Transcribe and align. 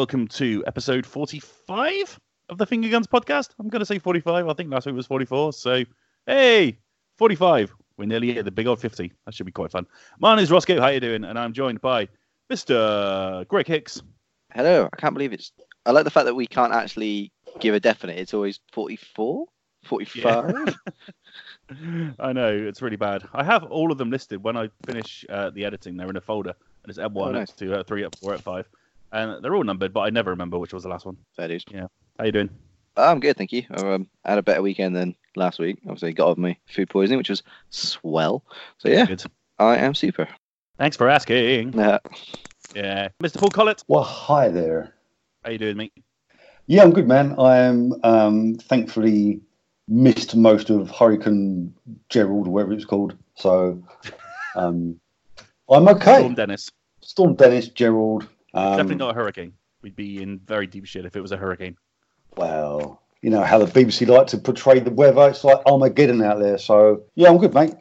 Welcome 0.00 0.28
to 0.28 0.64
episode 0.66 1.04
45 1.04 2.18
of 2.48 2.56
the 2.56 2.64
Finger 2.64 2.88
Guns 2.88 3.06
podcast. 3.06 3.50
I'm 3.58 3.68
going 3.68 3.80
to 3.80 3.84
say 3.86 3.98
45. 3.98 4.48
I 4.48 4.54
think 4.54 4.70
last 4.70 4.86
week 4.86 4.94
was 4.94 5.04
44. 5.06 5.52
So, 5.52 5.84
hey, 6.24 6.78
45. 7.18 7.70
We're 7.98 8.06
nearly 8.06 8.38
at 8.38 8.46
the 8.46 8.50
big 8.50 8.66
old 8.66 8.80
50. 8.80 9.12
That 9.26 9.34
should 9.34 9.44
be 9.44 9.52
quite 9.52 9.70
fun. 9.70 9.86
My 10.18 10.34
name 10.34 10.42
is 10.42 10.48
Rossko. 10.48 10.78
How 10.78 10.84
are 10.86 10.92
you 10.94 11.00
doing? 11.00 11.22
And 11.24 11.38
I'm 11.38 11.52
joined 11.52 11.82
by 11.82 12.08
Mr. 12.50 13.46
Greg 13.48 13.66
Hicks. 13.66 14.00
Hello. 14.54 14.88
I 14.90 14.96
can't 14.96 15.12
believe 15.12 15.34
it's. 15.34 15.52
I 15.84 15.90
like 15.90 16.04
the 16.04 16.10
fact 16.10 16.24
that 16.24 16.34
we 16.34 16.46
can't 16.46 16.72
actually 16.72 17.30
give 17.58 17.74
a 17.74 17.80
definite. 17.80 18.16
It's 18.18 18.32
always 18.32 18.58
44, 18.72 19.48
45. 19.84 20.76
I 22.18 22.32
know 22.32 22.48
it's 22.48 22.80
really 22.80 22.96
bad. 22.96 23.24
I 23.34 23.44
have 23.44 23.64
all 23.64 23.92
of 23.92 23.98
them 23.98 24.08
listed. 24.08 24.42
When 24.42 24.56
I 24.56 24.70
finish 24.86 25.26
uh, 25.28 25.50
the 25.50 25.66
editing, 25.66 25.98
they're 25.98 26.08
in 26.08 26.16
a 26.16 26.22
folder, 26.22 26.54
and 26.84 26.88
it's 26.88 26.98
M1, 26.98 27.10
Oh, 27.16 27.32
nice. 27.32 27.50
X2, 27.50 27.84
X3, 27.84 28.08
X4, 28.08 28.38
X5, 28.40 28.64
and 29.12 29.42
they're 29.42 29.54
all 29.54 29.64
numbered, 29.64 29.92
but 29.92 30.00
I 30.00 30.10
never 30.10 30.30
remember 30.30 30.58
which 30.58 30.72
was 30.72 30.82
the 30.82 30.88
last 30.88 31.06
one. 31.06 31.16
Fair 31.36 31.48
dues. 31.48 31.64
Yeah. 31.70 31.86
How 32.18 32.24
you 32.24 32.32
doing? 32.32 32.50
I'm 32.96 33.20
good, 33.20 33.36
thank 33.36 33.52
you. 33.52 33.64
I 33.70 33.94
um, 33.94 34.08
had 34.24 34.38
a 34.38 34.42
better 34.42 34.62
weekend 34.62 34.94
than 34.96 35.14
last 35.36 35.58
week. 35.58 35.78
Obviously, 35.84 36.12
got 36.12 36.28
over 36.28 36.40
my 36.40 36.56
food 36.68 36.90
poisoning, 36.90 37.18
which 37.18 37.30
was 37.30 37.42
swell. 37.70 38.44
So 38.78 38.88
yeah, 38.88 39.06
Good. 39.06 39.24
I 39.58 39.76
am 39.76 39.94
super. 39.94 40.28
Thanks 40.78 40.96
for 40.96 41.08
asking. 41.08 41.78
Uh, 41.78 41.98
Yeah, 42.74 43.08
Mr. 43.22 43.38
Paul 43.38 43.50
Collett. 43.50 43.82
Well, 43.88 44.02
hi 44.02 44.48
there. 44.48 44.94
How 45.44 45.50
you 45.50 45.58
doing, 45.58 45.76
mate? 45.76 45.92
Yeah, 46.66 46.82
I'm 46.82 46.92
good, 46.92 47.08
man. 47.08 47.34
I 47.38 47.58
am 47.58 47.94
um, 48.04 48.54
thankfully 48.56 49.40
missed 49.88 50.36
most 50.36 50.70
of 50.70 50.90
Hurricane 50.90 51.74
Gerald, 52.08 52.46
or 52.46 52.50
whatever 52.50 52.72
it's 52.72 52.84
called. 52.84 53.16
So 53.34 53.82
um, 54.54 55.00
I'm 55.68 55.88
okay. 55.88 56.18
Storm 56.18 56.34
Dennis. 56.34 56.70
Storm 57.00 57.34
Dennis, 57.34 57.68
Gerald. 57.68 58.28
Um, 58.54 58.76
Definitely 58.76 58.96
not 58.96 59.10
a 59.10 59.14
hurricane. 59.14 59.52
We'd 59.82 59.96
be 59.96 60.22
in 60.22 60.38
very 60.40 60.66
deep 60.66 60.84
shit 60.86 61.04
if 61.04 61.16
it 61.16 61.20
was 61.20 61.32
a 61.32 61.36
hurricane. 61.36 61.76
Well, 62.36 63.00
you 63.22 63.30
know 63.30 63.42
how 63.42 63.58
the 63.58 63.66
BBC 63.66 64.06
like 64.06 64.26
to 64.28 64.38
portray 64.38 64.80
the 64.80 64.90
weather. 64.90 65.28
It's 65.28 65.44
like 65.44 65.60
Armageddon 65.66 66.22
out 66.22 66.38
there. 66.38 66.58
So 66.58 67.02
yeah, 67.14 67.28
I'm 67.28 67.38
good, 67.38 67.54
mate. 67.54 67.74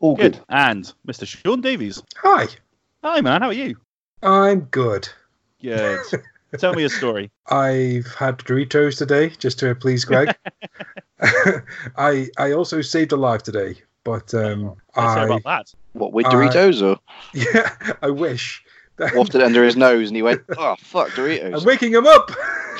All 0.00 0.16
Good. 0.16 0.34
good. 0.34 0.42
And 0.48 0.92
Mr. 1.06 1.26
Sean 1.26 1.60
Davies. 1.60 2.02
Hi, 2.16 2.46
Hi, 3.02 3.20
man. 3.20 3.40
How 3.40 3.48
are 3.48 3.52
you? 3.52 3.76
I'm 4.22 4.60
good. 4.62 5.08
Good. 5.62 6.00
Tell 6.58 6.74
me 6.74 6.84
a 6.84 6.88
story. 6.88 7.30
I've 7.48 8.06
had 8.14 8.38
Doritos 8.38 8.98
today 8.98 9.30
just 9.30 9.58
to 9.60 9.74
please 9.74 10.04
Greg. 10.04 10.34
I 11.96 12.28
I 12.36 12.52
also 12.52 12.82
saved 12.82 13.12
a 13.12 13.16
life 13.16 13.42
today, 13.42 13.76
but 14.04 14.32
um, 14.34 14.74
Let's 14.96 15.16
I 15.16 15.24
about 15.24 15.44
that. 15.44 15.74
what 15.92 16.12
with 16.12 16.26
Doritos 16.26 16.82
or 16.82 16.98
yeah, 17.32 17.70
I 18.02 18.10
wish. 18.10 18.62
Wafted 18.98 19.42
under 19.42 19.64
his 19.64 19.76
nose, 19.76 20.08
and 20.08 20.16
he 20.16 20.22
went, 20.22 20.42
"Oh 20.56 20.76
fuck, 20.78 21.10
Doritos." 21.10 21.58
I'm 21.58 21.64
waking 21.64 21.92
him 21.92 22.06
up. 22.06 22.30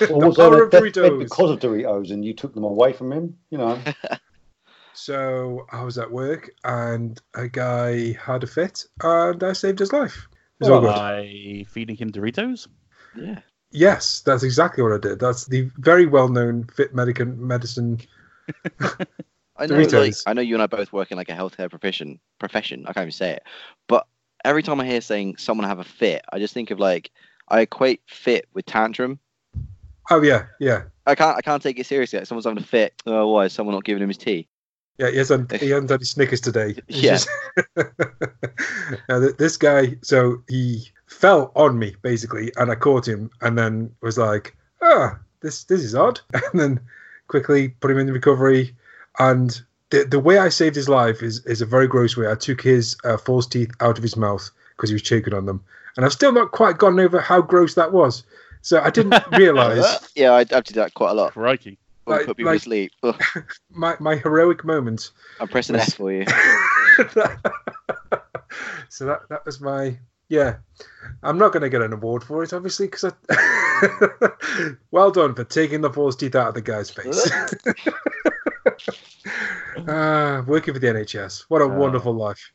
Or 0.01 0.07
the 0.07 0.17
was 0.17 0.37
power 0.37 0.47
on 0.47 0.55
a 0.55 0.63
of 0.65 0.71
deathbed 0.71 0.93
Doritos. 0.95 1.19
because 1.19 1.51
of 1.51 1.61
Doritos, 1.61 2.11
and 2.11 2.25
you 2.25 2.35
took 2.35 2.55
them 2.55 2.65
away 2.65 2.93
from 2.93 3.13
him. 3.13 3.37
You 3.51 3.59
know. 3.59 3.79
So 4.97 5.67
I 5.71 5.85
was 5.85 5.99
at 5.99 6.11
work 6.11 6.51
and 6.65 7.21
a 7.35 7.49
guy 7.49 8.13
had 8.13 8.43
a 8.43 8.47
fit 8.47 8.87
and 9.03 9.43
I 9.45 9.53
saved 9.53 9.79
his 9.79 9.93
life. 9.93 10.27
It 10.59 10.65
was 10.65 10.69
all 10.71 10.81
good. 10.81 10.87
By 10.87 11.65
feeding 11.69 11.97
him 11.97 12.11
Doritos? 12.11 12.67
yeah. 13.15 13.41
Yes, 13.73 14.21
that's 14.21 14.43
exactly 14.43 14.83
what 14.83 14.95
I 14.95 14.99
did. 14.99 15.21
That's 15.21 15.45
the 15.45 15.71
very 15.77 16.07
well-known 16.07 16.65
fit 16.75 16.95
medicine 16.95 17.47
medicine. 17.47 18.01
I 19.59 19.67
know, 19.67 19.77
like, 19.77 19.89
Doritos. 19.89 20.23
I 20.27 20.33
know 20.33 20.41
you 20.41 20.55
and 20.55 20.63
I 20.63 20.67
both 20.67 20.95
work 20.95 21.11
in 21.11 21.19
like 21.19 21.29
a 21.29 21.35
healthcare 21.35 21.69
profession. 21.69 22.19
Profession, 22.39 22.87
I 22.87 22.95
can't 22.95 23.05
even 23.05 23.13
say 23.13 23.33
it. 23.33 23.43
But 23.89 24.07
every 24.47 24.63
time 24.63 24.81
I 24.81 24.87
hear 24.87 25.01
saying 25.01 25.37
someone 25.39 25.67
have 25.67 25.79
a 25.79 25.85
fit, 25.85 26.25
I 26.33 26.39
just 26.39 26.55
think 26.55 26.71
of 26.71 26.79
like 26.79 27.11
I 27.49 27.61
equate 27.61 28.01
fit 28.07 28.47
with 28.55 28.65
tantrum. 28.67 29.19
Oh 30.11 30.23
yeah, 30.23 30.47
yeah, 30.61 30.85
I 31.07 31.15
can't, 31.15 31.37
I 31.37 31.41
can't 31.43 31.63
take 31.63 31.79
it 31.79 31.87
seriously. 31.87 32.19
Like 32.19 32.27
someone's 32.29 32.47
having 32.47 32.63
a 32.63 32.67
fit. 32.67 32.95
Oh, 33.07 33.29
why 33.33 33.47
is 33.47 33.53
someone 33.53 33.75
not 33.75 33.85
giving 33.85 34.03
him 34.03 34.09
his 34.09 34.19
tea? 34.19 34.49
yeah. 34.99 35.11
He 35.11 35.19
hasn't 35.19 35.53
he 35.57 35.71
hasn't 35.71 35.91
had 35.91 36.01
his 36.01 36.11
Snickers 36.11 36.41
today. 36.41 36.77
He's 36.89 37.03
Yeah. 37.03 37.11
just- 37.19 37.29
now 39.09 39.19
this 39.39 39.57
guy, 39.57 39.97
so 40.03 40.43
he 40.49 40.89
fell 41.07 41.53
on 41.57 41.79
me 41.79 41.95
basically, 42.03 42.53
and 42.57 42.71
I 42.71 42.75
caught 42.77 43.07
him, 43.07 43.31
and 43.41 43.59
then 43.59 43.91
was 44.01 44.17
like, 44.19 44.57
ah, 44.83 45.19
this 45.41 45.65
this 45.65 45.83
is 45.83 45.95
odd, 45.95 46.21
and 46.35 46.61
then 46.61 46.81
quickly 47.29 47.69
put 47.71 47.91
him 47.91 47.99
in 47.99 48.07
the 48.07 48.13
recovery, 48.13 48.75
and. 49.19 49.61
The, 49.91 50.05
the 50.05 50.19
way 50.19 50.39
I 50.39 50.49
saved 50.49 50.75
his 50.75 50.89
life 50.89 51.23
is, 51.23 51.45
is 51.47 51.63
a 51.63 51.67
very 51.67 51.87
gross 51.87 52.17
way. 52.17 52.29
I 52.31 52.35
took 52.35 52.61
his 52.61 52.97
uh, 53.05 53.17
false 53.17 53.47
teeth 53.47 53.71
out 53.81 53.97
of 53.99 54.03
his 54.03 54.17
mouth 54.17 54.51
because 54.77 54.91
he 54.91 54.95
was 54.95 55.03
choking 55.03 55.33
on 55.35 55.47
them, 55.47 55.63
and 55.97 56.05
I've 56.05 56.13
still 56.13 56.33
not 56.33 56.51
quite 56.53 56.77
gotten 56.79 56.99
over 57.01 57.21
how 57.21 57.41
gross 57.41 57.75
that 57.75 57.93
was. 57.93 58.25
So 58.63 58.81
I 58.81 58.91
didn't 58.91 59.15
realize 59.39 60.11
yeah, 60.17 60.33
I, 60.33 60.41
I 60.41 60.61
do 60.61 60.75
that 60.75 60.95
quite 60.95 61.11
a 61.11 61.15
lot. 61.15 61.33
Crikey. 61.35 61.79
When 62.05 62.17
Like- 62.19 62.27
put 62.27 62.37
people 62.37 62.53
like- 62.53 62.61
to 62.63 62.65
sleep. 62.65 62.93
My 63.71 63.95
my 64.01 64.17
heroic 64.17 64.65
moment. 64.65 65.11
I'm 65.41 65.47
pressing 65.49 65.77
S 65.77 65.95
for 65.95 66.11
you. 66.13 66.25
so 68.89 69.07
that 69.07 69.21
that 69.29 69.45
was 69.45 69.61
my 69.61 69.97
yeah. 70.29 70.57
I'm 71.23 71.39
not 71.39 71.53
going 71.53 71.63
to 71.63 71.69
get 71.69 71.83
an 71.83 71.93
award 71.93 72.25
for 72.25 72.43
it, 72.43 72.53
obviously, 72.53 72.87
because 72.87 73.13
I. 73.31 74.31
well 74.91 75.11
done 75.13 75.35
for 75.35 75.45
taking 75.45 75.81
the 75.83 75.93
false 75.93 76.17
teeth 76.17 76.35
out 76.35 76.49
of 76.49 76.55
the 76.55 76.63
guy's 76.63 76.91
face. 76.91 77.31
Ah, 79.87 80.43
working 80.47 80.75
for 80.75 80.81
the 80.81 80.89
NHS. 80.89 81.45
What 81.49 81.63
a 81.63 81.65
Ah. 81.67 81.69
wonderful 81.69 82.15
life. 82.15 82.53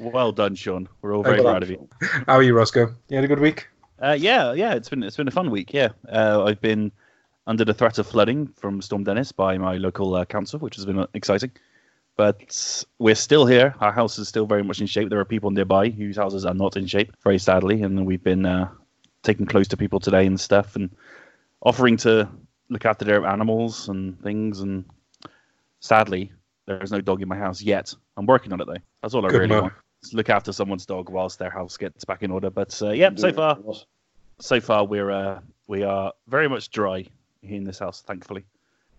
Well 0.00 0.32
done, 0.32 0.54
Sean. 0.56 0.88
We're 1.02 1.14
all 1.16 1.22
very 1.22 1.40
proud 1.40 1.62
of 1.62 1.70
you. 1.70 1.88
How 2.26 2.34
are 2.34 2.42
you, 2.42 2.54
Rossko? 2.54 2.92
You 3.08 3.16
had 3.16 3.24
a 3.24 3.28
good 3.28 3.38
week? 3.38 3.68
Uh, 4.02 4.16
yeah, 4.18 4.52
yeah, 4.52 4.74
it's 4.74 4.88
been 4.88 5.02
it's 5.04 5.16
been 5.16 5.28
a 5.28 5.32
fun 5.32 5.50
week. 5.50 5.72
Yeah, 5.72 5.90
uh, 6.12 6.42
I've 6.44 6.60
been 6.60 6.90
under 7.46 7.64
the 7.64 7.74
threat 7.74 7.98
of 7.98 8.06
flooding 8.06 8.48
from 8.56 8.82
Storm 8.82 9.04
Dennis 9.04 9.30
by 9.30 9.56
my 9.56 9.76
local 9.76 10.14
uh, 10.16 10.24
council, 10.24 10.58
which 10.58 10.74
has 10.76 10.84
been 10.84 10.98
uh, 10.98 11.06
exciting. 11.14 11.52
But 12.16 12.84
we're 12.98 13.14
still 13.14 13.46
here. 13.46 13.74
Our 13.80 13.92
house 13.92 14.18
is 14.18 14.28
still 14.28 14.46
very 14.46 14.62
much 14.64 14.80
in 14.80 14.86
shape. 14.86 15.10
There 15.10 15.20
are 15.20 15.24
people 15.24 15.50
nearby 15.50 15.90
whose 15.90 16.16
houses 16.16 16.44
are 16.44 16.54
not 16.54 16.76
in 16.76 16.86
shape, 16.86 17.12
very 17.22 17.38
sadly, 17.38 17.82
and 17.82 18.04
we've 18.06 18.22
been 18.22 18.46
uh, 18.46 18.68
taking 19.22 19.46
close 19.46 19.68
to 19.68 19.76
people 19.76 20.00
today 20.00 20.26
and 20.26 20.38
stuff, 20.40 20.74
and 20.76 20.90
offering 21.62 21.96
to 21.98 22.28
look 22.68 22.84
after 22.84 23.04
their 23.04 23.24
animals 23.26 23.88
and 23.88 24.20
things. 24.22 24.60
And 24.60 24.84
sadly, 25.80 26.32
there 26.66 26.82
is 26.82 26.92
no 26.92 27.00
dog 27.00 27.22
in 27.22 27.28
my 27.28 27.36
house 27.36 27.60
yet. 27.62 27.94
I'm 28.16 28.26
working 28.26 28.52
on 28.52 28.60
it 28.60 28.66
though. 28.66 28.76
That's 29.02 29.14
all 29.14 29.24
I 29.26 29.30
Good 29.30 29.38
really 29.42 29.48
man. 29.54 29.62
want. 29.62 29.72
is 30.02 30.14
look 30.14 30.30
after 30.30 30.52
someone's 30.52 30.86
dog 30.86 31.08
whilst 31.10 31.38
their 31.38 31.50
house 31.50 31.76
gets 31.76 32.04
back 32.04 32.22
in 32.22 32.30
order. 32.30 32.50
But 32.50 32.80
uh, 32.82 32.90
yeah, 32.90 33.10
so 33.16 33.32
far 33.32 33.58
so 34.40 34.60
far 34.60 34.84
we're 34.84 35.10
uh, 35.10 35.40
we 35.66 35.82
are 35.82 36.12
very 36.28 36.48
much 36.48 36.70
dry 36.70 37.06
here 37.42 37.56
in 37.56 37.64
this 37.64 37.78
house, 37.78 38.02
thankfully. 38.02 38.44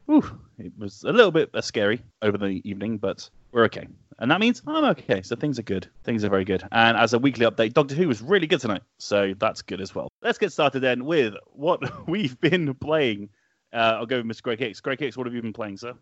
Whew, 0.06 0.40
it 0.60 0.72
was 0.78 1.04
a 1.04 1.12
little 1.12 1.32
bit 1.32 1.50
uh, 1.54 1.62
scary 1.62 2.02
over 2.22 2.38
the 2.38 2.62
evening, 2.64 2.98
but 3.00 3.28
we're 3.52 3.64
okay. 3.66 3.88
And 4.20 4.30
that 4.32 4.40
means 4.40 4.62
I'm 4.68 4.86
okay. 4.86 5.24
So 5.24 5.36
things 5.36 5.58
are 5.58 5.64
good. 5.64 5.90
Things 6.04 6.24
are 6.24 6.30
very 6.30 6.46
good. 6.46 6.64
And 6.72 6.96
as 6.96 7.14
a 7.14 7.20
weekly 7.20 7.46
update, 7.46 7.74
Doctor 7.74 7.96
Who 7.96 8.08
was 8.08 8.22
really 8.22 8.48
good 8.48 8.60
tonight. 8.62 8.84
So 9.00 9.34
that's 9.38 9.64
good 9.64 9.82
as 9.82 9.96
well. 9.96 10.10
Let's 10.22 10.38
get 10.38 10.54
started 10.54 10.82
then 10.82 11.06
with 11.06 11.34
what 11.54 11.82
we've 12.08 12.40
been 12.40 12.76
playing. 12.76 13.30
Uh, 13.74 13.98
I'll 13.98 14.06
go 14.06 14.18
with 14.18 14.26
Mr. 14.28 14.44
Greg 14.44 14.60
Hicks. 14.60 14.80
Greg 14.80 15.00
Hicks, 15.00 15.18
what 15.18 15.26
have 15.28 15.34
you 15.34 15.42
been 15.42 15.54
playing, 15.54 15.78
sir? 15.78 15.94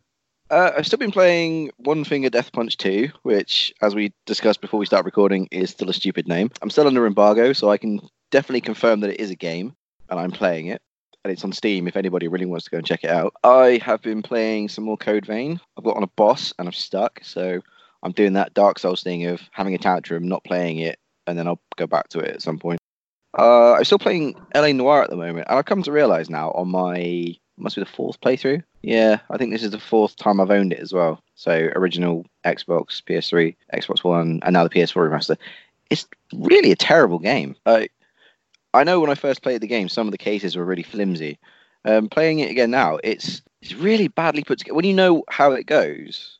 Uh, 0.49 0.71
I've 0.77 0.85
still 0.85 0.99
been 0.99 1.11
playing 1.11 1.71
One 1.77 2.03
Finger 2.03 2.29
Death 2.29 2.51
Punch 2.51 2.77
2, 2.77 3.09
which, 3.23 3.73
as 3.81 3.95
we 3.95 4.13
discussed 4.25 4.61
before 4.61 4.79
we 4.79 4.85
start 4.85 5.05
recording, 5.05 5.47
is 5.51 5.71
still 5.71 5.89
a 5.89 5.93
stupid 5.93 6.27
name. 6.27 6.51
I'm 6.61 6.69
still 6.69 6.85
under 6.87 7.07
embargo, 7.07 7.53
so 7.53 7.69
I 7.69 7.77
can 7.77 7.99
definitely 8.29 8.61
confirm 8.61 8.99
that 8.99 9.09
it 9.09 9.19
is 9.19 9.31
a 9.31 9.35
game, 9.35 9.75
and 10.09 10.19
I'm 10.19 10.31
playing 10.31 10.67
it. 10.67 10.81
And 11.23 11.31
it's 11.31 11.43
on 11.45 11.53
Steam 11.53 11.87
if 11.87 11.95
anybody 11.95 12.27
really 12.27 12.45
wants 12.45 12.65
to 12.65 12.71
go 12.71 12.77
and 12.77 12.85
check 12.85 13.03
it 13.03 13.09
out. 13.09 13.33
I 13.43 13.79
have 13.83 14.01
been 14.01 14.21
playing 14.21 14.67
some 14.67 14.83
more 14.83 14.97
Code 14.97 15.25
Vein. 15.25 15.59
I've 15.77 15.85
got 15.85 15.95
on 15.95 16.03
a 16.03 16.07
boss 16.07 16.53
and 16.59 16.67
I'm 16.67 16.73
stuck, 16.73 17.21
so 17.23 17.61
I'm 18.03 18.11
doing 18.11 18.33
that 18.33 18.53
Dark 18.53 18.77
Souls 18.77 19.01
thing 19.01 19.25
of 19.27 19.41
having 19.51 19.73
a 19.73 19.77
tantrum, 19.77 20.27
not 20.27 20.43
playing 20.43 20.79
it, 20.79 20.99
and 21.25 21.37
then 21.37 21.47
I'll 21.47 21.61
go 21.77 21.87
back 21.87 22.09
to 22.09 22.19
it 22.19 22.31
at 22.31 22.41
some 22.41 22.59
point. 22.59 22.79
Uh, 23.39 23.73
I'm 23.73 23.85
still 23.85 23.99
playing 23.99 24.35
LA 24.53 24.73
Noire 24.73 25.03
at 25.03 25.09
the 25.09 25.15
moment, 25.15 25.47
and 25.49 25.57
I've 25.57 25.65
come 25.65 25.81
to 25.83 25.93
realize 25.93 26.29
now 26.29 26.51
on 26.51 26.67
my 26.67 27.37
must 27.57 27.75
be 27.75 27.81
the 27.81 27.89
fourth 27.89 28.19
playthrough. 28.21 28.63
Yeah, 28.81 29.19
I 29.29 29.37
think 29.37 29.51
this 29.51 29.63
is 29.63 29.71
the 29.71 29.79
fourth 29.79 30.15
time 30.15 30.39
I've 30.39 30.51
owned 30.51 30.73
it 30.73 30.79
as 30.79 30.93
well. 30.93 31.21
So 31.35 31.51
original 31.75 32.25
Xbox, 32.45 33.01
PS3, 33.03 33.55
Xbox 33.73 34.03
One, 34.03 34.39
and 34.43 34.53
now 34.53 34.63
the 34.63 34.69
PS4 34.69 35.09
remaster. 35.09 35.37
It's 35.89 36.07
really 36.33 36.71
a 36.71 36.75
terrible 36.75 37.19
game. 37.19 37.55
I 37.65 37.89
I 38.73 38.83
know 38.83 38.99
when 38.99 39.09
I 39.09 39.15
first 39.15 39.43
played 39.43 39.61
the 39.61 39.67
game, 39.67 39.87
some 39.87 40.07
of 40.07 40.11
the 40.11 40.17
cases 40.17 40.55
were 40.55 40.65
really 40.65 40.83
flimsy. 40.83 41.37
Um, 41.85 42.09
playing 42.09 42.39
it 42.39 42.49
again 42.49 42.71
now, 42.71 42.97
it's 43.03 43.41
it's 43.61 43.73
really 43.73 44.07
badly 44.07 44.43
put 44.43 44.59
together. 44.59 44.75
When 44.75 44.85
you 44.85 44.93
know 44.93 45.23
how 45.29 45.51
it 45.51 45.65
goes, 45.65 46.39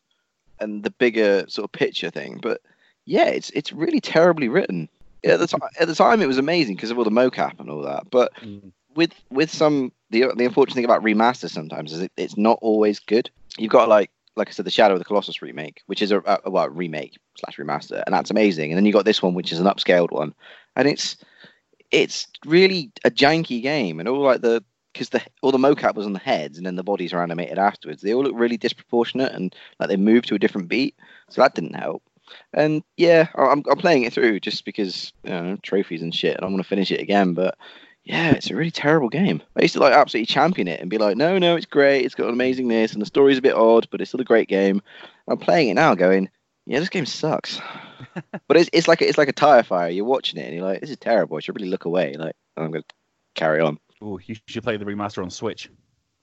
and 0.60 0.84
the 0.84 0.92
bigger 0.92 1.46
sort 1.48 1.66
of 1.66 1.72
picture 1.72 2.10
thing, 2.10 2.40
but 2.42 2.62
yeah, 3.06 3.26
it's 3.26 3.50
it's 3.52 3.74
really 3.74 4.00
terribly 4.00 4.50
written. 4.50 4.90
At 5.26 5.40
the 5.40 5.48
time, 5.48 5.62
at 5.80 5.88
the 5.88 5.96
time, 5.96 6.22
it 6.22 6.28
was 6.28 6.38
amazing 6.38 6.76
because 6.76 6.92
of 6.92 6.98
all 6.98 7.04
the 7.06 7.10
mocap 7.10 7.60
and 7.60 7.70
all 7.70 7.82
that. 7.84 8.10
But 8.10 8.34
with 8.96 9.14
with 9.30 9.52
some 9.52 9.92
the 10.10 10.26
the 10.36 10.46
unfortunate 10.46 10.76
thing 10.76 10.86
about 10.86 11.04
remasters 11.04 11.52
sometimes 11.52 11.94
is 11.94 12.02
it, 12.02 12.12
it's 12.18 12.38
not 12.38 12.60
always 12.62 13.00
good. 13.00 13.30
You've 13.58 13.72
got 13.72 13.90
like 13.90 14.12
like 14.36 14.50
I 14.50 14.52
said, 14.52 14.66
the 14.66 14.72
Shadow 14.72 14.94
of 14.94 15.00
the 15.00 15.06
Colossus 15.06 15.42
remake, 15.42 15.82
which 15.86 16.02
is 16.02 16.12
a, 16.12 16.22
a 16.44 16.50
well 16.50 16.70
remake 16.70 17.18
slash 17.38 17.58
remaster, 17.58 18.04
and 18.06 18.14
that's 18.14 18.32
amazing. 18.32 18.72
And 18.72 18.78
then 18.78 18.86
you 18.86 18.94
got 18.94 19.06
this 19.06 19.22
one, 19.22 19.34
which 19.34 19.52
is 19.52 19.60
an 19.60 19.68
upscaled 19.68 20.12
one, 20.12 20.34
and 20.76 20.88
it's 20.88 21.18
it's 21.92 22.28
really 22.46 22.92
a 23.06 23.12
janky 23.12 23.62
game, 23.62 24.00
and 24.00 24.10
all 24.10 24.22
like 24.22 24.42
the 24.42 24.64
because 24.92 25.10
the 25.10 25.22
all 25.42 25.52
the 25.52 25.58
mocap 25.58 25.96
was 25.96 26.06
on 26.06 26.14
the 26.14 26.20
heads, 26.20 26.58
and 26.58 26.66
then 26.66 26.76
the 26.76 26.84
bodies 26.84 27.14
are 27.14 27.22
animated 27.22 27.60
afterwards. 27.60 28.02
They 28.02 28.14
all 28.14 28.24
look 28.24 28.34
really 28.36 28.58
disproportionate, 28.58 29.34
and 29.34 29.56
like 29.80 29.90
they 29.90 29.98
move 29.98 30.26
to 30.26 30.36
a 30.36 30.40
different 30.40 30.68
beat, 30.68 30.96
so 31.30 31.42
that 31.42 31.56
didn't 31.56 31.76
help. 31.76 32.04
And 32.54 32.84
yeah, 32.98 33.28
I'm 33.36 33.64
I'm 33.70 33.78
playing 33.78 34.04
it 34.04 34.14
through 34.14 34.40
just 34.40 34.66
because 34.66 35.14
you 35.24 35.32
know 35.32 35.58
trophies 35.62 36.02
and 36.02 36.14
shit, 36.14 36.36
and 36.36 36.46
I 36.46 36.50
want 36.50 36.62
to 36.62 36.68
finish 36.68 36.92
it 36.92 37.02
again, 37.02 37.34
but. 37.34 37.58
Yeah, 38.06 38.32
it's 38.32 38.50
a 38.50 38.56
really 38.56 38.72
terrible 38.72 39.08
game. 39.10 39.42
I 39.56 39.62
used 39.62 39.76
to 39.76 39.80
like 39.80 39.94
absolutely 39.94 40.26
champion 40.26 40.68
it 40.68 40.82
and 40.82 40.90
be 40.90 40.98
like, 40.98 41.16
no, 41.16 41.38
no, 41.38 41.56
it's 41.56 41.66
great. 41.66 42.04
It's 42.06 42.16
got 42.16 42.28
an 42.28 42.34
amazing 42.34 42.68
this, 42.68 42.92
and 42.94 43.02
the 43.02 43.06
story's 43.06 43.38
a 43.38 43.42
bit 43.42 43.56
odd, 43.56 43.88
but 43.92 44.02
it's 44.02 44.10
still 44.10 44.20
a 44.22 44.26
great 44.26 44.50
game. 44.50 44.82
I'm 45.28 45.38
playing 45.38 45.70
it 45.70 45.76
now, 45.76 45.96
going, 45.96 46.30
yeah, 46.66 46.80
this 46.80 46.90
game 46.90 47.06
sucks. 47.06 47.62
but 48.48 48.58
it's 48.58 48.70
it's 48.74 48.88
like 48.90 49.02
a, 49.02 49.08
it's 49.08 49.18
like 49.18 49.30
a 49.30 49.34
tire 49.34 49.64
fire. 49.64 49.90
You're 49.90 50.04
watching 50.06 50.40
it 50.40 50.46
and 50.46 50.54
you're 50.56 50.66
like, 50.66 50.82
this 50.82 50.90
is 50.90 50.98
terrible. 50.98 51.38
I 51.38 51.40
should 51.40 51.56
really 51.56 51.70
look 51.70 51.86
away. 51.86 52.16
Like 52.16 52.36
I'm 52.58 52.72
gonna 52.72 52.84
carry 53.36 53.62
on. 53.62 53.80
Ooh, 54.04 54.20
you 54.26 54.36
should 54.48 54.64
play 54.64 54.76
the 54.76 54.84
remaster 54.86 55.24
on 55.24 55.30
Switch. 55.30 55.70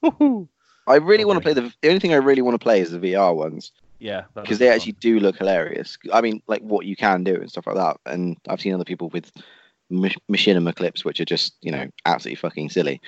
I 0.02 0.96
really 0.96 1.24
want 1.24 1.38
to 1.38 1.42
play 1.42 1.54
the 1.54 1.72
the 1.80 1.88
only 1.88 2.00
thing 2.00 2.12
I 2.12 2.16
really 2.16 2.42
want 2.42 2.54
to 2.54 2.62
play 2.62 2.80
is 2.80 2.90
the 2.90 2.98
VR 2.98 3.34
ones 3.34 3.72
Yeah, 3.98 4.24
because 4.34 4.58
they 4.58 4.66
fun. 4.66 4.76
actually 4.76 4.92
do 4.92 5.20
look 5.20 5.36
hilarious. 5.36 5.96
I 6.12 6.20
mean, 6.20 6.42
like 6.46 6.62
what 6.62 6.84
you 6.86 6.96
can 6.96 7.24
do 7.24 7.34
and 7.36 7.50
stuff 7.50 7.66
like 7.66 7.76
that. 7.76 7.96
And 8.06 8.36
I've 8.48 8.60
seen 8.60 8.74
other 8.74 8.84
people 8.84 9.08
with 9.08 9.30
machinima 9.90 10.74
clips 10.74 11.04
which 11.04 11.20
are 11.20 11.24
just 11.24 11.54
you 11.62 11.70
know 11.72 11.86
absolutely 12.06 12.36
fucking 12.36 12.70
silly. 12.70 13.00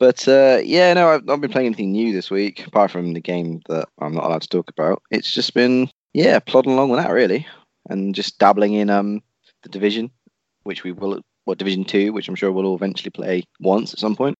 But 0.00 0.26
uh, 0.26 0.58
yeah, 0.64 0.92
no, 0.92 1.08
I've 1.10 1.24
not 1.24 1.40
been 1.40 1.50
playing 1.52 1.66
anything 1.66 1.92
new 1.92 2.12
this 2.12 2.30
week 2.30 2.66
apart 2.66 2.90
from 2.90 3.14
the 3.14 3.20
game 3.20 3.60
that 3.68 3.88
I'm 4.00 4.12
not 4.14 4.24
allowed 4.24 4.42
to 4.42 4.48
talk 4.48 4.68
about. 4.68 5.00
It's 5.10 5.32
just 5.32 5.54
been 5.54 5.88
yeah, 6.12 6.40
plodding 6.40 6.72
along 6.72 6.90
with 6.90 7.00
that 7.00 7.12
really, 7.12 7.46
and 7.88 8.14
just 8.14 8.38
dabbling 8.38 8.74
in 8.74 8.90
um 8.90 9.22
the 9.62 9.68
division, 9.68 10.10
which 10.64 10.82
we 10.84 10.92
will 10.92 11.20
what 11.44 11.58
division 11.58 11.84
two, 11.84 12.12
which 12.12 12.28
I'm 12.28 12.34
sure 12.34 12.50
we'll 12.50 12.66
all 12.66 12.74
eventually 12.74 13.10
play 13.10 13.44
once 13.60 13.92
at 13.92 14.00
some 14.00 14.16
point. 14.16 14.36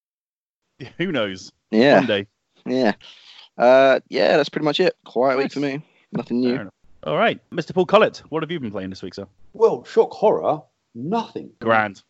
Who 0.98 1.12
knows? 1.12 1.52
Yeah, 1.70 1.96
One 1.98 2.06
day. 2.06 2.26
yeah, 2.66 2.92
uh, 3.58 4.00
yeah. 4.08 4.36
That's 4.36 4.48
pretty 4.48 4.64
much 4.64 4.80
it. 4.80 4.94
Quiet 5.04 5.38
week 5.38 5.52
for 5.52 5.60
me. 5.60 5.82
Nothing 6.12 6.40
new. 6.40 6.70
All 7.04 7.16
right, 7.16 7.38
Mr. 7.50 7.74
Paul 7.74 7.86
Collett, 7.86 8.22
what 8.30 8.42
have 8.42 8.50
you 8.50 8.58
been 8.58 8.70
playing 8.70 8.88
this 8.90 9.02
week, 9.02 9.14
sir? 9.14 9.26
Well, 9.52 9.84
shock 9.84 10.10
horror, 10.12 10.62
nothing. 10.94 11.50
Grand. 11.60 12.02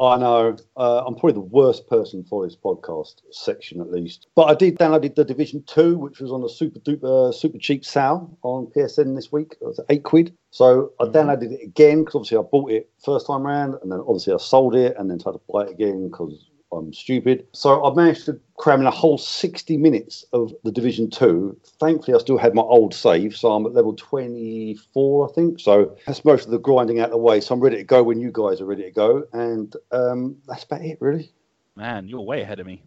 I 0.00 0.16
know. 0.16 0.56
Uh, 0.76 1.04
I'm 1.04 1.14
probably 1.14 1.32
the 1.32 1.40
worst 1.40 1.88
person 1.88 2.24
for 2.24 2.46
this 2.46 2.56
podcast 2.56 3.16
section, 3.32 3.80
at 3.80 3.90
least. 3.90 4.28
But 4.36 4.44
I 4.44 4.54
did 4.54 4.78
downloaded 4.78 5.16
the 5.16 5.24
Division 5.24 5.64
Two, 5.66 5.98
which 5.98 6.20
was 6.20 6.30
on 6.30 6.42
a 6.44 6.48
super 6.48 6.78
duper 6.78 7.34
super 7.34 7.58
cheap 7.58 7.84
sale 7.84 8.38
on 8.42 8.66
PSN 8.66 9.16
this 9.16 9.32
week. 9.32 9.56
It 9.60 9.64
was 9.64 9.80
eight 9.88 10.04
quid. 10.04 10.32
So 10.50 10.92
I 11.00 11.04
Mhm. 11.04 11.12
downloaded 11.12 11.52
it 11.52 11.62
again 11.64 12.04
because 12.04 12.14
obviously 12.14 12.38
I 12.38 12.42
bought 12.42 12.70
it 12.70 12.90
first 13.04 13.26
time 13.26 13.42
round, 13.42 13.74
and 13.82 13.90
then 13.90 13.98
obviously 14.00 14.32
I 14.32 14.36
sold 14.36 14.76
it, 14.76 14.96
and 14.96 15.10
then 15.10 15.18
tried 15.18 15.32
to 15.32 15.40
buy 15.52 15.64
it 15.64 15.70
again 15.70 16.08
because 16.08 16.48
I'm 16.72 16.92
stupid. 16.92 17.46
So 17.52 17.84
I 17.84 17.94
managed 17.94 18.26
to 18.26 18.38
cram 18.56 18.80
in 18.80 18.86
a 18.86 18.90
whole 18.90 19.18
60 19.18 19.76
minutes 19.78 20.24
of 20.32 20.52
the 20.64 20.72
Division 20.72 21.08
Two. 21.10 21.58
Thankfully, 21.80 22.14
I 22.14 22.18
still 22.18 22.38
had 22.38 22.54
my 22.54 22.62
old 22.62 22.94
save, 22.94 23.36
so 23.36 23.52
I'm 23.52 23.64
at 23.66 23.72
level 23.72 23.94
24, 23.94 25.28
I 25.28 25.32
think. 25.32 25.60
So 25.60 25.96
that's 26.06 26.24
most 26.24 26.44
of 26.44 26.50
the 26.50 26.58
grinding 26.58 27.00
out 27.00 27.06
of 27.06 27.12
the 27.12 27.18
way. 27.18 27.40
So 27.40 27.54
I'm 27.54 27.60
ready 27.60 27.76
to 27.76 27.84
go 27.84 28.02
when 28.02 28.20
you 28.20 28.30
guys 28.32 28.60
are 28.60 28.66
ready 28.66 28.82
to 28.82 28.90
go, 28.90 29.24
and 29.32 29.74
um, 29.92 30.36
that's 30.46 30.64
about 30.64 30.82
it, 30.82 30.98
really. 31.00 31.32
Man, 31.76 32.06
you're 32.08 32.20
way 32.20 32.42
ahead 32.42 32.60
of 32.60 32.66
me. 32.66 32.82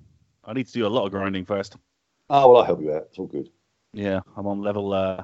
I 0.45 0.53
need 0.53 0.67
to 0.67 0.73
do 0.73 0.85
a 0.85 0.89
lot 0.89 1.05
of 1.05 1.11
grinding 1.11 1.45
first. 1.45 1.77
Oh 2.29 2.49
well, 2.49 2.61
I'll 2.61 2.65
help 2.65 2.81
you 2.81 2.93
out. 2.93 3.07
It's 3.09 3.17
all 3.17 3.27
good. 3.27 3.49
Yeah, 3.93 4.21
I'm 4.37 4.47
on 4.47 4.61
level 4.61 4.93
uh, 4.93 5.23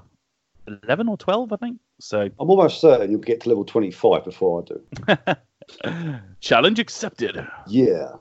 11 0.83 1.07
or 1.07 1.17
12, 1.17 1.53
I 1.53 1.55
think. 1.55 1.79
So, 1.99 2.21
I'm 2.21 2.49
almost 2.49 2.81
certain 2.81 3.11
you'll 3.11 3.19
get 3.19 3.41
to 3.41 3.49
level 3.49 3.65
25 3.65 4.23
before 4.25 4.63
I 4.63 5.15
do. 5.85 6.15
challenge 6.41 6.79
accepted. 6.79 7.45
Yeah. 7.67 8.13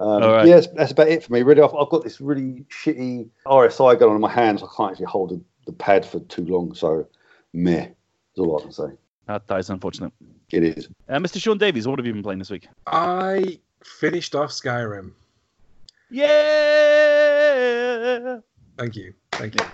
Um, 0.00 0.22
All 0.22 0.32
right. 0.32 0.46
Yeah, 0.46 0.56
that's, 0.56 0.68
that's 0.74 0.92
about 0.92 1.08
it 1.08 1.22
for 1.22 1.32
me. 1.32 1.42
Really, 1.42 1.62
I've, 1.62 1.74
I've 1.74 1.88
got 1.88 2.02
this 2.02 2.20
really 2.20 2.64
shitty 2.70 3.28
RSI 3.46 3.98
going 3.98 4.10
on 4.10 4.16
in 4.16 4.22
my 4.22 4.30
hands. 4.30 4.62
I 4.62 4.66
can't 4.76 4.90
actually 4.90 5.06
hold 5.06 5.30
the, 5.30 5.40
the 5.66 5.72
pad 5.72 6.04
for 6.04 6.20
too 6.20 6.44
long. 6.44 6.74
So, 6.74 7.06
meh. 7.52 7.86
That's 7.86 8.38
all 8.38 8.58
I 8.58 8.62
can 8.62 8.72
say. 8.72 8.88
That, 9.26 9.46
that 9.46 9.60
is 9.60 9.70
unfortunate. 9.70 10.12
It 10.50 10.64
is. 10.64 10.88
Uh, 11.08 11.18
Mr. 11.18 11.40
Sean 11.40 11.56
Davies, 11.58 11.86
what 11.86 11.98
have 11.98 12.06
you 12.06 12.12
been 12.12 12.22
playing 12.22 12.40
this 12.40 12.50
week? 12.50 12.68
I 12.86 13.60
finished 13.82 14.34
off 14.34 14.50
Skyrim. 14.50 15.12
Yeah. 16.10 16.34
Thank 18.76 18.96
you. 18.96 19.14
Thank 19.32 19.54
you. 19.60 19.66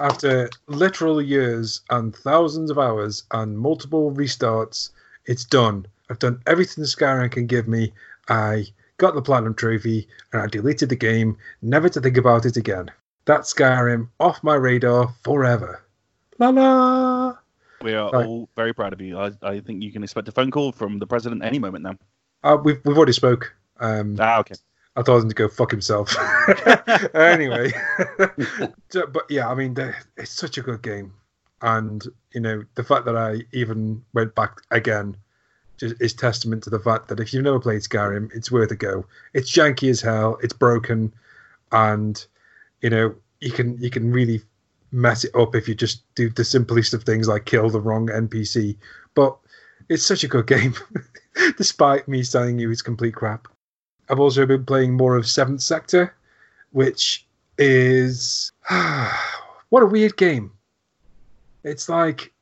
After 0.00 0.50
literal 0.66 1.22
years 1.22 1.80
and 1.90 2.14
thousands 2.14 2.70
of 2.70 2.78
hours 2.78 3.24
and 3.32 3.58
multiple 3.58 4.12
restarts, 4.12 4.90
it's 5.26 5.44
done. 5.44 5.86
I've 6.10 6.18
done 6.18 6.40
everything 6.46 6.84
Skyrim 6.84 7.30
can 7.30 7.46
give 7.46 7.66
me. 7.68 7.92
I 8.28 8.66
got 8.98 9.14
the 9.14 9.22
Platinum 9.22 9.54
Trophy 9.54 10.06
and 10.32 10.42
I 10.42 10.46
deleted 10.46 10.88
the 10.90 10.96
game, 10.96 11.36
never 11.62 11.88
to 11.88 12.00
think 12.00 12.16
about 12.16 12.44
it 12.46 12.56
again. 12.56 12.90
That's 13.24 13.52
Skyrim 13.52 14.08
off 14.20 14.42
my 14.42 14.54
radar 14.54 15.12
forever. 15.24 15.82
La 16.38 16.50
la! 16.50 17.36
We 17.82 17.94
are 17.94 18.10
Right. 18.10 18.26
all 18.26 18.48
very 18.56 18.72
proud 18.72 18.92
of 18.92 19.00
you. 19.00 19.18
I, 19.18 19.32
I 19.42 19.60
think 19.60 19.82
you 19.82 19.92
can 19.92 20.02
expect 20.02 20.28
a 20.28 20.32
phone 20.32 20.50
call 20.50 20.72
from 20.72 20.98
the 20.98 21.06
president 21.06 21.44
any 21.44 21.58
moment 21.58 21.84
now. 21.84 21.96
Uh, 22.42 22.56
we've, 22.62 22.80
we've 22.84 22.96
already 22.96 23.12
spoke. 23.12 23.54
Um, 23.80 24.16
Ah, 24.18 24.40
okay. 24.40 24.54
I 24.96 25.02
told 25.02 25.22
him 25.22 25.28
to 25.28 25.34
go 25.34 25.48
fuck 25.48 25.70
himself. 25.70 26.16
anyway, 27.14 27.72
but 28.18 29.24
yeah, 29.30 29.48
I 29.48 29.54
mean, 29.54 29.76
it's 30.16 30.32
such 30.32 30.58
a 30.58 30.62
good 30.62 30.82
game, 30.82 31.12
and 31.62 32.02
you 32.32 32.40
know 32.40 32.64
the 32.74 32.82
fact 32.82 33.04
that 33.04 33.16
I 33.16 33.42
even 33.52 34.02
went 34.12 34.34
back 34.34 34.60
again 34.72 35.16
is 35.82 36.12
testament 36.14 36.62
to 36.64 36.70
the 36.70 36.78
fact 36.78 37.08
that 37.08 37.20
if 37.20 37.32
you've 37.32 37.44
never 37.44 37.60
played 37.60 37.82
Skyrim, 37.82 38.30
it's 38.34 38.50
worth 38.50 38.70
a 38.70 38.76
go. 38.76 39.06
It's 39.34 39.50
janky 39.50 39.90
as 39.90 40.00
hell. 40.00 40.38
It's 40.42 40.52
broken, 40.52 41.12
and 41.72 42.24
you 42.80 42.90
know 42.90 43.14
you 43.40 43.52
can 43.52 43.78
you 43.78 43.90
can 43.90 44.12
really 44.12 44.42
mess 44.90 45.24
it 45.24 45.34
up 45.34 45.54
if 45.54 45.68
you 45.68 45.74
just 45.74 46.02
do 46.14 46.30
the 46.30 46.44
simplest 46.44 46.94
of 46.94 47.04
things 47.04 47.28
like 47.28 47.44
kill 47.44 47.70
the 47.70 47.80
wrong 47.80 48.08
NPC. 48.08 48.76
But 49.14 49.36
it's 49.88 50.04
such 50.04 50.24
a 50.24 50.28
good 50.28 50.46
game, 50.46 50.74
despite 51.56 52.08
me 52.08 52.22
telling 52.24 52.58
you 52.58 52.70
it's 52.70 52.82
complete 52.82 53.14
crap. 53.14 53.48
I've 54.08 54.20
also 54.20 54.46
been 54.46 54.64
playing 54.64 54.96
more 54.96 55.16
of 55.16 55.28
Seventh 55.28 55.60
Sector, 55.62 56.14
which 56.72 57.26
is 57.58 58.52
what 59.68 59.82
a 59.82 59.86
weird 59.86 60.16
game. 60.16 60.52
It's 61.64 61.88
like, 61.88 62.32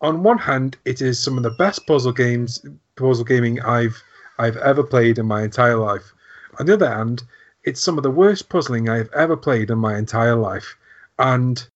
on 0.00 0.22
one 0.22 0.38
hand, 0.38 0.76
it 0.84 1.02
is 1.02 1.22
some 1.22 1.36
of 1.36 1.42
the 1.42 1.50
best 1.50 1.86
puzzle 1.86 2.12
games, 2.12 2.64
puzzle 2.96 3.24
gaming 3.24 3.60
I've 3.60 4.02
I've 4.38 4.56
ever 4.58 4.84
played 4.84 5.18
in 5.18 5.26
my 5.26 5.42
entire 5.42 5.76
life. 5.76 6.12
On 6.60 6.66
the 6.66 6.74
other 6.74 6.88
hand, 6.88 7.24
it's 7.64 7.80
some 7.80 7.96
of 7.96 8.04
the 8.04 8.10
worst 8.10 8.48
puzzling 8.48 8.88
I've 8.88 9.12
ever 9.12 9.36
played 9.36 9.70
in 9.70 9.78
my 9.78 9.98
entire 9.98 10.36
life, 10.36 10.76
and 11.18 11.66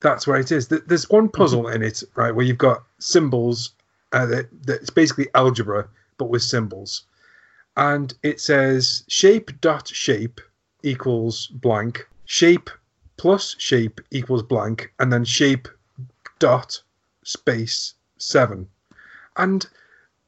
that's 0.00 0.26
where 0.26 0.40
it 0.40 0.50
is. 0.50 0.68
There's 0.68 1.08
one 1.10 1.28
puzzle 1.28 1.68
in 1.68 1.82
it, 1.82 2.02
right, 2.16 2.34
where 2.34 2.44
you've 2.44 2.58
got 2.58 2.84
symbols. 2.98 3.72
Uh, 4.12 4.26
that, 4.26 4.48
that 4.66 4.80
it's 4.80 4.90
basically 4.90 5.28
algebra, 5.34 5.88
but 6.18 6.30
with 6.30 6.42
symbols 6.42 7.04
and 7.76 8.14
it 8.22 8.40
says 8.40 9.04
shape 9.08 9.50
dot 9.60 9.88
shape 9.88 10.40
equals 10.82 11.46
blank 11.48 12.06
shape 12.24 12.70
plus 13.16 13.54
shape 13.58 14.00
equals 14.10 14.42
blank 14.42 14.92
and 14.98 15.12
then 15.12 15.24
shape 15.24 15.68
dot 16.38 16.82
space 17.30 17.94
seven. 18.18 18.68
And 19.36 19.66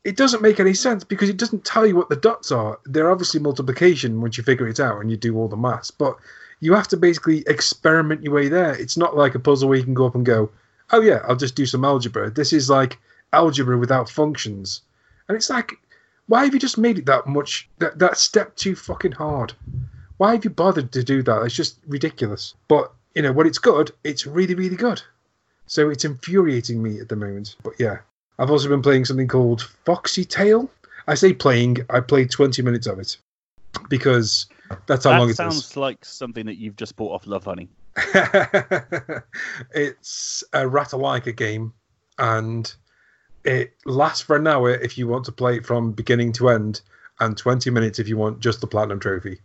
it 0.04 0.16
doesn't 0.16 0.42
make 0.42 0.58
any 0.58 0.74
sense 0.74 1.04
because 1.04 1.28
it 1.28 1.36
doesn't 1.36 1.64
tell 1.64 1.86
you 1.86 1.96
what 1.96 2.08
the 2.08 2.16
dots 2.16 2.50
are. 2.50 2.78
They're 2.84 3.10
obviously 3.10 3.40
multiplication 3.40 4.20
once 4.20 4.36
you 4.36 4.44
figure 4.44 4.68
it 4.68 4.80
out 4.80 5.00
and 5.00 5.10
you 5.10 5.16
do 5.16 5.36
all 5.36 5.48
the 5.48 5.56
maths 5.56 5.90
but 5.90 6.16
you 6.60 6.74
have 6.74 6.88
to 6.88 6.96
basically 6.96 7.42
experiment 7.46 8.22
your 8.22 8.34
way 8.34 8.48
there. 8.48 8.74
It's 8.74 8.96
not 8.96 9.16
like 9.16 9.34
a 9.34 9.40
puzzle 9.40 9.68
where 9.68 9.78
you 9.78 9.84
can 9.84 9.94
go 9.94 10.06
up 10.06 10.14
and 10.14 10.26
go 10.26 10.50
oh 10.90 11.00
yeah 11.00 11.20
i'll 11.26 11.36
just 11.36 11.54
do 11.54 11.66
some 11.66 11.84
algebra. 11.84 12.30
This 12.30 12.52
is 12.52 12.70
like 12.70 12.98
algebra 13.32 13.78
without 13.78 14.08
functions. 14.08 14.82
And 15.28 15.36
it's 15.36 15.50
like 15.50 15.74
why 16.26 16.44
have 16.44 16.54
you 16.54 16.60
just 16.60 16.78
made 16.78 16.98
it 16.98 17.06
that 17.06 17.26
much 17.26 17.68
that 17.78 17.98
that 17.98 18.16
step 18.16 18.56
too 18.56 18.74
fucking 18.74 19.12
hard? 19.12 19.54
Why 20.18 20.32
have 20.32 20.44
you 20.44 20.50
bothered 20.50 20.92
to 20.92 21.02
do 21.02 21.22
that? 21.22 21.42
It's 21.42 21.54
just 21.54 21.78
ridiculous. 21.86 22.54
But 22.68 22.92
you 23.14 23.22
know 23.22 23.32
when 23.32 23.46
it's 23.46 23.58
good 23.58 23.92
it's 24.04 24.26
really 24.26 24.54
really 24.54 24.76
good 24.76 25.02
so 25.72 25.88
it's 25.88 26.04
infuriating 26.04 26.82
me 26.82 27.00
at 27.00 27.08
the 27.08 27.16
moment 27.16 27.56
but 27.62 27.72
yeah 27.78 27.96
i've 28.38 28.50
also 28.50 28.68
been 28.68 28.82
playing 28.82 29.06
something 29.06 29.26
called 29.26 29.62
foxy 29.86 30.22
Tail. 30.22 30.70
i 31.06 31.14
say 31.14 31.32
playing 31.32 31.78
i 31.88 31.98
played 31.98 32.30
20 32.30 32.60
minutes 32.60 32.86
of 32.86 32.98
it 32.98 33.16
because 33.88 34.46
that's 34.86 35.04
how 35.04 35.12
long 35.18 35.20
That 35.20 35.28
it 35.28 35.30
is. 35.30 35.36
sounds 35.36 35.76
like 35.78 36.04
something 36.04 36.44
that 36.46 36.56
you've 36.58 36.76
just 36.76 36.96
bought 36.96 37.12
off 37.12 37.26
Love 37.26 37.44
Honey. 37.44 37.68
it's 39.74 40.44
a 40.52 40.60
Ratalaika 40.60 41.36
game, 41.36 41.72
and 42.18 42.74
it 43.44 43.74
lasts 43.84 44.22
for 44.22 44.36
an 44.36 44.46
hour 44.46 44.70
if 44.70 44.96
you 44.96 45.08
want 45.08 45.24
to 45.26 45.32
play 45.32 45.56
it 45.56 45.66
from 45.66 45.92
beginning 45.92 46.32
to 46.34 46.48
end, 46.48 46.80
and 47.20 47.36
20 47.36 47.70
minutes 47.70 47.98
if 47.98 48.08
you 48.08 48.16
want 48.16 48.40
just 48.40 48.60
the 48.60 48.66
platinum 48.66 48.98
trophy. 49.00 49.40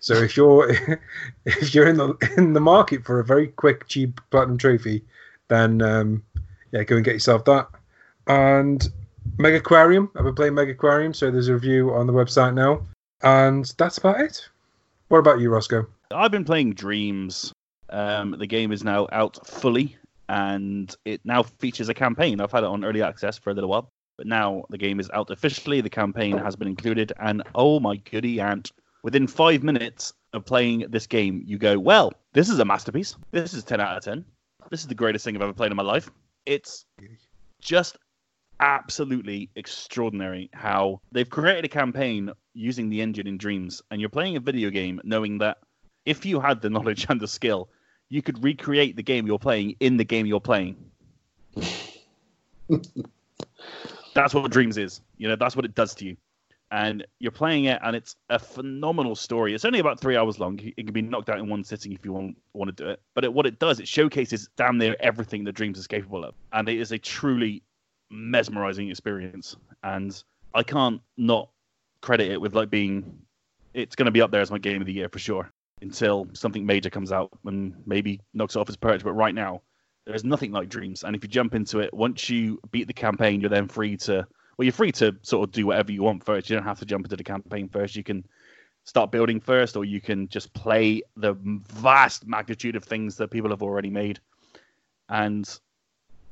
So 0.00 0.14
if 0.14 0.36
you're 0.36 0.70
if 1.44 1.74
you're 1.74 1.88
in 1.88 1.96
the 1.96 2.14
in 2.36 2.52
the 2.52 2.60
market 2.60 3.04
for 3.04 3.18
a 3.18 3.24
very 3.24 3.48
quick, 3.48 3.88
cheap 3.88 4.20
platinum 4.30 4.58
trophy, 4.58 5.04
then 5.48 5.82
um, 5.82 6.22
yeah, 6.72 6.84
go 6.84 6.96
and 6.96 7.04
get 7.04 7.14
yourself 7.14 7.44
that. 7.46 7.68
And 8.26 8.86
Megaquarium. 9.36 10.10
I've 10.16 10.24
been 10.24 10.34
playing 10.34 10.54
Megaquarium, 10.54 11.14
so 11.14 11.30
there's 11.30 11.48
a 11.48 11.54
review 11.54 11.92
on 11.92 12.06
the 12.06 12.12
website 12.12 12.54
now. 12.54 12.82
And 13.22 13.72
that's 13.78 13.98
about 13.98 14.20
it. 14.20 14.48
What 15.08 15.18
about 15.18 15.40
you, 15.40 15.50
Rossko? 15.50 15.86
I've 16.10 16.30
been 16.30 16.44
playing 16.44 16.74
Dreams. 16.74 17.52
Um, 17.90 18.36
the 18.38 18.46
game 18.46 18.72
is 18.72 18.84
now 18.84 19.08
out 19.12 19.46
fully, 19.46 19.96
and 20.28 20.94
it 21.04 21.20
now 21.24 21.42
features 21.42 21.88
a 21.88 21.94
campaign. 21.94 22.40
I've 22.40 22.52
had 22.52 22.64
it 22.64 22.66
on 22.66 22.84
early 22.84 23.02
access 23.02 23.38
for 23.38 23.50
a 23.50 23.54
little 23.54 23.70
while, 23.70 23.90
but 24.16 24.26
now 24.26 24.64
the 24.70 24.78
game 24.78 25.00
is 25.00 25.10
out 25.14 25.30
officially. 25.30 25.80
The 25.80 25.90
campaign 25.90 26.36
has 26.36 26.54
been 26.54 26.68
included, 26.68 27.12
and 27.18 27.42
oh 27.54 27.80
my 27.80 27.96
goody 27.96 28.40
aunt! 28.40 28.72
Within 29.02 29.26
five 29.26 29.62
minutes 29.62 30.12
of 30.34 30.44
playing 30.44 30.86
this 30.90 31.06
game, 31.06 31.42
you 31.46 31.56
go, 31.56 31.78
"Well, 31.78 32.12
this 32.34 32.50
is 32.50 32.58
a 32.58 32.64
masterpiece. 32.64 33.16
This 33.30 33.54
is 33.54 33.64
ten 33.64 33.80
out 33.80 33.96
of 33.96 34.04
ten. 34.04 34.24
This 34.70 34.80
is 34.80 34.86
the 34.86 34.94
greatest 34.94 35.24
thing 35.24 35.36
I've 35.36 35.42
ever 35.42 35.52
played 35.52 35.70
in 35.70 35.76
my 35.76 35.82
life." 35.82 36.10
It's 36.46 36.86
just 37.60 37.98
absolutely 38.60 39.50
extraordinary 39.54 40.50
how 40.52 41.00
they've 41.12 41.28
created 41.28 41.64
a 41.64 41.68
campaign 41.68 42.32
using 42.54 42.88
the 42.88 43.00
engine 43.00 43.26
in 43.26 43.38
Dreams, 43.38 43.82
and 43.90 44.00
you're 44.00 44.10
playing 44.10 44.36
a 44.36 44.40
video 44.40 44.70
game 44.70 45.00
knowing 45.04 45.38
that 45.38 45.58
if 46.04 46.26
you 46.26 46.40
had 46.40 46.60
the 46.60 46.70
knowledge 46.74 47.06
and 47.08 47.20
the 47.20 47.28
skill, 47.28 47.68
you 48.08 48.22
could 48.22 48.42
recreate 48.42 48.96
the 48.96 49.02
game 49.02 49.26
you're 49.26 49.38
playing 49.38 49.76
in 49.80 49.96
the 49.96 50.04
game 50.04 50.26
you're 50.26 50.40
playing. 50.40 50.76
that's 54.14 54.34
what 54.34 54.50
Dreams 54.50 54.78
is. 54.78 55.00
You 55.18 55.28
know, 55.28 55.36
that's 55.36 55.54
what 55.54 55.64
it 55.64 55.74
does 55.74 55.94
to 55.96 56.06
you. 56.06 56.16
And 56.70 57.06
you're 57.18 57.32
playing 57.32 57.64
it, 57.64 57.80
and 57.82 57.96
it's 57.96 58.14
a 58.28 58.38
phenomenal 58.38 59.16
story. 59.16 59.54
It's 59.54 59.64
only 59.64 59.78
about 59.78 59.98
three 59.98 60.16
hours 60.16 60.38
long. 60.38 60.60
It 60.62 60.76
can 60.76 60.92
be 60.92 61.00
knocked 61.00 61.30
out 61.30 61.38
in 61.38 61.48
one 61.48 61.64
sitting 61.64 61.92
if 61.92 62.04
you 62.04 62.12
want 62.12 62.36
want 62.52 62.76
to 62.76 62.84
do 62.84 62.90
it. 62.90 63.00
But 63.14 63.24
it, 63.24 63.32
what 63.32 63.46
it 63.46 63.58
does, 63.58 63.80
it 63.80 63.88
showcases 63.88 64.50
damn 64.56 64.76
near 64.76 64.94
everything 65.00 65.44
that 65.44 65.52
Dreams 65.52 65.78
is 65.78 65.86
capable 65.86 66.24
of, 66.24 66.34
and 66.52 66.68
it 66.68 66.78
is 66.78 66.92
a 66.92 66.98
truly 66.98 67.62
mesmerizing 68.10 68.90
experience. 68.90 69.56
And 69.82 70.22
I 70.54 70.62
can't 70.62 71.00
not 71.16 71.48
credit 72.02 72.30
it 72.30 72.40
with 72.40 72.54
like 72.54 72.68
being. 72.68 73.18
It's 73.72 73.96
going 73.96 74.06
to 74.06 74.12
be 74.12 74.20
up 74.20 74.30
there 74.30 74.42
as 74.42 74.50
my 74.50 74.58
game 74.58 74.82
of 74.82 74.86
the 74.86 74.92
year 74.92 75.08
for 75.08 75.18
sure 75.18 75.50
until 75.80 76.26
something 76.32 76.66
major 76.66 76.90
comes 76.90 77.12
out 77.12 77.30
and 77.44 77.74
maybe 77.86 78.20
knocks 78.34 78.56
it 78.56 78.58
off 78.58 78.68
its 78.68 78.76
perch. 78.76 79.04
But 79.04 79.12
right 79.12 79.34
now, 79.34 79.62
there's 80.06 80.24
nothing 80.24 80.52
like 80.52 80.68
Dreams. 80.68 81.04
And 81.04 81.14
if 81.14 81.22
you 81.22 81.28
jump 81.28 81.54
into 81.54 81.80
it, 81.80 81.92
once 81.92 82.28
you 82.28 82.60
beat 82.70 82.86
the 82.86 82.94
campaign, 82.94 83.40
you're 83.40 83.50
then 83.50 83.68
free 83.68 83.96
to 83.98 84.26
well, 84.58 84.64
you're 84.64 84.72
free 84.72 84.92
to 84.92 85.16
sort 85.22 85.48
of 85.48 85.52
do 85.52 85.66
whatever 85.66 85.92
you 85.92 86.02
want 86.02 86.24
first. 86.24 86.50
You 86.50 86.56
don't 86.56 86.64
have 86.64 86.80
to 86.80 86.84
jump 86.84 87.06
into 87.06 87.16
the 87.16 87.22
campaign 87.22 87.68
first. 87.68 87.94
You 87.94 88.02
can 88.02 88.26
start 88.82 89.12
building 89.12 89.38
first, 89.40 89.76
or 89.76 89.84
you 89.84 90.00
can 90.00 90.28
just 90.28 90.52
play 90.52 91.00
the 91.16 91.34
vast 91.34 92.26
magnitude 92.26 92.74
of 92.74 92.82
things 92.82 93.16
that 93.16 93.30
people 93.30 93.50
have 93.50 93.62
already 93.62 93.88
made. 93.88 94.18
And 95.08 95.48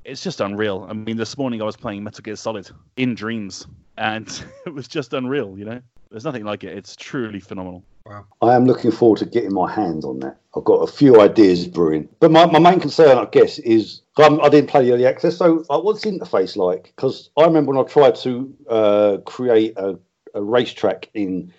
it's 0.04 0.24
just 0.24 0.40
unreal. 0.40 0.86
I 0.90 0.92
mean, 0.92 1.16
this 1.16 1.38
morning 1.38 1.62
I 1.62 1.64
was 1.64 1.76
playing 1.76 2.02
Metal 2.02 2.22
Gear 2.22 2.34
Solid 2.34 2.68
in 2.96 3.14
Dreams, 3.14 3.66
and 3.96 4.26
it 4.66 4.74
was 4.74 4.88
just 4.88 5.12
unreal. 5.12 5.56
You 5.56 5.64
know, 5.64 5.80
there's 6.10 6.24
nothing 6.24 6.44
like 6.44 6.64
it. 6.64 6.76
It's 6.76 6.96
truly 6.96 7.38
phenomenal. 7.38 7.84
Wow. 8.06 8.24
I 8.40 8.54
am 8.54 8.66
looking 8.66 8.92
forward 8.92 9.18
to 9.18 9.26
getting 9.26 9.52
my 9.52 9.70
hands 9.70 10.04
on 10.04 10.20
that. 10.20 10.38
I've 10.56 10.64
got 10.64 10.76
a 10.76 10.86
few 10.86 11.20
ideas 11.20 11.66
brewing, 11.66 12.08
but 12.20 12.30
my, 12.30 12.46
my 12.46 12.58
main 12.60 12.78
concern, 12.78 13.18
I 13.18 13.24
guess, 13.24 13.58
is 13.58 14.02
I'm, 14.16 14.40
I 14.40 14.48
did 14.48 14.64
not 14.64 14.70
play 14.70 14.84
the 14.84 14.92
early 14.92 15.06
access. 15.06 15.36
So, 15.36 15.64
uh, 15.68 15.80
what's 15.80 16.02
the 16.02 16.10
interface 16.10 16.56
like? 16.56 16.92
Because 16.94 17.30
I 17.36 17.44
remember 17.44 17.72
when 17.72 17.84
I 17.84 17.88
tried 17.88 18.14
to 18.16 18.54
uh, 18.70 19.16
create 19.26 19.74
a, 19.76 19.98
a 20.34 20.42
racetrack 20.42 21.10
in 21.14 21.52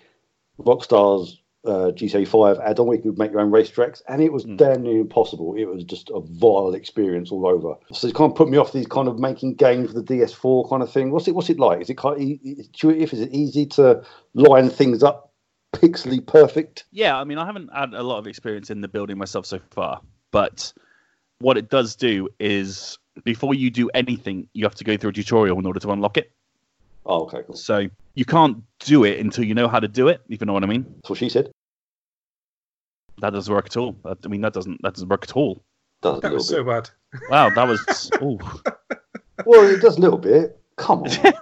Rockstar's 0.58 1.40
uh, 1.66 1.92
GTA 1.92 2.26
5 2.26 2.58
add-on 2.60 2.86
where 2.86 2.96
you 2.96 3.02
could 3.02 3.18
make 3.18 3.32
your 3.32 3.40
own 3.40 3.50
racetracks, 3.50 4.00
and 4.08 4.22
it 4.22 4.32
was 4.32 4.46
Mm. 4.46 4.56
damn 4.56 4.82
near 4.82 5.00
impossible. 5.00 5.54
It 5.56 5.66
was 5.66 5.84
just 5.84 6.10
a 6.14 6.20
vile 6.20 6.72
experience 6.74 7.30
all 7.30 7.46
over. 7.46 7.74
So 7.92 8.08
it 8.08 8.14
kind 8.14 8.30
of 8.32 8.36
put 8.36 8.48
me 8.48 8.56
off 8.56 8.72
these 8.72 8.86
kind 8.86 9.06
of 9.08 9.18
making 9.18 9.54
games 9.56 9.92
for 9.92 10.00
the 10.00 10.04
DS4 10.04 10.68
kind 10.70 10.82
of 10.82 10.90
thing. 10.90 11.10
What's 11.10 11.28
it? 11.28 11.34
What's 11.34 11.50
it 11.50 11.58
like? 11.58 11.82
Is 11.82 11.90
it 11.90 11.98
kind 11.98 12.16
of 12.16 12.22
e- 12.22 12.40
intuitive? 12.58 13.12
Is 13.12 13.20
it 13.20 13.32
easy 13.32 13.66
to 13.66 14.02
line 14.34 14.70
things 14.70 15.02
up, 15.02 15.27
pixely 15.72 16.24
perfect? 16.24 16.84
Yeah, 16.92 17.16
I 17.18 17.24
mean, 17.24 17.38
I 17.38 17.46
haven't 17.46 17.70
had 17.74 17.94
a 17.94 18.02
lot 18.02 18.18
of 18.18 18.26
experience 18.26 18.70
in 18.70 18.80
the 18.80 18.88
building 18.88 19.18
myself 19.18 19.46
so 19.46 19.60
far, 19.70 20.00
but 20.30 20.72
what 21.40 21.56
it 21.56 21.68
does 21.70 21.94
do 21.96 22.28
is 22.40 22.98
before 23.24 23.54
you 23.54 23.70
do 23.70 23.88
anything, 23.94 24.48
you 24.54 24.64
have 24.64 24.74
to 24.76 24.84
go 24.84 24.96
through 24.96 25.10
a 25.10 25.12
tutorial 25.12 25.58
in 25.58 25.66
order 25.66 25.80
to 25.80 25.90
unlock 25.90 26.16
it. 26.16 26.32
Oh, 27.06 27.22
okay, 27.24 27.42
cool. 27.46 27.56
So 27.56 27.88
you 28.14 28.24
can't 28.24 28.62
do 28.80 29.04
it 29.04 29.18
until 29.20 29.44
you 29.44 29.54
know 29.54 29.68
how 29.68 29.80
to 29.80 29.88
do 29.88 30.08
it, 30.08 30.20
if 30.28 30.40
you 30.40 30.46
know 30.46 30.52
what 30.52 30.64
I 30.64 30.66
mean. 30.66 30.84
That's 30.96 31.10
what 31.10 31.18
she 31.18 31.28
said. 31.28 31.50
That 33.20 33.30
doesn't 33.30 33.52
work 33.52 33.66
at 33.66 33.76
all. 33.76 33.96
I 34.04 34.28
mean, 34.28 34.42
that 34.42 34.52
doesn't 34.52 34.80
that 34.82 34.94
doesn't 34.94 35.08
work 35.08 35.24
at 35.24 35.36
all. 35.36 35.62
Does 36.02 36.20
That 36.20 36.32
was 36.32 36.48
bit. 36.48 36.56
so 36.56 36.64
bad. 36.64 36.90
Wow, 37.30 37.50
that 37.50 37.66
was. 37.66 38.10
ooh. 38.22 38.38
Well, 39.44 39.68
it 39.68 39.80
does 39.80 39.96
a 39.96 40.00
little 40.00 40.18
bit. 40.18 40.60
Come 40.76 41.02
on. 41.02 41.32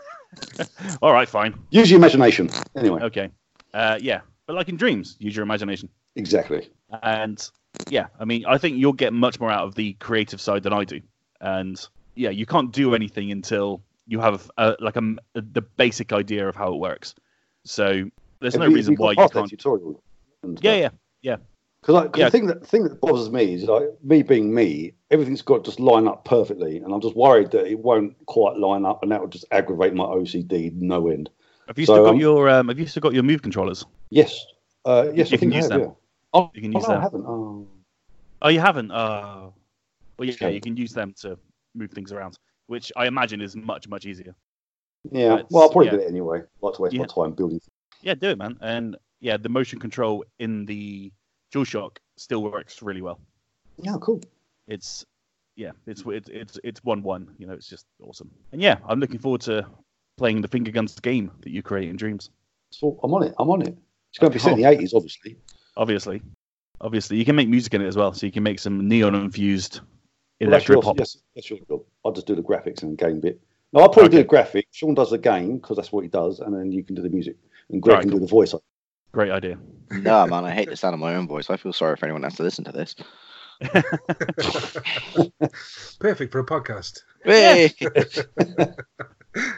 All 1.03 1.13
right, 1.13 1.29
fine. 1.29 1.55
Use 1.71 1.91
your 1.91 1.99
imagination. 1.99 2.49
Anyway, 2.77 3.03
Okay. 3.03 3.31
Uh, 3.77 3.99
yeah, 4.01 4.21
but 4.47 4.57
like 4.57 4.69
in 4.71 4.77
dreams, 4.77 5.17
use 5.19 5.37
your 5.37 5.43
imagination. 5.43 5.89
exactly. 6.15 6.71
And 7.03 7.39
yeah, 7.91 8.07
I 8.19 8.25
mean, 8.25 8.47
I 8.47 8.57
think 8.57 8.79
you'll 8.79 8.95
get 8.95 9.13
much 9.13 9.39
more 9.39 9.51
out 9.51 9.65
of 9.65 9.75
the 9.75 9.93
creative 9.95 10.41
side 10.41 10.63
than 10.63 10.73
I 10.73 10.85
do. 10.85 11.01
And 11.43 11.79
yeah, 12.15 12.31
you 12.31 12.47
can't 12.47 12.73
do 12.73 12.95
anything 12.95 13.31
until 13.31 13.83
you 14.07 14.19
have 14.21 14.51
a, 14.57 14.77
like 14.81 14.97
a, 14.97 15.03
the 15.35 15.61
basic 15.63 16.13
idea 16.13 16.49
of 16.49 16.57
how 16.57 16.73
it 16.73 16.79
works. 16.79 17.15
So 17.67 18.05
there's 18.41 18.57
no 18.57 18.67
you- 18.67 18.77
reason 18.77 18.95
why 18.97 19.11
you 19.11 19.29
can't. 19.29 19.51
Tutorial. 19.51 20.03
and 20.43 20.59
Yeah, 20.63 20.89
yeah. 21.21 21.37
Because 21.83 22.11
Yeah. 22.17 22.25
the 22.25 22.31
thing 22.31 22.47
that 22.47 22.61
the 22.63 22.67
thing 22.67 22.83
that 22.85 23.01
bothers 23.01 23.31
me 23.31 23.55
is 23.55 23.65
like 23.65 23.85
me 24.03 24.23
being 24.23 24.53
me, 24.55 24.93
everything's 25.11 25.43
got 25.43 25.65
to 25.65 25.71
just 25.71 25.79
line 25.81 26.09
up 26.09 26.25
perfectly, 26.25 26.79
and 26.79 26.93
I'm 26.93 27.01
just 27.01 27.15
worried 27.15 27.51
that 27.53 27.67
it 27.67 27.79
won't 27.79 28.17
quite 28.27 28.57
line 28.57 28.85
up, 28.87 29.03
and 29.03 29.13
that 29.13 29.21
will 29.21 29.29
just 29.29 29.45
aggravate 29.53 29.95
my 29.95 30.05
OCD 30.05 30.73
no 30.73 31.09
end. 31.09 31.29
Have 31.67 31.79
you 31.79 31.87
So, 31.87 31.95
still 31.95 32.05
got 32.05 32.15
um, 32.15 32.21
your 32.21 32.49
um, 32.49 32.69
Have 32.69 32.79
you 32.79 32.87
still 32.87 33.01
got 33.01 33.15
your 33.15 33.23
move 33.23 33.43
controllers? 33.43 33.85
Yes, 34.11 34.45
uh, 34.85 35.09
yes, 35.15 35.31
You 35.31 35.37
I 35.37 35.39
can 35.39 35.53
use 35.53 35.65
have, 35.65 35.71
them. 35.71 35.81
Yeah. 35.81 35.95
Oh, 36.35 36.51
You 36.55 36.63
can 36.63 36.75
oh, 36.77 36.79
use 36.79 36.89
no, 36.89 36.95
I 36.97 37.01
haven't. 37.01 37.25
Oh. 37.27 37.67
Oh, 38.43 38.49
you 38.49 38.61
haven't. 38.61 38.91
Oh, 38.93 39.53
well, 40.19 40.29
yeah, 40.29 40.35
Okay. 40.35 40.55
you 40.55 40.61
can 40.61 40.77
use 40.77 40.93
them 40.93 41.15
to 41.21 41.39
move 41.75 41.91
things 41.91 42.13
around, 42.13 42.39
which 42.67 42.93
I 42.97 43.07
imagine 43.07 43.41
is 43.41 43.57
much 43.57 43.89
much 43.89 44.07
easier. 44.07 44.35
Yeah, 45.11 45.29
That's- 45.29 45.47
well, 45.51 45.65
I'll 45.65 45.71
probably 45.71 45.87
yeah. 45.87 45.93
do 45.93 46.01
it 46.01 46.09
anyway. 46.09 46.41
I 46.41 46.67
like 46.67 46.75
to 46.77 46.83
waste 46.83 46.95
Yeah. 46.95 47.01
my 47.01 47.07
time 47.07 47.33
building. 47.33 47.61
Yeah, 48.03 48.15
do 48.15 48.31
it, 48.31 48.39
man. 48.39 48.59
And 48.61 48.97
yeah, 49.21 49.37
the 49.37 49.49
motion 49.49 49.79
control 49.79 50.25
in 50.39 50.67
the 50.67 51.13
DualShock 51.53 51.97
still 52.17 52.43
works 52.43 52.83
really 52.83 53.03
well. 53.03 53.19
Yeah, 53.79 53.97
cool. 54.01 54.21
It's 54.69 55.05
yeah, 55.57 55.73
it's 55.87 56.03
it's 56.07 56.29
it's 56.29 56.59
it's 56.63 56.85
one 56.85 57.03
one. 57.03 57.35
You 57.39 57.47
know, 57.47 57.55
it's 57.55 57.69
just 57.69 57.87
awesome. 58.03 58.31
And 58.53 58.61
yeah, 58.61 58.77
I'm 58.89 59.01
looking 59.01 59.19
forward 59.19 59.41
to 59.43 59.67
playing 60.17 60.41
the 60.41 60.49
finger 60.49 60.71
guns 60.71 60.99
game 61.01 61.31
that 61.43 61.51
you 61.51 61.63
create 61.63 61.89
in 61.89 61.97
Dreams. 61.97 62.31
So 62.71 62.99
I'm 63.03 63.13
on 63.15 63.23
it. 63.25 63.35
I'm 63.39 63.51
on 63.51 63.63
it. 63.63 63.77
It's 64.11 64.19
going 64.19 64.33
to 64.33 64.39
be 64.39 64.41
oh. 64.41 64.45
set 64.45 64.59
in 64.59 64.65
Oh. 64.65 64.71
the 64.71 64.77
80s, 64.85 64.95
obviously. 64.95 65.37
Obviously, 65.77 66.23
obviously, 66.81 67.17
you 67.19 67.25
can 67.25 67.37
make 67.37 67.49
music 67.49 67.75
in 67.75 67.83
it 67.83 67.87
as 67.87 67.97
well, 67.97 68.13
so 68.15 68.25
you 68.27 68.33
can 68.33 68.43
make 68.43 68.59
some 68.59 68.89
neon 68.89 69.15
infused 69.15 69.81
Well, 70.41 70.49
electro 70.49 70.81
pop. 70.81 70.99
yes, 70.99 71.19
that's 71.35 71.51
your 71.51 71.59
job. 71.69 71.83
I'll 72.05 72.13
just 72.13 72.27
do 72.27 72.35
the 72.35 72.43
graphics 72.43 72.83
and 72.83 72.97
game 72.97 73.21
bit. 73.21 73.41
No, 73.73 73.81
I'll 73.83 73.89
probably 73.91 74.09
do 74.11 74.19
the 74.19 74.25
graphics. 74.25 74.65
Sean 74.73 74.95
does 74.95 75.11
the 75.11 75.19
game 75.19 75.59
because 75.59 75.77
that's 75.77 75.93
what 75.93 76.03
he 76.03 76.09
does, 76.09 76.41
and 76.41 76.55
then 76.55 76.73
you 76.73 76.83
can 76.83 76.95
do 76.95 77.03
the 77.03 77.11
music, 77.11 77.37
and 77.69 77.83
Greg 77.83 77.95
Right, 77.97 78.01
can 78.03 78.11
cool. 78.11 78.21
do 78.21 78.25
the 78.25 78.31
voice. 78.31 78.55
Great 79.13 79.31
idea. 79.31 79.59
No, 79.91 80.27
man, 80.27 80.45
I 80.45 80.51
hate 80.51 80.69
the 80.71 80.77
sound 80.77 80.95
of 80.95 81.01
my 81.01 81.15
own 81.15 81.29
voice. 81.29 81.51
I 81.51 81.57
feel 81.57 81.73
sorry 81.75 81.97
for 81.97 82.07
anyone 82.07 82.23
that 82.23 82.31
has 82.33 82.37
to 82.39 82.43
listen 82.43 82.65
to 82.65 82.73
this. 82.73 82.95
Perfect 86.01 86.33
for 86.33 86.41
a 86.41 86.47
podcast. 86.47 87.01
Hey! 87.25 87.73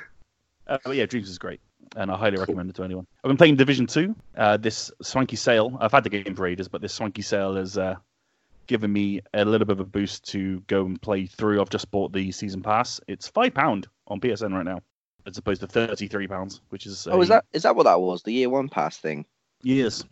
Uh, 0.68 0.78
but 0.84 0.96
yeah, 0.96 1.06
Dreams 1.06 1.28
is 1.30 1.38
great, 1.38 1.60
and 1.96 2.10
I 2.10 2.16
highly 2.16 2.36
recommend 2.38 2.70
it 2.70 2.76
to 2.76 2.84
anyone. 2.84 3.06
I've 3.24 3.28
been 3.28 3.36
playing 3.36 3.56
Division 3.56 3.86
Two. 3.86 4.14
Uh, 4.36 4.56
this 4.56 4.90
swanky 5.02 5.36
sale. 5.36 5.76
I've 5.80 5.92
had 5.92 6.04
the 6.04 6.10
game 6.10 6.34
for 6.34 6.46
ages, 6.46 6.68
but 6.68 6.80
this 6.82 6.92
swanky 6.92 7.22
sale 7.22 7.54
has 7.56 7.78
uh, 7.78 7.94
given 8.66 8.92
me 8.92 9.20
a 9.34 9.44
little 9.44 9.66
bit 9.66 9.72
of 9.74 9.80
a 9.80 9.84
boost 9.84 10.24
to 10.30 10.60
go 10.66 10.84
and 10.84 11.00
play 11.00 11.26
through. 11.26 11.60
I've 11.60 11.70
just 11.70 11.90
bought 11.90 12.12
the 12.12 12.30
season 12.32 12.62
pass. 12.62 13.00
It's 13.08 13.28
five 13.28 13.54
pound 13.54 13.86
on 14.08 14.20
PSN 14.20 14.52
right 14.52 14.64
now, 14.64 14.80
as 15.26 15.38
opposed 15.38 15.60
to 15.62 15.66
thirty 15.66 16.06
three 16.06 16.26
pounds, 16.28 16.60
which 16.68 16.84
is 16.86 17.06
oh, 17.10 17.20
is 17.20 17.28
that 17.28 17.44
is 17.52 17.62
that 17.62 17.76
what 17.76 17.84
that 17.84 18.00
was? 18.00 18.22
The 18.22 18.32
year 18.32 18.50
one 18.50 18.68
pass 18.68 18.98
thing? 18.98 19.24
yes, 19.62 20.04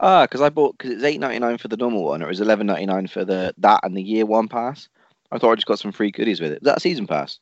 Ah, 0.00 0.24
because 0.24 0.40
I 0.40 0.50
bought 0.50 0.76
because 0.76 0.92
it's 0.92 1.04
eight 1.04 1.20
ninety 1.20 1.38
nine 1.38 1.58
for 1.58 1.68
the 1.68 1.76
normal 1.76 2.04
one, 2.04 2.22
or 2.22 2.26
it 2.26 2.28
was 2.28 2.40
eleven 2.40 2.66
ninety 2.66 2.86
nine 2.86 3.06
for 3.06 3.24
the 3.24 3.54
that 3.58 3.80
and 3.82 3.96
the 3.96 4.02
year 4.02 4.26
one 4.26 4.48
pass. 4.48 4.88
I 5.32 5.38
thought 5.38 5.52
I 5.52 5.54
just 5.56 5.66
got 5.66 5.78
some 5.78 5.92
free 5.92 6.10
goodies 6.10 6.40
with 6.40 6.52
it. 6.52 6.56
Is 6.56 6.66
that 6.66 6.76
a 6.76 6.80
season 6.80 7.06
pass? 7.06 7.38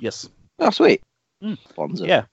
yes, 0.00 0.28
Oh, 0.58 0.70
sweet. 0.70 1.02
Mm. 1.42 1.58
Bonza. 1.74 2.06
yeah. 2.06 2.24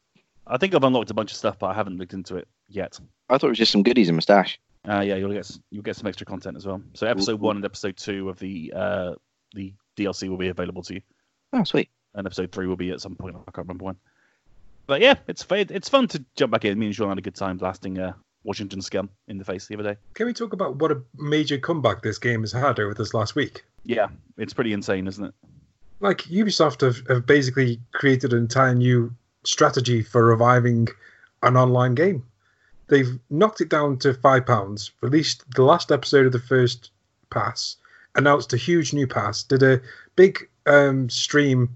I 0.45 0.57
think 0.57 0.75
I've 0.75 0.83
unlocked 0.83 1.09
a 1.11 1.13
bunch 1.13 1.31
of 1.31 1.37
stuff, 1.37 1.57
but 1.59 1.67
I 1.67 1.73
haven't 1.73 1.97
looked 1.97 2.13
into 2.13 2.35
it 2.35 2.47
yet. 2.67 2.99
I 3.29 3.37
thought 3.37 3.47
it 3.47 3.51
was 3.51 3.57
just 3.57 3.71
some 3.71 3.83
goodies 3.83 4.09
in 4.09 4.15
mustache. 4.15 4.59
Uh, 4.87 4.99
yeah, 4.99 5.15
you'll 5.15 5.31
get 5.31 5.49
you'll 5.71 5.83
get 5.83 5.95
some 5.95 6.07
extra 6.07 6.25
content 6.25 6.57
as 6.57 6.65
well. 6.65 6.81
So 6.93 7.07
episode 7.07 7.39
one 7.39 7.55
and 7.55 7.63
episode 7.65 7.95
two 7.95 8.27
of 8.29 8.37
the 8.39 8.73
uh, 8.75 9.13
the 9.55 9.73
DLC 9.95 10.27
will 10.27 10.37
be 10.37 10.49
available 10.49 10.83
to 10.83 10.95
you. 10.95 11.01
Oh, 11.53 11.63
sweet. 11.63 11.89
and 12.13 12.27
episode 12.27 12.51
three 12.51 12.67
will 12.67 12.75
be 12.75 12.91
at 12.91 12.99
some 12.99 13.15
point. 13.15 13.35
I 13.35 13.51
can't 13.51 13.67
remember 13.67 13.85
when. 13.85 13.95
But 14.85 14.99
yeah, 14.99 15.15
it's 15.27 15.45
it's 15.49 15.87
fun 15.87 16.09
to 16.09 16.25
jump 16.35 16.51
back 16.51 16.65
in. 16.65 16.77
Me 16.77 16.87
and 16.87 16.95
Sean 16.95 17.07
had 17.09 17.17
a 17.17 17.21
good 17.21 17.35
time 17.35 17.57
blasting 17.57 17.97
uh, 17.97 18.13
Washington 18.43 18.81
scum 18.81 19.09
in 19.29 19.37
the 19.37 19.45
face 19.45 19.67
the 19.67 19.75
other 19.75 19.93
day. 19.93 19.97
Can 20.13 20.25
we 20.25 20.33
talk 20.33 20.51
about 20.51 20.75
what 20.75 20.91
a 20.91 21.01
major 21.15 21.57
comeback 21.57 22.01
this 22.01 22.17
game 22.17 22.41
has 22.41 22.51
had 22.51 22.79
over 22.79 22.93
this 22.93 23.13
last 23.13 23.35
week? 23.35 23.63
Yeah, 23.85 24.07
it's 24.37 24.53
pretty 24.53 24.73
insane, 24.73 25.07
isn't 25.07 25.23
it? 25.23 25.33
Like 26.03 26.23
Ubisoft 26.23 26.81
have, 26.81 27.01
have 27.07 27.25
basically 27.25 27.79
created 27.93 28.33
an 28.33 28.39
entire 28.39 28.75
new 28.75 29.15
strategy 29.45 30.03
for 30.03 30.25
reviving 30.25 30.89
an 31.43 31.55
online 31.55 31.95
game. 31.95 32.25
They've 32.87 33.17
knocked 33.29 33.61
it 33.61 33.69
down 33.69 33.97
to 33.99 34.13
five 34.13 34.45
pounds, 34.45 34.91
released 35.01 35.43
the 35.55 35.63
last 35.63 35.93
episode 35.93 36.25
of 36.25 36.33
the 36.33 36.39
first 36.39 36.91
pass, 37.29 37.77
announced 38.15 38.51
a 38.51 38.57
huge 38.57 38.91
new 38.91 39.07
pass, 39.07 39.43
did 39.43 39.63
a 39.63 39.79
big 40.17 40.49
um, 40.65 41.09
stream 41.09 41.69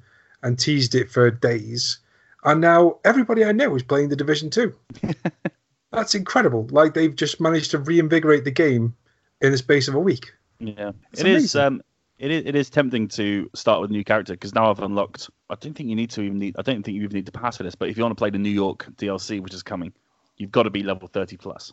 and 0.44 0.60
teased 0.60 0.94
it 0.94 1.10
for 1.10 1.32
days, 1.32 2.00
and 2.44 2.60
now 2.60 2.98
everybody 3.06 3.46
I 3.46 3.54
know 3.54 3.76
is 3.78 3.84
playing 3.84 4.10
the 4.10 4.16
Division 4.18 4.50
Two. 4.50 4.76
That's 5.94 6.16
incredible! 6.16 6.68
Like 6.70 6.94
they've 6.94 7.16
just 7.16 7.40
managed 7.40 7.72
to 7.72 7.80
reinvigorate 7.80 8.44
the 8.44 8.52
game 8.52 8.94
in 9.42 9.54
the 9.54 9.58
space 9.58 9.88
of 9.88 9.96
a 9.96 10.00
week. 10.00 10.34
Yeah, 10.60 10.92
It's 11.14 11.22
it 11.22 11.28
is. 11.28 11.56
amazing. 11.56 11.62
Um, 11.62 11.82
it 12.20 12.32
is. 12.32 12.44
It 12.46 12.56
is 12.56 12.70
tempting 12.70 13.08
to 13.10 13.50
start 13.54 13.82
with 13.82 13.90
a 13.90 13.94
new 13.94 14.04
character 14.04 14.34
because 14.34 14.56
now 14.56 14.70
I've 14.70 14.80
unlocked. 14.80 15.30
I 15.50 15.56
don't 15.56 15.74
think 15.76 15.90
you 15.90 15.96
need 15.96 16.10
to 16.12 16.22
even 16.22 16.40
need. 16.40 16.56
I 16.58 16.62
don't 16.62 16.84
think 16.84 16.96
you 16.96 17.04
even 17.04 17.16
need 17.16 17.26
to 17.28 17.32
pass 17.32 17.58
for 17.58 17.64
this. 17.64 17.76
But 17.76 17.90
if 17.90 17.98
you 17.98 18.04
want 18.04 18.16
to 18.18 18.20
play 18.20 18.30
the 18.30 18.38
New 18.40 18.50
York 18.50 18.88
DLC, 18.98 19.42
which 19.42 19.54
is 19.54 19.64
coming, 19.64 19.94
you've 20.38 20.52
got 20.52 20.64
to 20.64 20.70
be 20.70 20.84
level 20.84 21.08
thirty 21.08 21.38
plus. 21.38 21.72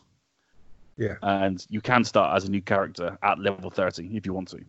Yeah. 0.97 1.15
and 1.23 1.65
you 1.69 1.81
can 1.81 2.05
start 2.05 2.37
as 2.37 2.45
a 2.45 2.51
new 2.51 2.61
character 2.61 3.17
at 3.21 3.37
level 3.39 3.69
thirty 3.69 4.09
if 4.15 4.25
you 4.25 4.33
want 4.33 4.47
to. 4.49 4.59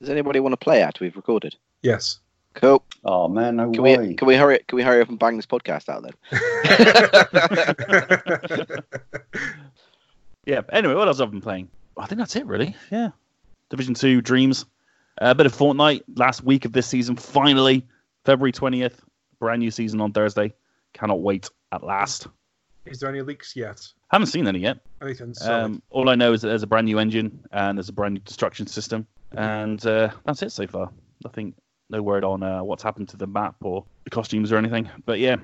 Does 0.00 0.10
anybody 0.10 0.38
want 0.40 0.52
to 0.52 0.56
play 0.56 0.80
after 0.82 1.04
we've 1.04 1.16
recorded? 1.16 1.56
Yes. 1.82 2.18
Cool. 2.54 2.84
Oh 3.04 3.28
man, 3.28 3.56
no 3.56 3.70
Can 3.72 3.82
way. 3.82 3.98
we 3.98 4.14
can 4.14 4.28
we 4.28 4.36
hurry 4.36 4.60
can 4.68 4.76
we 4.76 4.82
hurry 4.82 5.00
up 5.00 5.08
and 5.08 5.18
bang 5.18 5.36
this 5.36 5.46
podcast 5.46 5.88
out 5.88 6.02
then? 6.02 6.12
Yeah. 10.44 10.60
Anyway, 10.70 10.94
what 10.94 11.06
else 11.08 11.18
have 11.20 11.28
I 11.28 11.30
been 11.30 11.40
playing? 11.40 11.68
I 11.96 12.06
think 12.06 12.18
that's 12.18 12.34
it, 12.36 12.44
really. 12.46 12.74
Yeah. 12.90 13.10
Division 13.70 13.94
Two 13.94 14.20
Dreams. 14.20 14.66
A 15.18 15.34
bit 15.34 15.46
of 15.46 15.54
Fortnite 15.54 16.02
last 16.16 16.42
week 16.44 16.64
of 16.64 16.72
this 16.72 16.86
season. 16.86 17.16
Finally, 17.16 17.86
February 18.24 18.52
twentieth, 18.52 19.02
brand 19.38 19.60
new 19.60 19.70
season 19.70 20.00
on 20.00 20.12
Thursday. 20.12 20.54
Cannot 20.92 21.20
wait 21.20 21.48
at 21.72 21.82
last. 21.82 22.28
Is 22.84 23.00
there 23.00 23.08
any 23.08 23.22
leaks 23.22 23.54
yet? 23.54 23.86
Haven't 24.08 24.26
seen 24.26 24.46
any 24.46 24.58
yet. 24.58 24.78
Anything? 25.00 25.34
Um, 25.42 25.82
all 25.90 26.08
I 26.08 26.14
know 26.16 26.32
is 26.32 26.42
that 26.42 26.48
there's 26.48 26.64
a 26.64 26.66
brand 26.66 26.86
new 26.86 26.98
engine 26.98 27.40
and 27.52 27.78
there's 27.78 27.88
a 27.88 27.92
brand 27.92 28.14
new 28.14 28.20
destruction 28.20 28.66
system, 28.66 29.06
and 29.32 29.84
uh, 29.86 30.10
that's 30.24 30.42
it 30.42 30.52
so 30.52 30.66
far. 30.66 30.90
Nothing, 31.24 31.54
no 31.90 32.02
word 32.02 32.24
on 32.24 32.42
uh, 32.42 32.62
what's 32.62 32.82
happened 32.82 33.08
to 33.10 33.16
the 33.16 33.26
map 33.26 33.56
or 33.62 33.84
the 34.04 34.10
costumes 34.10 34.50
or 34.50 34.56
anything. 34.56 34.90
But 35.06 35.20
yeah, 35.20 35.36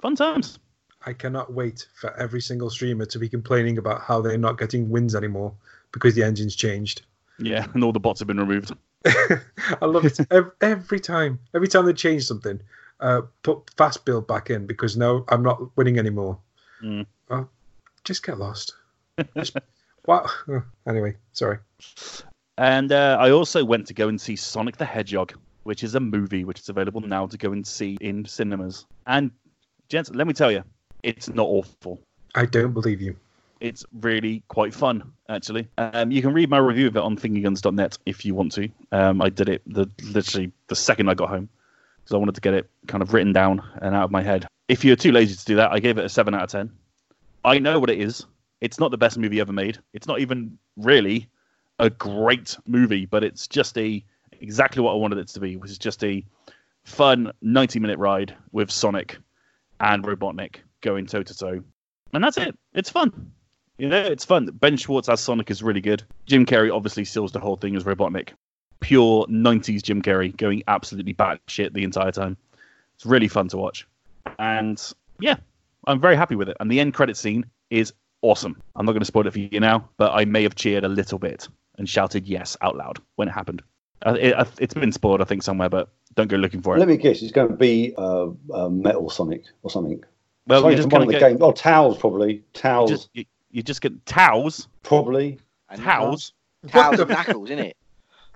fun 0.00 0.16
times. 0.16 0.58
I 1.06 1.12
cannot 1.12 1.52
wait 1.52 1.86
for 1.94 2.12
every 2.18 2.40
single 2.40 2.70
streamer 2.70 3.06
to 3.06 3.18
be 3.18 3.28
complaining 3.28 3.78
about 3.78 4.00
how 4.00 4.20
they're 4.20 4.36
not 4.36 4.58
getting 4.58 4.90
wins 4.90 5.14
anymore 5.14 5.54
because 5.92 6.14
the 6.14 6.24
engine's 6.24 6.56
changed. 6.56 7.02
Yeah, 7.38 7.66
and 7.72 7.84
all 7.84 7.92
the 7.92 8.00
bots 8.00 8.18
have 8.18 8.26
been 8.26 8.40
removed. 8.40 8.74
I 9.06 9.86
love 9.86 10.04
it 10.04 10.18
every, 10.30 10.50
every 10.60 11.00
time. 11.00 11.38
Every 11.54 11.68
time 11.68 11.86
they 11.86 11.92
change 11.92 12.24
something, 12.24 12.60
uh, 13.00 13.22
put 13.42 13.70
fast 13.76 14.04
build 14.04 14.26
back 14.26 14.50
in 14.50 14.66
because 14.66 14.96
now 14.96 15.24
I'm 15.28 15.42
not 15.42 15.76
winning 15.76 15.98
anymore. 15.98 16.38
Mm. 16.82 17.06
Well, 17.28 17.50
just 18.04 18.24
get 18.24 18.38
lost. 18.38 18.74
Just, 19.36 19.56
wow. 20.06 20.26
Anyway, 20.86 21.16
sorry. 21.32 21.58
And 22.56 22.92
uh, 22.92 23.16
I 23.20 23.30
also 23.30 23.64
went 23.64 23.86
to 23.88 23.94
go 23.94 24.08
and 24.08 24.20
see 24.20 24.36
Sonic 24.36 24.76
the 24.76 24.84
Hedgehog, 24.84 25.34
which 25.64 25.82
is 25.82 25.96
a 25.96 26.00
movie 26.00 26.44
which 26.44 26.60
is 26.60 26.68
available 26.68 27.00
now 27.00 27.26
to 27.26 27.36
go 27.36 27.52
and 27.52 27.66
see 27.66 27.98
in 28.00 28.24
cinemas. 28.24 28.86
And 29.08 29.32
gents, 29.88 30.10
let 30.10 30.28
me 30.28 30.34
tell 30.34 30.52
you, 30.52 30.62
it's 31.02 31.28
not 31.28 31.46
awful. 31.46 32.00
I 32.36 32.46
don't 32.46 32.72
believe 32.72 33.00
you. 33.00 33.16
It's 33.60 33.84
really 34.00 34.42
quite 34.48 34.72
fun, 34.72 35.12
actually. 35.28 35.66
Um, 35.78 36.10
you 36.10 36.22
can 36.22 36.32
read 36.32 36.48
my 36.48 36.58
review 36.58 36.86
of 36.86 36.96
it 36.96 37.02
on 37.02 37.16
fingerguns.net 37.16 37.98
if 38.06 38.24
you 38.24 38.34
want 38.34 38.52
to. 38.52 38.68
Um, 38.92 39.20
I 39.20 39.28
did 39.28 39.48
it 39.48 39.62
the 39.66 39.90
literally 40.04 40.52
the 40.68 40.76
second 40.76 41.08
I 41.08 41.14
got 41.14 41.28
home 41.28 41.48
because 41.96 42.14
I 42.14 42.18
wanted 42.18 42.36
to 42.36 42.40
get 42.40 42.54
it 42.54 42.70
kind 42.86 43.02
of 43.02 43.12
written 43.12 43.32
down 43.32 43.62
and 43.82 43.94
out 43.94 44.04
of 44.04 44.10
my 44.10 44.22
head. 44.22 44.46
If 44.68 44.84
you're 44.84 44.96
too 44.96 45.12
lazy 45.12 45.34
to 45.34 45.44
do 45.44 45.56
that, 45.56 45.72
I 45.72 45.80
gave 45.80 45.98
it 45.98 46.04
a 46.04 46.08
seven 46.08 46.34
out 46.34 46.44
of 46.44 46.50
ten. 46.50 46.70
I 47.44 47.58
know 47.58 47.80
what 47.80 47.90
it 47.90 48.00
is. 48.00 48.24
It's 48.60 48.78
not 48.78 48.90
the 48.90 48.98
best 48.98 49.18
movie 49.18 49.40
ever 49.40 49.52
made. 49.52 49.78
It's 49.92 50.06
not 50.06 50.20
even 50.20 50.58
really 50.76 51.28
a 51.78 51.90
great 51.90 52.56
movie, 52.66 53.06
but 53.06 53.24
it's 53.24 53.46
just 53.46 53.76
a 53.78 54.04
exactly 54.40 54.82
what 54.82 54.92
I 54.92 54.96
wanted 54.96 55.18
it 55.18 55.28
to 55.28 55.40
be, 55.40 55.56
which 55.56 55.70
is 55.70 55.78
just 55.78 56.04
a 56.04 56.24
fun 56.84 57.32
90 57.42 57.80
minute 57.80 57.98
ride 57.98 58.34
with 58.52 58.70
Sonic 58.70 59.18
and 59.80 60.02
Robotnik 60.04 60.56
going 60.80 61.06
toe 61.06 61.22
to 61.22 61.36
toe. 61.36 61.62
And 62.12 62.24
that's 62.24 62.38
it. 62.38 62.56
It's 62.74 62.90
fun. 62.90 63.32
You 63.78 63.88
know, 63.88 64.00
it's 64.00 64.24
fun. 64.24 64.46
Ben 64.46 64.76
Schwartz 64.76 65.08
as 65.08 65.20
Sonic 65.20 65.50
is 65.50 65.62
really 65.62 65.80
good. 65.80 66.02
Jim 66.26 66.44
Carrey 66.44 66.74
obviously 66.74 67.04
steals 67.04 67.32
the 67.32 67.38
whole 67.38 67.56
thing 67.56 67.76
as 67.76 67.84
Robotnik. 67.84 68.30
Pure 68.80 69.26
90s 69.26 69.82
Jim 69.82 70.02
Carrey 70.02 70.36
going 70.36 70.62
absolutely 70.66 71.14
batshit 71.14 71.72
the 71.72 71.84
entire 71.84 72.10
time. 72.10 72.36
It's 72.96 73.06
really 73.06 73.28
fun 73.28 73.48
to 73.48 73.56
watch. 73.56 73.86
And 74.38 74.80
yeah, 75.20 75.36
I'm 75.86 76.00
very 76.00 76.16
happy 76.16 76.34
with 76.34 76.48
it. 76.48 76.56
And 76.58 76.70
the 76.70 76.80
end 76.80 76.94
credit 76.94 77.16
scene 77.16 77.46
is 77.70 77.92
awesome. 78.22 78.60
I'm 78.74 78.84
not 78.84 78.92
going 78.92 79.00
to 79.00 79.06
spoil 79.06 79.26
it 79.26 79.32
for 79.32 79.38
you 79.38 79.60
now, 79.60 79.88
but 79.96 80.12
I 80.12 80.24
may 80.24 80.42
have 80.42 80.56
cheered 80.56 80.84
a 80.84 80.88
little 80.88 81.20
bit 81.20 81.48
and 81.78 81.88
shouted 81.88 82.26
yes 82.26 82.56
out 82.60 82.76
loud 82.76 82.98
when 83.14 83.28
it 83.28 83.32
happened. 83.32 83.62
Uh, 84.04 84.16
it, 84.20 84.34
uh, 84.34 84.44
it's 84.58 84.74
been 84.74 84.92
spoiled, 84.92 85.20
I 85.20 85.24
think, 85.24 85.42
somewhere, 85.42 85.68
but 85.68 85.88
don't 86.14 86.28
go 86.28 86.36
looking 86.36 86.62
for 86.62 86.76
it. 86.76 86.80
Let 86.80 86.88
me 86.88 86.96
guess. 86.96 87.22
It's 87.22 87.32
going 87.32 87.48
to 87.48 87.56
be 87.56 87.94
uh, 87.96 88.28
uh, 88.52 88.68
Metal 88.68 89.08
Sonic 89.10 89.44
or 89.62 89.70
something. 89.70 90.02
well, 90.46 90.62
Something 90.62 90.70
you're 90.72 90.82
just 90.84 90.92
one 90.92 91.02
of 91.02 91.08
the 91.08 91.18
games. 91.18 91.38
Oh, 91.40 91.52
Towels 91.52 91.98
probably. 91.98 92.34
You 92.34 92.42
Towels 92.52 92.90
just, 92.90 93.28
you, 93.50 93.58
you 93.58 93.62
just 93.62 93.80
get 93.80 94.04
towels. 94.06 94.68
probably. 94.82 95.38
And 95.70 95.82
Towels. 95.82 96.32
Towels 96.68 96.98
What 96.98 97.00
and 97.00 97.10
knuckles, 97.10 97.50
innit? 97.50 97.72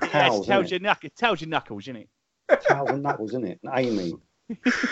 Yeah, 0.03 0.09
Towels, 0.09 0.47
it 0.47 0.49
tells 0.51 0.67
innit? 0.67 0.71
your 0.71 0.81
knuck- 0.81 1.05
it 1.05 1.17
tells 1.17 1.41
your 1.41 1.49
knuckles, 1.49 1.85
innit? 1.87 2.09
Towels 2.67 2.91
and 2.91 3.03
knuckles, 3.03 3.31
isn't 3.31 3.47
it? 3.47 3.61
And 3.63 3.87
Amy. 3.87 4.13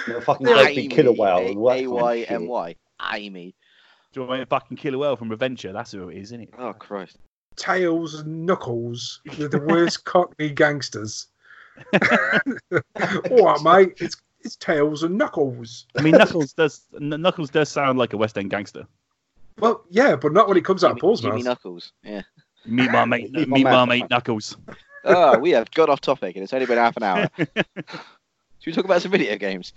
Not 0.09 0.17
a 0.17 0.21
fucking 0.21 0.47
Amy, 0.49 0.63
great 0.63 0.77
big 0.77 0.91
killer 0.91 1.13
whale. 1.13 1.39
and 1.49 1.59
all 1.59 1.69
that 1.69 1.77
A 1.77 1.83
kind 1.83 1.87
of 1.87 1.93
Y 1.93 2.19
shit. 2.21 2.31
M 2.31 2.47
Y. 2.47 2.75
Amy. 3.15 3.55
Do 4.13 4.21
you 4.21 4.27
want 4.27 4.39
me 4.41 4.45
to 4.45 4.49
fucking 4.49 4.77
kill 4.77 4.95
a 4.95 4.99
whale 4.99 5.17
from 5.17 5.33
Adventure? 5.33 5.73
That's 5.73 5.93
who 5.93 6.09
it 6.09 6.17
is, 6.17 6.29
isn't 6.29 6.43
it? 6.43 6.51
Oh 6.59 6.73
Christ. 6.73 7.17
Tails 7.57 8.15
and 8.21 8.47
Knuckles, 8.47 9.21
they're 9.37 9.49
the 9.49 9.59
worst 9.61 10.05
Cockney 10.05 10.51
gangsters. 10.51 11.27
All 11.93 13.45
right, 13.45 13.63
mate. 13.63 13.93
It's 13.99 14.17
it's 14.43 14.57
Tails 14.57 15.03
and 15.03 15.19
Knuckles. 15.19 15.87
I 15.97 16.03
mean, 16.03 16.13
Knuckles 16.13 16.53
does 16.53 16.87
Knuckles 16.99 17.51
does 17.51 17.69
sound 17.69 17.99
like 17.99 18.13
a 18.13 18.17
West 18.17 18.39
End 18.39 18.51
gangster. 18.51 18.87
Well, 19.59 19.85
yeah, 19.91 20.17
but 20.17 20.33
not 20.33 20.49
when 20.49 20.57
it 20.57 20.65
comes 20.65 20.85
out 20.85 20.93
of 20.93 20.97
Jimmy, 20.97 21.01
Paul's 21.01 21.21
Jimmy 21.21 21.37
mouth. 21.37 21.45
Knuckles. 21.45 21.93
Yeah. 22.03 22.23
Meet 22.67 22.91
my 22.91 23.05
mate, 23.05 23.31
Meet 23.33 23.49
my 23.49 23.57
meet 23.59 23.65
my 23.65 23.71
man. 23.71 23.89
mate 23.89 24.11
Knuckles. 24.11 24.57
Oh, 25.03 25.39
we 25.39 25.53
have 25.53 25.71
got 25.71 25.89
off 25.89 26.03
topic 26.03 26.37
and 26.37 26.43
it's 26.43 26.53
only 26.53 26.67
been 26.67 26.77
half 26.77 26.95
an 26.99 27.03
hour. 27.03 27.27
Should 27.39 28.67
we 28.67 28.73
talk 28.73 28.85
about 28.85 29.01
some 29.01 29.11
video 29.11 29.35
games? 29.39 29.73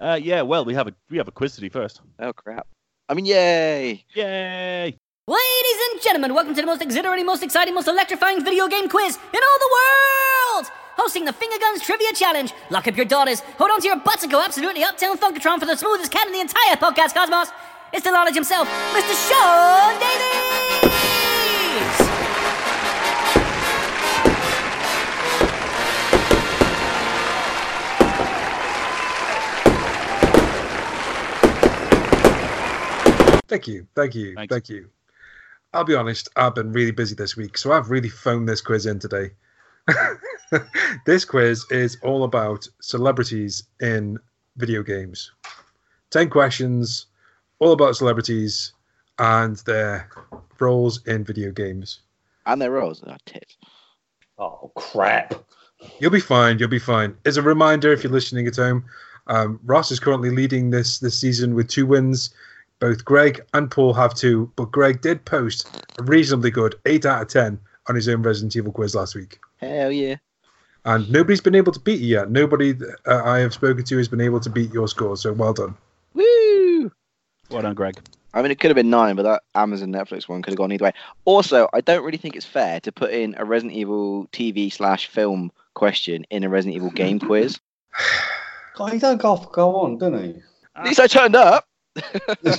Uh, 0.00 0.18
yeah, 0.20 0.42
well, 0.42 0.64
we 0.64 0.74
have 0.74 0.88
a 0.88 0.92
we 1.08 1.18
have 1.18 1.28
a 1.28 1.30
quiz 1.30 1.54
to 1.54 1.60
do 1.60 1.70
first. 1.70 2.00
Oh 2.18 2.32
crap. 2.32 2.66
I 3.08 3.14
mean 3.14 3.26
yay! 3.26 4.04
Yay! 4.14 4.96
Ladies 5.28 5.78
and 5.92 6.02
gentlemen, 6.02 6.34
welcome 6.34 6.52
to 6.56 6.60
the 6.60 6.66
most 6.66 6.82
exhilarating, 6.82 7.26
most 7.26 7.44
exciting, 7.44 7.74
most 7.74 7.86
electrifying 7.86 8.44
video 8.44 8.66
game 8.66 8.88
quiz 8.88 9.14
in 9.16 9.40
all 9.40 9.58
the 9.60 9.70
world! 9.78 10.66
Hosting 10.96 11.24
the 11.24 11.32
Finger 11.32 11.58
Guns 11.60 11.80
Trivia 11.82 12.12
Challenge. 12.12 12.52
Lock 12.70 12.88
up 12.88 12.96
your 12.96 13.06
daughters, 13.06 13.38
hold 13.56 13.70
on 13.70 13.80
to 13.82 13.86
your 13.86 13.98
butts, 14.00 14.24
and 14.24 14.32
go 14.32 14.42
absolutely 14.42 14.82
uptown 14.82 15.16
Funkatron 15.16 15.60
for 15.60 15.66
the 15.66 15.76
smoothest 15.76 16.10
cat 16.10 16.26
in 16.26 16.32
the 16.32 16.40
entire 16.40 16.74
podcast 16.74 17.14
cosmos. 17.14 17.50
It's 17.96 18.04
the 18.04 18.10
knowledge 18.10 18.34
himself, 18.34 18.68
Mr. 18.92 19.14
Sean 19.26 19.98
Davies! 19.98 20.92
Thank 33.48 33.66
you, 33.66 33.86
thank 33.94 34.14
you, 34.14 34.34
Thanks. 34.34 34.52
thank 34.52 34.68
you. 34.68 34.90
I'll 35.72 35.84
be 35.84 35.94
honest, 35.94 36.28
I've 36.36 36.54
been 36.54 36.72
really 36.72 36.90
busy 36.90 37.14
this 37.14 37.34
week, 37.34 37.56
so 37.56 37.72
I've 37.72 37.88
really 37.88 38.10
phoned 38.10 38.46
this 38.46 38.60
quiz 38.60 38.84
in 38.84 38.98
today. 38.98 39.30
this 41.06 41.24
quiz 41.24 41.64
is 41.70 41.96
all 42.02 42.24
about 42.24 42.68
celebrities 42.82 43.62
in 43.80 44.18
video 44.58 44.82
games. 44.82 45.32
10 46.10 46.28
questions, 46.28 47.06
all 47.58 47.72
about 47.72 47.96
celebrities 47.96 48.72
and 49.18 49.56
their 49.66 50.08
roles 50.58 51.04
in 51.06 51.24
video 51.24 51.50
games. 51.50 52.00
And 52.44 52.60
their 52.60 52.70
rolls. 52.70 53.02
Oh 53.06 53.16
tits. 53.26 53.56
Oh 54.38 54.70
crap! 54.76 55.34
You'll 55.98 56.10
be 56.10 56.20
fine. 56.20 56.58
You'll 56.58 56.68
be 56.68 56.78
fine. 56.78 57.16
As 57.24 57.36
a 57.36 57.42
reminder, 57.42 57.92
if 57.92 58.04
you're 58.04 58.12
listening 58.12 58.46
at 58.46 58.56
home, 58.56 58.84
um, 59.26 59.58
Ross 59.64 59.90
is 59.90 59.98
currently 59.98 60.30
leading 60.30 60.70
this 60.70 60.98
this 60.98 61.18
season 61.18 61.54
with 61.54 61.68
two 61.68 61.86
wins. 61.86 62.30
Both 62.78 63.04
Greg 63.06 63.40
and 63.54 63.70
Paul 63.70 63.94
have 63.94 64.14
two, 64.14 64.52
but 64.54 64.70
Greg 64.70 65.00
did 65.00 65.24
post 65.24 65.82
a 65.98 66.02
reasonably 66.02 66.50
good 66.50 66.74
eight 66.84 67.06
out 67.06 67.22
of 67.22 67.28
ten 67.28 67.58
on 67.88 67.94
his 67.94 68.06
own 68.08 68.22
Resident 68.22 68.54
Evil 68.54 68.70
quiz 68.72 68.94
last 68.94 69.14
week, 69.14 69.38
Hell 69.56 69.90
yeah. 69.90 70.16
and 70.84 71.10
nobody's 71.10 71.40
been 71.40 71.54
able 71.54 71.72
to 71.72 71.80
beat 71.80 72.00
you 72.00 72.08
yet. 72.18 72.30
Nobody 72.30 72.74
uh, 73.06 73.22
I 73.24 73.38
have 73.38 73.54
spoken 73.54 73.82
to 73.84 73.96
has 73.96 74.08
been 74.08 74.20
able 74.20 74.40
to 74.40 74.50
beat 74.50 74.72
your 74.74 74.88
score. 74.88 75.16
So 75.16 75.32
well 75.32 75.54
done. 75.54 75.74
Woo! 77.48 77.54
Well 77.56 77.62
done, 77.62 77.74
Greg. 77.74 77.98
I 78.34 78.42
mean, 78.42 78.50
it 78.50 78.60
could 78.60 78.68
have 78.70 78.76
been 78.76 78.90
nine, 78.90 79.16
but 79.16 79.22
that 79.22 79.42
Amazon 79.54 79.90
Netflix 79.92 80.28
one 80.28 80.42
could 80.42 80.50
have 80.52 80.58
gone 80.58 80.70
either 80.70 80.84
way. 80.84 80.92
Also, 81.24 81.68
I 81.72 81.80
don't 81.80 82.04
really 82.04 82.18
think 82.18 82.36
it's 82.36 82.44
fair 82.44 82.80
to 82.80 82.92
put 82.92 83.10
in 83.12 83.34
a 83.38 83.44
Resident 83.46 83.74
Evil 83.76 84.26
TV 84.32 84.70
slash 84.70 85.06
film 85.06 85.50
question 85.74 86.26
in 86.30 86.44
a 86.44 86.48
Resident 86.48 86.76
Evil 86.76 86.90
game 86.90 87.18
quiz. 87.28 87.58
God, 88.74 88.92
he 88.92 88.98
don't 88.98 89.20
go, 89.20 89.36
go 89.52 89.76
on, 89.76 89.96
doesn't 89.96 90.22
he? 90.22 90.42
At 90.76 90.84
least 90.84 91.00
I 91.00 91.06
turned 91.06 91.34
up. 91.34 91.66
well, 91.96 92.36
I 92.44 92.50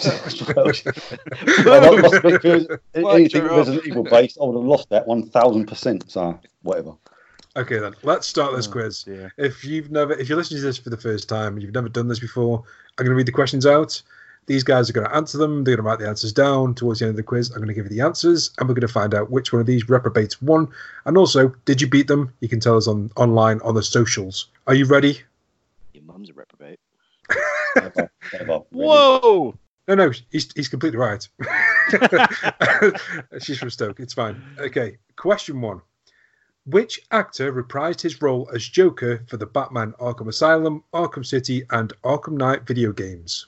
must 2.01 2.15
if 2.15 2.43
it 2.43 2.43
was 2.43 2.67
Why 2.93 3.15
anything 3.15 3.43
you're. 3.43 3.55
Resident 3.55 3.85
Evil 3.85 4.03
based, 4.03 4.37
I 4.41 4.45
would 4.45 4.55
have 4.55 4.65
lost 4.65 4.89
that 4.89 5.05
1000%. 5.05 6.09
So, 6.09 6.39
whatever. 6.63 6.93
Okay, 7.55 7.77
then 7.77 7.93
let's 8.03 8.27
start 8.27 8.55
this 8.55 8.67
Oh, 8.67 8.71
quiz. 8.71 9.03
dear. 9.03 9.31
If 9.37 9.63
you've 9.63 9.91
never, 9.91 10.13
if 10.13 10.27
you're 10.29 10.37
listening 10.37 10.61
to 10.61 10.65
this 10.65 10.77
for 10.79 10.89
the 10.89 10.97
first 10.97 11.29
time 11.29 11.53
and 11.53 11.61
you've 11.61 11.73
never 11.73 11.89
done 11.89 12.07
this 12.07 12.19
before, 12.19 12.63
I'm 12.97 13.05
going 13.05 13.13
to 13.13 13.15
read 13.15 13.27
the 13.27 13.31
questions 13.31 13.65
out. 13.65 14.01
These 14.47 14.63
guys 14.63 14.89
are 14.89 14.93
going 14.93 15.07
to 15.07 15.13
answer 15.13 15.37
them. 15.37 15.65
They're 15.65 15.75
going 15.75 15.83
to 15.83 15.89
write 15.89 15.99
the 15.99 16.07
answers 16.07 16.31
down. 16.31 16.73
Towards 16.73 16.99
the 16.99 17.05
end 17.05 17.11
of 17.11 17.17
the 17.17 17.23
quiz, 17.23 17.51
I'm 17.51 17.57
going 17.57 17.67
to 17.67 17.73
give 17.73 17.83
you 17.83 17.89
the 17.89 18.01
answers, 18.01 18.51
and 18.57 18.67
we're 18.67 18.75
going 18.75 18.87
to 18.87 18.93
find 18.93 19.13
out 19.13 19.29
which 19.29 19.51
one 19.51 19.59
of 19.59 19.65
these 19.65 19.89
reprobates 19.89 20.41
won. 20.41 20.69
And 21.05 21.17
also, 21.17 21.49
did 21.65 21.81
you 21.81 21.87
beat 21.87 22.07
them? 22.07 22.33
You 22.39 22.47
can 22.47 22.61
tell 22.61 22.77
us 22.77 22.87
on 22.87 23.11
online 23.17 23.59
on 23.61 23.75
the 23.75 23.83
socials. 23.83 24.47
Are 24.65 24.73
you 24.73 24.85
ready? 24.85 25.21
Your 25.93 26.05
mum's 26.05 26.29
a 26.29 26.33
reprobate. 26.33 26.79
Never, 27.75 28.09
never, 28.33 28.45
really. 28.45 28.63
Whoa! 28.71 29.57
No, 29.89 29.95
no, 29.95 30.11
he's 30.31 30.49
he's 30.55 30.69
completely 30.69 30.97
right. 30.97 31.27
She's 33.41 33.59
from 33.59 33.69
Stoke. 33.69 33.99
It's 33.99 34.13
fine. 34.13 34.41
Okay. 34.59 34.97
Question 35.17 35.59
one: 35.59 35.81
Which 36.65 37.01
actor 37.11 37.51
reprised 37.51 38.01
his 38.01 38.21
role 38.21 38.49
as 38.53 38.63
Joker 38.63 39.25
for 39.27 39.35
the 39.35 39.45
Batman 39.45 39.93
Arkham 39.99 40.29
Asylum, 40.29 40.85
Arkham 40.93 41.25
City, 41.25 41.63
and 41.71 41.91
Arkham 42.05 42.37
Knight 42.37 42.65
video 42.65 42.93
games? 42.93 43.47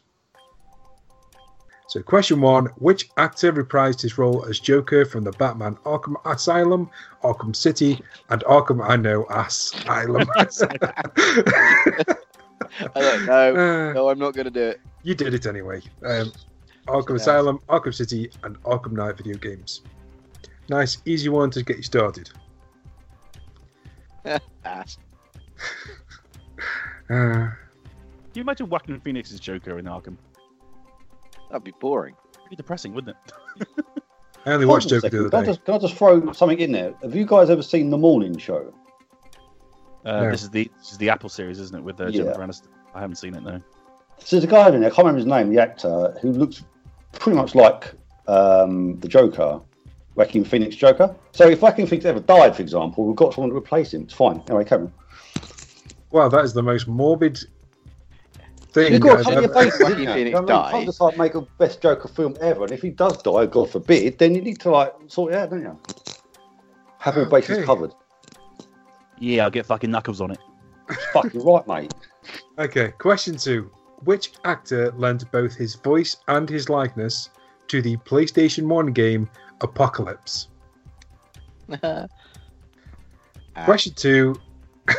So, 1.89 2.03
question 2.03 2.39
one: 2.39 2.67
Which 2.77 3.09
actor 3.17 3.51
reprised 3.51 3.99
his 4.01 4.19
role 4.19 4.45
as 4.45 4.59
Joker 4.59 5.05
from 5.05 5.23
the 5.23 5.31
Batman 5.31 5.75
Arkham 5.85 6.15
Asylum, 6.23 6.87
Arkham 7.23 7.55
City, 7.55 7.99
and 8.29 8.43
Arkham 8.43 8.87
I 8.87 8.95
know 8.95 9.25
Asylum? 9.31 10.27
I 10.37 12.05
don't 12.95 13.25
know. 13.25 13.55
Uh, 13.55 13.93
No, 13.93 14.09
I'm 14.09 14.19
not 14.19 14.35
going 14.35 14.45
to 14.45 14.51
do 14.51 14.61
it. 14.67 14.81
you 15.01 15.15
did 15.15 15.33
it 15.33 15.47
anyway. 15.47 15.81
Um, 16.05 16.31
Arkham 16.87 17.09
Yeah. 17.09 17.15
Asylum, 17.15 17.59
Arkham 17.67 17.93
City, 17.95 18.29
and 18.43 18.61
Arkham 18.61 18.91
Knight 18.91 19.17
video 19.17 19.37
games. 19.37 19.81
Nice, 20.69 20.99
easy 21.05 21.29
one 21.29 21.49
to 21.49 21.63
get 21.63 21.77
you 21.77 21.83
started. 21.83 22.29
Ass. 24.63 24.99
Uh, 27.09 27.49
Can 27.49 27.55
you 28.35 28.41
imagine 28.43 28.69
whacking 28.69 28.99
Phoenix's 28.99 29.39
Joker 29.39 29.79
in 29.79 29.85
Arkham? 29.85 30.17
That'd 31.49 31.63
be 31.63 31.73
boring. 31.79 32.15
Pretty 32.33 32.55
depressing, 32.55 32.93
wouldn't 32.93 33.15
it? 33.57 33.67
I 34.45 34.51
only 34.53 34.65
Hold 34.65 34.75
watched 34.77 34.91
on 34.93 35.01
Joker 35.01 35.01
the 35.01 35.07
second. 35.09 35.19
other 35.19 35.29
Can 35.29 35.39
I, 35.39 35.41
day. 35.41 35.47
just, 35.47 35.65
can 35.65 35.73
I 35.73 35.77
just 35.79 35.95
throw 35.95 36.31
something 36.33 36.59
in 36.59 36.71
there? 36.71 36.93
Have 37.01 37.15
you 37.15 37.25
guys 37.25 37.49
ever 37.49 37.61
seen 37.61 37.89
The 37.89 37.97
Morning 37.97 38.37
Show? 38.37 38.73
Uh, 40.05 40.21
No. 40.21 40.31
This 40.31 40.43
is 40.43 40.49
the 40.49 40.71
this 40.77 40.91
is 40.93 40.97
the 40.97 41.09
Apple 41.09 41.29
series, 41.29 41.59
isn't 41.59 41.75
it? 41.77 41.83
With 41.83 41.99
uh, 41.99 42.05
Yeah. 42.07 42.23
Jennifer 42.23 42.41
Aniston. 42.41 42.67
I 42.95 43.01
haven't 43.01 43.17
seen 43.17 43.35
it 43.35 43.43
though. 43.43 43.61
So 44.19 44.35
there's 44.35 44.43
a 44.43 44.47
guy 44.47 44.67
in 44.69 44.79
there, 44.81 44.89
I 44.91 44.93
can't 44.93 44.99
remember 44.99 45.17
his 45.19 45.25
name, 45.27 45.49
the 45.53 45.61
actor, 45.61 46.15
who 46.21 46.31
looks 46.31 46.63
pretty 47.13 47.37
much 47.37 47.55
like 47.55 47.93
um, 48.27 48.99
the 48.99 49.07
Joker, 49.07 49.61
Joaquin 50.15 50.43
Phoenix 50.43 50.75
Joker. 50.75 51.15
So 51.31 51.47
if 51.47 51.61
Joaquin 51.61 51.87
Phoenix 51.87 52.03
ever 52.05 52.19
died, 52.19 52.55
for 52.55 52.61
example, 52.61 53.05
we've 53.05 53.15
got 53.15 53.33
someone 53.33 53.49
to 53.51 53.55
replace 53.55 53.93
him. 53.93 54.03
It's 54.03 54.13
fine. 54.13 54.41
Anyway, 54.49 54.65
Cameron. 54.65 54.91
Wow, 56.11 56.27
that 56.29 56.43
is 56.43 56.53
the 56.53 56.63
most 56.63 56.87
morbid 56.87 57.39
thing. 58.71 58.93
You've 58.93 59.01
got 59.01 59.19
I've 59.19 59.25
to 59.25 59.29
cover 59.31 59.41
your 59.41 59.51
ever- 59.51 59.53
bases, 59.65 59.79
Joaquin 59.81 59.97
haven't 59.97 60.01
you? 60.07 60.13
Phoenix 60.13 60.25
You 60.25 60.31
know 60.31 60.41
what 60.41 60.49
I 60.51 60.53
mean? 60.53 60.57
You 60.57 60.63
died. 60.63 60.71
can't 60.71 60.85
just 60.85 61.01
like 61.01 61.17
make 61.17 61.35
a 61.35 61.41
best 61.57 61.81
Joker 61.81 62.07
film 62.07 62.35
ever, 62.41 62.63
and 62.63 62.71
if 62.73 62.81
he 62.81 62.89
does 62.89 63.21
die, 63.21 63.45
God 63.45 63.69
forbid, 63.69 64.17
then 64.19 64.35
you 64.35 64.41
need 64.41 64.59
to 64.61 64.71
like 64.71 64.93
sort 65.07 65.33
it 65.33 65.37
out, 65.37 65.49
don't 65.49 65.61
you? 65.61 65.79
Have 66.99 67.17
all 67.17 67.25
bases 67.25 67.57
Okay. 67.57 67.65
covered. 67.65 67.93
Yeah, 69.19 69.43
I'll 69.45 69.51
get 69.51 69.65
fucking 69.65 69.91
knuckles 69.91 70.21
on 70.21 70.31
it. 70.31 70.39
Fuck, 71.13 71.33
you're 71.33 71.43
right, 71.43 71.67
mate. 71.67 71.93
Okay, 72.57 72.91
question 72.97 73.37
two. 73.37 73.69
Which 74.05 74.31
actor 74.45 74.91
lent 74.93 75.29
both 75.31 75.55
his 75.55 75.75
voice 75.75 76.15
and 76.29 76.49
his 76.49 76.69
likeness 76.69 77.29
to 77.67 77.81
the 77.81 77.97
PlayStation 77.97 78.65
1 78.67 78.87
game 78.93 79.29
Apocalypse? 79.61 80.47
Question 83.65 83.93
two. 83.95 84.35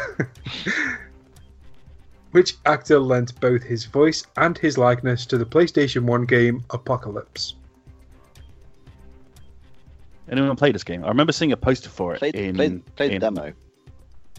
Which 2.32 2.54
actor 2.66 2.98
lent 3.00 3.38
both 3.40 3.62
his 3.62 3.84
voice 3.86 4.24
and 4.36 4.56
his 4.56 4.78
likeness 4.78 5.26
to 5.26 5.38
the 5.38 5.44
PlayStation 5.44 6.02
1 6.04 6.26
game 6.26 6.62
Apocalypse? 6.70 7.54
Anyone 10.30 10.54
play 10.54 10.70
this 10.70 10.84
game? 10.84 11.04
I 11.04 11.08
remember 11.08 11.32
seeing 11.32 11.50
a 11.52 11.56
poster 11.56 11.88
for 11.88 12.14
it 12.14 12.18
Played, 12.20 12.36
in 12.36 12.54
played, 12.54 12.96
played 12.96 13.10
the 13.10 13.14
in, 13.16 13.20
demo. 13.20 13.52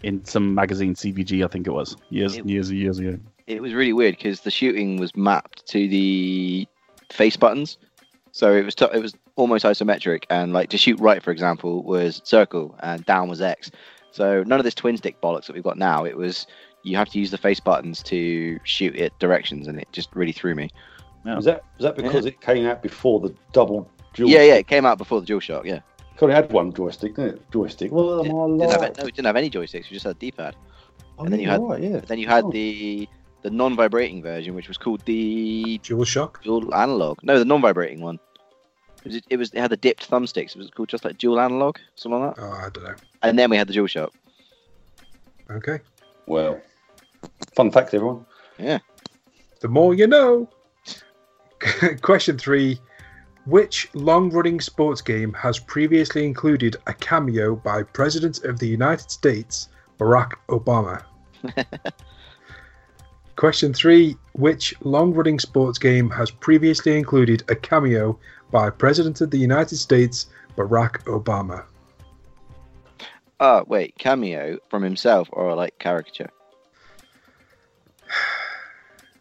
in 0.02 0.24
some 0.24 0.54
magazine, 0.54 0.94
CVG, 0.94 1.44
I 1.44 1.48
think 1.48 1.66
it 1.66 1.70
was 1.72 1.96
years, 2.08 2.36
It- 2.36 2.46
years, 2.46 2.70
years 2.72 2.98
ago. 2.98 3.18
It 3.46 3.60
was 3.60 3.74
really 3.74 3.92
weird 3.92 4.16
because 4.16 4.40
the 4.42 4.50
shooting 4.50 4.98
was 4.98 5.14
mapped 5.16 5.66
to 5.66 5.88
the 5.88 6.66
face 7.10 7.36
buttons, 7.36 7.76
so 8.30 8.54
it 8.54 8.64
was 8.64 8.74
t- 8.74 8.86
it 8.94 9.02
was 9.02 9.14
almost 9.36 9.64
isometric. 9.64 10.24
And 10.30 10.52
like 10.54 10.70
to 10.70 10.78
shoot 10.78 10.98
right, 11.00 11.20
for 11.22 11.32
example, 11.32 11.82
was 11.82 12.22
circle 12.24 12.74
and 12.80 13.04
down 13.04 13.28
was 13.28 13.42
X. 13.42 13.70
So 14.12 14.44
none 14.44 14.60
of 14.60 14.64
this 14.64 14.74
twin 14.74 14.96
stick 14.96 15.20
bollocks 15.20 15.46
that 15.46 15.54
we've 15.54 15.62
got 15.64 15.76
now. 15.76 16.04
It 16.04 16.16
was 16.16 16.46
you 16.82 16.96
have 16.96 17.08
to 17.10 17.18
use 17.18 17.30
the 17.30 17.38
face 17.38 17.60
buttons 17.60 18.02
to 18.04 18.58
shoot 18.64 18.94
it 18.96 19.12
directions, 19.18 19.68
and 19.68 19.78
it 19.78 19.88
just 19.92 20.14
really 20.14 20.32
threw 20.32 20.54
me. 20.54 20.70
Yeah. 21.24 21.36
Was 21.36 21.44
that 21.44 21.62
was 21.78 21.84
that 21.84 21.96
because 21.96 22.26
it 22.26 22.40
came 22.40 22.66
out 22.66 22.82
before 22.82 23.20
the 23.20 23.34
double 23.52 23.88
dual? 24.14 24.28
Yeah, 24.28 24.42
yeah, 24.42 24.54
it 24.54 24.66
came 24.66 24.84
out 24.84 24.98
before 24.98 25.20
the 25.20 25.26
DualShock. 25.26 25.64
Yeah, 25.64 25.76
It 25.76 26.22
only 26.22 26.34
had 26.34 26.50
one 26.52 26.72
joystick, 26.72 27.14
didn't 27.14 27.34
it? 27.36 27.50
Joystick. 27.52 27.92
Well, 27.92 28.22
Didn't- 28.24 28.58
didn't 28.58 28.70
have 28.72 28.80
no, 28.98 29.06
it 29.06 29.14
didn't 29.14 29.26
have 29.26 29.36
any 29.36 29.50
joysticks. 29.50 29.88
We 29.88 29.94
just 29.94 30.04
had 30.04 30.16
a 30.16 30.18
D-pad. 30.18 30.56
Oh, 31.18 31.24
and 31.24 31.32
then 31.32 31.38
you 31.40 31.46
yeah, 31.46 31.52
had- 31.52 31.60
oh, 31.60 31.68
right, 31.70 31.82
yeah. 31.82 32.00
Then 32.00 32.18
you 32.18 32.26
had 32.26 32.44
Oh. 32.44 32.50
the 32.50 33.08
the 33.42 33.50
non-vibrating 33.50 34.22
version, 34.22 34.54
which 34.54 34.68
was 34.68 34.78
called 34.78 35.00
the 35.04 35.78
Dual 35.82 36.04
Shock? 36.04 36.42
dual 36.44 36.72
analog. 36.74 37.18
No, 37.24 37.38
the 37.40 37.44
non-vibrating 37.44 38.00
one. 38.00 38.20
It 39.04 39.12
was, 39.12 39.20
it 39.30 39.36
was 39.36 39.50
it 39.52 39.58
had 39.60 39.70
the 39.70 39.76
dipped 39.76 40.08
thumbsticks. 40.08 40.50
It 40.54 40.58
was 40.58 40.70
called 40.70 40.88
just 40.88 41.04
like 41.04 41.18
dual 41.18 41.40
analog, 41.40 41.76
something 41.96 42.20
like 42.20 42.36
that. 42.36 42.42
Oh, 42.44 42.52
I 42.52 42.68
don't 42.70 42.84
know. 42.84 42.94
And 43.22 43.36
then 43.38 43.50
we 43.50 43.56
had 43.56 43.66
the 43.68 43.74
DualShock. 43.74 44.10
Okay. 45.50 45.80
Well, 46.26 46.60
fun 47.54 47.70
fact, 47.70 47.94
everyone. 47.94 48.24
Yeah. 48.58 48.78
The 49.60 49.68
more 49.68 49.94
you 49.94 50.06
know. 50.06 50.48
Question 52.02 52.38
three. 52.38 52.78
Which 53.44 53.88
long 53.94 54.30
running 54.30 54.60
sports 54.60 55.00
game 55.00 55.32
has 55.32 55.58
previously 55.58 56.24
included 56.24 56.76
a 56.86 56.94
cameo 56.94 57.56
by 57.56 57.82
President 57.82 58.44
of 58.44 58.60
the 58.60 58.68
United 58.68 59.10
States, 59.10 59.68
Barack 59.98 60.32
Obama? 60.48 61.02
Question 63.36 63.74
three. 63.74 64.16
Which 64.34 64.74
long 64.82 65.12
running 65.12 65.40
sports 65.40 65.78
game 65.78 66.08
has 66.10 66.30
previously 66.30 66.96
included 66.96 67.42
a 67.48 67.56
cameo 67.56 68.18
by 68.52 68.70
President 68.70 69.20
of 69.20 69.30
the 69.32 69.38
United 69.38 69.76
States, 69.76 70.26
Barack 70.56 71.02
Obama? 71.04 71.64
Oh 73.40 73.64
wait, 73.66 73.98
cameo 73.98 74.58
from 74.70 74.84
himself 74.84 75.28
or 75.32 75.54
like 75.56 75.78
caricature? 75.80 76.30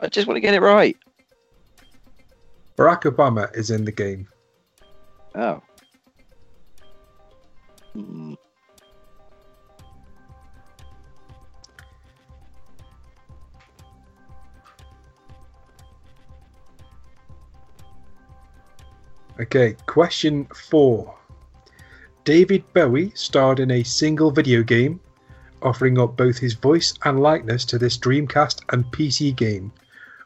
I 0.02 0.08
just 0.08 0.28
want 0.28 0.38
to 0.38 0.42
get 0.42 0.54
it 0.56 0.62
right. 0.62 0.98
Barack 2.76 3.04
Obama 3.04 3.56
is 3.56 3.70
in 3.70 3.86
the 3.86 3.92
game. 3.92 4.28
Oh. 5.36 5.62
Hmm. 7.94 8.34
Okay, 19.40 19.76
question 19.86 20.46
four. 20.70 21.16
David 22.24 22.64
Bowie 22.74 23.12
starred 23.16 23.60
in 23.60 23.72
a 23.72 23.84
single 23.84 24.30
video 24.30 24.62
game, 24.62 25.00
offering 25.62 26.00
up 26.00 26.16
both 26.16 26.38
his 26.38 26.54
voice 26.54 26.94
and 27.06 27.20
likeness 27.20 27.66
to 27.66 27.78
this 27.78 27.98
Dreamcast 27.98 28.62
and 28.72 28.86
PC 28.86 29.36
game. 29.36 29.72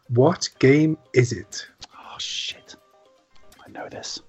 What 0.09 0.47
game 0.59 0.97
is 1.13 1.31
it? 1.31 1.65
Oh 1.93 2.15
shit! 2.19 2.75
I 3.65 3.69
know 3.71 3.87
this. 3.89 4.19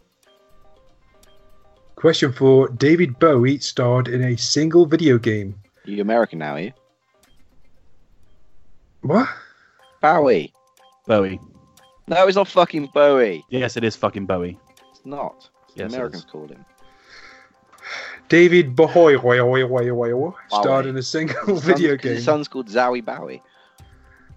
Question 1.96 2.32
four. 2.32 2.68
David 2.68 3.18
Bowie 3.18 3.58
starred 3.58 4.08
in 4.08 4.22
a 4.22 4.36
single 4.36 4.86
video 4.86 5.18
game. 5.18 5.54
Are 5.86 5.90
you 5.90 6.02
American 6.02 6.38
now, 6.40 6.54
are 6.54 6.60
you? 6.60 6.72
What? 9.02 9.28
Bowie. 10.00 10.52
Bowie. 11.06 11.40
No, 12.08 12.26
it's 12.26 12.36
not 12.36 12.48
fucking 12.48 12.90
Bowie. 12.94 13.44
Yes, 13.50 13.76
it 13.76 13.84
is 13.84 13.96
fucking 13.96 14.26
Bowie. 14.26 14.58
It's 14.90 15.04
not. 15.04 15.48
The 15.74 15.84
Yes, 15.84 15.92
it 15.92 15.94
Americans 15.96 16.24
is. 16.24 16.30
called 16.30 16.50
him. 16.50 16.64
David 18.28 18.74
Bowie 18.74 19.16
starred 19.16 20.84
Bowie. 20.84 20.88
in 20.88 20.96
a 20.96 21.02
single 21.02 21.46
His 21.46 21.64
video 21.64 21.90
son's- 21.90 22.02
game. 22.02 22.14
His 22.14 22.24
son's 22.24 22.48
called 22.48 22.68
Zowie 22.68 23.04
Bowie. 23.04 23.42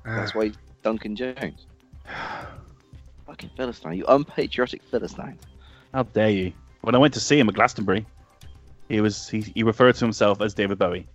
Ah, 0.06 0.16
That's 0.18 0.36
why 0.36 0.46
he's 0.46 0.56
Duncan 0.84 1.16
Jones. 1.16 1.66
Fucking 3.26 3.52
Philistine, 3.56 3.94
you 3.94 4.06
unpatriotic 4.08 4.82
Philistine. 4.84 5.38
How 5.94 6.04
dare 6.04 6.30
you? 6.30 6.54
When 6.82 6.96
I 6.96 6.98
went 6.98 7.14
to 7.16 7.20
see 7.20 7.40
him 7.40 7.50
at 7.50 7.56
Glastonbury, 7.56 8.06
he 8.88 9.02
was 9.02 9.30
he, 9.30 9.42
he 9.42 9.64
referred 9.64 9.96
to 9.96 10.06
himself 10.06 10.42
as 10.42 10.54
David 10.54 10.80
Bowie. 10.80 11.08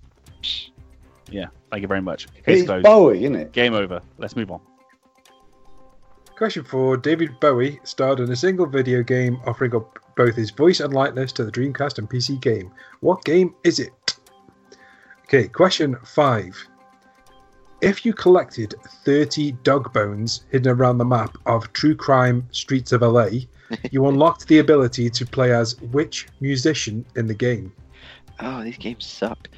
Yeah, 1.31 1.47
thank 1.71 1.83
you 1.83 1.89
very 1.89 2.03
much. 2.03 2.27
Case 2.45 2.61
It's 2.61 2.67
closed. 2.67 2.85
Bowie, 2.85 3.25
isn't 3.25 3.35
it? 3.35 3.53
Game 3.53 3.75
over. 3.75 4.01
Let's 4.19 4.37
move 4.37 4.51
on. 4.51 4.61
Question 6.37 6.65
four 6.65 6.97
David 6.97 7.39
Bowie 7.41 7.81
starred 7.85 8.21
in 8.21 8.31
a 8.31 8.37
single 8.37 8.67
video 8.67 9.03
game 9.03 9.39
offering 9.47 9.75
up 9.75 9.99
both 10.17 10.35
his 10.35 10.51
voice 10.51 10.81
and 10.81 10.93
likeness 10.93 11.33
to 11.33 11.45
the 11.45 11.53
Dreamcast 11.53 11.99
and 11.99 12.11
PC 12.11 12.41
game. 12.41 12.71
What 13.01 13.25
game 13.25 13.55
is 13.65 13.79
it? 13.79 14.17
Okay, 15.25 15.49
question 15.49 15.97
five. 16.05 16.57
If 17.85 18.07
you 18.07 18.15
collected 18.15 18.77
30 19.05 19.53
dog 19.63 19.93
bones 19.93 20.47
hidden 20.51 20.73
around 20.73 20.97
the 20.97 21.05
map 21.05 21.37
of 21.45 21.71
True 21.75 21.95
Crime 21.95 22.49
Streets 22.51 22.93
of 22.93 23.03
LA, 23.03 23.29
you 23.91 24.07
unlocked 24.07 24.49
the 24.49 24.61
ability 24.61 25.11
to 25.11 25.27
play 25.27 25.53
as 25.53 25.79
which 25.93 26.27
musician 26.41 27.05
in 27.15 27.27
the 27.27 27.35
game? 27.35 27.71
Oh, 28.41 28.65
these 28.65 28.79
games 28.79 29.05
suck. 29.05 29.51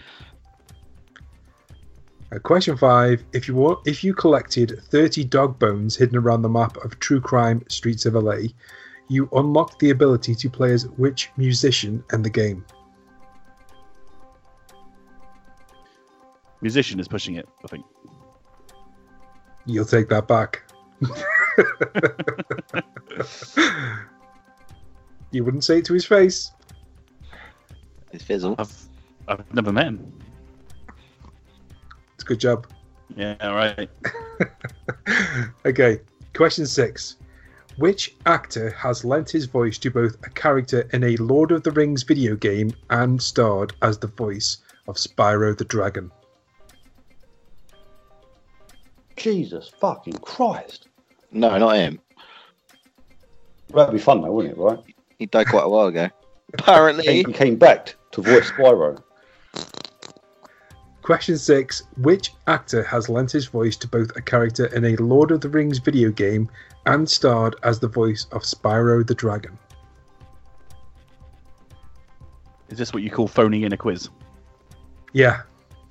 Uh, 2.33 2.41
question 2.41 2.77
five: 2.77 3.23
If 3.33 3.47
you 3.47 3.55
wa- 3.55 3.81
if 3.87 4.03
you 4.03 4.13
collected 4.13 4.81
thirty 4.91 5.23
dog 5.23 5.61
bones 5.61 5.95
hidden 5.95 6.17
around 6.17 6.43
the 6.43 6.49
map 6.49 6.77
of 6.79 6.99
True 6.99 7.21
Crime 7.21 7.63
Streets 7.69 8.07
of 8.07 8.15
LA, 8.15 8.49
you 9.07 9.29
unlock 9.35 9.79
the 9.79 9.91
ability 9.91 10.35
to 10.35 10.51
play 10.51 10.73
as 10.73 10.89
which 10.97 11.31
musician 11.37 12.03
in 12.13 12.23
the 12.23 12.31
game? 12.31 12.65
Musician 16.61 16.99
is 16.99 17.07
pushing 17.07 17.37
it, 17.37 17.49
I 17.65 17.69
think. 17.69 17.85
You'll 19.67 19.85
take 19.85 20.09
that 20.09 20.29
back. 20.29 20.63
you 25.33 25.45
wouldn't 25.45 25.65
say 25.65 25.79
it 25.79 25.85
to 25.87 25.93
his 25.93 26.05
face. 26.05 26.53
It's 28.13 28.25
Fizzle. 28.25 28.55
I've 28.59 28.89
I've 29.29 29.55
never 29.55 29.73
met 29.73 29.87
him. 29.87 30.13
It's 32.15 32.23
a 32.23 32.27
good 32.27 32.41
job. 32.41 32.67
Yeah, 33.17 33.37
right. 33.41 33.91
okay, 35.67 36.01
question 36.35 36.67
six. 36.67 37.17
Which 37.77 38.17
actor 38.25 38.71
has 38.71 39.05
lent 39.05 39.29
his 39.29 39.45
voice 39.47 39.77
to 39.79 39.91
both 39.91 40.17
a 40.25 40.31
character 40.31 40.89
in 40.93 41.05
a 41.05 41.17
Lord 41.17 41.53
of 41.53 41.63
the 41.63 41.73
Rings 41.73 42.05
video 42.05 42.37
game 42.37 42.73
and 42.89 43.21
starred 43.21 43.75
as 43.83 43.99
the 43.99 44.07
voice 44.07 44.59
of 44.89 44.97
Spyro 44.97 45.57
the 45.57 45.65
Dragon? 45.65 46.11
Jesus 49.27 49.69
fucking 49.81 50.19
Christ. 50.19 50.87
No, 51.33 51.59
not 51.59 51.75
him. 51.75 51.99
That'd 53.75 53.93
be 53.93 53.99
fun 53.99 54.21
though, 54.21 54.31
wouldn't 54.31 54.57
it, 54.57 54.61
right? 54.61 54.79
He 55.19 55.27
died 55.27 55.49
quite 55.49 55.65
a 55.65 55.69
while 55.69 55.89
ago. 55.89 56.09
Apparently. 56.55 57.25
He 57.25 57.25
came 57.25 57.57
back 57.57 57.97
to 58.13 58.23
voice 58.23 58.53
Spyro. 58.53 59.03
Question 61.03 61.37
six. 61.39 61.83
Which 61.97 62.35
actor 62.47 62.85
has 62.85 63.09
lent 63.09 63.33
his 63.33 63.47
voice 63.47 63.75
to 63.79 63.89
both 63.89 64.17
a 64.17 64.23
character 64.23 64.67
in 64.67 64.85
a 64.85 64.95
Lord 65.03 65.33
of 65.33 65.41
the 65.41 65.49
Rings 65.49 65.79
video 65.79 66.13
game 66.13 66.49
and 66.87 67.11
starred 67.11 67.57
as 67.65 67.81
the 67.81 67.89
voice 67.89 68.29
of 68.31 68.43
Spyro 68.43 69.05
the 69.05 69.17
Dragon? 69.17 69.59
Is 72.69 72.79
this 72.79 72.93
what 72.93 73.03
you 73.03 73.11
call 73.11 73.27
phoning 73.27 73.63
in 73.63 73.73
a 73.73 73.77
quiz? 73.77 74.09
Yeah. 75.13 75.43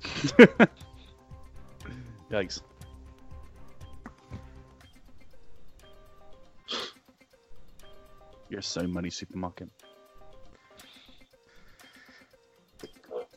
Yikes. 2.30 2.62
You're 8.48 8.62
so 8.62 8.86
money 8.86 9.10
supermarket. 9.10 9.68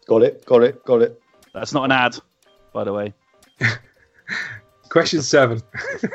Got 0.05 0.23
it, 0.23 0.45
got 0.45 0.63
it, 0.63 0.83
got 0.85 1.01
it. 1.01 1.21
That's 1.53 1.73
not 1.73 1.85
an 1.85 1.91
ad, 1.91 2.15
by 2.73 2.83
the 2.83 2.93
way. 2.93 3.13
Question 4.89 5.21
seven. 5.21 5.61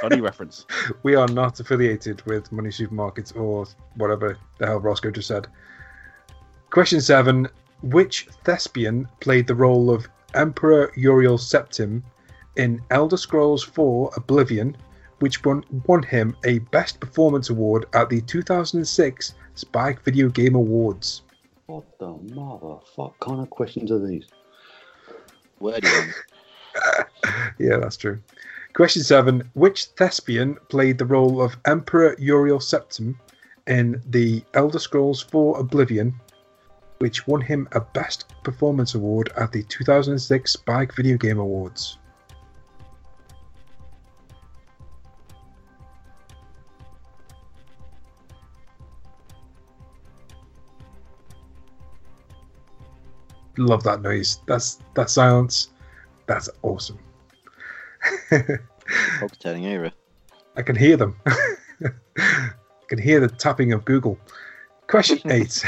Funny 0.00 0.20
reference. 0.20 0.66
We 1.04 1.14
are 1.14 1.28
not 1.28 1.60
affiliated 1.60 2.22
with 2.26 2.50
Money 2.50 2.70
Supermarkets 2.70 3.36
or 3.36 3.66
whatever 3.94 4.36
the 4.58 4.66
hell 4.66 4.80
Rossko 4.80 5.14
just 5.14 5.28
said. 5.28 5.46
Question 6.70 7.00
seven. 7.00 7.48
Which 7.82 8.26
thespian 8.44 9.06
played 9.20 9.46
the 9.46 9.54
role 9.54 9.90
of 9.90 10.08
Emperor 10.34 10.90
Uriel 10.96 11.38
Septim 11.38 12.02
in 12.56 12.80
Elder 12.90 13.16
Scrolls 13.16 13.62
4 13.62 14.10
Oblivion, 14.16 14.76
which 15.24 15.42
won, 15.42 15.64
won 15.86 16.02
him 16.02 16.36
a 16.44 16.58
Best 16.58 17.00
Performance 17.00 17.48
Award 17.48 17.86
at 17.94 18.10
the 18.10 18.20
2006 18.20 19.34
Spike 19.54 20.02
Video 20.02 20.28
Game 20.28 20.54
Awards? 20.54 21.22
What 21.64 21.98
the 21.98 22.12
motherfuck 22.12 23.14
kind 23.20 23.40
of 23.40 23.48
questions 23.48 23.90
are 23.90 24.06
these? 24.06 24.26
Wordy 25.60 25.88
ones. 25.88 26.14
yeah, 27.58 27.78
that's 27.78 27.96
true. 27.96 28.20
Question 28.74 29.02
seven. 29.02 29.50
Which 29.54 29.86
thespian 29.96 30.58
played 30.68 30.98
the 30.98 31.06
role 31.06 31.40
of 31.40 31.56
Emperor 31.64 32.14
Uriel 32.18 32.58
Septim 32.58 33.14
in 33.66 34.02
the 34.10 34.44
Elder 34.52 34.78
Scrolls 34.78 35.22
4 35.22 35.58
Oblivion, 35.58 36.14
which 36.98 37.26
won 37.26 37.40
him 37.40 37.66
a 37.72 37.80
Best 37.80 38.34
Performance 38.42 38.94
Award 38.94 39.32
at 39.38 39.52
the 39.52 39.62
2006 39.62 40.52
Spike 40.52 40.94
Video 40.94 41.16
Game 41.16 41.38
Awards? 41.38 41.96
Love 53.56 53.82
that 53.84 54.02
noise. 54.02 54.40
That's 54.46 54.80
that 54.94 55.10
silence. 55.10 55.70
That's 56.26 56.48
awesome. 56.62 56.98
Fog's 59.20 59.38
turning 59.38 59.66
over. 59.66 59.92
I 60.56 60.62
can 60.62 60.76
hear 60.76 60.96
them. 60.96 61.16
I 61.26 61.90
can 62.88 62.98
hear 62.98 63.20
the 63.20 63.28
tapping 63.28 63.72
of 63.72 63.84
Google. 63.84 64.18
Question 64.86 65.20
eight. 65.30 65.64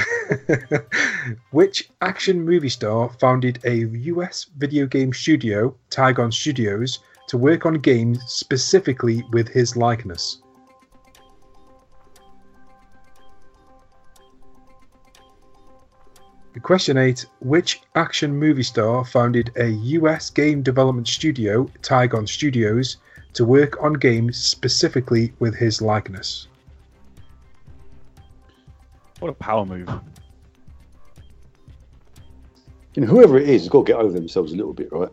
Which 1.51 1.91
action 2.01 2.45
movie 2.45 2.69
star 2.69 3.11
founded 3.19 3.59
a 3.65 3.87
US 4.11 4.47
video 4.57 4.87
game 4.87 5.13
studio, 5.13 5.75
Tigon 5.91 6.33
Studios, 6.33 7.01
to 7.29 7.39
work 7.39 7.67
on 7.67 7.75
games 7.75 8.21
specifically 8.27 9.25
with 9.33 9.49
his 9.49 9.77
likeness? 9.77 10.43
Question 16.63 16.97
8. 16.97 17.27
Which 17.41 17.81
action 17.95 18.37
movie 18.37 18.63
star 18.63 19.05
founded 19.05 19.51
a 19.57 19.69
US 19.69 20.31
game 20.31 20.63
development 20.63 21.07
studio, 21.07 21.71
Tigon 21.83 22.29
Studios, 22.29 22.97
to 23.35 23.45
work 23.45 23.83
on 23.83 23.93
games 23.93 24.37
specifically 24.39 25.33
with 25.39 25.55
his 25.55 25.83
likeness? 25.83 26.49
What 29.21 29.29
a 29.29 29.35
power 29.35 29.65
move. 29.65 29.89
You 32.95 33.03
know, 33.03 33.09
whoever 33.09 33.39
it 33.39 33.49
is 33.49 33.63
has 33.63 33.69
got 33.69 33.87
to 33.87 33.93
get 33.93 34.01
over 34.01 34.13
themselves 34.13 34.53
a 34.53 34.57
little 34.57 34.73
bit, 34.73 34.91
right? 34.91 35.11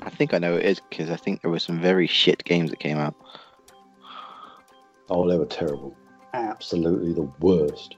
I 0.00 0.10
think 0.10 0.32
I 0.32 0.38
know 0.38 0.56
it 0.56 0.64
is 0.64 0.80
because 0.88 1.10
I 1.10 1.16
think 1.16 1.42
there 1.42 1.50
were 1.50 1.58
some 1.58 1.80
very 1.80 2.06
shit 2.06 2.42
games 2.44 2.70
that 2.70 2.80
came 2.80 2.96
out. 2.96 3.14
Oh, 5.10 5.28
they 5.28 5.38
were 5.38 5.46
terrible. 5.46 5.96
Absolutely 6.34 7.12
the 7.12 7.30
worst. 7.40 7.96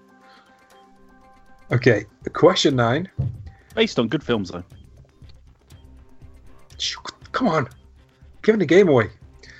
Okay, 1.72 2.04
question 2.32 2.76
9. 2.76 3.08
Based 3.74 3.98
on 3.98 4.08
good 4.08 4.22
films, 4.22 4.50
though. 4.50 4.64
Come 7.32 7.48
on, 7.48 7.68
giving 8.42 8.58
the 8.58 8.66
game 8.66 8.88
away. 8.88 9.10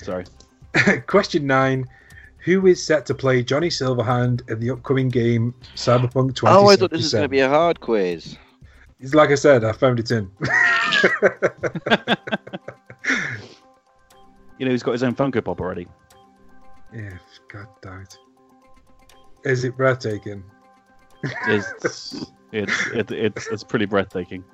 Sorry. 0.02 0.24
question 1.06 1.46
9. 1.46 1.86
Who 2.44 2.66
is 2.66 2.84
set 2.84 3.04
to 3.06 3.14
play 3.14 3.42
Johnny 3.42 3.68
Silverhand 3.68 4.48
in 4.50 4.60
the 4.60 4.70
upcoming 4.70 5.10
game 5.10 5.54
Cyberpunk 5.76 6.34
2077? 6.34 6.46
Oh, 6.46 6.68
I 6.68 6.76
thought 6.76 6.90
this 6.90 7.02
was 7.02 7.12
going 7.12 7.24
to 7.24 7.28
be 7.28 7.40
a 7.40 7.48
hard 7.48 7.80
quiz. 7.80 8.38
It's 8.98 9.14
like 9.14 9.30
I 9.30 9.34
said, 9.34 9.62
I 9.62 9.72
found 9.72 10.00
it 10.00 10.10
in. 10.10 10.30
You 14.60 14.66
know, 14.66 14.72
he's 14.72 14.82
got 14.82 14.92
his 14.92 15.02
own 15.02 15.14
Funko 15.14 15.42
Pop 15.42 15.58
already. 15.58 15.88
Yeah, 16.94 17.18
god 17.52 17.66
damn 17.82 18.02
it. 18.02 18.18
Is 19.44 19.64
it 19.64 19.76
breathtaking? 19.76 20.42
It's 21.48 22.24
it's 22.52 22.90
it, 22.92 23.10
it's 23.10 23.46
it's 23.48 23.64
pretty 23.64 23.84
breathtaking. 23.86 24.44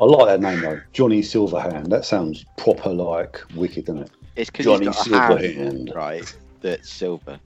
I 0.00 0.04
like 0.04 0.26
that 0.26 0.40
name 0.40 0.60
though, 0.60 0.80
Johnny 0.92 1.20
Silverhand. 1.22 1.88
That 1.88 2.04
sounds 2.04 2.44
proper 2.56 2.90
like 2.92 3.40
wicked, 3.54 3.86
doesn't 3.86 4.02
it? 4.02 4.10
It's 4.36 4.50
because 4.50 4.64
Johnny 4.64 4.86
he's 4.86 5.08
got 5.08 5.42
a 5.42 5.48
hand, 5.52 5.88
Silverhand. 5.88 5.94
right? 5.94 6.36
That's 6.60 6.90
silver. 6.90 7.38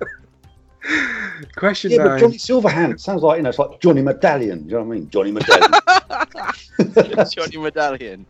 Question 1.56 1.92
Yeah, 1.92 1.98
but 2.04 2.18
Johnny 2.18 2.36
Silverhand 2.38 2.98
sounds 3.00 3.22
like 3.22 3.36
you 3.36 3.42
know, 3.44 3.50
it's 3.50 3.58
like 3.58 3.80
Johnny 3.80 4.02
Medallion. 4.02 4.60
Do 4.60 4.64
you 4.64 4.70
know 4.72 4.82
what 4.84 4.94
I 4.94 4.98
mean? 4.98 5.10
Johnny 5.10 5.30
Medallion. 5.30 5.70
Johnny 7.30 7.56
Medallion. 7.56 8.26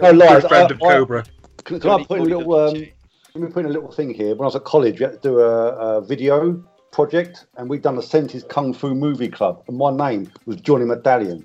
no 0.00 0.10
lies. 0.10 0.42
Good 0.42 0.48
friend 0.48 0.72
I- 0.72 0.74
of 0.74 0.82
I- 0.82 0.92
Cobra. 0.94 1.24
Can, 1.64 1.80
can 1.80 1.90
I 1.90 2.04
put 2.04 2.20
in 2.20 2.30
a 2.32 2.36
little? 2.38 2.54
Um, 2.54 2.84
let 3.34 3.42
me 3.42 3.50
put 3.50 3.64
in 3.64 3.70
a 3.70 3.74
little 3.74 3.90
thing 3.90 4.14
here. 4.14 4.36
When 4.36 4.42
I 4.42 4.44
was 4.44 4.54
at 4.54 4.62
college, 4.64 5.00
we 5.00 5.04
had 5.04 5.14
to 5.14 5.28
do 5.28 5.40
a, 5.40 5.96
a 5.96 6.00
video 6.00 6.62
project, 6.92 7.46
and 7.56 7.68
we'd 7.68 7.82
done 7.82 7.96
the 7.96 8.02
Senses 8.02 8.44
Kung 8.44 8.72
Fu 8.72 8.94
Movie 8.94 9.28
Club, 9.28 9.64
and 9.66 9.76
my 9.76 9.90
name 9.90 10.30
was 10.46 10.60
Johnny 10.60 10.84
Medallion, 10.84 11.44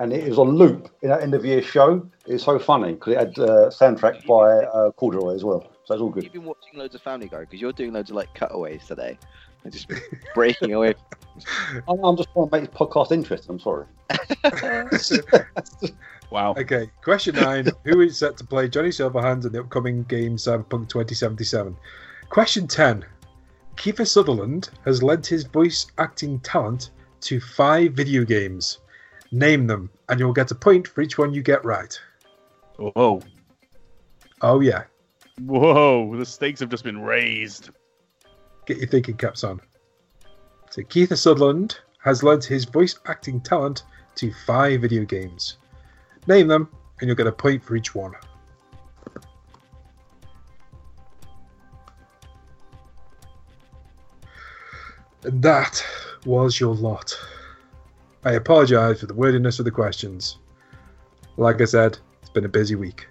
and 0.00 0.12
it 0.12 0.28
was 0.28 0.40
on 0.40 0.56
loop 0.56 0.90
in 1.02 1.10
that 1.10 1.22
end 1.22 1.34
of 1.34 1.44
year 1.44 1.62
show. 1.62 2.04
It 2.26 2.32
was 2.32 2.42
so 2.42 2.58
funny 2.58 2.94
because 2.94 3.12
it 3.12 3.18
had 3.18 3.38
uh, 3.38 3.70
soundtrack 3.70 4.26
by 4.26 4.66
uh, 4.66 4.90
Corduroy 4.90 5.36
as 5.36 5.44
well, 5.44 5.70
so 5.84 5.94
it's 5.94 6.02
all 6.02 6.08
good. 6.08 6.24
You've 6.24 6.32
been 6.32 6.44
watching 6.44 6.76
loads 6.76 6.96
of 6.96 7.02
Family 7.02 7.28
Guy 7.28 7.40
because 7.40 7.60
you're 7.60 7.72
doing 7.72 7.92
loads 7.92 8.10
of 8.10 8.16
like 8.16 8.34
cutaways 8.34 8.84
today. 8.88 9.16
I'm 9.64 9.70
just 9.70 9.86
breaking 10.34 10.72
away. 10.72 10.94
I'm, 11.88 12.02
I'm 12.02 12.16
just 12.16 12.28
trying 12.32 12.48
to 12.48 12.60
make 12.60 12.68
this 12.68 12.76
podcast 12.76 13.12
interesting. 13.12 13.50
I'm 13.50 13.60
sorry. 13.60 13.86
Wow. 16.30 16.54
Okay, 16.56 16.90
question 17.02 17.34
nine. 17.34 17.66
Who 17.84 18.00
is 18.00 18.18
set 18.18 18.36
to 18.36 18.44
play 18.44 18.68
Johnny 18.68 18.90
Silverhand 18.90 19.44
in 19.44 19.52
the 19.52 19.60
upcoming 19.60 20.04
game 20.04 20.36
Cyberpunk 20.36 20.88
2077? 20.88 21.76
Question 22.28 22.68
10. 22.68 23.04
Kiefer 23.76 24.06
Sutherland 24.06 24.70
has 24.84 25.02
lent 25.02 25.26
his 25.26 25.44
voice 25.44 25.86
acting 25.98 26.38
talent 26.40 26.90
to 27.22 27.40
five 27.40 27.92
video 27.94 28.24
games. 28.24 28.78
Name 29.32 29.66
them, 29.66 29.90
and 30.08 30.20
you'll 30.20 30.32
get 30.32 30.50
a 30.50 30.54
point 30.54 30.86
for 30.86 31.00
each 31.00 31.18
one 31.18 31.34
you 31.34 31.42
get 31.42 31.64
right. 31.64 31.98
Whoa. 32.76 33.20
Oh, 34.42 34.60
yeah. 34.60 34.84
Whoa. 35.40 36.16
The 36.16 36.26
stakes 36.26 36.60
have 36.60 36.68
just 36.68 36.84
been 36.84 37.00
raised. 37.00 37.70
Get 38.66 38.78
your 38.78 38.88
thinking 38.88 39.16
caps 39.16 39.42
on. 39.44 39.60
So, 40.70 40.82
Kiefer 40.82 41.18
Sutherland 41.18 41.80
has 42.02 42.22
lent 42.22 42.44
his 42.44 42.64
voice 42.64 42.98
acting 43.06 43.40
talent 43.40 43.82
to 44.16 44.32
five 44.46 44.80
video 44.80 45.04
games. 45.04 45.58
Name 46.26 46.48
them, 46.48 46.68
and 47.00 47.08
you'll 47.08 47.16
get 47.16 47.26
a 47.26 47.32
point 47.32 47.62
for 47.64 47.76
each 47.76 47.94
one. 47.94 48.12
And 55.22 55.42
that 55.42 55.84
was 56.24 56.58
your 56.58 56.74
lot. 56.74 57.18
I 58.24 58.32
apologise 58.32 59.00
for 59.00 59.06
the 59.06 59.14
wordiness 59.14 59.58
of 59.58 59.64
the 59.64 59.70
questions. 59.70 60.38
Like 61.36 61.60
I 61.60 61.64
said, 61.64 61.98
it's 62.20 62.30
been 62.30 62.44
a 62.44 62.48
busy 62.48 62.74
week. 62.74 63.06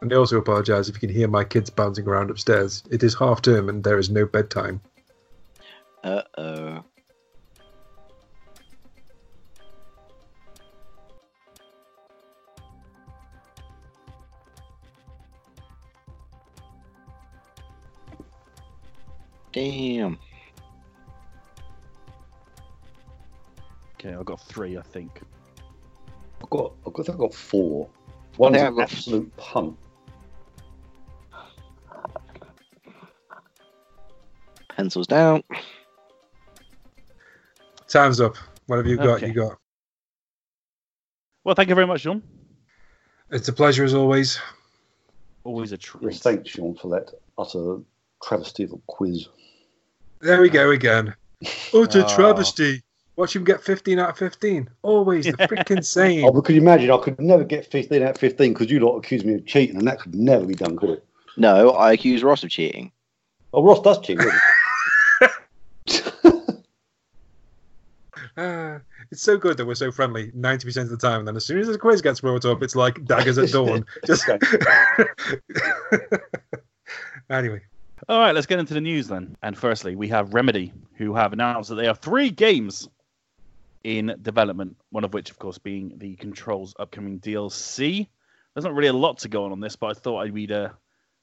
And 0.00 0.12
I 0.12 0.16
also 0.16 0.36
apologise 0.36 0.88
if 0.88 0.96
you 0.96 1.00
can 1.00 1.16
hear 1.16 1.28
my 1.28 1.44
kids 1.44 1.70
bouncing 1.70 2.06
around 2.06 2.30
upstairs. 2.30 2.82
It 2.90 3.02
is 3.02 3.14
half 3.14 3.40
term 3.40 3.68
and 3.68 3.82
there 3.82 3.98
is 3.98 4.10
no 4.10 4.26
bedtime. 4.26 4.80
Uh 6.02 6.22
oh. 6.36 6.84
Damn. 19.54 20.18
Okay, 23.94 24.12
I've 24.12 24.24
got 24.24 24.40
three, 24.40 24.76
I 24.76 24.82
think. 24.82 25.20
I've 26.42 26.50
got, 26.50 26.72
I've 26.84 26.92
got, 26.92 27.02
I 27.02 27.04
think 27.04 27.14
I've 27.14 27.20
got 27.20 27.34
four. 27.34 27.88
One's 28.36 28.56
an 28.56 28.66
I've 28.66 28.74
got- 28.74 28.92
absolute 28.92 29.34
punt. 29.36 29.78
Pencils 34.68 35.06
down. 35.06 35.42
Time's 37.86 38.20
up. 38.20 38.36
What 38.66 38.78
have 38.78 38.86
you 38.86 38.96
got? 38.96 39.08
Okay. 39.18 39.28
You 39.28 39.34
got. 39.34 39.58
Well, 41.44 41.54
thank 41.54 41.68
you 41.68 41.74
very 41.76 41.86
much, 41.86 42.02
John. 42.02 42.22
It's 43.30 43.46
a 43.48 43.52
pleasure 43.52 43.84
as 43.84 43.94
always. 43.94 44.40
Always 45.44 45.72
a 45.72 45.76
Yes, 45.76 45.82
treat. 45.82 46.14
thanks, 46.16 46.50
Sean, 46.50 46.74
for 46.74 46.88
that 46.88 47.10
utter 47.38 47.78
travesty 48.26 48.64
of 48.64 48.72
a 48.72 48.78
quiz. 48.86 49.28
There 50.20 50.40
we 50.40 50.48
go 50.48 50.70
again. 50.70 51.14
Utter 51.74 52.04
Oh. 52.06 52.14
travesty. 52.14 52.82
Watch 53.16 53.36
him 53.36 53.44
get 53.44 53.62
15 53.62 53.98
out 54.00 54.10
of 54.10 54.18
15. 54.18 54.68
Always 54.82 55.26
the 55.26 55.32
freaking 55.32 55.78
Oh, 55.78 55.82
same. 55.82 56.32
but 56.32 56.40
could 56.44 56.56
you 56.56 56.60
imagine? 56.62 56.90
I 56.90 56.96
could 56.98 57.20
never 57.20 57.44
get 57.44 57.64
15 57.70 58.02
out 58.02 58.10
of 58.10 58.18
15 58.18 58.52
because 58.52 58.70
you 58.70 58.80
lot 58.80 58.96
accused 58.96 59.24
me 59.24 59.34
of 59.34 59.46
cheating, 59.46 59.76
and 59.76 59.86
that 59.86 60.00
could 60.00 60.14
never 60.14 60.44
be 60.44 60.54
done, 60.54 60.76
could 60.76 60.90
it? 60.90 61.04
No, 61.36 61.70
I 61.70 61.92
accuse 61.92 62.22
Ross 62.24 62.42
of 62.42 62.50
cheating. 62.50 62.90
Oh, 63.52 63.62
Ross 63.62 63.80
does 63.82 64.00
cheat, 64.00 64.18
doesn't 64.18 64.32
he? 64.32 65.26
Ah, 68.36 68.80
it's 69.12 69.22
so 69.22 69.36
good 69.36 69.56
that 69.58 69.64
we're 69.66 69.76
so 69.76 69.92
friendly 69.92 70.32
90% 70.32 70.76
of 70.82 70.88
the 70.88 70.96
time. 70.96 71.20
And 71.20 71.28
then 71.28 71.36
as 71.36 71.44
soon 71.44 71.58
as 71.60 71.68
the 71.68 71.78
quiz 71.78 72.02
gets 72.02 72.20
brought 72.20 72.44
up, 72.44 72.64
it's 72.64 72.74
like 72.74 73.04
daggers 73.04 73.38
at 73.38 73.50
dawn. 73.52 73.86
Just 74.04 74.28
Anyway, 77.30 77.60
All 78.06 78.18
right, 78.18 78.34
let's 78.34 78.46
get 78.46 78.58
into 78.58 78.74
the 78.74 78.82
news 78.82 79.08
then. 79.08 79.34
And 79.42 79.56
firstly, 79.56 79.96
we 79.96 80.08
have 80.08 80.34
Remedy, 80.34 80.72
who 80.96 81.14
have 81.14 81.32
announced 81.32 81.70
that 81.70 81.76
they 81.76 81.86
have 81.86 82.00
three 82.00 82.28
games 82.28 82.86
in 83.82 84.14
development, 84.20 84.76
one 84.90 85.04
of 85.04 85.14
which, 85.14 85.30
of 85.30 85.38
course, 85.38 85.56
being 85.56 85.94
the 85.96 86.14
Control's 86.16 86.74
upcoming 86.78 87.18
DLC. 87.20 88.06
There's 88.52 88.64
not 88.64 88.74
really 88.74 88.88
a 88.88 88.92
lot 88.92 89.18
to 89.18 89.28
go 89.28 89.44
on 89.44 89.52
on 89.52 89.60
this, 89.60 89.76
but 89.76 89.86
I 89.86 89.94
thought 89.94 90.20
I'd 90.20 90.52
uh, 90.52 90.68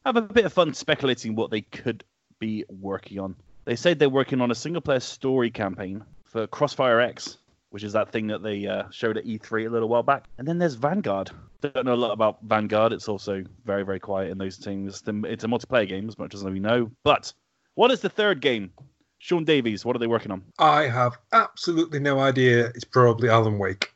have 0.05 0.15
a 0.15 0.21
bit 0.21 0.45
of 0.45 0.53
fun 0.53 0.73
speculating 0.73 1.35
what 1.35 1.51
they 1.51 1.61
could 1.61 2.03
be 2.39 2.65
working 2.67 3.19
on. 3.19 3.35
They 3.65 3.75
said 3.75 3.99
they're 3.99 4.09
working 4.09 4.41
on 4.41 4.49
a 4.49 4.55
single 4.55 4.81
player 4.81 4.99
story 4.99 5.51
campaign 5.51 6.03
for 6.25 6.47
Crossfire 6.47 6.99
X, 6.99 7.37
which 7.69 7.83
is 7.83 7.93
that 7.93 8.11
thing 8.11 8.27
that 8.27 8.41
they 8.41 8.65
uh, 8.65 8.85
showed 8.89 9.17
at 9.17 9.25
E3 9.25 9.67
a 9.67 9.69
little 9.69 9.87
while 9.87 10.01
back. 10.01 10.25
And 10.39 10.47
then 10.47 10.57
there's 10.57 10.73
Vanguard. 10.73 11.29
Don't 11.61 11.85
know 11.85 11.93
a 11.93 11.95
lot 11.95 12.11
about 12.11 12.39
Vanguard. 12.43 12.91
It's 12.91 13.07
also 13.07 13.43
very, 13.65 13.83
very 13.83 13.99
quiet 13.99 14.31
in 14.31 14.37
those 14.37 14.57
things. 14.57 15.03
It's 15.05 15.43
a 15.43 15.47
multiplayer 15.47 15.87
game, 15.87 16.07
as 16.07 16.17
much 16.17 16.33
as 16.33 16.43
we 16.43 16.59
know. 16.59 16.91
But 17.03 17.31
what 17.75 17.91
is 17.91 18.01
the 18.01 18.09
third 18.09 18.41
game? 18.41 18.71
Sean 19.19 19.43
Davies, 19.43 19.85
what 19.85 19.95
are 19.95 19.99
they 19.99 20.07
working 20.07 20.31
on? 20.31 20.43
I 20.57 20.87
have 20.87 21.17
absolutely 21.31 21.99
no 21.99 22.19
idea. 22.19 22.67
It's 22.73 22.83
probably 22.83 23.29
Alan 23.29 23.59
Wake. 23.59 23.93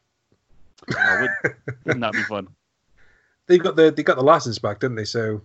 Oh, 0.95 1.17
would, 1.21 1.55
wouldn't 1.85 2.01
that 2.01 2.13
be 2.13 2.23
fun? 2.23 2.47
They 3.47 3.59
got 3.59 3.75
the 3.75 3.91
they 3.91 4.01
got 4.01 4.15
the 4.17 4.23
license 4.23 4.57
back, 4.57 4.79
didn't 4.79 4.95
they? 4.95 5.05
So 5.05 5.39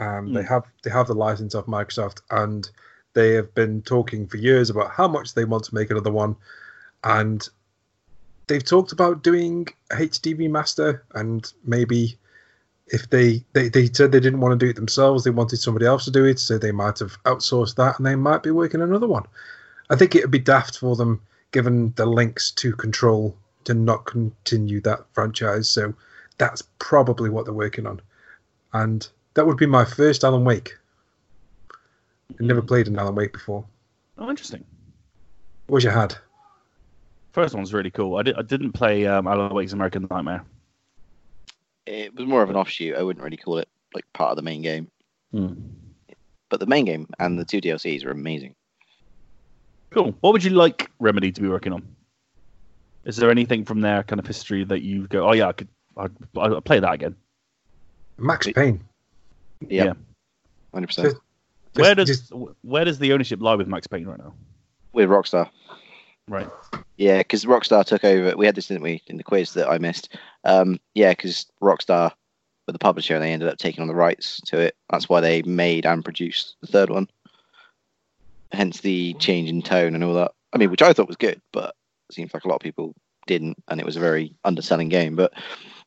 um, 0.00 0.32
they 0.32 0.42
Hmm. 0.42 0.48
have 0.48 0.64
they 0.82 0.90
have 0.90 1.06
the 1.06 1.14
license 1.14 1.54
off 1.54 1.66
Microsoft, 1.66 2.20
and 2.32 2.68
they 3.12 3.30
have 3.34 3.54
been 3.54 3.80
talking 3.82 4.26
for 4.26 4.38
years 4.38 4.70
about 4.70 4.90
how 4.90 5.06
much 5.06 5.34
they 5.34 5.44
want 5.44 5.62
to 5.66 5.74
make 5.74 5.90
another 5.90 6.10
one, 6.10 6.34
and 7.04 7.48
they've 8.46 8.64
talked 8.64 8.92
about 8.92 9.22
doing 9.22 9.68
a 9.90 9.96
HD 9.96 10.36
remaster, 10.36 11.00
and 11.14 11.52
maybe 11.64 12.18
if 12.88 13.08
they, 13.10 13.44
they 13.52 13.68
they 13.68 13.86
said 13.86 14.12
they 14.12 14.20
didn't 14.20 14.40
want 14.40 14.58
to 14.58 14.64
do 14.64 14.70
it 14.70 14.76
themselves, 14.76 15.24
they 15.24 15.30
wanted 15.30 15.56
somebody 15.56 15.86
else 15.86 16.04
to 16.04 16.10
do 16.10 16.24
it, 16.24 16.38
so 16.38 16.58
they 16.58 16.72
might 16.72 16.98
have 16.98 17.22
outsourced 17.24 17.76
that, 17.76 17.98
and 17.98 18.06
they 18.06 18.16
might 18.16 18.42
be 18.42 18.50
working 18.50 18.82
another 18.82 19.08
one. 19.08 19.24
I 19.90 19.96
think 19.96 20.14
it 20.14 20.22
would 20.22 20.30
be 20.30 20.38
daft 20.38 20.78
for 20.78 20.96
them, 20.96 21.20
given 21.52 21.92
the 21.96 22.06
links 22.06 22.50
to 22.52 22.72
Control, 22.72 23.36
to 23.64 23.74
not 23.74 24.06
continue 24.06 24.80
that 24.82 25.04
franchise. 25.12 25.68
So 25.68 25.94
that's 26.38 26.62
probably 26.78 27.30
what 27.30 27.44
they're 27.44 27.54
working 27.54 27.86
on. 27.86 28.00
And 28.72 29.06
that 29.34 29.46
would 29.46 29.56
be 29.56 29.66
my 29.66 29.84
first 29.84 30.24
Alan 30.24 30.44
Wake. 30.44 30.74
I 31.72 32.42
never 32.42 32.60
hmm. 32.60 32.66
played 32.66 32.88
an 32.88 32.98
Alan 32.98 33.14
Wake 33.14 33.32
before. 33.32 33.64
Oh, 34.18 34.30
interesting. 34.30 34.64
Wish 35.68 35.86
I 35.86 35.92
had. 35.92 36.16
First 37.34 37.52
one's 37.56 37.72
really 37.74 37.90
cool. 37.90 38.16
I, 38.16 38.22
did, 38.22 38.36
I 38.36 38.42
didn't 38.42 38.72
play 38.72 39.06
um, 39.08 39.26
Alan 39.26 39.52
Wake's 39.52 39.72
American 39.72 40.06
Nightmare. 40.08 40.44
It 41.84 42.14
was 42.14 42.26
more 42.26 42.44
of 42.44 42.48
an 42.48 42.54
offshoot. 42.54 42.96
I 42.96 43.02
wouldn't 43.02 43.24
really 43.24 43.36
call 43.36 43.58
it 43.58 43.68
like 43.92 44.04
part 44.12 44.30
of 44.30 44.36
the 44.36 44.42
main 44.42 44.62
game. 44.62 44.88
But 46.48 46.60
the 46.60 46.66
main 46.66 46.84
game 46.84 47.08
and 47.18 47.36
the 47.36 47.44
two 47.44 47.60
DLCs 47.60 48.04
are 48.04 48.12
amazing. 48.12 48.54
Cool. 49.90 50.14
What 50.20 50.32
would 50.32 50.44
you 50.44 50.50
like 50.50 50.88
Remedy 51.00 51.32
to 51.32 51.40
be 51.42 51.48
working 51.48 51.72
on? 51.72 51.82
Is 53.04 53.16
there 53.16 53.30
anything 53.32 53.64
from 53.64 53.80
their 53.80 54.04
kind 54.04 54.20
of 54.20 54.26
history 54.28 54.62
that 54.64 54.82
you 54.82 55.08
go, 55.08 55.28
oh 55.28 55.32
yeah, 55.32 55.48
I 55.48 55.52
could, 55.52 55.68
I'd, 55.96 56.12
I'd 56.38 56.64
play 56.64 56.78
that 56.78 56.92
again? 56.92 57.16
Max 58.16 58.46
Payne. 58.52 58.80
Yeah. 59.68 59.84
Yeah. 59.86 59.92
Hundred 60.72 60.86
percent. 60.86 61.14
where 61.74 61.96
does 61.96 62.06
just- 62.08 62.32
where 62.62 62.84
does 62.84 63.00
the 63.00 63.12
ownership 63.12 63.42
lie 63.42 63.56
with 63.56 63.66
Max 63.66 63.88
Payne 63.88 64.06
right 64.06 64.18
now? 64.18 64.32
With 64.92 65.08
Rockstar. 65.08 65.50
Right. 66.28 66.48
Yeah, 66.96 67.18
because 67.18 67.44
Rockstar 67.44 67.84
took 67.84 68.04
over. 68.04 68.36
We 68.36 68.46
had 68.46 68.54
this, 68.54 68.68
didn't 68.68 68.82
we, 68.82 69.02
in 69.06 69.16
the 69.16 69.24
quiz 69.24 69.52
that 69.54 69.68
I 69.68 69.78
missed? 69.78 70.16
Um, 70.44 70.80
yeah, 70.94 71.10
because 71.10 71.46
Rockstar 71.62 72.12
were 72.66 72.72
the 72.72 72.78
publisher 72.78 73.14
and 73.14 73.22
they 73.22 73.32
ended 73.32 73.48
up 73.48 73.58
taking 73.58 73.82
on 73.82 73.88
the 73.88 73.94
rights 73.94 74.40
to 74.46 74.58
it. 74.58 74.76
That's 74.90 75.08
why 75.08 75.20
they 75.20 75.42
made 75.42 75.86
and 75.86 76.04
produced 76.04 76.56
the 76.60 76.66
third 76.66 76.90
one. 76.90 77.08
Hence 78.52 78.80
the 78.80 79.14
change 79.14 79.50
in 79.50 79.62
tone 79.62 79.94
and 79.94 80.04
all 80.04 80.14
that. 80.14 80.32
I 80.52 80.58
mean, 80.58 80.70
which 80.70 80.82
I 80.82 80.92
thought 80.92 81.08
was 81.08 81.16
good, 81.16 81.40
but 81.52 81.74
it 82.08 82.14
seems 82.14 82.32
like 82.32 82.44
a 82.44 82.48
lot 82.48 82.56
of 82.56 82.60
people 82.60 82.94
didn't, 83.26 83.62
and 83.68 83.80
it 83.80 83.86
was 83.86 83.96
a 83.96 84.00
very 84.00 84.34
underselling 84.44 84.88
game. 84.88 85.16
But 85.16 85.32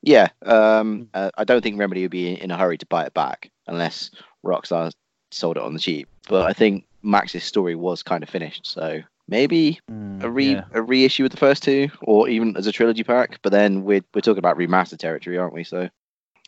yeah, 0.02 0.28
um, 0.46 1.10
uh, 1.14 1.32
I 1.38 1.46
don't 1.46 1.62
think 1.62 1.80
Remedy 1.80 2.02
would 2.02 2.12
be 2.12 2.30
in, 2.30 2.38
in 2.38 2.52
a 2.52 2.58
hurry 2.58 2.78
to 2.78 2.86
buy 2.88 3.06
it 3.06 3.14
back 3.14 3.50
unless 3.68 4.12
Rockstar 4.46 4.92
sold 5.32 5.58
it 5.58 5.64
on 5.64 5.74
the 5.74 5.80
cheap. 5.80 6.10
But 6.28 6.46
I 6.46 6.54
think 6.54 6.86
Max's 7.02 7.44
story 7.44 7.76
was 7.76 8.04
kind 8.04 8.24
of 8.24 8.30
finished, 8.30 8.68
so 8.68 9.02
maybe 9.28 9.80
a 10.21 10.30
re 10.30 10.53
Yeah. 10.53 10.63
a 10.71 10.82
reissue 10.82 11.23
with 11.23 11.32
the 11.32 11.38
first 11.38 11.63
two, 11.63 11.89
or 12.01 12.30
even 12.30 12.55
as 12.57 12.67
a 12.67 12.71
trilogy 12.71 13.03
pack. 13.03 13.39
But 13.41 13.51
then 13.51 13.84
we're 13.84 14.01
we're 14.13 14.21
talking 14.21 14.39
about 14.39 14.57
remaster 14.57 14.97
territory, 14.97 15.38
aren't 15.38 15.53
we? 15.53 15.63
So 15.63 15.89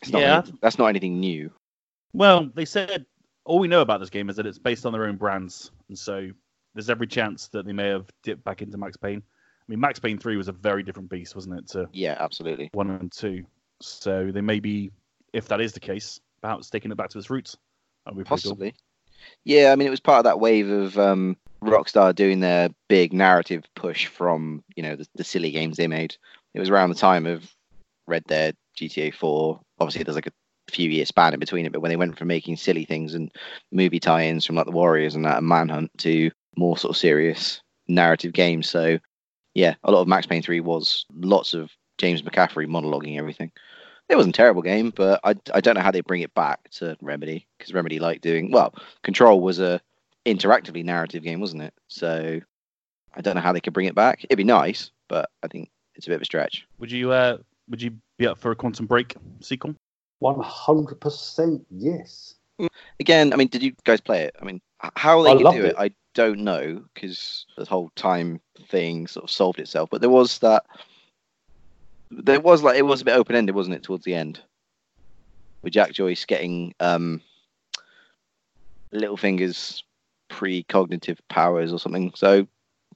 it's 0.02 0.10
not 0.12 0.22
Yeah. 0.22 0.42
that's 0.60 0.78
not 0.78 0.86
anything 0.86 1.20
new. 1.20 1.50
Well, 2.12 2.50
they 2.54 2.64
said 2.64 3.06
all 3.44 3.58
we 3.58 3.68
know 3.68 3.80
about 3.82 4.00
this 4.00 4.10
game 4.10 4.28
is 4.30 4.36
that 4.36 4.46
it's 4.46 4.58
based 4.58 4.84
on 4.86 4.92
their 4.92 5.04
own 5.06 5.16
brands, 5.16 5.70
and 5.88 5.98
so 5.98 6.28
there's 6.74 6.90
every 6.90 7.06
chance 7.06 7.48
that 7.48 7.66
they 7.66 7.72
may 7.72 7.88
have 7.88 8.06
dipped 8.22 8.44
back 8.44 8.62
into 8.62 8.78
Max 8.78 8.96
Payne. 8.96 9.22
I 9.22 9.64
mean, 9.68 9.80
Max 9.80 9.98
Payne 9.98 10.18
three 10.18 10.36
was 10.36 10.48
a 10.48 10.52
very 10.52 10.82
different 10.82 11.08
beast, 11.10 11.34
wasn't 11.34 11.58
it, 11.58 11.68
to 11.68 11.88
Yeah, 11.92 12.16
absolutely. 12.18 12.70
one 12.72 12.90
and 12.90 13.10
two? 13.12 13.44
So 13.80 14.30
they 14.32 14.40
may 14.40 14.60
be, 14.60 14.90
if 15.32 15.48
that 15.48 15.60
is 15.60 15.72
the 15.72 15.80
case, 15.80 16.20
perhaps 16.42 16.68
taking 16.70 16.90
it 16.90 16.96
back 16.96 17.10
to 17.10 17.18
its 17.18 17.30
roots. 17.30 17.56
Be 18.06 18.14
cool. 18.16 18.24
Possibly. 18.24 18.74
Yeah, 19.44 19.70
I 19.72 19.76
mean, 19.76 19.86
it 19.86 19.90
was 19.90 20.00
part 20.00 20.18
of 20.18 20.24
that 20.24 20.40
wave 20.40 20.68
of 20.68 20.98
um, 20.98 21.36
Rockstar 21.62 22.14
doing 22.14 22.40
their 22.40 22.70
big 22.88 23.12
narrative 23.12 23.64
push 23.76 24.06
from 24.06 24.64
you 24.76 24.82
know 24.82 24.96
the, 24.96 25.06
the 25.14 25.24
silly 25.24 25.50
games 25.50 25.76
they 25.76 25.86
made. 25.86 26.16
It 26.54 26.60
was 26.60 26.70
around 26.70 26.90
the 26.90 26.96
time 26.96 27.26
of 27.26 27.50
Red 28.06 28.24
Dead, 28.24 28.56
GTA 28.76 29.14
4. 29.14 29.60
Obviously, 29.78 30.02
there's 30.02 30.16
like 30.16 30.26
a 30.26 30.32
few 30.72 30.90
year 30.90 31.06
span 31.06 31.34
in 31.34 31.40
between 31.40 31.66
it, 31.66 31.72
but 31.72 31.80
when 31.80 31.90
they 31.90 31.96
went 31.96 32.18
from 32.18 32.28
making 32.28 32.56
silly 32.56 32.84
things 32.84 33.14
and 33.14 33.30
movie 33.72 34.00
tie-ins 34.00 34.44
from 34.44 34.56
like 34.56 34.66
the 34.66 34.72
Warriors 34.72 35.14
and 35.14 35.24
that 35.24 35.38
and 35.38 35.48
Manhunt 35.48 35.90
to 35.98 36.30
more 36.56 36.76
sort 36.76 36.90
of 36.90 36.96
serious 36.96 37.60
narrative 37.88 38.32
games. 38.32 38.68
So 38.68 38.98
yeah, 39.54 39.74
a 39.84 39.90
lot 39.90 40.02
of 40.02 40.08
Max 40.08 40.26
Payne 40.26 40.42
3 40.42 40.60
was 40.60 41.04
lots 41.14 41.54
of 41.54 41.70
James 41.98 42.22
McCaffrey 42.22 42.66
monologuing 42.66 43.18
everything. 43.18 43.50
It 44.08 44.16
wasn't 44.16 44.34
a 44.34 44.38
terrible 44.38 44.62
game, 44.62 44.92
but 44.94 45.20
I, 45.22 45.34
I 45.54 45.60
don't 45.60 45.74
know 45.74 45.82
how 45.82 45.92
they 45.92 46.00
bring 46.00 46.22
it 46.22 46.34
back 46.34 46.68
to 46.72 46.96
Remedy 47.00 47.46
because 47.58 47.72
Remedy 47.72 48.00
like 48.00 48.20
doing 48.20 48.50
well. 48.50 48.74
Control 49.04 49.40
was 49.40 49.60
a 49.60 49.80
interactively 50.34 50.84
narrative 50.84 51.22
game, 51.22 51.40
wasn't 51.40 51.62
it? 51.62 51.74
So 51.88 52.40
I 53.14 53.20
don't 53.20 53.34
know 53.34 53.40
how 53.40 53.52
they 53.52 53.60
could 53.60 53.72
bring 53.72 53.86
it 53.86 53.94
back. 53.94 54.24
It'd 54.24 54.38
be 54.38 54.44
nice, 54.44 54.90
but 55.08 55.30
I 55.42 55.48
think 55.48 55.70
it's 55.94 56.06
a 56.06 56.10
bit 56.10 56.16
of 56.16 56.22
a 56.22 56.26
stretch. 56.26 56.66
Would 56.78 56.92
you 56.92 57.12
uh, 57.12 57.38
would 57.68 57.82
you 57.82 57.92
be 58.18 58.26
up 58.26 58.38
for 58.38 58.50
a 58.50 58.56
Quantum 58.56 58.86
Break 58.86 59.16
sequel? 59.40 59.74
One 60.20 60.40
hundred 60.40 61.00
percent, 61.00 61.66
yes. 61.70 62.34
Again, 63.00 63.32
I 63.32 63.36
mean, 63.36 63.48
did 63.48 63.62
you 63.62 63.72
guys 63.84 64.00
play 64.02 64.22
it? 64.24 64.36
I 64.40 64.44
mean, 64.44 64.60
h- 64.84 64.90
how 64.94 65.22
they 65.22 65.30
I 65.30 65.34
could 65.34 65.44
loved 65.44 65.56
do 65.56 65.64
it, 65.64 65.68
it. 65.70 65.76
I 65.78 65.90
don't 66.14 66.40
know 66.40 66.84
because 66.92 67.46
the 67.56 67.64
whole 67.64 67.90
time 67.96 68.40
thing 68.68 69.06
sort 69.06 69.24
of 69.24 69.30
solved 69.30 69.58
itself. 69.58 69.88
But 69.90 70.00
there 70.02 70.10
was 70.10 70.38
that. 70.40 70.64
There 72.10 72.40
was 72.40 72.62
like 72.62 72.76
it 72.76 72.82
was 72.82 73.00
a 73.00 73.04
bit 73.04 73.16
open 73.16 73.36
ended, 73.36 73.54
wasn't 73.54 73.76
it, 73.76 73.82
towards 73.82 74.04
the 74.04 74.14
end? 74.14 74.40
With 75.62 75.72
Jack 75.72 75.92
Joyce 75.92 76.24
getting 76.24 76.74
um, 76.80 77.22
Littlefinger's 78.92 79.84
precognitive 80.30 81.18
powers 81.28 81.72
or 81.72 81.78
something. 81.78 82.12
So 82.14 82.46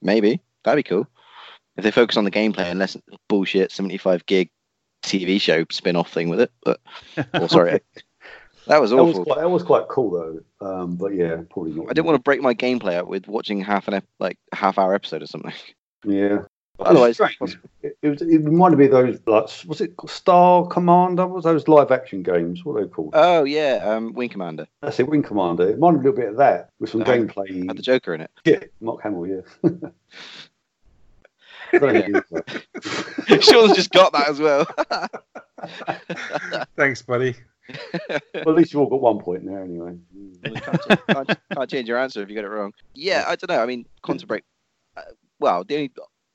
maybe 0.01 0.39
that'd 0.63 0.83
be 0.83 0.87
cool 0.87 1.07
if 1.77 1.83
they 1.83 1.91
focus 1.91 2.17
on 2.17 2.23
the 2.23 2.31
gameplay 2.31 2.65
and 2.65 2.79
less 2.79 2.97
bullshit 3.27 3.71
seventy 3.71 3.97
five 3.97 4.25
gig 4.25 4.49
TV 5.03 5.39
show 5.39 5.65
spin 5.71 5.95
off 5.95 6.11
thing 6.11 6.29
with 6.29 6.39
it. 6.41 6.51
But 6.63 6.79
oh, 7.33 7.47
sorry, 7.47 7.81
that 8.67 8.81
was 8.81 8.91
That 8.91 9.03
was 9.03 9.15
awful. 9.15 9.25
quite 9.25 9.39
that 9.39 9.49
was 9.49 9.63
quite 9.63 9.87
cool 9.89 10.11
though. 10.11 10.67
Um, 10.67 10.95
but 10.95 11.13
yeah, 11.13 11.37
probably 11.49 11.73
not. 11.73 11.85
I 11.89 11.93
didn't 11.93 12.05
want 12.05 12.15
to 12.17 12.23
break 12.23 12.41
my 12.41 12.53
gameplay 12.53 12.97
up 12.97 13.07
with 13.07 13.27
watching 13.27 13.61
half 13.61 13.87
an 13.87 13.95
ep- 13.95 14.07
like 14.19 14.37
half 14.53 14.77
hour 14.79 14.93
episode 14.95 15.21
or 15.21 15.27
something. 15.27 15.53
Yeah. 16.05 16.43
But 16.77 16.87
otherwise, 16.87 17.17
It's 17.19 17.33
strange. 17.35 17.57
It, 17.83 17.97
it, 18.01 18.09
was, 18.09 18.21
it 18.21 18.43
reminded 18.43 18.77
me 18.77 18.85
of 18.85 18.91
those 18.91 19.19
like 19.25 19.49
was 19.65 19.79
it 19.81 19.93
Star 20.07 20.65
Commander? 20.67 21.25
Was 21.25 21.45
those 21.45 21.67
live 21.69 21.91
action 21.91 22.21
games? 22.21 22.65
What 22.65 22.73
are 22.77 22.83
they 22.83 22.89
called? 22.89 23.11
oh 23.13 23.43
yeah, 23.45 23.81
um, 23.85 24.13
Wing 24.13 24.27
Commander 24.29 24.67
That's 24.81 24.99
it, 24.99 25.07
Wing 25.07 25.23
Commander. 25.23 25.69
It 25.69 25.75
reminded 25.75 25.99
me 26.03 26.09
a 26.09 26.11
little 26.11 26.21
bit 26.25 26.29
of 26.31 26.37
that 26.37 26.71
with 26.79 26.89
some 26.89 27.01
Uh, 27.03 27.05
gameplay. 27.05 27.67
had 27.67 27.77
the 27.77 27.81
Joker 27.81 28.13
in 28.13 28.21
it. 28.21 28.31
Yeah, 28.43 28.59
Mark 28.81 29.01
Hamill, 29.03 29.27
yeah. 29.27 29.41
I 31.73 31.77
don't 31.77 31.93
know 31.93 32.01
who 32.01 32.15
it 32.17 32.25
is, 32.31 32.43
though. 33.29 33.39
Sean's 33.39 33.75
just 33.75 33.91
got 33.91 34.13
that 34.13 34.29
as 34.29 34.39
well. 34.39 34.65
Thanks, 36.77 37.01
buddy. 37.01 37.35
well, 38.09 38.19
at 38.35 38.47
least 38.55 38.71
you've 38.73 38.81
all 38.81 38.89
got 38.89 39.01
one 39.01 39.19
point 39.19 39.45
there 39.45 39.63
anyway. 39.63 39.97
can't, 40.43 40.57
ch- 40.81 40.99
can't, 41.07 41.39
can't 41.53 41.69
change 41.69 41.87
your 41.87 41.97
answer 41.97 42.21
if 42.21 42.29
you 42.29 42.35
get 42.35 42.43
it 42.45 42.49
wrong. 42.49 42.73
Yeah, 42.93 43.23
I 43.27 43.35
don't 43.35 43.49
know. 43.49 43.61
I 43.61 43.65
mean, 43.65 43.85
Quantum 44.03 44.27
Break. 44.27 44.43
Uh, 44.95 45.01
well, 45.39 45.63
the 45.63 45.75
only 45.75 45.91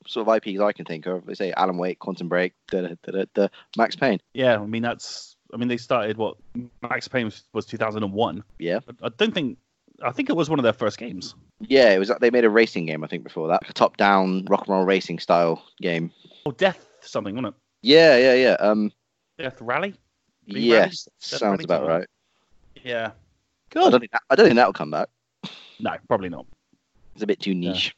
sort 0.06 0.26
of 0.26 0.34
IPs 0.34 0.60
I 0.60 0.72
can 0.72 0.84
think 0.84 1.06
of, 1.06 1.26
they 1.26 1.34
say 1.34 1.52
Alan 1.56 1.78
Wake, 1.78 1.98
Quantum 1.98 2.28
Break, 2.28 2.52
da, 2.68 2.82
da, 2.82 2.88
da, 3.02 3.12
da, 3.12 3.24
da, 3.34 3.48
Max 3.76 3.96
Payne. 3.96 4.20
Yeah, 4.34 4.58
I 4.58 4.66
mean 4.66 4.82
that's. 4.82 5.36
I 5.52 5.56
mean 5.56 5.68
they 5.68 5.76
started 5.76 6.16
what 6.16 6.36
Max 6.82 7.08
Payne 7.08 7.26
was, 7.26 7.44
was 7.52 7.66
2001. 7.66 8.44
Yeah, 8.58 8.80
I, 8.88 9.06
I 9.06 9.08
don't 9.16 9.34
think. 9.34 9.58
I 10.02 10.12
think 10.12 10.30
it 10.30 10.36
was 10.36 10.48
one 10.48 10.58
of 10.58 10.62
their 10.62 10.72
first 10.72 10.96
games. 10.96 11.34
yeah. 11.60 11.90
It 11.90 11.98
was. 11.98 12.10
They 12.20 12.30
made 12.30 12.44
a 12.44 12.50
racing 12.50 12.86
game, 12.86 13.04
I 13.04 13.06
think, 13.06 13.22
before 13.24 13.48
that, 13.48 13.68
a 13.68 13.72
top-down 13.72 14.46
rock 14.48 14.66
and 14.66 14.74
roll 14.74 14.84
racing 14.84 15.18
style 15.18 15.62
game. 15.82 16.10
Oh, 16.46 16.52
Death 16.52 16.86
something, 17.02 17.34
wasn't 17.34 17.54
it? 17.54 17.60
Yeah, 17.82 18.16
yeah, 18.16 18.34
yeah. 18.34 18.56
Um. 18.60 18.92
Death 19.38 19.60
Rally. 19.60 19.94
Three 20.50 20.62
yes, 20.62 20.78
rallies? 20.78 21.08
sounds 21.18 21.42
rallies 21.42 21.64
about 21.64 21.86
right. 21.86 22.06
Yeah. 22.82 23.08
I 23.08 23.12
Good. 23.70 23.90
don't 23.90 24.00
think 24.00 24.12
that, 24.12 24.22
I 24.30 24.34
don't 24.34 24.46
think 24.46 24.56
that'll 24.56 24.72
come 24.72 24.90
back. 24.90 25.08
No, 25.78 25.96
probably 26.08 26.28
not. 26.28 26.46
It's 27.14 27.22
a 27.22 27.26
bit 27.26 27.40
too 27.40 27.54
niche. 27.54 27.94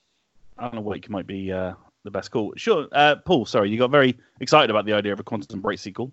Alan 0.58 0.84
Wake 0.84 1.08
might 1.08 1.26
be 1.26 1.50
uh, 1.50 1.74
the 2.04 2.10
best 2.10 2.30
call. 2.30 2.52
Sure, 2.56 2.86
uh, 2.92 3.16
Paul. 3.16 3.46
Sorry, 3.46 3.70
you 3.70 3.78
got 3.78 3.90
very 3.90 4.18
excited 4.40 4.70
about 4.70 4.86
the 4.86 4.92
idea 4.92 5.12
of 5.12 5.20
a 5.20 5.22
Quantum 5.22 5.60
Break 5.60 5.78
sequel. 5.78 6.12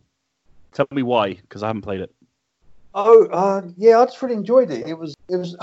Tell 0.73 0.87
me 0.91 1.03
why, 1.03 1.33
because 1.33 1.63
I 1.63 1.67
haven't 1.67 1.81
played 1.81 2.01
it. 2.01 2.13
Oh, 2.93 3.25
uh, 3.27 3.61
yeah, 3.77 3.99
I 3.99 4.05
just 4.05 4.21
really 4.21 4.35
enjoyed 4.35 4.71
it. 4.71 4.87
It 4.87 4.97
was, 4.97 5.15
it 5.29 5.37
was 5.37 5.55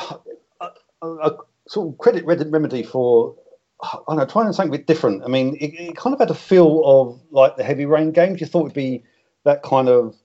uh, 0.60 0.68
a, 1.02 1.06
a 1.06 1.36
sort 1.68 1.88
of 1.88 1.98
credit 1.98 2.24
Red 2.24 2.50
Remedy 2.52 2.82
for, 2.82 3.34
I 3.82 3.98
don't 4.08 4.18
know, 4.18 4.26
trying 4.26 4.52
something 4.52 4.74
a 4.74 4.78
bit 4.78 4.86
different. 4.86 5.24
I 5.24 5.28
mean, 5.28 5.56
it, 5.56 5.74
it 5.74 5.96
kind 5.96 6.14
of 6.14 6.20
had 6.20 6.30
a 6.30 6.34
feel 6.34 6.82
of 6.84 7.20
like 7.30 7.56
the 7.56 7.64
Heavy 7.64 7.86
Rain 7.86 8.12
games. 8.12 8.40
You 8.40 8.46
thought 8.46 8.62
it'd 8.62 8.74
be 8.74 9.04
that 9.44 9.62
kind 9.62 9.88
of 9.88 10.16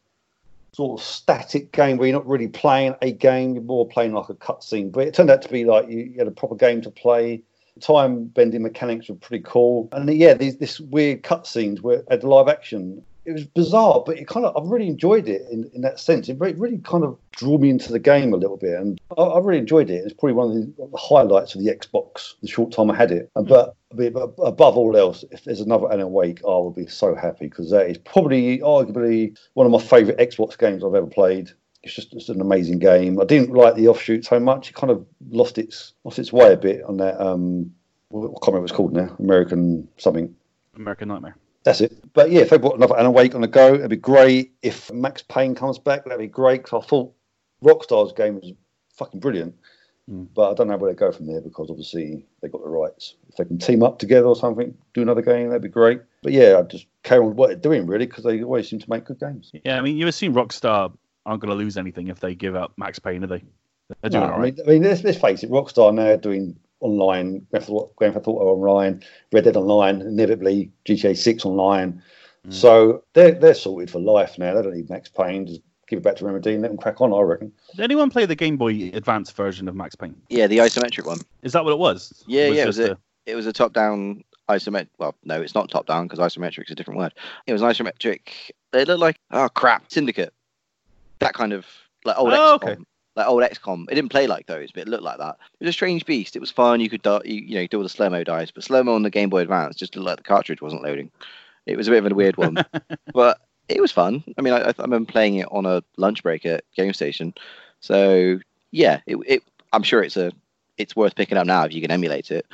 sort 0.74 1.00
of 1.00 1.06
static 1.06 1.72
game 1.72 1.98
where 1.98 2.08
you're 2.08 2.18
not 2.18 2.28
really 2.28 2.48
playing 2.48 2.96
a 3.02 3.12
game, 3.12 3.56
you're 3.56 3.64
more 3.64 3.88
playing 3.88 4.14
like 4.14 4.30
a 4.30 4.36
cutscene. 4.36 4.92
But 4.92 5.08
it 5.08 5.14
turned 5.14 5.30
out 5.30 5.42
to 5.42 5.50
be 5.50 5.66
like 5.66 5.90
you, 5.90 6.00
you 6.00 6.18
had 6.18 6.28
a 6.28 6.32
proper 6.32 6.56
game 6.56 6.82
to 6.84 6.90
play. 6.90 7.44
Time 7.82 8.26
bending 8.26 8.62
mechanics 8.64 9.10
were 9.10 9.16
pretty 9.16 9.44
cool, 9.46 9.90
and 9.92 10.12
yeah, 10.14 10.34
these 10.34 10.58
this 10.58 10.80
weird 10.80 11.24
cutscenes 11.24 11.82
where 11.82 12.04
at 12.10 12.22
the 12.22 12.28
live 12.28 12.48
action. 12.48 13.04
It 13.24 13.34
was 13.34 13.46
bizarre, 13.46 14.02
but 14.04 14.18
it 14.18 14.28
kind 14.28 14.48
of 14.48 14.58
I 14.58 14.68
really 14.68 14.88
enjoyed 14.88 15.28
it 15.28 15.44
in, 15.52 15.70
in 15.76 15.82
that 15.82 16.00
sense. 16.00 16.28
It 16.28 16.40
really, 16.40 16.56
really 16.56 16.80
kind 16.80 17.04
of 17.04 17.20
drew 17.34 17.60
me 17.60 17.70
into 17.70 17.92
the 17.92 18.00
game 18.00 18.34
a 18.34 18.38
little 18.38 18.58
bit, 18.58 18.74
and 18.74 19.00
I, 19.16 19.22
I 19.22 19.40
really 19.40 19.60
enjoyed 19.60 19.92
it. 19.92 20.04
It's 20.04 20.14
probably 20.14 20.34
one 20.34 20.48
of 20.80 20.92
the, 20.92 20.98
highlights 20.98 21.54
of 21.54 21.64
the 21.64 21.70
Xbox. 21.70 22.34
The 22.42 22.48
short 22.48 22.72
time 22.72 22.90
I 22.90 22.96
had 22.96 23.12
it, 23.12 23.30
mm. 23.36 23.42
And- 23.42 23.48
but, 23.48 23.76
but 24.14 24.34
above 24.44 24.78
all 24.78 24.96
else, 24.98 25.24
if 25.32 25.44
there's 25.44 25.62
another 25.62 25.92
Alan 25.92 26.12
Wake, 26.12 26.42
I 26.44 26.48
will 26.48 26.72
be 26.72 26.88
so 26.88 27.14
happy 27.14 27.48
because 27.48 27.70
that 27.72 27.90
is 27.90 27.98
probably 27.98 28.60
arguably 28.60 29.38
one 29.54 29.66
of 29.66 29.72
my 29.72 29.80
favourite 29.80 30.18
Xbox 30.18 30.58
games 30.58 30.84
I've 30.84 30.96
ever 30.96 31.08
played. 31.08 31.52
It's 31.84 31.96
just 31.96 32.14
it's 32.14 32.30
an 32.30 32.42
amazing 32.42 32.80
game. 32.80 33.20
I 33.20 33.26
didn't 33.26 33.54
like 33.54 33.76
the 33.76 33.88
offshoot 33.88 34.26
so 34.26 34.40
much. 34.40 34.70
It 34.70 34.76
kind 34.76 34.92
of 34.92 35.06
lost 35.30 35.58
its 35.58 35.94
lost 36.04 36.20
its 36.20 36.32
way 36.32 36.54
a 36.54 36.58
bit 36.58 36.84
on 36.84 36.98
that. 36.98 37.20
Um, 37.20 37.74
I 38.14 38.18
can't 38.20 38.48
remember 38.48 38.74
called 38.74 38.94
now. 38.94 39.16
American 39.20 39.88
something. 39.98 40.36
American 40.76 41.08
Nightmare. 41.08 41.36
That's 41.64 41.82
it. 41.82 42.14
But 42.14 42.32
yeah, 42.32 42.42
if 42.42 42.50
they 42.50 42.58
brought 42.58 42.76
another 42.76 42.98
Alan 42.98 43.14
Wake 43.14 43.36
on 43.36 43.42
the 43.42 43.48
go, 43.48 43.76
it'd 43.76 43.90
be 43.90 43.96
great. 43.96 44.54
If 44.62 44.92
Max 44.92 45.22
Payne 45.22 45.56
comes 45.56 45.78
back, 45.80 46.06
that'd 46.06 46.20
be 46.20 46.28
great. 46.28 46.64
Because 46.64 46.84
I 46.84 46.88
thought 46.88 47.14
Rockstar's 47.64 48.14
game 48.14 48.36
was 48.36 48.52
fucking 48.96 49.20
brilliant. 49.20 49.56
Mm. 50.10 50.28
But 50.34 50.52
I 50.52 50.54
don't 50.56 50.68
know 50.68 50.78
where 50.78 50.92
they 50.92 50.98
go 50.98 51.12
from 51.12 51.28
there 51.28 51.42
because 51.42 51.70
obviously 51.70 52.26
they 52.42 52.48
got 52.48 52.64
the 52.64 52.70
rights. 52.70 53.16
If 53.30 53.36
they 53.38 53.46
can 53.46 53.60
team 53.60 53.84
up 53.84 54.00
together 54.00 54.28
or 54.28 54.36
something, 54.36 54.76
do 54.94 55.02
another 55.02 55.22
game, 55.22 55.50
that'd 55.50 55.62
be 55.62 55.70
great. 55.70 56.02
But 56.24 56.34
yeah, 56.34 56.58
I'd 56.58 56.70
just 56.70 56.88
carry 57.04 57.24
on 57.24 57.36
what 57.36 57.48
they're 57.48 57.58
doing 57.58 57.86
really 57.86 58.08
because 58.08 58.24
they 58.24 58.42
always 58.42 58.70
seem 58.70 58.80
to 58.80 58.90
make 58.90 59.06
good 59.06 59.20
games. 59.20 59.52
Yeah, 59.64 59.78
I 59.78 59.82
mean, 59.82 59.98
you 59.98 60.08
assume 60.08 60.34
Rockstar 60.34 60.92
aren't 61.26 61.42
going 61.42 61.52
to 61.52 61.56
lose 61.56 61.78
anything 61.78 62.08
if 62.08 62.20
they 62.20 62.36
give 62.36 62.56
up 62.56 62.74
Max 62.78 63.00
Payne, 63.00 63.24
are 63.24 63.28
they? 63.28 63.44
They're 64.02 64.10
doing 64.10 64.24
No, 64.24 64.34
all 64.34 64.40
I 64.40 64.44
mean, 64.46 64.58
I 64.66 64.70
mean 64.70 64.84
let's, 64.84 65.04
let's 65.04 65.18
face 65.18 65.44
it, 65.44 65.52
Rockstar 65.52 65.94
now 65.94 66.16
doing 66.16 66.58
online, 66.80 67.46
Grand 67.52 67.68
Theft 67.68 67.70
Auto 67.70 67.92
Grand 67.96 68.28
online, 68.28 69.04
Red 69.32 69.44
Dead 69.44 69.58
Online, 69.58 70.02
inevitably 70.02 70.72
GTA 70.86 71.18
6 71.18 71.46
online. 71.46 72.02
Mm. 72.48 72.54
So 72.54 73.04
they're, 73.14 73.34
they're 73.34 73.54
sorted 73.54 73.92
for 73.92 74.00
life 74.00 74.38
now. 74.38 74.56
They 74.56 74.62
don't 74.64 74.76
need 74.76 74.90
Max 74.90 75.10
Payne. 75.10 75.48
Just 75.48 75.62
give 75.88 75.98
it 75.98 76.04
back 76.04 76.16
to 76.18 76.26
Remedy 76.26 76.54
and 76.54 76.62
let 76.62 76.70
them 76.70 76.78
crack 76.78 77.02
on, 77.02 77.14
I 77.14 77.22
reckon. 77.22 77.52
Did 77.76 77.84
anyone 77.84 78.10
play 78.10 78.26
the 78.26 78.36
Game 78.36 78.58
Boy 78.58 78.92
Advance 78.94 79.30
version 79.32 79.68
of 79.68 79.76
Max 79.76 79.96
Payne? 79.96 80.20
Yeah, 80.30 80.48
the 80.48 80.58
isometric 80.58 81.06
one. 81.06 81.20
Is 81.44 81.54
that 81.54 81.64
what 81.64 81.72
it 81.72 81.80
was? 81.80 82.24
Yeah, 82.28 82.48
yeah, 82.48 82.64
it 82.64 82.68
was 82.68 82.78
just 82.78 82.92
it. 82.92 82.98
It 83.28 83.36
was 83.36 83.46
a 83.46 83.54
top-down 83.54 84.24
isometric. 84.50 84.88
Well, 84.98 85.16
no, 85.24 85.42
it's 85.42 85.54
not 85.54 85.70
top-down 85.70 86.08
because 86.08 86.20
isometric 86.20 86.66
is 86.66 86.72
a 86.72 86.76
different 86.76 86.98
word. 86.98 87.14
It 87.46 87.54
was 87.54 87.62
isometric. 87.62 88.52
They 88.72 88.86
look 88.86 89.00
like 89.00 89.18
oh 89.32 89.50
crap, 89.50 89.92
Syndicate. 89.92 90.34
That 91.22 91.34
kind 91.34 91.54
of 91.54 91.66
like 92.06 92.18
old 92.18 92.34
Oh, 92.34 92.58
XCOM. 92.62 92.70
okay. 92.70 92.78
Like 93.16 93.28
old 93.28 93.44
XCOM. 93.44 93.86
It 93.90 93.96
didn't 93.96 94.10
play 94.12 94.28
like 94.28 94.46
those, 94.48 94.72
but 94.72 94.82
it 94.82 94.88
looked 94.88 95.04
like 95.04 95.18
that. 95.18 95.38
It 95.60 95.66
was 95.66 95.70
a 95.70 95.74
strange 95.74 96.06
beast. 96.06 96.36
It 96.36 96.40
was 96.40 96.52
fun. 96.52 96.80
You 96.82 96.90
could 96.90 97.06
you, 97.26 97.36
you 97.36 97.56
know 97.56 97.68
do 97.68 97.78
all 97.78 97.84
the 97.84 97.90
slow 97.90 98.10
mo 98.10 98.24
dice, 98.24 98.52
but 98.52 98.64
slow 98.64 98.84
mo 98.84 98.94
on 98.96 99.04
the 99.04 99.10
Game 99.10 99.30
Boy 99.30 99.42
Advance 99.42 99.76
just 99.76 99.96
looked 99.96 100.06
like 100.08 100.18
the 100.18 100.24
cartridge 100.24 100.62
wasn't 100.62 100.84
loading. 100.84 101.10
It 101.66 101.78
was 101.78 101.88
a 101.88 101.92
bit 101.92 102.04
of 102.06 102.12
a 102.12 102.16
weird 102.16 102.38
one, 102.38 102.58
but 103.14 103.40
it 103.70 103.80
was 103.82 103.92
fun. 103.92 104.24
I 104.38 104.42
mean, 104.42 104.54
I, 104.54 104.70
I 104.70 104.74
remember 104.80 105.12
playing 105.12 105.36
it 105.36 105.48
on 105.52 105.66
a 105.66 105.84
lunch 105.98 106.24
break 106.24 106.46
at 106.46 106.64
Game 106.76 106.94
Station. 106.94 107.34
So 107.82 108.40
yeah, 108.72 109.02
it, 109.06 109.18
it 109.28 109.44
I'm 109.74 109.84
sure 109.84 110.04
it's 110.04 110.18
a 110.18 110.32
it's 110.78 110.96
worth 110.96 111.16
picking 111.16 111.38
up 111.38 111.46
now 111.46 111.64
if 111.66 111.74
you 111.74 111.82
can 111.82 111.92
emulate 111.92 112.32
it. 112.32 112.46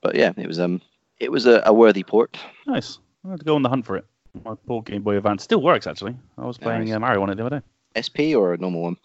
But 0.00 0.14
yeah, 0.14 0.32
it 0.36 0.46
was 0.46 0.60
um 0.60 0.80
it 1.18 1.32
was 1.32 1.44
a, 1.46 1.62
a 1.66 1.72
worthy 1.72 2.04
port. 2.04 2.38
Nice. 2.66 2.98
I 3.26 3.30
had 3.30 3.40
to 3.40 3.44
go 3.44 3.56
on 3.56 3.62
the 3.62 3.68
hunt 3.68 3.84
for 3.84 3.96
it. 3.96 4.06
My 4.44 4.54
poor 4.66 4.80
Game 4.82 5.02
Boy 5.02 5.16
Advance 5.16 5.42
still 5.42 5.60
works 5.60 5.86
actually. 5.88 6.16
I 6.38 6.46
was 6.46 6.56
playing 6.56 6.84
Nice. 6.86 6.94
uh, 6.94 7.00
Mario 7.00 7.22
on 7.22 7.30
it 7.30 7.34
the 7.34 7.44
other 7.44 7.58
day. 7.58 7.66
SP 7.96 8.34
or 8.36 8.54
a 8.54 8.58
normal 8.58 8.82
one? 8.82 8.96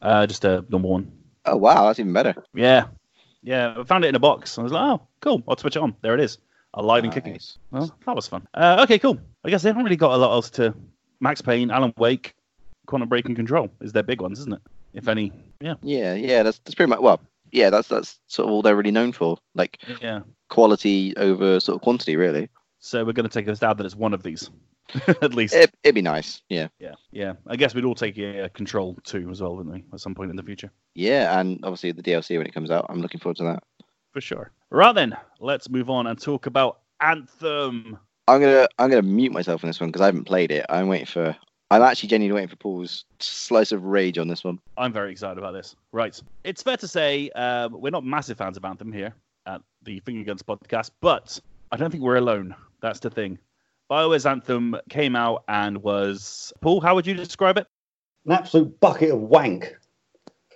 Uh, 0.00 0.26
just 0.26 0.44
a 0.44 0.64
normal 0.68 0.90
one. 0.90 1.12
Oh 1.44 1.56
wow, 1.56 1.86
that's 1.86 1.98
even 1.98 2.12
better. 2.12 2.34
Yeah, 2.54 2.86
yeah. 3.42 3.74
I 3.78 3.84
found 3.84 4.04
it 4.04 4.08
in 4.08 4.14
a 4.14 4.20
box. 4.20 4.58
I 4.58 4.62
was 4.62 4.72
like, 4.72 4.82
oh, 4.82 5.06
cool. 5.20 5.42
I'll 5.48 5.56
switch 5.56 5.76
it 5.76 5.82
on. 5.82 5.94
There 6.02 6.14
it 6.14 6.20
is, 6.20 6.38
alive 6.74 7.04
and 7.04 7.12
kicking. 7.12 7.38
Well, 7.70 7.94
that 8.06 8.14
was 8.16 8.28
fun. 8.28 8.46
Uh, 8.54 8.80
okay, 8.84 8.98
cool. 8.98 9.18
I 9.44 9.50
guess 9.50 9.62
they 9.62 9.68
haven't 9.68 9.84
really 9.84 9.96
got 9.96 10.12
a 10.12 10.16
lot 10.16 10.32
else 10.32 10.50
to. 10.50 10.74
Max 11.20 11.40
Payne, 11.40 11.70
Alan 11.70 11.92
Wake, 11.98 12.34
Quantum 12.86 13.08
Break, 13.08 13.26
and 13.26 13.36
Control 13.36 13.70
is 13.80 13.92
their 13.92 14.02
big 14.02 14.20
ones, 14.20 14.40
isn't 14.40 14.54
it? 14.54 14.60
If 14.92 15.06
any. 15.08 15.32
Yeah. 15.60 15.74
Yeah, 15.82 16.14
yeah, 16.14 16.42
that's 16.42 16.58
that's 16.58 16.74
pretty 16.74 16.90
much 16.90 17.00
well. 17.00 17.20
Yeah, 17.52 17.70
that's 17.70 17.88
that's 17.88 18.18
sort 18.28 18.48
of 18.48 18.52
all 18.52 18.62
they're 18.62 18.76
really 18.76 18.90
known 18.90 19.12
for, 19.12 19.38
like 19.54 19.78
Yeah. 20.00 20.20
quality 20.48 21.14
over 21.16 21.60
sort 21.60 21.76
of 21.76 21.82
quantity, 21.82 22.16
really. 22.16 22.48
So 22.80 23.04
we're 23.04 23.12
going 23.12 23.28
to 23.28 23.32
take 23.32 23.46
a 23.46 23.54
stab 23.54 23.78
that 23.78 23.86
it's 23.86 23.94
one 23.94 24.12
of 24.14 24.22
these, 24.24 24.50
at 25.06 25.34
least. 25.34 25.54
It, 25.54 25.72
it'd 25.82 25.94
be 25.94 26.02
nice, 26.02 26.42
yeah, 26.48 26.68
Yeah, 26.78 26.94
yeah. 27.10 27.34
I 27.46 27.56
guess 27.56 27.74
we'd 27.74 27.84
all 27.84 27.94
take 27.94 28.18
a, 28.18 28.48
Control 28.50 28.96
too 29.04 29.30
as 29.30 29.40
well, 29.40 29.56
wouldn't 29.56 29.74
we, 29.74 29.84
at 29.92 30.00
some 30.00 30.14
point 30.14 30.30
in 30.30 30.36
the 30.36 30.42
future? 30.42 30.70
yeah, 30.94 31.38
and 31.38 31.58
obviously 31.62 31.92
the 31.92 32.02
DLC 32.02 32.36
when 32.36 32.46
it 32.46 32.54
comes 32.54 32.70
out, 32.70 32.86
I'm 32.88 33.00
looking 33.00 33.20
forward 33.20 33.36
to 33.38 33.44
that. 33.44 33.62
For 34.12 34.20
sure. 34.20 34.50
Right 34.70 34.94
then, 34.94 35.16
let's 35.40 35.70
move 35.70 35.88
on 35.88 36.06
and 36.06 36.20
talk 36.20 36.46
about 36.46 36.80
Anthem. 37.00 37.98
I'm 38.28 38.40
gonna 38.40 38.68
I'm 38.78 38.90
gonna 38.90 39.02
mute 39.02 39.32
myself 39.32 39.64
on 39.64 39.68
this 39.68 39.80
one 39.80 39.88
because 39.88 40.02
I 40.02 40.06
haven't 40.06 40.24
played 40.24 40.50
it. 40.50 40.66
I'm 40.68 40.88
waiting 40.88 41.06
for. 41.06 41.36
I'm 41.70 41.80
actually 41.80 42.10
genuinely 42.10 42.34
waiting 42.34 42.50
for 42.50 42.56
Paul's 42.56 43.04
slice 43.18 43.72
of 43.72 43.84
rage 43.84 44.18
on 44.18 44.28
this 44.28 44.44
one. 44.44 44.58
I'm 44.76 44.92
very 44.92 45.10
excited 45.10 45.38
about 45.38 45.52
this. 45.52 45.74
Right. 45.90 46.20
It's 46.44 46.62
fair 46.62 46.76
to 46.76 46.86
say 46.86 47.30
uh, 47.34 47.70
we're 47.72 47.90
not 47.90 48.04
massive 48.04 48.36
fans 48.36 48.58
of 48.58 48.64
Anthem 48.66 48.92
here 48.92 49.14
at 49.46 49.62
the 49.82 50.00
Finger 50.00 50.22
Guns 50.24 50.42
podcast, 50.42 50.90
but 51.00 51.40
I 51.72 51.78
don't 51.78 51.90
think 51.90 52.02
we're 52.02 52.16
alone. 52.16 52.54
That's 52.82 53.00
the 53.00 53.08
thing. 53.08 53.38
BioWare's 53.90 54.26
Anthem 54.26 54.76
came 54.88 55.16
out 55.16 55.44
and 55.48 55.78
was. 55.82 56.52
Paul, 56.60 56.80
how 56.80 56.94
would 56.94 57.06
you 57.06 57.14
describe 57.14 57.58
it? 57.58 57.66
An 58.26 58.32
absolute 58.32 58.78
bucket 58.80 59.10
of 59.10 59.20
wank. 59.20 59.76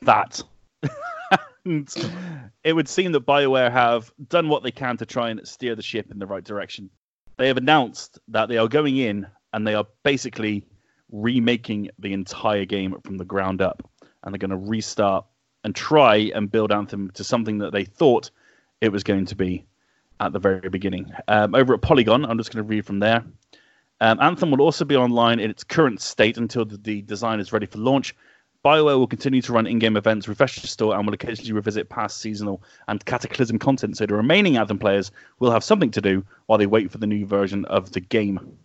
that. 0.03 0.43
and 1.65 1.93
it 2.65 2.73
would 2.73 2.89
seem 2.89 3.13
that 3.13 3.27
BioWare 3.27 3.73
have 3.73 4.13
done 4.29 4.49
what 4.49 4.63
they 4.63 4.71
can 4.71 4.97
to 4.99 5.07
try 5.07 5.31
and 5.31 5.47
steer 5.47 5.75
the 5.75 5.83
ship 5.83 6.11
in 6.11 6.19
the 6.19 6.27
right 6.27 6.45
direction. 6.45 6.91
They 7.37 7.49
have 7.49 7.57
announced 7.57 8.19
that 8.29 8.49
they 8.49 8.57
are 8.57 8.69
going 8.69 8.97
in 8.97 9.27
and 9.53 9.67
they 9.67 9.75
are 9.75 9.87
basically 10.03 10.65
remaking 11.11 11.91
the 11.99 12.13
entire 12.13 12.65
game 12.65 12.97
from 13.05 13.19
the 13.19 13.25
ground 13.25 13.61
up. 13.61 13.89
And 14.23 14.33
they're 14.33 14.39
going 14.39 14.51
to 14.51 14.57
restart 14.57 15.27
and 15.65 15.75
try 15.75 16.31
and 16.35 16.51
build 16.51 16.73
Anthem 16.73 17.11
to 17.13 17.25
something 17.25 17.59
that 17.59 17.73
they 17.73 17.85
thought 17.85 18.31
it 18.81 18.93
was 18.93 19.05
going 19.05 19.27
to 19.27 19.37
be 19.37 19.67
at 20.21 20.33
the 20.33 20.39
very 20.39 20.69
beginning. 20.69 21.13
Um, 21.29 21.55
over 21.55 21.75
at 21.75 21.83
Polygon, 21.83 22.25
I'm 22.25 22.39
just 22.39 22.53
going 22.53 22.65
to 22.65 22.69
read 22.69 22.85
from 22.85 22.99
there. 22.99 23.25
Um, 24.01 24.21
Anthem 24.21 24.51
will 24.51 24.63
also 24.63 24.85
be 24.85 24.97
online 24.97 25.41
in 25.41 25.51
its 25.51 25.65
current 25.65 26.01
state 26.01 26.37
until 26.37 26.65
the, 26.65 26.77
the 26.77 27.03
design 27.03 27.41
is 27.41 27.53
ready 27.53 27.67
for 27.67 27.79
launch. 27.79 28.15
BioWare 28.65 28.99
will 28.99 29.07
continue 29.07 29.41
to 29.43 29.53
run 29.53 29.67
in-game 29.67 29.97
events, 29.97 30.27
refresh 30.27 30.61
the 30.61 30.67
store, 30.67 30.97
and 30.97 31.07
will 31.07 31.15
occasionally 31.15 31.53
revisit 31.53 31.89
past 31.89 32.21
seasonal 32.21 32.63
and 32.89 33.05
Cataclysm 33.05 33.59
content, 33.59 33.97
so 33.97 34.07
the 34.07 34.15
remaining 34.15 34.57
Anthem 34.57 34.79
players 34.79 35.13
will 35.39 35.53
have 35.53 35.63
something 35.63 35.91
to 35.93 36.01
do 36.01 36.25
while 36.47 36.59
they 36.59 36.67
wait 36.67 36.91
for 36.91 36.99
the 36.99 37.07
new 37.07 37.25
version 37.25 37.65
of 37.67 37.93
the 37.93 38.01
game. 38.01 38.59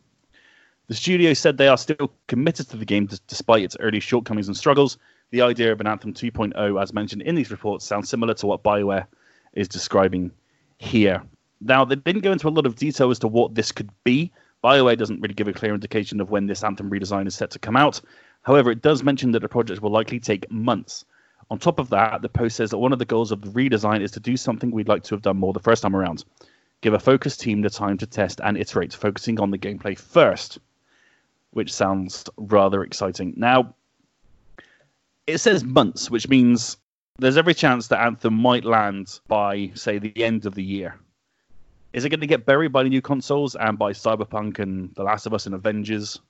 The 0.88 0.96
studio 0.96 1.34
said 1.34 1.58
they 1.58 1.68
are 1.68 1.78
still 1.78 2.12
committed 2.28 2.68
to 2.70 2.78
the 2.78 2.84
game 2.84 3.08
despite 3.28 3.64
its 3.64 3.78
early 3.80 4.00
shortcomings 4.00 4.48
and 4.48 4.58
struggles. 4.58 4.98
The 5.30 5.42
idea 5.42 5.72
of 5.72 5.80
an 5.80 5.88
Anthem 5.88 6.14
2.0, 6.14 6.82
as 6.82 6.94
mentioned 6.94 7.22
in 7.22 7.36
these 7.36 7.52
reports, 7.52 7.86
sounds 7.86 8.10
similar 8.10 8.34
to 8.34 8.48
what 8.48 8.64
BioWare 8.64 9.06
is 9.54 9.68
describing 9.68 10.32
here. 10.80 11.22
Now, 11.62 11.86
they 11.86 11.96
didn't 11.96 12.24
go 12.24 12.32
into 12.32 12.48
a 12.48 12.50
lot 12.50 12.66
of 12.66 12.76
detail 12.76 13.12
as 13.12 13.20
to 13.20 13.28
what 13.28 13.54
this 13.56 13.72
could 13.72 13.92
be. 14.04 14.32
BioWare 14.64 14.98
doesn't 14.98 15.22
really 15.22 15.34
give 15.34 15.48
a 15.48 15.54
clear 15.54 15.74
indication 15.74 16.20
of 16.20 16.32
when 16.32 16.48
this 16.48 16.64
Anthem 16.64 16.90
redesign 16.90 17.28
is 17.28 17.36
set 17.36 17.52
to 17.52 17.60
come 17.60 17.78
out. 17.78 18.02
However, 18.44 18.72
it 18.72 18.82
does 18.82 19.04
mention 19.04 19.32
that 19.32 19.42
the 19.42 19.50
project 19.50 19.82
will 19.82 19.92
likely 19.92 20.20
take 20.20 20.52
months. 20.52 21.06
On 21.52 21.60
top 21.60 21.80
of 21.80 21.90
that, 21.90 22.22
the 22.22 22.30
post 22.30 22.56
says 22.56 22.72
that 22.72 22.78
one 22.78 22.94
of 22.94 23.00
the 23.00 23.06
goals 23.06 23.32
of 23.32 23.42
the 23.42 23.50
redesign 23.50 24.02
is 24.02 24.12
to 24.12 24.20
do 24.20 24.38
something 24.38 24.72
we'd 24.72 24.88
like 24.88 25.04
to 25.04 25.16
have 25.16 25.22
done 25.22 25.38
more 25.38 25.54
the 25.54 25.60
first 25.60 25.84
time 25.84 25.96
around. 25.96 26.24
Give 26.82 26.94
a 26.94 27.00
focused 27.00 27.42
team 27.42 27.62
the 27.62 27.70
time 27.70 27.98
to 28.00 28.08
test 28.08 28.42
and 28.44 28.58
iterate, 28.58 28.94
focusing 28.94 29.40
on 29.40 29.52
the 29.52 29.58
gameplay 29.58 29.98
first, 29.98 30.58
which 31.52 31.72
sounds 31.72 32.26
rather 32.38 32.84
exciting. 32.84 33.34
Now, 33.38 33.76
it 35.28 35.38
says 35.38 35.64
months, 35.64 36.10
which 36.10 36.28
means 36.28 36.78
there's 37.20 37.38
every 37.38 37.54
chance 37.54 37.88
that 37.88 38.02
Anthem 38.02 38.34
might 38.34 38.66
land 38.66 39.20
by, 39.28 39.72
say, 39.76 40.00
the 40.00 40.24
end 40.24 40.46
of 40.48 40.56
the 40.56 40.64
year. 40.64 40.98
Is 41.94 42.06
it 42.06 42.10
going 42.10 42.22
to 42.22 42.28
get 42.28 42.46
buried 42.46 42.72
by 42.72 42.84
the 42.84 42.90
new 42.90 43.02
consoles 43.02 43.56
and 43.56 43.78
by 43.78 43.92
Cyberpunk 43.92 44.60
and 44.60 44.94
The 44.96 45.04
Last 45.04 45.26
of 45.26 45.34
Us 45.34 45.46
and 45.46 45.54
Avengers 45.54 46.22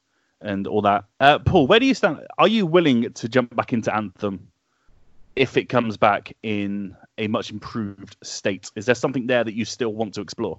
and 0.42 0.66
all 0.66 0.82
that? 0.82 1.06
Uh, 1.20 1.38
Paul, 1.40 1.68
where 1.68 1.80
do 1.80 1.86
you 1.86 1.94
stand? 1.94 2.26
Are 2.40 2.48
you 2.48 2.66
willing 2.66 3.14
to 3.14 3.30
jump 3.30 3.56
back 3.56 3.72
into 3.72 3.96
Anthem 3.96 4.48
if 5.36 5.58
it 5.58 5.70
comes 5.70 5.98
back 5.98 6.36
in 6.42 6.96
a 7.20 7.28
much 7.28 7.52
improved 7.52 8.18
state? 8.24 8.72
Is 8.76 8.88
there 8.88 8.96
something 8.96 9.28
there 9.28 9.44
that 9.44 9.54
you 9.54 9.66
still 9.66 9.94
want 9.94 10.16
to 10.16 10.22
explore? 10.22 10.58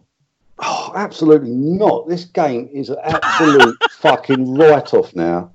Oh, 0.60 0.92
absolutely 0.94 1.50
not. 1.50 2.08
This 2.08 2.24
game 2.24 2.68
is 2.72 2.88
an 2.88 2.98
absolute 3.02 3.76
fucking 3.90 4.54
write-off 4.54 5.16
now. 5.16 5.50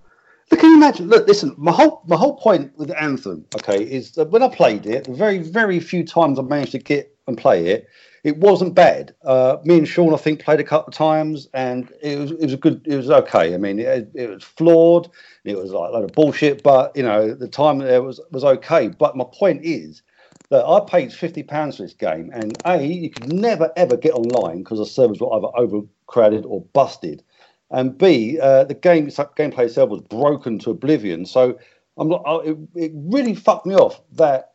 Look, 0.51 0.59
can 0.59 0.71
you 0.71 0.77
imagine? 0.77 1.07
Look, 1.07 1.27
listen. 1.27 1.53
My 1.57 1.71
whole 1.71 2.01
my 2.07 2.15
whole 2.15 2.37
point 2.37 2.77
with 2.77 2.91
Anthem, 2.91 3.45
okay, 3.55 3.83
is 3.83 4.11
that 4.11 4.29
when 4.31 4.41
I 4.41 4.47
played 4.47 4.85
it, 4.85 5.03
the 5.03 5.13
very 5.13 5.39
very 5.39 5.79
few 5.79 6.05
times 6.05 6.39
I 6.39 6.41
managed 6.41 6.71
to 6.71 6.79
get 6.79 7.13
and 7.27 7.37
play 7.37 7.67
it, 7.67 7.89
it 8.23 8.37
wasn't 8.37 8.73
bad. 8.73 9.15
Uh, 9.23 9.57
me 9.63 9.77
and 9.77 9.87
Sean, 9.87 10.13
I 10.13 10.17
think, 10.17 10.43
played 10.43 10.59
a 10.59 10.63
couple 10.63 10.89
of 10.89 10.95
times, 10.95 11.47
and 11.53 11.91
it 12.01 12.17
was 12.17 12.31
it 12.31 12.41
was 12.41 12.53
a 12.53 12.57
good. 12.57 12.81
It 12.85 12.95
was 12.95 13.09
okay. 13.09 13.53
I 13.53 13.57
mean, 13.57 13.79
it, 13.79 14.09
it 14.13 14.29
was 14.29 14.43
flawed. 14.43 15.09
It 15.43 15.57
was 15.57 15.71
like 15.71 15.89
a 15.89 15.93
lot 15.93 16.03
of 16.03 16.13
bullshit, 16.13 16.63
but 16.63 16.95
you 16.95 17.03
know, 17.03 17.33
the 17.33 17.47
time 17.47 17.79
there 17.79 18.01
was 18.01 18.19
was 18.31 18.43
okay. 18.43 18.89
But 18.89 19.15
my 19.15 19.25
point 19.31 19.63
is 19.63 20.01
that 20.49 20.65
I 20.65 20.79
paid 20.87 21.13
fifty 21.13 21.43
pounds 21.43 21.77
for 21.77 21.83
this 21.83 21.93
game, 21.93 22.31
and 22.33 22.57
a 22.65 22.81
you 22.83 23.09
could 23.09 23.31
never 23.31 23.71
ever 23.75 23.97
get 23.97 24.13
online 24.13 24.59
because 24.59 24.79
the 24.79 24.85
servers 24.85 25.19
were 25.19 25.33
either 25.33 25.49
overcrowded 25.55 26.45
or 26.45 26.61
busted, 26.73 27.23
and 27.71 27.97
b 27.97 28.39
uh, 28.41 28.63
the 28.63 28.73
game 28.73 29.07
gameplay 29.07 29.65
itself 29.65 29.89
was 29.89 30.01
broken 30.01 30.59
to 30.59 30.71
oblivion. 30.71 31.25
So 31.25 31.57
I'm 31.97 32.09
not. 32.09 32.23
It, 32.45 32.57
it 32.75 32.91
really 32.95 33.35
fucked 33.35 33.65
me 33.65 33.75
off 33.75 34.01
that 34.13 34.53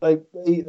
they 0.00 0.18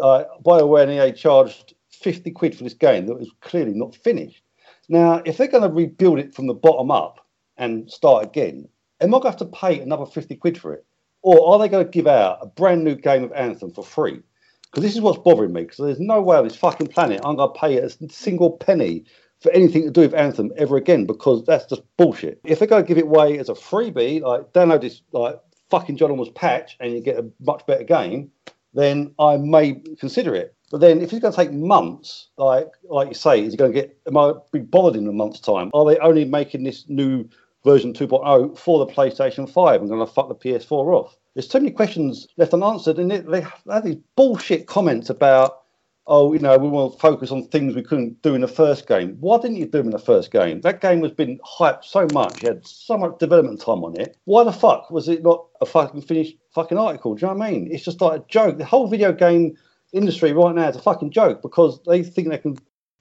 uh, 0.02 0.24
BioWare 0.44 0.84
and 0.84 0.92
EA 0.92 1.12
charged 1.12 1.74
fifty 1.96 2.32
quid 2.32 2.56
for 2.56 2.64
this 2.64 2.74
game 2.74 3.08
that 3.08 3.20
was 3.20 3.32
clearly 3.42 3.74
not 3.74 3.96
finished. 3.96 4.44
Now, 4.88 5.22
if 5.26 5.38
they're 5.38 5.48
going 5.48 5.64
to 5.64 5.76
rebuild 5.76 6.20
it 6.20 6.36
from 6.36 6.48
the 6.48 6.54
bottom 6.54 6.92
up 6.92 7.26
and 7.58 7.90
start 7.90 8.26
again, 8.26 8.68
am 9.02 9.10
I 9.10 9.20
going 9.20 9.22
to 9.24 9.30
have 9.30 9.38
to 9.38 9.46
pay 9.46 9.80
another 9.80 10.06
fifty 10.06 10.36
quid 10.36 10.58
for 10.58 10.74
it, 10.74 10.86
or 11.22 11.50
are 11.50 11.60
they 11.60 11.68
going 11.68 11.86
to 11.86 11.92
give 11.92 12.08
out 12.08 12.40
a 12.42 12.46
brand 12.46 12.84
new 12.84 12.96
game 12.96 13.24
of 13.24 13.32
Anthem 13.34 13.72
for 13.72 13.84
free? 13.84 14.22
Because 14.64 14.84
this 14.84 14.96
is 14.96 15.02
what's 15.02 15.20
bothering 15.20 15.54
me. 15.54 15.62
Because 15.62 15.78
there's 15.78 16.00
no 16.00 16.22
way 16.22 16.38
on 16.38 16.44
this 16.44 16.56
fucking 16.56 16.88
planet 16.88 17.22
I'm 17.24 17.38
going 17.38 17.54
to 17.54 17.60
pay 17.60 17.78
a 17.78 17.90
single 18.10 18.52
penny 18.52 19.06
for 19.40 19.52
anything 19.54 19.84
to 19.84 19.92
do 19.92 20.02
with 20.02 20.14
Anthem 20.14 20.52
ever 20.58 20.76
again. 20.76 21.06
Because 21.06 21.46
that's 21.46 21.66
just 21.66 21.82
bullshit. 21.98 22.42
If 22.44 22.60
they're 22.60 22.68
going 22.68 22.84
to 22.84 22.88
give 22.88 22.98
it 22.98 23.06
away 23.06 23.40
as 23.40 23.48
a 23.48 23.54
freebie, 23.54 24.22
like 24.22 24.52
download 24.52 24.82
this 24.82 25.02
like 25.14 25.40
fucking 25.70 25.98
John 25.98 26.12
Almost 26.12 26.36
patch 26.36 26.76
and 26.80 26.92
you 26.92 27.00
get 27.02 27.18
a 27.18 27.26
much 27.40 27.66
better 27.66 27.84
game, 27.84 28.32
then 28.76 29.14
I 29.18 29.38
may 29.38 29.82
consider 30.00 30.36
it. 30.36 30.56
But 30.72 30.82
then 30.82 31.02
if 31.02 31.12
it's 31.14 31.22
going 31.22 31.34
to 31.34 31.38
take 31.38 31.52
months, 31.52 32.30
like 32.38 32.68
like 32.90 33.08
you 33.08 33.14
say, 33.14 33.44
is 33.44 33.54
it 33.54 33.58
going 33.58 33.72
to 33.72 33.82
get? 33.82 33.98
Am 34.08 34.18
I 34.18 34.34
be 34.52 34.60
bothered 34.60 34.96
in 34.96 35.08
a 35.08 35.12
month's 35.12 35.40
time? 35.40 35.72
Are 35.74 35.86
they 35.86 35.98
only 36.00 36.26
making 36.26 36.64
this 36.64 36.86
new 36.90 37.28
version 37.64 37.94
2.0 37.94 38.58
for 38.58 38.86
the 38.86 38.92
PlayStation 38.92 39.50
5 39.50 39.82
and 39.82 39.90
going 39.90 40.06
to 40.06 40.12
fuck 40.12 40.28
the 40.28 40.36
PS4 40.36 40.72
off? 40.72 41.18
There's 41.34 41.48
too 41.48 41.60
many 41.60 41.72
questions 41.72 42.28
left 42.38 42.54
unanswered, 42.54 42.98
and 42.98 43.12
they 43.12 43.42
have 43.42 43.84
these 43.84 43.98
bullshit 44.16 44.68
comments 44.68 45.10
about, 45.10 45.65
oh, 46.08 46.34
you 46.34 46.40
know, 46.40 46.58
we 46.58 46.70
want 46.70 46.94
to 46.94 47.00
focus 47.00 47.32
on 47.32 47.48
things 47.48 47.76
we 47.76 47.82
couldn't 47.82 48.22
do 48.22 48.36
in 48.36 48.42
the 48.42 48.48
first 48.48 48.88
game. 48.88 49.18
Why 49.20 49.38
didn't 49.38 49.58
you 49.58 49.66
do 49.66 49.80
them 49.80 49.88
in 49.88 49.92
the 49.92 50.00
first 50.00 50.32
game? 50.32 50.62
That 50.62 50.82
game 50.82 51.02
has 51.02 51.12
been 51.12 51.40
hyped 51.40 51.84
so 51.86 52.08
much, 52.14 52.44
you 52.44 52.50
had 52.50 52.66
so 52.66 52.98
much 52.98 53.18
development 53.18 53.62
time 53.62 53.84
on 53.84 54.00
it. 54.00 54.18
Why 54.26 54.44
the 54.44 54.52
fuck 54.52 54.92
was 54.92 55.10
it 55.10 55.24
not 55.24 55.48
a 55.62 55.66
fucking 55.66 56.02
finished 56.02 56.38
fucking 56.54 56.78
article? 56.78 57.16
Do 57.16 57.22
you 57.22 57.28
know 57.28 57.40
what 57.40 57.48
I 57.48 57.52
mean? 57.52 57.70
It's 57.72 57.84
just 57.84 58.02
like 58.02 58.22
a 58.22 58.26
joke. 58.28 58.58
The 58.58 58.66
whole 58.66 58.88
video 58.88 59.12
game 59.12 59.58
industry 59.94 60.34
right 60.34 60.54
now 60.54 60.70
is 60.70 60.76
a 60.76 60.82
fucking 60.82 61.12
joke 61.12 61.42
because 61.42 61.80
they 61.88 62.04
think 62.04 62.30
they 62.30 62.38
can 62.38 62.58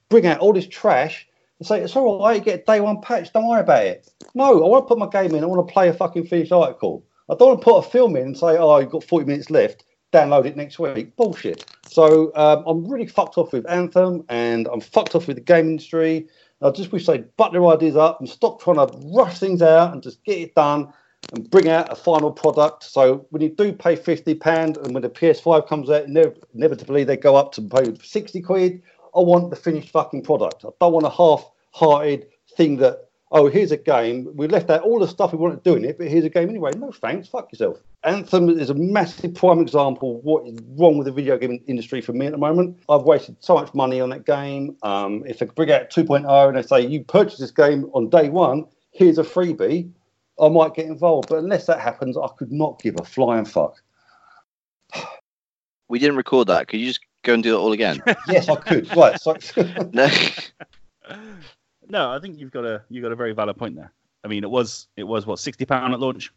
bring 0.09 0.25
out 0.25 0.39
all 0.39 0.53
this 0.53 0.67
trash 0.67 1.27
and 1.59 1.67
say 1.67 1.81
it's 1.81 1.95
all 1.95 2.23
right, 2.23 2.37
you 2.37 2.41
get 2.41 2.65
day 2.65 2.79
one 2.79 3.01
patch, 3.01 3.31
don't 3.33 3.47
worry 3.47 3.61
about 3.61 3.85
it. 3.85 4.09
No, 4.33 4.63
I 4.63 4.67
want 4.67 4.85
to 4.85 4.87
put 4.87 4.97
my 4.97 5.07
game 5.07 5.35
in, 5.35 5.43
I 5.43 5.47
want 5.47 5.67
to 5.67 5.73
play 5.73 5.89
a 5.89 5.93
fucking 5.93 6.27
finished 6.27 6.51
article. 6.51 7.05
I 7.29 7.35
don't 7.35 7.49
want 7.49 7.61
to 7.61 7.63
put 7.63 7.77
a 7.77 7.89
film 7.89 8.15
in 8.15 8.23
and 8.23 8.37
say, 8.37 8.57
oh, 8.57 8.77
you've 8.79 8.91
got 8.91 9.03
40 9.03 9.25
minutes 9.25 9.49
left, 9.49 9.83
download 10.15 10.45
it 10.45 10.55
next 10.55 10.79
week. 10.79 11.15
Bullshit. 11.15 11.65
So 11.87 12.31
um, 12.35 12.63
I'm 12.65 12.87
really 12.87 13.07
fucked 13.07 13.37
off 13.37 13.51
with 13.51 13.69
Anthem 13.69 14.23
and 14.29 14.67
I'm 14.71 14.81
fucked 14.81 15.15
off 15.15 15.27
with 15.27 15.35
the 15.37 15.43
game 15.43 15.67
industry. 15.67 16.27
I 16.61 16.71
just 16.71 16.91
wish 16.91 17.05
they'd 17.05 17.35
butt 17.35 17.51
their 17.51 17.65
ideas 17.67 17.95
up 17.95 18.19
and 18.19 18.29
stop 18.29 18.61
trying 18.61 18.77
to 18.77 18.97
rush 19.13 19.39
things 19.39 19.61
out 19.61 19.93
and 19.93 20.01
just 20.01 20.23
get 20.23 20.39
it 20.39 20.55
done 20.55 20.91
and 21.33 21.49
bring 21.49 21.67
out 21.69 21.91
a 21.91 21.95
final 21.95 22.31
product. 22.31 22.83
So 22.83 23.25
when 23.29 23.41
you 23.41 23.49
do 23.49 23.73
pay 23.73 23.95
fifty 23.95 24.35
pound 24.35 24.77
and 24.77 24.93
when 24.93 25.03
the 25.03 25.09
PS5 25.09 25.67
comes 25.67 25.89
out, 25.89 26.05
inevitably 26.05 27.03
they 27.03 27.17
go 27.17 27.35
up 27.35 27.51
to 27.53 27.61
pay 27.61 27.93
sixty 28.01 28.41
quid. 28.41 28.81
I 29.15 29.19
want 29.19 29.49
the 29.49 29.55
finished 29.55 29.89
fucking 29.89 30.23
product. 30.23 30.65
I 30.65 30.69
don't 30.79 30.93
want 30.93 31.05
a 31.05 31.09
half-hearted 31.09 32.27
thing 32.55 32.77
that 32.77 33.04
oh, 33.35 33.47
here's 33.47 33.71
a 33.71 33.77
game. 33.77 34.31
We 34.33 34.47
left 34.47 34.69
out 34.69 34.81
all 34.83 34.97
the 34.97 35.07
stuff 35.09 35.33
we 35.33 35.37
wanted 35.37 35.61
to 35.61 35.69
do 35.69 35.75
in 35.75 35.83
it, 35.83 35.97
but 35.97 36.07
here's 36.07 36.23
a 36.23 36.29
game 36.29 36.49
anyway. 36.49 36.71
No 36.77 36.91
thanks, 36.91 37.27
fuck 37.27 37.51
yourself. 37.51 37.77
Anthem 38.03 38.49
is 38.49 38.69
a 38.69 38.73
massive 38.73 39.35
prime 39.35 39.59
example 39.59 40.17
of 40.17 40.23
what 40.23 40.47
is 40.47 40.57
wrong 40.77 40.97
with 40.97 41.05
the 41.05 41.11
video 41.11 41.37
game 41.37 41.61
industry 41.67 41.99
for 41.99 42.13
me 42.13 42.27
at 42.27 42.31
the 42.31 42.37
moment. 42.37 42.79
I've 42.87 43.01
wasted 43.01 43.35
so 43.41 43.55
much 43.55 43.73
money 43.73 43.99
on 43.99 44.09
that 44.11 44.25
game. 44.25 44.77
Um, 44.83 45.23
if 45.27 45.39
they 45.39 45.47
bring 45.47 45.69
out 45.69 45.89
2.0 45.89 46.47
and 46.47 46.57
they 46.57 46.61
say, 46.61 46.87
you 46.87 47.03
purchased 47.03 47.41
this 47.41 47.51
game 47.51 47.89
on 47.93 48.09
day 48.09 48.29
one, 48.29 48.65
here's 48.91 49.17
a 49.17 49.23
freebie, 49.23 49.91
I 50.39 50.47
might 50.47 50.73
get 50.73 50.85
involved. 50.85 51.27
But 51.27 51.39
unless 51.39 51.65
that 51.65 51.81
happens, 51.81 52.17
I 52.17 52.27
could 52.37 52.53
not 52.53 52.81
give 52.81 52.95
a 52.97 53.03
flying 53.03 53.45
fuck. 53.45 53.81
We 55.89 55.99
didn't 55.99 56.15
record 56.15 56.47
that. 56.47 56.69
Could 56.69 56.79
you 56.79 56.87
just 56.87 57.01
go 57.23 57.33
and 57.33 57.43
do 57.43 57.55
it 57.55 57.59
all 57.59 57.73
again? 57.73 58.01
yes, 58.29 58.47
I 58.47 58.55
could. 58.55 58.95
Right. 58.95 59.19
So, 59.19 59.35
no. 59.91 60.09
No, 61.89 62.11
I 62.11 62.19
think 62.19 62.37
you've 62.39 62.51
got 62.51 62.65
a 62.65 62.83
you 62.89 63.01
got 63.01 63.11
a 63.11 63.15
very 63.15 63.33
valid 63.33 63.57
point 63.57 63.75
there. 63.75 63.91
I 64.23 64.27
mean, 64.27 64.43
it 64.43 64.49
was 64.49 64.87
it 64.97 65.03
was 65.03 65.25
what 65.25 65.39
sixty 65.39 65.65
pound 65.65 65.93
at 65.93 65.99
launch, 65.99 66.31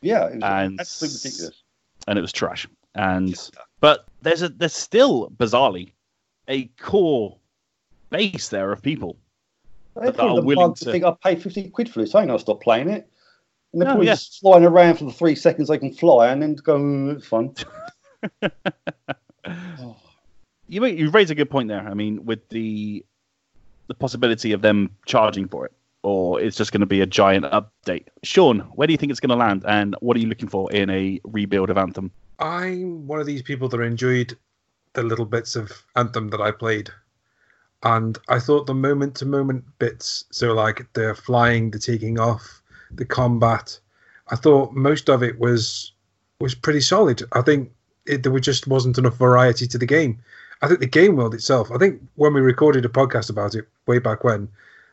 yeah, 0.00 0.26
it 0.28 0.34
was 0.36 0.42
And- 0.44 0.80
absolutely 0.80 1.18
ridiculous. 1.24 1.62
and 2.08 2.18
it 2.18 2.22
was 2.22 2.32
trash. 2.32 2.66
And 2.94 3.34
but 3.80 4.06
there's 4.22 4.42
a 4.42 4.48
there's 4.48 4.74
still 4.74 5.30
bizarrely 5.36 5.92
a 6.48 6.66
core 6.80 7.36
base 8.10 8.48
there 8.48 8.70
of 8.72 8.82
people. 8.82 9.16
They're 9.96 10.12
But 10.12 10.20
are 10.20 10.42
willing 10.42 10.74
to- 10.74 10.84
to 10.86 10.92
think 10.92 11.04
I 11.04 11.12
paid 11.22 11.42
50 11.42 11.70
quid 11.70 11.88
for 11.88 12.00
this. 12.00 12.14
I 12.14 12.20
ain't 12.20 12.28
gonna 12.28 12.38
stop 12.38 12.62
playing 12.62 12.88
it. 12.88 13.08
And 13.72 13.80
they're 13.82 13.86
No, 13.88 13.94
probably 13.94 14.06
yeah. 14.06 14.12
just 14.14 14.40
flying 14.40 14.64
around 14.64 14.96
for 14.98 15.04
the 15.04 15.12
three 15.12 15.34
seconds 15.34 15.68
they 15.68 15.78
can 15.78 15.92
fly 15.92 16.28
and 16.28 16.40
then 16.40 16.54
go, 16.54 16.78
"Mm, 16.78 17.16
it's 17.16 17.26
fun. 17.26 17.54
Oh. 19.46 19.96
You 20.68 20.84
you 20.86 21.10
raise 21.10 21.30
a 21.30 21.34
good 21.34 21.50
point 21.50 21.68
there. 21.68 21.86
I 21.86 21.92
mean, 21.94 22.24
with 22.24 22.48
the 22.48 23.04
the 23.88 23.94
possibility 23.94 24.52
of 24.52 24.62
them 24.62 24.90
charging 25.06 25.48
for 25.48 25.66
it, 25.66 25.72
or 26.02 26.40
it's 26.40 26.56
just 26.56 26.72
going 26.72 26.80
to 26.80 26.86
be 26.86 27.00
a 27.00 27.06
giant 27.06 27.44
update. 27.46 28.06
Sean, 28.22 28.60
where 28.74 28.86
do 28.86 28.92
you 28.92 28.98
think 28.98 29.10
it's 29.10 29.20
going 29.20 29.30
to 29.30 29.36
land, 29.36 29.64
and 29.66 29.96
what 30.00 30.16
are 30.16 30.20
you 30.20 30.28
looking 30.28 30.48
for 30.48 30.70
in 30.72 30.90
a 30.90 31.20
rebuild 31.24 31.70
of 31.70 31.78
Anthem? 31.78 32.10
I'm 32.38 33.06
one 33.06 33.20
of 33.20 33.26
these 33.26 33.42
people 33.42 33.68
that 33.68 33.80
enjoyed 33.80 34.36
the 34.94 35.02
little 35.02 35.24
bits 35.24 35.56
of 35.56 35.70
Anthem 35.96 36.28
that 36.28 36.40
I 36.40 36.50
played. 36.50 36.90
And 37.82 38.18
I 38.28 38.38
thought 38.38 38.66
the 38.66 38.74
moment 38.74 39.14
to 39.16 39.26
moment 39.26 39.64
bits, 39.78 40.24
so 40.30 40.54
like 40.54 40.90
the 40.94 41.14
flying, 41.14 41.70
the 41.70 41.78
taking 41.78 42.18
off, 42.18 42.62
the 42.90 43.04
combat, 43.04 43.78
I 44.28 44.36
thought 44.36 44.72
most 44.72 45.10
of 45.10 45.22
it 45.22 45.38
was 45.38 45.92
was 46.40 46.54
pretty 46.54 46.80
solid. 46.80 47.22
I 47.32 47.42
think 47.42 47.70
it, 48.06 48.22
there 48.22 48.38
just 48.38 48.66
wasn't 48.66 48.98
enough 48.98 49.16
variety 49.16 49.66
to 49.66 49.78
the 49.78 49.86
game. 49.86 50.18
I 50.64 50.68
think 50.68 50.80
the 50.80 50.86
game 50.86 51.16
world 51.16 51.34
itself. 51.34 51.70
I 51.70 51.76
think 51.76 52.00
when 52.14 52.32
we 52.32 52.40
recorded 52.40 52.86
a 52.86 52.88
podcast 52.88 53.28
about 53.28 53.54
it 53.54 53.68
way 53.86 53.98
back 53.98 54.24
when, 54.24 54.48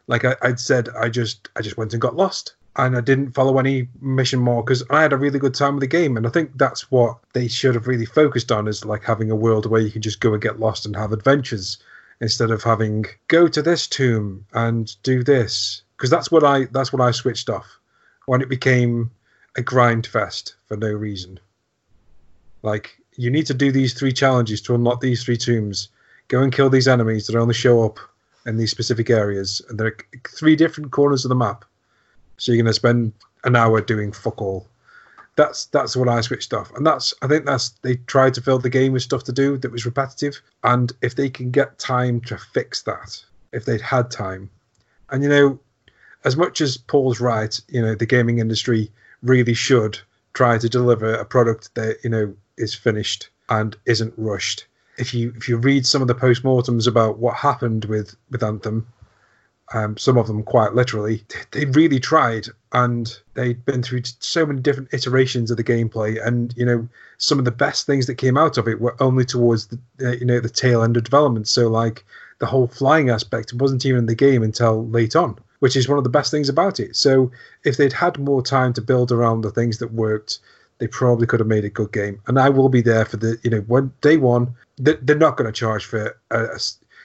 like 0.07 0.25
I, 0.25 0.35
I'd 0.41 0.59
said, 0.59 0.89
I 0.89 1.07
just 1.07 1.47
I 1.55 1.61
just 1.61 1.77
went 1.77 1.93
and 1.93 2.01
got 2.01 2.17
lost, 2.17 2.55
and 2.75 2.97
I 2.97 2.99
didn't 2.99 3.31
follow 3.31 3.57
any 3.57 3.87
mission 4.01 4.41
markers. 4.41 4.83
I 4.89 5.01
had 5.01 5.13
a 5.13 5.17
really 5.17 5.39
good 5.39 5.53
time 5.53 5.75
with 5.75 5.81
the 5.81 5.87
game, 5.87 6.17
and 6.17 6.27
I 6.27 6.29
think 6.29 6.57
that's 6.57 6.91
what 6.91 7.19
they 7.31 7.47
should 7.47 7.75
have 7.75 7.87
really 7.87 8.05
focused 8.05 8.51
on 8.51 8.67
is 8.67 8.83
like 8.83 9.03
having 9.03 9.31
a 9.31 9.35
world 9.35 9.65
where 9.65 9.79
you 9.79 9.91
can 9.91 10.01
just 10.01 10.19
go 10.19 10.33
and 10.33 10.41
get 10.41 10.59
lost 10.59 10.85
and 10.85 10.93
have 10.97 11.13
adventures 11.13 11.77
instead 12.19 12.51
of 12.51 12.61
having 12.63 13.05
go 13.29 13.47
to 13.47 13.61
this 13.61 13.87
tomb 13.87 14.45
and 14.53 15.01
do 15.03 15.23
this 15.23 15.83
because 15.95 16.09
that's 16.09 16.31
what 16.31 16.43
I 16.43 16.65
that's 16.65 16.91
what 16.91 17.01
I 17.01 17.11
switched 17.11 17.49
off 17.49 17.79
when 18.25 18.41
it 18.41 18.49
became 18.49 19.09
a 19.55 19.61
grind 19.61 20.05
fest 20.05 20.55
for 20.67 20.75
no 20.75 20.91
reason. 20.91 21.39
Like 22.61 23.00
you 23.15 23.29
need 23.29 23.45
to 23.47 23.53
do 23.53 23.71
these 23.71 23.93
three 23.93 24.11
challenges 24.11 24.61
to 24.61 24.75
unlock 24.75 25.01
these 25.01 25.23
three 25.23 25.37
tombs. 25.37 25.89
Go 26.27 26.41
and 26.41 26.53
kill 26.53 26.69
these 26.69 26.87
enemies 26.87 27.27
that 27.27 27.35
only 27.35 27.53
show 27.53 27.83
up 27.83 27.99
in 28.45 28.57
these 28.57 28.71
specific 28.71 29.09
areas, 29.09 29.61
and 29.69 29.79
there 29.79 29.87
are 29.87 29.97
three 30.29 30.55
different 30.55 30.91
corners 30.91 31.25
of 31.25 31.29
the 31.29 31.35
map. 31.35 31.65
So 32.37 32.51
you're 32.51 32.61
going 32.61 32.71
to 32.71 32.73
spend 32.73 33.13
an 33.43 33.55
hour 33.55 33.81
doing 33.81 34.11
fuck 34.11 34.41
all. 34.41 34.67
That's 35.35 35.65
that's 35.67 35.95
what 35.95 36.09
I 36.09 36.21
switched 36.21 36.53
off, 36.53 36.71
and 36.75 36.85
that's 36.85 37.13
I 37.21 37.27
think 37.27 37.45
that's 37.45 37.69
they 37.81 37.95
tried 38.07 38.33
to 38.33 38.41
fill 38.41 38.59
the 38.59 38.69
game 38.69 38.91
with 38.91 39.03
stuff 39.03 39.23
to 39.25 39.31
do 39.31 39.57
that 39.57 39.71
was 39.71 39.85
repetitive, 39.85 40.41
and 40.63 40.91
if 41.01 41.15
they 41.15 41.29
can 41.29 41.51
get 41.51 41.79
time 41.79 42.19
to 42.21 42.37
fix 42.37 42.81
that, 42.83 43.23
if 43.53 43.63
they'd 43.63 43.81
had 43.81 44.11
time, 44.11 44.49
and 45.09 45.23
you 45.23 45.29
know, 45.29 45.59
as 46.25 46.35
much 46.35 46.59
as 46.59 46.77
Paul's 46.77 47.21
right, 47.21 47.59
you 47.69 47.81
know, 47.81 47.95
the 47.95 48.05
gaming 48.05 48.39
industry 48.39 48.91
really 49.23 49.53
should 49.53 49.99
try 50.33 50.57
to 50.57 50.67
deliver 50.67 51.13
a 51.13 51.25
product 51.25 51.73
that 51.75 51.97
you 52.03 52.09
know 52.09 52.35
is 52.61 52.73
finished 52.73 53.29
and 53.49 53.75
isn't 53.85 54.13
rushed. 54.17 54.65
If 54.97 55.13
you 55.13 55.33
if 55.35 55.49
you 55.49 55.57
read 55.57 55.85
some 55.85 56.01
of 56.01 56.07
the 56.07 56.15
postmortems 56.15 56.87
about 56.87 57.17
what 57.19 57.35
happened 57.35 57.85
with 57.85 58.15
with 58.29 58.43
Anthem, 58.43 58.87
um, 59.73 59.97
some 59.97 60.17
of 60.17 60.27
them 60.27 60.43
quite 60.43 60.73
literally, 60.73 61.23
they 61.51 61.65
really 61.65 61.99
tried, 61.99 62.47
and 62.73 63.17
they'd 63.35 63.65
been 63.65 63.83
through 63.83 64.01
so 64.19 64.45
many 64.45 64.59
different 64.59 64.93
iterations 64.93 65.49
of 65.49 65.57
the 65.57 65.63
gameplay, 65.63 66.25
and 66.25 66.53
you 66.57 66.65
know 66.65 66.87
some 67.17 67.39
of 67.39 67.45
the 67.45 67.51
best 67.51 67.85
things 67.85 68.05
that 68.07 68.15
came 68.15 68.37
out 68.37 68.57
of 68.57 68.67
it 68.67 68.81
were 68.81 68.95
only 69.01 69.25
towards 69.25 69.67
the 69.67 69.79
uh, 70.01 70.11
you 70.11 70.25
know 70.25 70.39
the 70.39 70.49
tail 70.49 70.83
end 70.83 70.97
of 70.97 71.03
development. 71.03 71.47
So 71.47 71.69
like 71.69 72.05
the 72.39 72.47
whole 72.47 72.67
flying 72.67 73.09
aspect 73.09 73.53
wasn't 73.53 73.85
even 73.85 73.99
in 73.99 74.05
the 74.07 74.15
game 74.15 74.43
until 74.43 74.87
late 74.87 75.15
on, 75.15 75.37
which 75.59 75.75
is 75.75 75.87
one 75.87 75.97
of 75.97 76.03
the 76.03 76.09
best 76.09 76.31
things 76.31 76.49
about 76.49 76.79
it. 76.79 76.95
So 76.95 77.31
if 77.63 77.77
they'd 77.77 77.93
had 77.93 78.19
more 78.19 78.41
time 78.41 78.73
to 78.73 78.81
build 78.81 79.11
around 79.11 79.41
the 79.41 79.51
things 79.51 79.77
that 79.77 79.93
worked, 79.93 80.39
they 80.81 80.87
probably 80.87 81.27
could 81.27 81.39
have 81.39 81.47
made 81.47 81.63
a 81.63 81.69
good 81.69 81.91
game. 81.93 82.19
And 82.25 82.39
I 82.39 82.49
will 82.49 82.67
be 82.67 82.81
there 82.81 83.05
for 83.05 83.17
the 83.17 83.37
you 83.43 83.51
know 83.51 83.61
when 83.67 83.93
day 84.01 84.17
one. 84.17 84.55
They- 84.77 84.97
They're 85.03 85.15
not 85.15 85.37
going 85.37 85.45
to 85.45 85.57
charge 85.57 85.85
for 85.85 86.17
a, 86.31 86.43
a 86.43 86.59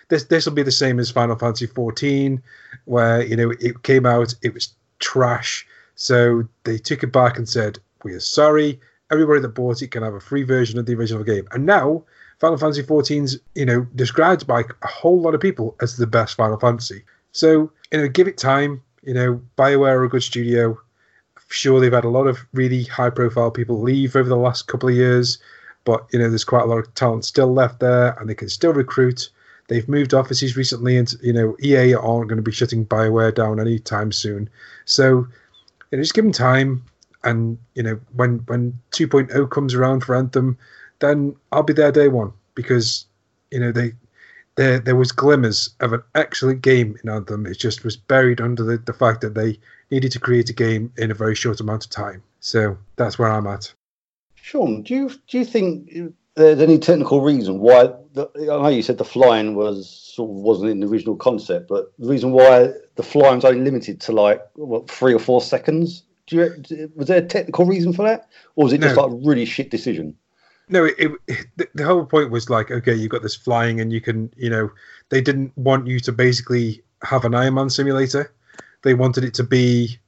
this. 0.08 0.24
This 0.24 0.46
will 0.46 0.54
be 0.54 0.62
the 0.62 0.72
same 0.72 0.98
as 0.98 1.10
Final 1.10 1.36
Fantasy 1.36 1.66
14, 1.66 2.42
where 2.86 3.22
you 3.22 3.36
know 3.36 3.50
it 3.60 3.82
came 3.82 4.06
out, 4.06 4.34
it 4.42 4.54
was 4.54 4.72
trash. 4.98 5.66
So 5.94 6.48
they 6.64 6.78
took 6.78 7.02
it 7.02 7.12
back 7.12 7.36
and 7.36 7.46
said, 7.46 7.78
"We 8.02 8.14
are 8.14 8.20
sorry. 8.20 8.80
Everybody 9.10 9.40
that 9.40 9.50
bought 9.50 9.82
it 9.82 9.90
can 9.90 10.02
have 10.02 10.14
a 10.14 10.20
free 10.20 10.42
version 10.42 10.78
of 10.78 10.86
the 10.86 10.94
original 10.94 11.22
game." 11.22 11.46
And 11.52 11.66
now 11.66 12.02
Final 12.38 12.56
Fantasy 12.56 12.82
14's 12.82 13.38
you 13.54 13.66
know 13.66 13.86
described 13.94 14.46
by 14.46 14.62
a 14.82 14.86
whole 14.86 15.20
lot 15.20 15.34
of 15.34 15.40
people 15.42 15.76
as 15.82 15.98
the 15.98 16.06
best 16.06 16.34
Final 16.36 16.58
Fantasy. 16.58 17.04
So 17.32 17.70
you 17.92 17.98
know, 17.98 18.08
give 18.08 18.26
it 18.26 18.38
time. 18.38 18.80
You 19.02 19.12
know, 19.14 19.40
Bioware 19.58 19.96
are 19.98 20.04
a 20.04 20.08
good 20.08 20.22
studio. 20.22 20.80
Sure, 21.48 21.80
they've 21.80 21.92
had 21.92 22.04
a 22.04 22.08
lot 22.08 22.26
of 22.26 22.38
really 22.52 22.84
high-profile 22.84 23.50
people 23.52 23.80
leave 23.80 24.16
over 24.16 24.28
the 24.28 24.36
last 24.36 24.66
couple 24.66 24.88
of 24.88 24.94
years, 24.94 25.38
but 25.84 26.06
you 26.12 26.18
know, 26.18 26.28
there's 26.28 26.44
quite 26.44 26.64
a 26.64 26.66
lot 26.66 26.78
of 26.78 26.92
talent 26.94 27.24
still 27.24 27.52
left 27.52 27.80
there, 27.80 28.16
and 28.18 28.28
they 28.28 28.34
can 28.34 28.48
still 28.48 28.72
recruit. 28.72 29.30
They've 29.68 29.88
moved 29.88 30.14
offices 30.14 30.56
recently, 30.56 30.96
and 30.96 31.12
you 31.22 31.32
know, 31.32 31.56
EA 31.62 31.94
aren't 31.94 32.28
going 32.28 32.36
to 32.36 32.42
be 32.42 32.52
shutting 32.52 32.84
Bioware 32.84 33.34
down 33.34 33.60
anytime 33.60 34.12
soon. 34.12 34.48
So, 34.84 35.26
you 35.90 35.98
know, 35.98 36.02
just 36.02 36.14
give 36.14 36.24
them 36.24 36.32
time, 36.32 36.84
and 37.24 37.58
you 37.74 37.82
know, 37.82 38.00
when 38.14 38.38
when 38.46 38.78
2.0 38.92 39.50
comes 39.50 39.74
around 39.74 40.04
for 40.04 40.16
Anthem, 40.16 40.58
then 40.98 41.36
I'll 41.52 41.62
be 41.62 41.72
there 41.72 41.92
day 41.92 42.08
one 42.08 42.32
because 42.54 43.06
you 43.50 43.60
know 43.60 43.72
they 43.72 43.92
there 44.56 44.78
there 44.78 44.96
was 44.96 45.12
glimmers 45.12 45.70
of 45.80 45.92
an 45.92 46.02
excellent 46.14 46.62
game 46.62 46.96
in 47.02 47.10
Anthem. 47.10 47.46
It 47.46 47.58
just 47.58 47.84
was 47.84 47.96
buried 47.96 48.40
under 48.40 48.64
the, 48.64 48.78
the 48.78 48.92
fact 48.92 49.20
that 49.20 49.34
they 49.34 49.58
needed 49.90 50.12
to 50.12 50.20
create 50.20 50.50
a 50.50 50.52
game 50.52 50.92
in 50.96 51.10
a 51.10 51.14
very 51.14 51.34
short 51.34 51.60
amount 51.60 51.84
of 51.84 51.90
time. 51.90 52.22
So 52.40 52.78
that's 52.96 53.18
where 53.18 53.28
I'm 53.30 53.46
at. 53.46 53.72
Sean, 54.34 54.82
do 54.82 54.94
you 54.94 55.10
do 55.26 55.38
you 55.38 55.44
think 55.44 55.90
there's 56.36 56.60
any 56.60 56.78
technical 56.78 57.20
reason 57.20 57.58
why? 57.58 57.92
The, 58.12 58.28
I 58.42 58.62
know 58.62 58.68
you 58.68 58.82
said 58.82 58.98
the 58.98 59.04
flying 59.04 59.54
was 59.54 59.88
sort 59.88 60.30
of 60.30 60.36
wasn't 60.36 60.70
in 60.70 60.80
the 60.80 60.86
original 60.86 61.16
concept, 61.16 61.68
but 61.68 61.92
the 61.98 62.08
reason 62.08 62.32
why 62.32 62.72
the 62.94 63.02
flying's 63.02 63.44
only 63.44 63.60
limited 63.60 64.00
to 64.02 64.12
like 64.12 64.40
what 64.54 64.90
three 64.90 65.14
or 65.14 65.18
four 65.18 65.40
seconds. 65.40 66.02
Do 66.26 66.36
you 66.36 66.90
was 66.96 67.08
there 67.08 67.18
a 67.18 67.26
technical 67.26 67.66
reason 67.66 67.92
for 67.92 68.02
that, 68.04 68.28
or 68.56 68.64
was 68.64 68.72
it 68.72 68.80
just 68.80 68.96
No. 68.96 69.02
like 69.04 69.12
a 69.12 69.26
really 69.26 69.44
shit 69.44 69.70
decision? 69.70 70.16
No, 70.68 70.84
it, 70.84 70.96
it 70.98 71.46
the, 71.56 71.68
the 71.74 71.84
whole 71.84 72.04
point 72.04 72.30
was 72.30 72.50
like, 72.50 72.72
okay, 72.72 72.94
you've 72.94 73.12
got 73.12 73.22
this 73.22 73.36
flying, 73.36 73.80
and 73.80 73.92
you 73.92 74.00
can, 74.00 74.32
you 74.36 74.50
know, 74.50 74.70
they 75.10 75.20
didn't 75.20 75.56
want 75.56 75.86
you 75.86 76.00
to 76.00 76.10
basically 76.12 76.82
have 77.02 77.24
an 77.24 77.34
Iron 77.34 77.54
Man 77.54 77.70
simulator. 77.70 78.32
They 78.86 78.94
wanted 78.94 79.24
it 79.24 79.34
to 79.34 79.42
be 79.42 79.98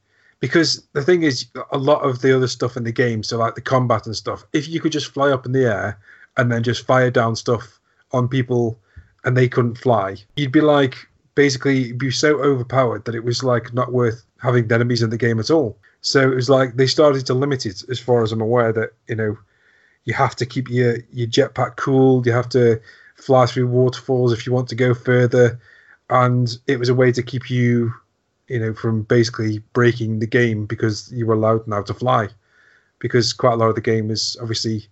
because 0.41 0.87
the 0.93 1.03
thing 1.03 1.25
is, 1.25 1.47
a 1.73 1.79
lot 1.79 2.03
of 2.03 2.23
the 2.23 2.35
other 2.35 2.47
stuff 2.47 2.77
in 2.77 2.85
the 2.85 2.93
game, 2.93 3.25
so 3.25 3.37
like 3.39 3.57
the 3.57 3.61
combat 3.61 4.07
and 4.07 4.15
stuff, 4.15 4.45
if 4.53 4.69
you 4.69 4.81
could 4.81 4.93
just 4.93 5.13
fly 5.13 5.31
up 5.31 5.45
in 5.45 5.53
the 5.53 5.65
air 5.65 5.99
and 6.37 6.53
then 6.53 6.63
just 6.63 6.87
fire 6.87 7.11
down 7.11 7.35
stuff 7.35 7.81
on 8.13 8.29
people 8.29 8.79
and 9.25 9.37
they 9.37 9.49
couldn't 9.49 9.79
fly, 9.79 10.17
you'd 10.37 10.53
be 10.53 10.61
like 10.61 10.97
basically 11.35 11.93
be 11.93 12.13
so 12.13 12.39
overpowered 12.41 13.05
that 13.05 13.17
it 13.17 13.25
was 13.25 13.43
like 13.43 13.75
not 13.75 13.93
worth 13.93 14.25
having 14.41 14.71
enemies 14.71 15.03
in 15.03 15.11
the 15.11 15.17
game 15.17 15.41
at 15.41 15.51
all. 15.51 15.77
So 16.01 16.31
it 16.31 16.35
was 16.37 16.49
like 16.49 16.77
they 16.77 16.87
started 16.87 17.27
to 17.27 17.35
limit 17.35 17.67
it, 17.67 17.83
as 17.91 17.99
far 17.99 18.23
as 18.23 18.31
I'm 18.31 18.41
aware, 18.41 18.73
that 18.73 18.91
you 19.09 19.17
know 19.17 19.37
you 20.05 20.15
have 20.15 20.37
to 20.37 20.47
keep 20.47 20.71
your 20.71 20.99
your 21.13 21.27
jetpack 21.27 21.77
cool. 21.77 22.25
You 22.25 22.33
have 22.33 22.49
to 22.51 22.81
fly 23.17 23.47
through 23.47 23.67
waterfalls 23.67 24.33
if 24.33 24.47
you 24.47 24.53
want 24.53 24.69
to 24.69 24.77
go 24.77 24.95
further, 24.95 25.59
and 26.11 26.49
it 26.69 26.79
was 26.79 26.89
a 26.89 26.95
way 26.95 27.11
to 27.11 27.23
keep 27.23 27.51
you, 27.51 27.93
you 28.49 28.59
know, 28.59 28.75
from 28.75 29.03
basically 29.03 29.61
breaking 29.73 30.19
the 30.19 30.27
game 30.27 30.67
because 30.67 31.13
you 31.13 31.27
were 31.27 31.35
allowed 31.35 31.67
now 31.67 31.83
to 31.83 31.95
fly, 31.95 32.29
because 32.99 33.33
quite 33.33 33.53
a 33.53 33.57
lot 33.57 33.69
of 33.69 33.75
the 33.75 33.81
game 33.81 34.11
is 34.11 34.37
obviously 34.41 34.87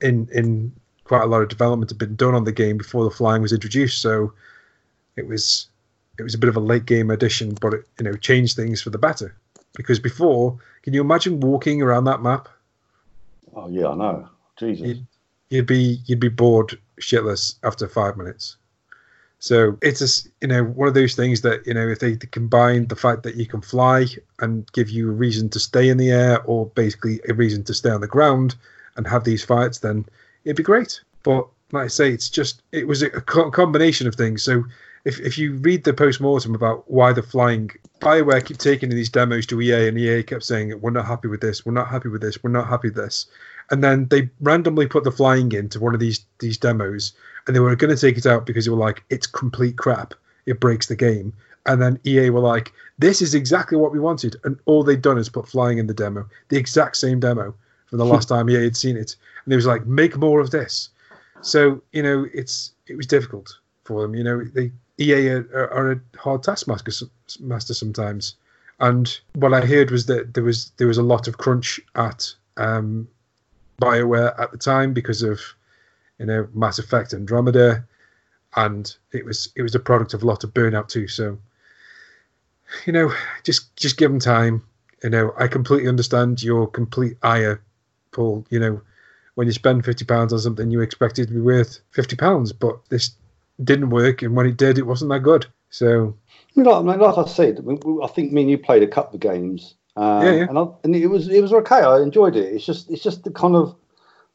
in 0.00 0.28
in 0.32 0.72
quite 1.04 1.22
a 1.22 1.26
lot 1.26 1.42
of 1.42 1.48
development 1.48 1.90
had 1.90 1.98
been 1.98 2.14
done 2.14 2.34
on 2.34 2.44
the 2.44 2.52
game 2.52 2.76
before 2.76 3.04
the 3.04 3.10
flying 3.10 3.42
was 3.42 3.52
introduced. 3.52 4.00
So 4.00 4.32
it 5.16 5.26
was 5.26 5.68
it 6.18 6.22
was 6.22 6.34
a 6.34 6.38
bit 6.38 6.48
of 6.48 6.56
a 6.56 6.60
late 6.60 6.84
game 6.84 7.10
addition, 7.10 7.56
but 7.60 7.74
it 7.74 7.88
you 7.98 8.04
know 8.04 8.14
changed 8.14 8.54
things 8.54 8.82
for 8.82 8.90
the 8.90 8.98
better. 8.98 9.34
Because 9.74 9.98
before, 9.98 10.58
can 10.82 10.92
you 10.92 11.00
imagine 11.00 11.40
walking 11.40 11.82
around 11.82 12.04
that 12.04 12.22
map? 12.22 12.48
Oh 13.54 13.68
yeah, 13.68 13.88
I 13.88 13.94
know. 13.94 14.28
Jesus. 14.58 14.86
You'd, 14.86 15.06
you'd 15.48 15.66
be 15.66 16.00
you'd 16.06 16.20
be 16.20 16.28
bored 16.28 16.78
shitless 17.00 17.56
after 17.62 17.88
five 17.88 18.16
minutes. 18.16 18.57
So 19.40 19.78
it's 19.82 20.02
a 20.02 20.28
you 20.40 20.48
know 20.48 20.64
one 20.64 20.88
of 20.88 20.94
those 20.94 21.14
things 21.14 21.42
that 21.42 21.66
you 21.66 21.74
know 21.74 21.86
if 21.88 22.00
they 22.00 22.16
combine 22.16 22.86
the 22.86 22.96
fact 22.96 23.22
that 23.22 23.36
you 23.36 23.46
can 23.46 23.60
fly 23.60 24.06
and 24.40 24.70
give 24.72 24.90
you 24.90 25.08
a 25.08 25.12
reason 25.12 25.48
to 25.50 25.60
stay 25.60 25.88
in 25.88 25.96
the 25.96 26.10
air 26.10 26.42
or 26.42 26.66
basically 26.66 27.20
a 27.28 27.34
reason 27.34 27.62
to 27.64 27.74
stay 27.74 27.90
on 27.90 28.00
the 28.00 28.08
ground 28.08 28.56
and 28.96 29.06
have 29.06 29.24
these 29.24 29.44
fights, 29.44 29.78
then 29.78 30.04
it'd 30.44 30.56
be 30.56 30.62
great. 30.62 31.00
But 31.22 31.46
like 31.72 31.84
I 31.84 31.88
say, 31.88 32.10
it's 32.10 32.28
just 32.28 32.62
it 32.72 32.88
was 32.88 33.02
a 33.02 33.10
combination 33.10 34.08
of 34.08 34.16
things. 34.16 34.42
So 34.42 34.64
if 35.04 35.20
if 35.20 35.38
you 35.38 35.54
read 35.54 35.84
the 35.84 35.92
post 35.92 36.20
mortem 36.20 36.54
about 36.54 36.90
why 36.90 37.12
the 37.12 37.22
flying, 37.22 37.70
Bioware 38.00 38.44
keep 38.44 38.58
taking 38.58 38.90
these 38.90 39.08
demos 39.08 39.46
to 39.46 39.60
EA, 39.60 39.88
and 39.88 39.98
EA 39.98 40.22
kept 40.22 40.42
saying 40.42 40.80
we're 40.80 40.90
not 40.90 41.06
happy 41.06 41.28
with 41.28 41.40
this, 41.40 41.64
we're 41.64 41.72
not 41.72 41.88
happy 41.88 42.08
with 42.08 42.22
this, 42.22 42.42
we're 42.42 42.50
not 42.50 42.68
happy 42.68 42.88
with 42.88 42.96
this, 42.96 43.26
and 43.70 43.84
then 43.84 44.08
they 44.08 44.28
randomly 44.40 44.86
put 44.86 45.04
the 45.04 45.12
flying 45.12 45.52
into 45.52 45.78
one 45.78 45.94
of 45.94 46.00
these 46.00 46.24
these 46.40 46.58
demos, 46.58 47.12
and 47.48 47.56
they 47.56 47.60
were 47.60 47.74
going 47.74 47.94
to 47.94 48.00
take 48.00 48.16
it 48.18 48.26
out 48.26 48.46
because 48.46 48.66
they 48.66 48.70
were 48.70 48.76
like 48.76 49.02
it's 49.10 49.26
complete 49.26 49.76
crap, 49.76 50.14
it 50.46 50.60
breaks 50.60 50.86
the 50.86 50.94
game, 50.94 51.32
and 51.66 51.82
then 51.82 51.98
EA 52.06 52.30
were 52.30 52.40
like 52.40 52.72
this 52.98 53.20
is 53.22 53.34
exactly 53.34 53.76
what 53.76 53.92
we 53.92 53.98
wanted, 53.98 54.36
and 54.44 54.58
all 54.66 54.84
they'd 54.84 55.02
done 55.02 55.18
is 55.18 55.28
put 55.28 55.48
flying 55.48 55.78
in 55.78 55.88
the 55.88 55.94
demo, 55.94 56.28
the 56.50 56.58
exact 56.58 56.96
same 56.96 57.18
demo 57.18 57.54
from 57.86 57.98
the 57.98 58.04
last 58.12 58.28
time 58.28 58.48
EA 58.48 58.64
had 58.64 58.76
seen 58.76 58.96
it, 58.96 59.16
and 59.44 59.50
they 59.50 59.56
was 59.56 59.66
like 59.66 59.86
make 59.86 60.16
more 60.16 60.40
of 60.40 60.50
this. 60.50 60.90
So 61.40 61.82
you 61.92 62.02
know, 62.02 62.26
it's 62.32 62.72
it 62.86 62.96
was 62.96 63.06
difficult 63.06 63.56
for 63.84 64.02
them. 64.02 64.14
You 64.14 64.22
know, 64.22 64.44
they 64.44 64.70
EA 64.98 65.28
are, 65.30 65.48
are, 65.54 65.70
are 65.72 65.92
a 65.92 66.00
hard 66.18 66.42
taskmaster 66.42 67.06
master 67.40 67.74
sometimes. 67.74 68.34
And 68.80 69.18
what 69.34 69.54
I 69.54 69.64
heard 69.64 69.90
was 69.90 70.06
that 70.06 70.34
there 70.34 70.44
was 70.44 70.70
there 70.76 70.86
was 70.86 70.98
a 70.98 71.02
lot 71.02 71.26
of 71.26 71.38
crunch 71.38 71.80
at 71.94 72.32
um, 72.56 73.08
Bioware 73.80 74.38
at 74.40 74.52
the 74.52 74.58
time 74.58 74.92
because 74.92 75.22
of 75.22 75.40
you 76.18 76.26
know 76.26 76.48
Mass 76.54 76.78
Effect 76.78 77.14
Andromeda, 77.14 77.84
and 78.56 78.94
it 79.12 79.24
was 79.24 79.50
it 79.56 79.62
was 79.62 79.74
a 79.74 79.80
product 79.80 80.14
of 80.14 80.22
a 80.22 80.26
lot 80.26 80.44
of 80.44 80.54
burnout 80.54 80.88
too. 80.88 81.08
So 81.08 81.38
you 82.86 82.92
know, 82.92 83.12
just 83.44 83.74
just 83.76 83.96
give 83.96 84.10
them 84.10 84.20
time. 84.20 84.62
You 85.02 85.10
know, 85.10 85.32
I 85.38 85.46
completely 85.46 85.88
understand 85.88 86.42
your 86.42 86.66
complete 86.66 87.16
ire, 87.22 87.62
Paul. 88.12 88.44
You 88.50 88.58
know, 88.60 88.80
when 89.34 89.46
you 89.46 89.52
spend 89.52 89.84
fifty 89.84 90.04
pounds 90.04 90.32
on 90.32 90.40
something, 90.40 90.70
you 90.70 90.80
expect 90.80 91.18
it 91.18 91.26
to 91.26 91.34
be 91.34 91.40
worth 91.40 91.80
fifty 91.92 92.16
pounds, 92.16 92.52
but 92.52 92.78
this 92.88 93.12
didn't 93.62 93.90
work, 93.90 94.22
and 94.22 94.34
when 94.36 94.46
it 94.46 94.56
did, 94.56 94.78
it 94.78 94.86
wasn't 94.86 95.10
that 95.10 95.20
good. 95.20 95.46
So 95.70 96.16
I 96.56 96.60
mean, 96.60 96.66
like, 96.66 96.98
I 96.98 97.06
like 97.06 97.18
I 97.18 97.28
said, 97.28 97.64
I 98.02 98.06
think 98.08 98.32
me 98.32 98.42
and 98.42 98.50
you 98.50 98.58
played 98.58 98.82
a 98.82 98.88
couple 98.88 99.14
of 99.14 99.20
games, 99.20 99.74
um, 99.96 100.24
Yeah, 100.24 100.32
yeah. 100.32 100.46
and 100.48 100.58
I, 100.58 100.66
and 100.84 100.96
it 100.96 101.06
was 101.06 101.28
it 101.28 101.40
was 101.40 101.52
okay. 101.52 101.76
I 101.76 102.00
enjoyed 102.00 102.36
it. 102.36 102.52
It's 102.54 102.64
just 102.64 102.90
it's 102.90 103.02
just 103.02 103.24
the 103.24 103.30
kind 103.30 103.54
of 103.54 103.76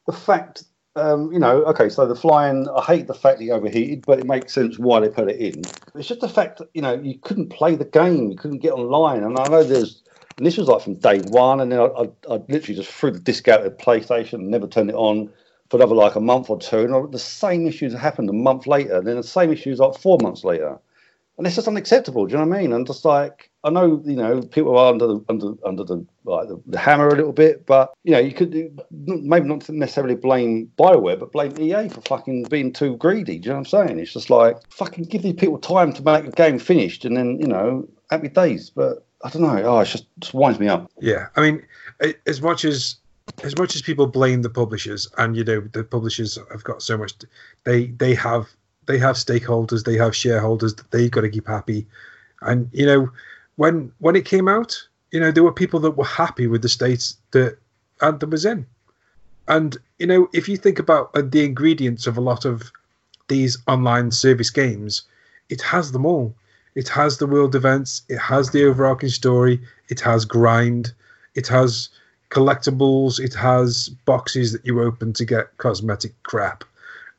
the 0.06 0.12
fact, 0.14 0.64
um, 0.96 1.32
you 1.34 1.40
know. 1.40 1.64
Okay, 1.66 1.90
so 1.90 2.06
the 2.08 2.16
flying, 2.16 2.68
I 2.70 2.82
hate 2.84 3.08
the 3.08 3.14
fact 3.14 3.40
that 3.40 3.44
he 3.46 3.52
overheated, 3.52 4.06
but 4.06 4.20
it 4.20 4.26
makes 4.26 4.54
sense 4.54 4.80
why 4.80 5.00
they 5.00 5.10
put 5.10 5.30
it 5.30 5.40
in. 5.40 5.72
It's 5.96 6.08
just 6.08 6.22
the 6.22 6.30
fact 6.30 6.60
that 6.60 6.70
you 6.74 6.82
know 6.82 6.94
you 6.96 7.20
couldn't 7.20 7.50
play 7.50 7.76
the 7.76 7.86
game, 7.86 8.32
you 8.32 8.38
couldn't 8.38 8.60
get 8.60 8.74
online, 8.74 9.24
and 9.24 9.38
I 9.38 9.48
know 9.50 9.64
there's. 9.64 10.02
And 10.38 10.48
this 10.48 10.58
was 10.58 10.68
like 10.68 10.82
from 10.82 10.96
day 10.96 11.22
one, 11.22 11.62
and 11.62 11.72
then 11.72 11.80
I, 11.80 11.86
I, 11.86 12.04
I 12.30 12.36
literally 12.50 12.76
just 12.76 12.92
threw 12.92 13.12
the 13.12 13.20
disc 13.20 13.48
out 13.48 13.66
of 13.66 13.78
PlayStation 13.78 14.34
and 14.36 14.50
never 14.50 14.68
turned 14.68 14.90
it 14.90 14.96
on 14.96 15.32
for 15.70 15.78
another 15.78 15.96
like 15.96 16.16
a 16.16 16.20
month 16.22 16.50
or 16.50 16.60
two. 16.60 16.80
And 16.80 17.14
the 17.14 17.20
same 17.20 17.68
issues 17.68 17.94
happened 17.94 18.30
a 18.30 18.34
month 18.34 18.68
later, 18.68 18.98
and 18.98 19.08
then 19.08 19.18
the 19.18 19.24
same 19.24 19.52
issues 19.52 19.80
like 19.80 19.96
four 19.96 20.20
months 20.20 20.44
later 20.44 20.80
and 21.38 21.48
it's 21.48 21.56
just 21.56 21.68
unacceptable. 21.68 22.26
Do 22.26 22.34
you 22.34 22.38
know 22.38 22.48
what 22.48 22.58
I 22.58 22.62
mean? 22.62 22.74
And 22.74 22.86
just 22.86 23.06
like 23.06 23.50
I 23.64 23.70
know, 23.70 24.02
you 24.06 24.16
know, 24.16 24.42
people 24.42 24.78
are 24.78 24.92
under 24.92 25.08
the 25.08 25.26
under 25.30 25.54
under 25.66 25.84
the 25.84 26.06
like 26.26 26.48
the, 26.48 26.62
the 26.68 26.78
hammer 26.78 27.08
a 27.08 27.16
little 27.16 27.32
bit, 27.32 27.66
but 27.66 27.94
you 28.04 28.12
know, 28.12 28.20
you 28.20 28.34
could 28.34 28.54
maybe 28.92 29.48
not 29.48 29.68
necessarily 29.70 30.16
blame 30.16 30.70
Bioware, 30.78 31.20
but 31.20 31.32
blame 31.32 31.54
EA 31.58 31.90
for 31.90 32.02
fucking 32.02 32.44
being 32.50 32.74
too 32.74 32.98
greedy. 32.98 33.40
Do 33.40 33.48
you 33.48 33.54
know 33.54 33.60
what 33.60 33.74
I'm 33.74 33.88
saying? 33.88 34.00
It's 34.00 34.14
just 34.14 34.30
like 34.30 34.58
fucking 34.70 35.06
give 35.06 35.22
these 35.22 35.34
people 35.34 35.58
time 35.58 35.94
to 35.94 36.04
make 36.04 36.26
a 36.26 36.32
game 36.32 36.60
finished, 36.60 37.06
and 37.06 37.16
then 37.16 37.40
you 37.40 37.48
know, 37.48 37.88
happy 38.10 38.28
days. 38.28 38.70
But 38.70 39.06
I 39.24 39.30
don't 39.30 39.42
know. 39.42 39.64
Oh, 39.64 39.80
it 39.80 39.86
just, 39.86 40.06
just 40.20 40.34
winds 40.34 40.60
me 40.60 40.68
up. 40.68 40.92
Yeah, 41.00 41.28
I 41.36 41.42
mean, 41.42 41.66
as 42.28 42.42
much 42.42 42.66
as 42.66 42.98
as 43.44 43.58
much 43.58 43.76
as 43.76 43.82
people 43.82 44.08
blame 44.08 44.42
the 44.42 44.50
publishers, 44.50 45.10
and 45.18 45.38
you 45.38 45.44
know 45.46 45.62
the 45.62 45.86
publishers 45.86 46.38
have 46.52 46.64
got 46.64 46.82
so 46.82 46.98
much, 46.98 47.14
they 47.64 47.88
they 47.88 48.14
have 48.14 48.50
they 48.86 48.98
have 48.98 49.16
stakeholders, 49.16 49.84
they 49.84 49.98
have 49.98 50.16
shareholders 50.16 50.76
that 50.76 50.92
they've 50.92 51.12
got 51.12 51.22
to 51.22 51.30
keep 51.30 51.48
happy, 51.48 51.86
and 52.42 52.70
you 52.74 52.86
know 52.86 53.10
when 53.56 53.92
when 54.00 54.16
it 54.16 54.26
came 54.26 54.48
out, 54.48 54.88
you 55.12 55.20
know 55.20 55.32
there 55.32 55.44
were 55.44 55.54
people 55.54 55.80
that 55.82 55.92
were 55.92 56.06
happy 56.06 56.48
with 56.48 56.62
the 56.62 56.70
states 56.70 57.18
that 57.32 57.58
Anthem 58.02 58.32
was 58.32 58.46
in, 58.46 58.66
and 59.48 59.78
you 60.00 60.08
know 60.08 60.30
if 60.34 60.48
you 60.48 60.58
think 60.58 60.80
about 60.80 61.12
uh, 61.16 61.22
the 61.24 61.46
ingredients 61.46 62.08
of 62.08 62.18
a 62.18 62.22
lot 62.22 62.46
of 62.46 62.72
these 63.28 63.58
online 63.68 64.12
service 64.12 64.50
games, 64.50 65.04
it 65.50 65.62
has 65.62 65.92
them 65.92 66.06
all. 66.06 66.36
It 66.76 66.90
has 66.90 67.18
the 67.18 67.28
world 67.28 67.56
events. 67.56 68.02
It 68.10 68.18
has 68.18 68.50
the 68.50 68.66
overarching 68.66 69.10
story. 69.10 69.62
It 69.90 70.00
has 70.02 70.26
grind. 70.26 70.94
It 71.36 71.48
has 71.48 71.90
collectibles. 72.30 73.20
It 73.20 73.34
has 73.36 73.90
boxes 74.06 74.52
that 74.54 74.66
you 74.66 74.82
open 74.82 75.14
to 75.14 75.26
get 75.26 75.56
cosmetic 75.58 76.14
crap. 76.24 76.64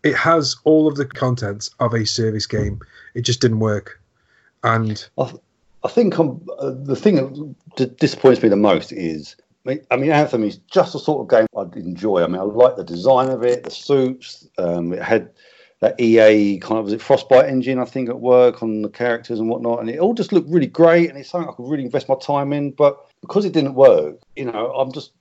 It 0.05 0.15
has 0.15 0.57
all 0.65 0.87
of 0.87 0.97
the 0.97 1.07
contents 1.07 1.71
of 1.81 1.95
a 1.95 2.05
service 2.07 2.47
game. 2.47 2.81
It 3.15 3.23
just 3.23 3.41
didn't 3.41 3.61
work. 3.61 4.01
And 4.63 5.07
I, 5.19 5.25
th- 5.25 5.43
I 5.83 5.89
think 5.89 6.19
uh, 6.19 6.31
the 6.61 6.97
thing 6.97 7.17
that 7.17 7.55
d- 7.77 7.95
disappoints 7.99 8.43
me 8.43 8.49
the 8.49 8.57
most 8.57 8.93
is, 8.93 9.37
I 9.65 9.71
mean, 9.71 9.87
I 9.91 9.97
mean, 9.97 10.11
Anthem 10.11 10.45
is 10.45 10.59
just 10.71 10.93
the 10.93 10.99
sort 10.99 11.23
of 11.23 11.31
game 11.31 11.47
I'd 11.57 11.77
enjoy. 11.77 12.23
I 12.23 12.27
mean, 12.27 12.41
I 12.41 12.45
like 12.45 12.77
the 12.77 12.85
design 12.85 13.31
of 13.31 13.43
it, 13.43 13.65
the 13.65 13.71
suits. 13.71 14.47
Um, 14.59 14.93
it 14.93 15.03
had 15.03 15.31
that 15.81 16.01
EA 16.01 16.59
kind 16.61 16.79
of 16.79 16.85
was 16.85 16.95
it 16.95 17.03
Frostbite 17.03 17.49
engine, 17.49 17.79
I 17.79 17.85
think, 17.85 18.09
at 18.09 18.21
work 18.21 18.63
on 18.63 18.83
the 18.83 18.89
characters 18.89 19.39
and 19.39 19.49
whatnot, 19.51 19.81
and 19.81 19.91
it 19.91 19.99
all 19.99 20.15
just 20.15 20.33
looked 20.33 20.49
really 20.49 20.67
great, 20.67 21.11
and 21.11 21.19
it's 21.19 21.29
something 21.29 21.49
I 21.49 21.53
could 21.53 21.69
really 21.69 21.85
invest 21.85 22.09
my 22.09 22.15
time 22.15 22.53
in. 22.53 22.71
But 22.71 22.99
because 23.21 23.45
it 23.45 23.53
didn't 23.53 23.75
work, 23.75 24.17
you 24.37 24.47
know, 24.47 24.73
I'm 24.75 24.93
just 24.93 25.13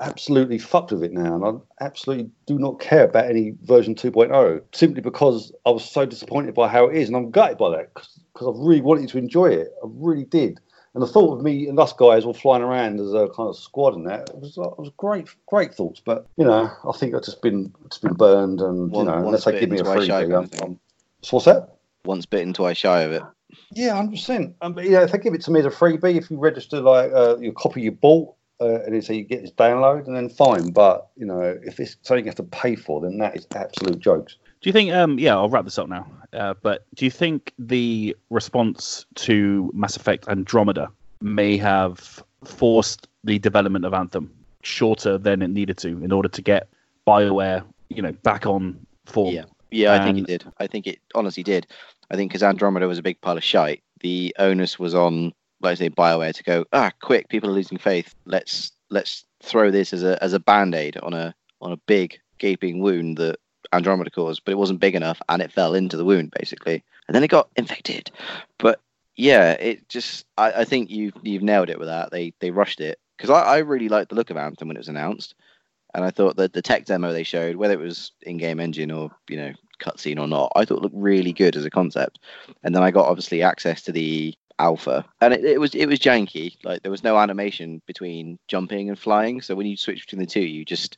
absolutely 0.00 0.58
fucked 0.58 0.92
with 0.92 1.02
it 1.02 1.12
now, 1.12 1.34
and 1.34 1.44
I 1.44 1.84
absolutely 1.84 2.30
do 2.46 2.58
not 2.58 2.80
care 2.80 3.04
about 3.04 3.26
any 3.26 3.54
version 3.62 3.94
2.0 3.94 4.62
simply 4.72 5.00
because 5.00 5.52
I 5.66 5.70
was 5.70 5.88
so 5.88 6.04
disappointed 6.06 6.54
by 6.54 6.68
how 6.68 6.86
it 6.86 6.96
is, 6.96 7.08
and 7.08 7.16
I'm 7.16 7.30
gutted 7.30 7.58
by 7.58 7.70
that 7.70 7.94
because 7.94 8.46
I 8.46 8.50
really 8.54 8.80
wanted 8.80 9.08
to 9.10 9.18
enjoy 9.18 9.46
it. 9.46 9.72
I 9.82 9.86
really 9.88 10.24
did. 10.24 10.60
And 10.94 11.02
the 11.02 11.06
thought 11.06 11.38
of 11.38 11.42
me 11.42 11.68
and 11.68 11.78
us 11.78 11.94
guys 11.94 12.24
all 12.24 12.34
flying 12.34 12.62
around 12.62 13.00
as 13.00 13.14
a 13.14 13.28
kind 13.28 13.48
of 13.48 13.56
squad 13.56 13.94
and 13.94 14.06
that 14.06 14.28
it 14.28 14.38
was 14.38 14.58
it 14.58 14.78
was 14.78 14.90
great, 14.98 15.28
great 15.46 15.74
thoughts. 15.74 16.02
But 16.04 16.26
you 16.36 16.44
know, 16.44 16.70
I 16.86 16.92
think 16.98 17.14
I've 17.14 17.24
just 17.24 17.40
been 17.40 17.72
it's 17.86 17.98
been 17.98 18.12
burned, 18.12 18.60
and 18.60 18.90
One- 18.90 19.06
you 19.06 19.10
know, 19.10 19.22
once 19.22 19.26
unless 19.26 19.44
they 19.46 19.60
give 19.60 19.70
me 19.70 19.78
a 19.78 19.84
bitten, 19.84 19.94
twice 19.94 20.06
shy 20.06 20.24
freebie, 20.24 20.30
kind 20.30 20.34
I'm, 20.34 20.44
of 20.44 20.50
thing. 20.50 20.80
So 21.22 21.36
what's 21.36 21.46
that? 21.46 21.76
Once 22.04 22.26
bitten, 22.26 22.52
twice 22.52 22.76
shy 22.76 23.00
of 23.02 23.12
it. 23.12 23.22
Yeah, 23.70 23.94
hundred 23.94 24.12
percent. 24.12 24.56
Um, 24.60 24.74
but 24.74 24.84
yeah, 24.84 25.02
if 25.02 25.12
they 25.12 25.18
give 25.18 25.32
it 25.32 25.40
to 25.42 25.50
me 25.50 25.60
as 25.60 25.66
a 25.66 25.70
freebie, 25.70 26.16
if 26.16 26.30
you 26.30 26.38
register 26.38 26.80
like 26.80 27.10
uh, 27.12 27.38
your 27.38 27.52
copy 27.52 27.80
you 27.80 27.92
bought, 27.92 28.34
uh, 28.62 28.82
and 28.84 28.94
then 28.94 29.02
say 29.02 29.14
you 29.16 29.24
get 29.24 29.42
this 29.42 29.50
download, 29.50 30.06
and 30.06 30.16
then 30.16 30.28
fine. 30.28 30.70
But 30.70 31.08
you 31.16 31.26
know, 31.26 31.40
if 31.64 31.80
it's 31.80 31.96
something 32.02 32.24
you 32.24 32.28
have 32.28 32.36
to 32.36 32.44
pay 32.44 32.76
for, 32.76 33.00
then 33.00 33.18
that 33.18 33.36
is 33.36 33.46
absolute 33.54 33.98
jokes. 33.98 34.36
Do 34.60 34.68
you 34.68 34.72
think? 34.72 34.92
Um, 34.92 35.18
yeah, 35.18 35.34
I'll 35.34 35.48
wrap 35.48 35.64
this 35.64 35.78
up 35.78 35.88
now. 35.88 36.06
Uh, 36.32 36.54
but 36.62 36.86
do 36.94 37.04
you 37.04 37.10
think 37.10 37.52
the 37.58 38.16
response 38.30 39.04
to 39.16 39.70
Mass 39.74 39.96
Effect 39.96 40.28
Andromeda 40.28 40.90
may 41.20 41.56
have 41.56 42.22
forced 42.44 43.08
the 43.24 43.38
development 43.38 43.84
of 43.84 43.92
Anthem 43.94 44.32
shorter 44.62 45.18
than 45.18 45.42
it 45.42 45.48
needed 45.48 45.76
to 45.78 45.88
in 45.88 46.12
order 46.12 46.28
to 46.28 46.42
get 46.42 46.68
Bioware, 47.06 47.64
you 47.88 48.02
know, 48.02 48.12
back 48.22 48.46
on 48.46 48.86
form? 49.06 49.34
Yeah. 49.34 49.44
Yeah, 49.72 49.94
I 49.94 50.04
think 50.04 50.18
it 50.18 50.26
did. 50.26 50.44
I 50.58 50.66
think 50.66 50.86
it 50.86 50.98
honestly 51.14 51.42
did. 51.42 51.66
I 52.10 52.16
think 52.16 52.30
because 52.30 52.42
Andromeda 52.42 52.86
was 52.86 52.98
a 52.98 53.02
big 53.02 53.18
pile 53.22 53.38
of 53.38 53.42
shite, 53.42 53.82
the 54.00 54.36
onus 54.38 54.78
was 54.78 54.94
on, 54.94 55.32
I 55.70 55.74
say, 55.74 55.90
Bioware 55.90 56.34
to 56.34 56.42
go. 56.42 56.64
Ah, 56.72 56.90
quick! 57.00 57.28
People 57.28 57.50
are 57.50 57.54
losing 57.54 57.78
faith. 57.78 58.14
Let's 58.24 58.72
let's 58.90 59.24
throw 59.42 59.70
this 59.70 59.92
as 59.92 60.02
a 60.02 60.22
as 60.22 60.32
a 60.32 60.40
band 60.40 60.74
aid 60.74 60.96
on 60.98 61.14
a 61.14 61.34
on 61.60 61.72
a 61.72 61.76
big 61.76 62.18
gaping 62.38 62.80
wound 62.80 63.16
that 63.18 63.38
Andromeda 63.72 64.10
caused, 64.10 64.44
but 64.44 64.52
it 64.52 64.58
wasn't 64.58 64.80
big 64.80 64.94
enough, 64.94 65.20
and 65.28 65.40
it 65.42 65.52
fell 65.52 65.74
into 65.74 65.96
the 65.96 66.04
wound 66.04 66.32
basically, 66.38 66.82
and 67.06 67.14
then 67.14 67.24
it 67.24 67.28
got 67.28 67.48
infected. 67.56 68.10
But 68.58 68.80
yeah, 69.16 69.52
it 69.52 69.88
just 69.88 70.26
I, 70.36 70.52
I 70.52 70.64
think 70.64 70.90
you 70.90 71.12
you've 71.22 71.42
nailed 71.42 71.70
it 71.70 71.78
with 71.78 71.88
that. 71.88 72.10
They 72.10 72.34
they 72.40 72.50
rushed 72.50 72.80
it 72.80 72.98
because 73.16 73.30
I, 73.30 73.42
I 73.42 73.58
really 73.58 73.88
liked 73.88 74.10
the 74.10 74.16
look 74.16 74.30
of 74.30 74.36
Anthem 74.36 74.68
when 74.68 74.76
it 74.76 74.80
was 74.80 74.88
announced, 74.88 75.34
and 75.94 76.04
I 76.04 76.10
thought 76.10 76.36
that 76.36 76.52
the 76.52 76.62
tech 76.62 76.84
demo 76.84 77.12
they 77.12 77.22
showed, 77.22 77.56
whether 77.56 77.74
it 77.74 77.80
was 77.80 78.12
in-game 78.22 78.60
engine 78.60 78.90
or 78.90 79.10
you 79.28 79.36
know 79.36 79.52
cutscene 79.82 80.20
or 80.20 80.28
not, 80.28 80.52
I 80.54 80.64
thought 80.64 80.82
looked 80.82 80.94
really 80.96 81.32
good 81.32 81.56
as 81.56 81.64
a 81.64 81.70
concept. 81.70 82.20
And 82.62 82.74
then 82.74 82.82
I 82.82 82.90
got 82.90 83.06
obviously 83.06 83.42
access 83.42 83.82
to 83.82 83.92
the 83.92 84.34
alpha, 84.62 85.04
and 85.20 85.34
it, 85.34 85.44
it 85.44 85.60
was 85.60 85.74
it 85.74 85.86
was 85.86 85.98
janky. 85.98 86.56
Like 86.64 86.82
there 86.82 86.90
was 86.90 87.04
no 87.04 87.18
animation 87.18 87.82
between 87.86 88.38
jumping 88.48 88.88
and 88.88 88.98
flying, 88.98 89.40
so 89.42 89.54
when 89.54 89.66
you 89.66 89.76
switch 89.76 90.06
between 90.06 90.20
the 90.20 90.26
two, 90.26 90.40
you 90.40 90.64
just 90.64 90.96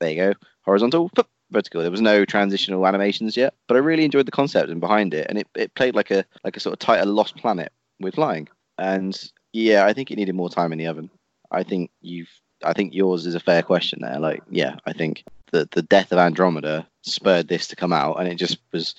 there 0.00 0.10
you 0.10 0.16
go, 0.16 0.34
horizontal, 0.62 1.10
Vertigo. 1.50 1.82
There 1.82 1.90
was 1.90 2.00
no 2.00 2.24
transitional 2.24 2.86
animations 2.86 3.36
yet, 3.36 3.54
but 3.68 3.76
I 3.76 3.80
really 3.80 4.04
enjoyed 4.04 4.26
the 4.26 4.32
concept 4.32 4.70
and 4.70 4.80
behind 4.80 5.14
it, 5.14 5.26
and 5.28 5.38
it, 5.38 5.48
it 5.54 5.74
played 5.74 5.94
like 5.94 6.10
a 6.10 6.24
like 6.42 6.56
a 6.56 6.60
sort 6.60 6.74
of 6.74 6.78
tighter 6.78 7.06
Lost 7.06 7.36
Planet 7.36 7.72
with 8.00 8.14
flying. 8.14 8.48
And 8.78 9.18
yeah, 9.52 9.86
I 9.86 9.92
think 9.92 10.10
it 10.10 10.16
needed 10.16 10.34
more 10.34 10.50
time 10.50 10.72
in 10.72 10.78
the 10.78 10.86
oven. 10.86 11.10
I 11.50 11.62
think 11.62 11.90
you've 12.00 12.28
I 12.64 12.72
think 12.72 12.94
yours 12.94 13.26
is 13.26 13.34
a 13.34 13.40
fair 13.40 13.62
question 13.62 14.00
there. 14.02 14.18
Like, 14.18 14.42
yeah, 14.50 14.76
I 14.86 14.92
think 14.92 15.24
the 15.52 15.68
the 15.72 15.82
death 15.82 16.12
of 16.12 16.18
Andromeda 16.18 16.86
spurred 17.02 17.48
this 17.48 17.68
to 17.68 17.76
come 17.76 17.92
out, 17.92 18.18
and 18.18 18.28
it 18.28 18.36
just 18.36 18.58
was 18.72 18.94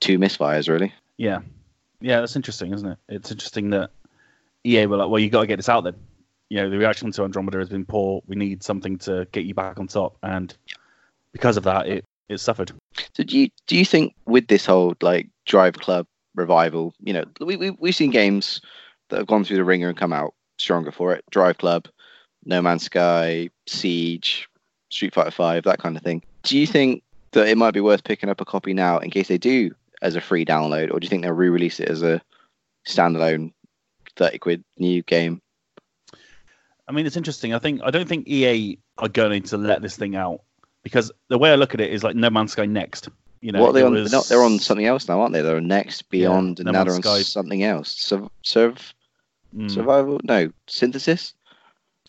two 0.00 0.18
misfires 0.18 0.68
really. 0.68 0.92
Yeah, 1.16 1.40
yeah, 2.02 2.20
that's 2.20 2.36
interesting, 2.36 2.72
isn't 2.74 2.88
it? 2.88 2.98
It's 3.08 3.30
interesting 3.30 3.70
that 3.70 3.90
EA 4.64 4.86
were 4.86 4.96
like, 4.96 5.08
"Well, 5.08 5.20
you 5.20 5.30
got 5.30 5.42
to 5.42 5.46
get 5.46 5.56
this 5.56 5.68
out 5.68 5.84
then." 5.84 5.94
You 6.50 6.58
know, 6.58 6.70
the 6.70 6.78
reaction 6.78 7.10
to 7.12 7.24
Andromeda 7.24 7.58
has 7.58 7.68
been 7.68 7.86
poor. 7.86 8.22
We 8.26 8.36
need 8.36 8.62
something 8.62 8.98
to 8.98 9.26
get 9.32 9.44
you 9.44 9.54
back 9.54 9.78
on 9.78 9.86
top, 9.86 10.16
and 10.22 10.54
because 11.32 11.56
of 11.56 11.64
that, 11.64 11.88
it 11.88 12.04
it 12.28 12.38
suffered. 12.38 12.72
So 13.14 13.22
do 13.24 13.38
you 13.38 13.48
do 13.66 13.76
you 13.76 13.84
think 13.84 14.14
with 14.26 14.48
this 14.48 14.66
whole 14.66 14.94
like 15.00 15.28
Drive 15.46 15.74
Club 15.74 16.06
revival, 16.34 16.94
you 17.00 17.12
know, 17.12 17.24
we, 17.40 17.56
we 17.56 17.70
we've 17.70 17.94
seen 17.94 18.10
games 18.10 18.60
that 19.08 19.18
have 19.18 19.26
gone 19.26 19.44
through 19.44 19.56
the 19.56 19.64
ringer 19.64 19.88
and 19.88 19.96
come 19.96 20.12
out 20.12 20.34
stronger 20.58 20.92
for 20.92 21.14
it. 21.14 21.24
Drive 21.30 21.58
Club, 21.58 21.88
No 22.44 22.62
Man's 22.62 22.84
Sky, 22.84 23.50
Siege, 23.66 24.48
Street 24.90 25.14
Fighter 25.14 25.30
Five, 25.30 25.64
that 25.64 25.78
kind 25.78 25.96
of 25.96 26.02
thing. 26.02 26.22
Do 26.42 26.58
you 26.58 26.66
think 26.66 27.02
that 27.32 27.48
it 27.48 27.56
might 27.56 27.74
be 27.74 27.80
worth 27.80 28.04
picking 28.04 28.28
up 28.28 28.40
a 28.40 28.44
copy 28.44 28.74
now 28.74 28.98
in 28.98 29.10
case 29.10 29.28
they 29.28 29.38
do 29.38 29.74
as 30.02 30.16
a 30.16 30.20
free 30.20 30.44
download, 30.44 30.92
or 30.92 31.00
do 31.00 31.04
you 31.04 31.08
think 31.08 31.22
they'll 31.22 31.32
re-release 31.32 31.80
it 31.80 31.88
as 31.88 32.02
a 32.02 32.20
standalone 32.86 33.52
thirty 34.16 34.38
quid 34.38 34.62
new 34.76 35.02
game? 35.02 35.40
I 36.86 36.92
mean, 36.92 37.06
it's 37.06 37.16
interesting. 37.16 37.54
I 37.54 37.58
think 37.58 37.80
I 37.82 37.90
don't 37.90 38.08
think 38.08 38.28
EA 38.28 38.78
are 38.98 39.08
going 39.08 39.44
to 39.44 39.56
let 39.56 39.80
this 39.80 39.96
thing 39.96 40.14
out 40.16 40.42
because 40.82 41.10
the 41.28 41.38
way 41.38 41.50
I 41.50 41.54
look 41.54 41.72
at 41.72 41.80
it 41.80 41.90
is 41.90 42.04
like 42.04 42.16
No 42.16 42.28
Man's 42.28 42.52
Sky 42.52 42.66
next. 42.66 43.08
You 43.40 43.52
know, 43.52 43.62
what 43.62 43.70
are 43.70 43.72
they 43.72 43.82
on? 43.82 43.92
Was... 43.92 44.10
They're, 44.10 44.18
not, 44.18 44.26
they're 44.26 44.42
on 44.44 44.58
something 44.58 44.86
else 44.86 45.08
now, 45.08 45.20
aren't 45.20 45.32
they? 45.32 45.40
They're 45.42 45.56
on 45.56 45.66
Next, 45.66 46.08
Beyond, 46.10 46.58
No 46.58 46.68
and 46.68 46.72
now 46.76 46.84
they're 46.84 46.94
on 46.94 47.02
Sky. 47.02 47.22
something 47.22 47.64
else. 47.64 47.90
Serv, 47.96 48.28
serv 48.42 48.94
Mm, 49.56 49.70
survival? 49.70 50.20
No, 50.24 50.50
synthesis. 50.66 51.34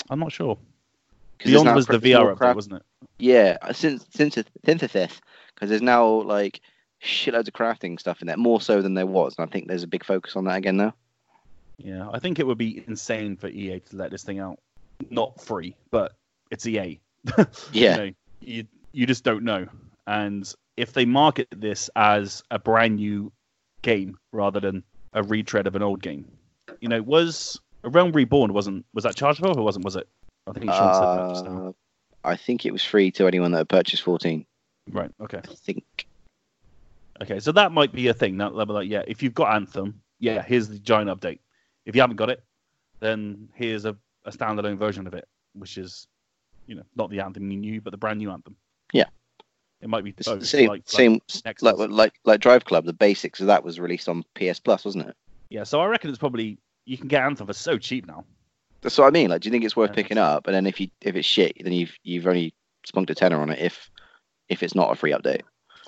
I'm 0.10 0.20
not 0.20 0.32
sure. 0.32 0.58
Beyond 1.44 1.76
was 1.76 1.88
the 1.88 2.00
VR 2.00 2.36
update, 2.36 2.56
wasn't 2.56 2.76
it? 2.76 2.84
Yeah, 3.20 3.58
since 3.74 4.06
synth- 4.06 4.34
synth- 4.36 4.48
synthesis. 4.66 5.20
Because 5.54 5.70
there's 5.70 5.82
now 5.82 6.06
like 6.06 6.62
shitloads 7.04 7.48
of 7.48 7.54
crafting 7.54 8.00
stuff 8.00 8.22
in 8.22 8.28
there, 8.28 8.38
more 8.38 8.62
so 8.62 8.82
than 8.82 8.94
there 8.94 9.06
was. 9.06 9.36
And 9.38 9.48
I 9.48 9.52
think 9.52 9.68
there's 9.68 9.84
a 9.84 9.88
big 9.88 10.06
focus 10.06 10.36
on 10.36 10.46
that 10.46 10.58
again 10.58 10.78
now. 10.78 10.94
Yeah, 11.78 12.10
I 12.12 12.20
think 12.20 12.40
it 12.40 12.48
would 12.48 12.58
be 12.58 12.84
insane 12.88 13.36
for 13.36 13.48
EA 13.48 13.80
to 13.80 13.96
let 13.96 14.12
this 14.12 14.24
thing 14.24 14.40
out, 14.40 14.60
not 15.10 15.42
free, 15.42 15.76
but 15.92 16.14
it's 16.52 16.66
EA. 16.66 17.00
Yeah. 17.72 17.96
you, 17.96 17.98
know, 17.98 18.12
you 18.42 18.68
you 18.92 19.06
just 19.08 19.24
don't 19.24 19.44
know. 19.44 19.68
And 20.08 20.52
if 20.78 20.94
they 20.94 21.06
market 21.06 21.48
this 21.56 21.90
as 21.96 22.44
a 22.52 22.60
brand 22.60 22.98
new 22.98 23.32
game 23.82 24.18
rather 24.32 24.60
than 24.60 24.84
a 25.14 25.24
retread 25.24 25.68
of 25.68 25.76
an 25.76 25.82
old 25.82 26.02
game, 26.02 26.26
you 26.82 26.90
know, 26.90 27.02
was 27.02 27.60
Realm 27.84 28.12
Reborn 28.12 28.54
wasn't 28.54 28.86
was 28.94 29.04
that 29.04 29.16
chargeable 29.16 29.58
or 29.58 29.64
wasn't? 29.64 29.86
Was 29.86 29.96
it? 29.96 30.08
I 30.48 30.52
think 30.52 30.72
Sean 30.72 30.94
said 30.94 31.24
that 31.24 31.30
just 31.30 31.46
now. 31.46 31.68
Uh, 31.68 31.72
I 32.26 32.36
think 32.36 32.66
it 32.66 32.72
was 32.72 32.84
free 32.84 33.12
to 33.12 33.28
anyone 33.28 33.52
that 33.52 33.60
had 33.60 33.70
purchased 33.70 34.04
14. 34.04 34.46
Right. 34.92 35.12
Okay. 35.22 35.38
I 35.38 35.56
think. 35.56 35.84
Okay. 37.22 37.40
So 37.40 37.52
that 37.54 37.72
might 37.72 37.92
be 37.92 38.08
a 38.08 38.14
thing. 38.14 38.38
That 38.38 38.56
level, 38.56 38.76
like, 38.76 38.90
yeah, 38.90 39.04
if 39.08 39.22
you've 39.24 39.34
got 39.34 39.54
Anthem, 39.56 40.02
yeah, 40.20 40.42
here's 40.42 40.68
the 40.68 40.80
giant 40.80 41.10
update. 41.10 41.40
If 41.86 41.96
you 41.96 42.02
haven't 42.02 42.16
got 42.18 42.30
it, 42.30 42.44
then 43.00 43.50
here's 43.54 43.86
a, 43.86 43.96
a 44.26 44.32
standalone 44.32 44.78
version 44.78 45.06
of 45.08 45.14
it, 45.14 45.28
which 45.54 45.78
is, 45.78 46.08
you 46.68 46.76
know, 46.76 46.84
not 46.96 47.10
the 47.10 47.20
Anthem 47.20 47.52
you 47.52 47.58
knew, 47.58 47.82
but 47.82 47.92
the 47.92 47.98
brand 47.98 48.20
new 48.20 48.32
Anthem. 48.32 48.56
Yeah. 48.94 49.06
It 49.82 49.90
might 49.90 50.04
be 50.06 50.12
both, 50.12 50.40
the 50.40 50.46
same, 50.46 50.70
like- 50.70 50.80
like 50.80 50.90
same, 50.90 51.20
Nexus. 51.46 51.62
like, 51.62 51.76
like 51.90 52.14
like 52.24 52.40
Drive 52.40 52.64
Club. 52.64 52.86
The 52.86 52.94
basics 52.94 53.42
of 53.42 53.48
that 53.48 53.64
was 53.66 53.80
released 53.82 54.08
on 54.08 54.24
PS 54.36 54.60
Plus, 54.60 54.86
wasn't 54.86 55.10
it? 55.10 55.16
Yeah. 55.50 55.64
So 55.64 55.82
I 55.82 55.86
reckon 55.88 56.10
it's 56.10 56.20
probably 56.20 56.58
you 56.86 56.98
can 56.98 57.10
get 57.10 57.22
Anthem 57.24 57.48
for 57.48 57.54
so 57.54 57.78
cheap 57.78 58.06
now. 58.08 58.24
That's 58.82 58.98
what 58.98 59.08
I 59.08 59.12
mean. 59.12 59.30
Like, 59.30 59.42
do 59.42 59.48
you 59.48 59.52
think 59.52 59.64
it's 59.66 59.76
worth 59.76 59.90
Yeah. 59.92 59.96
picking 59.96 60.18
up? 60.18 60.48
And 60.48 60.56
then 60.56 60.66
if 60.68 60.80
you 60.80 60.88
if 61.02 61.16
it's 61.18 61.28
shit, 61.28 61.58
then 61.62 61.74
you've 61.74 61.94
you've 62.04 62.28
only 62.28 62.54
spunked 62.86 63.10
a 63.12 63.16
tenner 63.16 63.42
on 63.42 63.50
it. 63.50 63.60
If 63.60 63.90
if 64.48 64.64
it's 64.64 64.74
not 64.76 64.92
a 64.92 64.96
free 64.96 65.12
update. 65.12 65.42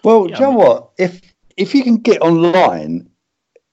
Well, 0.06 0.30
Yeah, 0.30 0.36
do 0.38 0.43
you 0.43 0.47
I 0.49 0.51
know 0.51 0.58
mean- 0.58 0.68
what? 0.68 0.89
If 0.97 1.22
if 1.58 1.74
you 1.76 1.84
can 1.84 1.97
get 1.97 2.22
online, 2.22 3.10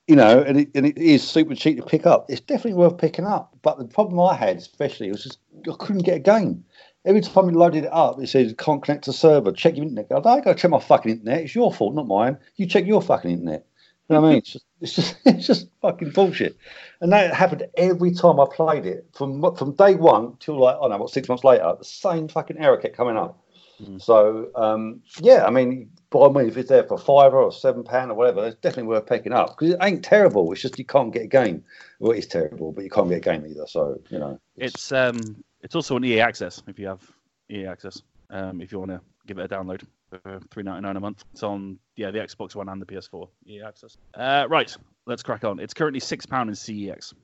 you 0.06 0.16
know, 0.16 0.40
and 0.40 0.60
it, 0.60 0.70
and 0.74 0.86
it 0.86 0.96
is 0.98 1.22
super 1.22 1.54
cheap 1.54 1.76
to 1.78 1.82
pick 1.84 2.06
up, 2.06 2.26
it's 2.30 2.40
definitely 2.40 2.74
worth 2.74 2.96
picking 2.98 3.24
up. 3.26 3.54
But 3.62 3.78
the 3.78 3.84
problem 3.84 4.18
I 4.20 4.34
had, 4.34 4.56
especially, 4.56 5.10
was 5.10 5.22
just 5.24 5.38
I 5.68 5.74
couldn't 5.78 6.02
get 6.02 6.16
a 6.16 6.20
game. 6.20 6.64
Every 7.04 7.20
time 7.20 7.46
we 7.46 7.52
loaded 7.52 7.84
it 7.84 7.92
up, 7.92 8.20
it 8.22 8.28
says 8.28 8.54
can't 8.56 8.82
connect 8.82 9.04
to 9.04 9.12
server. 9.12 9.50
Check 9.52 9.76
your 9.76 9.84
internet. 9.84 10.06
I 10.12 10.20
don't 10.20 10.44
go 10.44 10.54
check 10.54 10.70
my 10.70 10.78
fucking 10.78 11.10
internet. 11.12 11.40
It's 11.42 11.54
your 11.54 11.72
fault, 11.72 11.94
not 11.94 12.06
mine. 12.06 12.38
You 12.56 12.66
check 12.66 12.86
your 12.86 13.02
fucking 13.02 13.30
internet. 13.30 13.66
You 14.08 14.14
know 14.14 14.20
what 14.22 14.28
I 14.28 14.30
mean? 14.30 14.38
It's 14.38 14.52
just, 14.52 14.64
it's 14.80 14.94
just, 14.94 15.16
it's 15.26 15.46
just 15.46 15.68
fucking 15.80 16.10
bullshit. 16.10 16.56
And 17.00 17.12
that 17.12 17.34
happened 17.34 17.66
every 17.76 18.12
time 18.12 18.38
I 18.38 18.46
played 18.52 18.86
it, 18.86 19.06
from 19.14 19.42
from 19.56 19.72
day 19.74 19.96
one 19.96 20.36
till 20.38 20.58
like 20.60 20.76
I 20.76 20.80
don't 20.80 20.90
know, 20.90 20.98
what 20.98 21.10
six 21.10 21.28
months 21.28 21.42
later. 21.44 21.74
The 21.78 21.84
same 21.84 22.28
fucking 22.28 22.58
error 22.58 22.76
kept 22.76 22.96
coming 22.96 23.16
up. 23.16 23.42
Mhm. 23.82 24.00
So 24.00 24.50
um, 24.54 25.00
yeah, 25.20 25.44
I 25.44 25.50
mean, 25.50 25.90
by 26.12 26.28
me, 26.28 26.48
if 26.48 26.56
it's 26.56 26.68
there 26.68 26.84
for 26.84 26.98
five 26.98 27.34
or 27.34 27.50
seven 27.50 27.82
pound 27.82 28.10
or 28.10 28.14
whatever, 28.14 28.46
it's 28.46 28.60
definitely 28.60 28.88
worth 28.88 29.06
picking 29.06 29.32
up 29.32 29.56
because 29.58 29.74
it 29.74 29.78
ain't 29.82 30.04
terrible. 30.04 30.52
It's 30.52 30.62
just 30.62 30.78
you 30.78 30.84
can't 30.84 31.12
get 31.12 31.22
a 31.22 31.26
game. 31.26 31.64
Well, 31.98 32.12
it's 32.12 32.26
terrible, 32.26 32.72
but 32.72 32.84
you 32.84 32.90
can't 32.90 33.08
get 33.08 33.16
a 33.16 33.20
game 33.20 33.46
either. 33.46 33.66
So 33.66 34.00
you 34.10 34.18
know, 34.18 34.38
It's 34.56 34.92
um 34.92 35.18
it's 35.62 35.74
also 35.74 35.96
an 35.96 36.04
EA 36.04 36.20
access 36.20 36.62
if 36.66 36.78
you 36.78 36.86
have 36.86 37.02
EA 37.50 37.66
access. 37.66 38.02
Um, 38.30 38.60
if 38.60 38.72
you 38.72 38.78
want 38.78 38.92
to 38.92 39.00
give 39.26 39.38
it 39.38 39.50
a 39.50 39.54
download 39.54 39.82
for 40.10 40.40
three 40.50 40.62
ninety 40.62 40.82
nine 40.82 40.96
a 40.96 41.00
month, 41.00 41.24
it's 41.32 41.42
on 41.42 41.78
yeah 41.96 42.10
the 42.10 42.18
Xbox 42.18 42.54
One 42.54 42.68
and 42.68 42.80
the 42.80 42.86
PS4 42.86 43.28
EA 43.46 43.62
access. 43.62 43.96
Uh, 44.14 44.46
right, 44.48 44.74
let's 45.06 45.22
crack 45.22 45.44
on. 45.44 45.58
It's 45.58 45.74
currently 45.74 46.00
six 46.00 46.26
pound 46.26 46.50
in 46.50 46.54
CEX. 46.54 47.14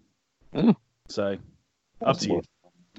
Oh. 0.55 0.75
So 1.09 1.37
up 2.05 2.19
to 2.19 2.29
you. 2.29 2.43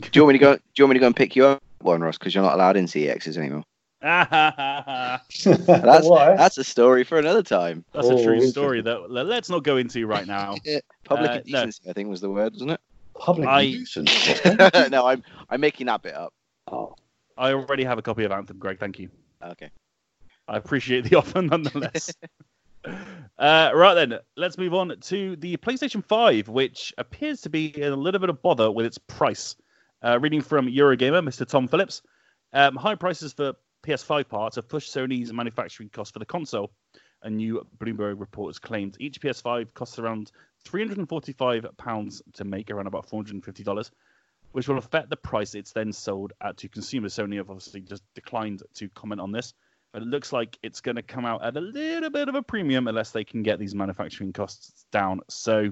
Do 0.02 0.10
you 0.14 0.24
want 0.24 0.34
me 0.34 0.40
to 0.40 0.46
go? 0.46 0.56
Do 0.56 0.62
you 0.78 0.86
want 0.86 0.92
me 0.92 0.94
to 0.96 1.00
go 1.02 1.08
and 1.08 1.16
pick 1.16 1.36
you 1.36 1.46
up 1.46 1.64
one, 1.82 2.02
Ross? 2.02 2.18
Because 2.18 2.34
you're 2.34 2.44
not 2.44 2.54
allowed 2.54 2.78
in 2.78 2.86
CEXs 2.86 3.38
anymore. 3.38 3.64
That's 4.02 5.44
That's 5.44 6.58
a 6.58 6.64
story 6.64 7.04
for 7.04 7.20
another 7.20 7.44
time. 7.44 7.84
That's 7.94 8.08
a 8.08 8.14
Oh, 8.14 8.24
true 8.24 8.42
story 8.48 8.82
that 8.82 9.10
let's 9.12 9.50
not 9.50 9.64
go 9.64 9.78
into 9.78 10.06
right 10.08 10.26
now. 10.28 10.56
Public 11.04 11.32
Uh, 11.32 11.40
no. 11.48 11.66
I 11.88 11.94
think 11.94 12.10
was 12.10 12.22
the 12.22 12.30
word, 12.30 12.54
wasn't 12.54 12.72
it? 12.72 12.82
Public 13.16 13.48
I- 13.48 13.66
nuisance. 13.66 14.44
no, 14.92 15.06
I'm 15.08 15.24
I'm 15.50 15.60
making 15.62 15.88
that 15.88 16.02
bit 16.02 16.16
up. 16.16 16.34
oh, 16.72 16.96
I 17.38 17.54
already 17.54 17.84
have 17.84 17.98
a 17.98 18.02
copy 18.02 18.24
of 18.24 18.32
Anthem, 18.32 18.58
Greg. 18.58 18.80
Thank 18.80 19.00
you. 19.00 19.10
Okay. 19.44 19.70
I 20.48 20.58
appreciate 20.58 21.06
the 21.06 21.16
offer 21.20 21.42
nonetheless. 21.42 22.14
uh, 23.38 23.72
right 23.74 23.94
then, 23.94 24.20
let's 24.36 24.58
move 24.58 24.74
on 24.74 24.94
to 25.00 25.36
the 25.36 25.58
PlayStation 25.58 26.04
5, 26.04 26.48
which 26.50 26.94
appears 26.98 27.42
to 27.42 27.50
be 27.50 27.68
in 27.82 27.92
a 27.92 27.96
little 27.96 28.20
bit 28.20 28.30
of 28.30 28.42
bother 28.42 28.72
with 28.72 28.86
its 28.86 28.98
price. 28.98 29.56
Uh, 30.02 30.18
reading 30.20 30.42
from 30.42 30.66
Eurogamer, 30.68 31.22
Mr. 31.22 31.46
Tom 31.46 31.68
Phillips, 31.68 32.02
um, 32.54 32.76
high 32.78 32.96
prices 32.96 33.34
for 33.34 33.54
PS5 33.84 34.28
parts 34.28 34.56
have 34.56 34.68
pushed 34.68 34.94
Sony's 34.94 35.32
manufacturing 35.34 35.90
costs 35.90 36.12
for 36.12 36.20
the 36.20 36.26
console. 36.26 36.72
A 37.24 37.30
new 37.30 37.66
Bloomberg 37.78 38.20
report 38.20 38.50
has 38.50 38.60
claimed 38.60 38.96
each 39.00 39.20
PS5 39.22 39.74
costs 39.74 40.00
around 40.00 40.32
£345 40.66 42.22
to 42.34 42.44
make, 42.44 42.72
around 42.72 42.88
about 42.88 43.10
$450 43.10 43.90
which 44.52 44.68
will 44.68 44.78
affect 44.78 45.10
the 45.10 45.16
price 45.16 45.56
it's 45.56 45.72
then 45.74 45.94
sold 45.94 46.34
at 46.42 46.58
to 46.58 46.68
consumers. 46.68 47.16
Sony 47.16 47.38
have 47.38 47.50
obviously 47.50 47.82
just 47.82 48.04
declined 48.16 48.64
to 48.76 48.90
comment 48.90 49.22
on 49.22 49.32
this, 49.32 49.54
but 49.94 50.02
it 50.02 50.08
looks 50.08 50.34
like 50.34 50.58
it's 50.64 50.82
going 50.82 50.96
to 50.96 51.02
come 51.02 51.26
out 51.26 51.44
at 51.44 51.56
a 51.56 51.62
little 51.62 52.10
bit 52.10 52.30
of 52.30 52.36
a 52.36 52.42
premium 52.42 52.88
unless 52.88 53.12
they 53.12 53.24
can 53.24 53.44
get 53.44 53.60
these 53.60 53.76
manufacturing 53.76 54.34
costs 54.34 54.86
down. 54.92 55.22
So, 55.30 55.72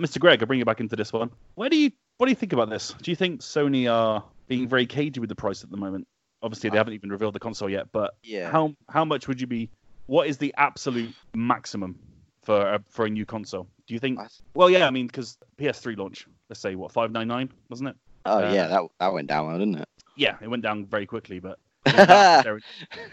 Mr. 0.00 0.18
Greg, 0.18 0.42
I'll 0.42 0.46
bring 0.46 0.58
you 0.58 0.64
back 0.64 0.80
into 0.80 0.96
this 0.96 1.12
one. 1.12 1.30
Where 1.54 1.68
do 1.68 1.76
you 1.76 1.90
what 2.18 2.26
do 2.26 2.30
you 2.30 2.36
think 2.36 2.52
about 2.52 2.70
this? 2.70 2.94
Do 3.02 3.10
you 3.10 3.16
think 3.16 3.40
Sony 3.40 3.90
are 3.92 4.22
being 4.46 4.68
very 4.68 4.86
cagey 4.86 5.18
with 5.18 5.28
the 5.28 5.34
price 5.34 5.64
at 5.64 5.70
the 5.70 5.76
moment? 5.76 6.06
Obviously, 6.42 6.70
they 6.70 6.76
haven't 6.78 6.94
even 6.94 7.10
revealed 7.10 7.34
the 7.34 7.40
console 7.40 7.70
yet, 7.70 7.86
but 7.92 8.14
Yeah. 8.22 8.50
how 8.50 8.74
how 8.88 9.04
much 9.04 9.28
would 9.28 9.40
you 9.40 9.46
be? 9.46 9.70
What 10.06 10.26
is 10.26 10.38
the 10.38 10.52
absolute 10.56 11.14
maximum 11.34 11.98
for 12.42 12.74
a, 12.74 12.80
for 12.88 13.06
a 13.06 13.10
new 13.10 13.24
console? 13.24 13.68
Do 13.86 13.94
you 13.94 14.00
think? 14.00 14.18
Well, 14.54 14.68
yeah, 14.68 14.86
I 14.86 14.90
mean, 14.90 15.06
because 15.06 15.38
PS3 15.58 15.96
launch, 15.96 16.26
let's 16.50 16.60
say 16.60 16.74
what 16.74 16.92
five 16.92 17.12
nine 17.12 17.28
nine, 17.28 17.50
wasn't 17.70 17.90
it? 17.90 17.96
Oh 18.26 18.38
Uh, 18.38 18.52
yeah, 18.52 18.66
that 18.68 18.82
that 18.98 19.12
went 19.12 19.28
down 19.28 19.46
well, 19.46 19.58
didn't 19.58 19.76
it? 19.76 19.88
Yeah, 20.16 20.36
it 20.42 20.48
went 20.48 20.62
down 20.62 20.86
very 20.86 21.06
quickly, 21.06 21.38
but 21.38 21.58
that 21.84 22.08
was 22.08 22.44
their, 22.44 22.60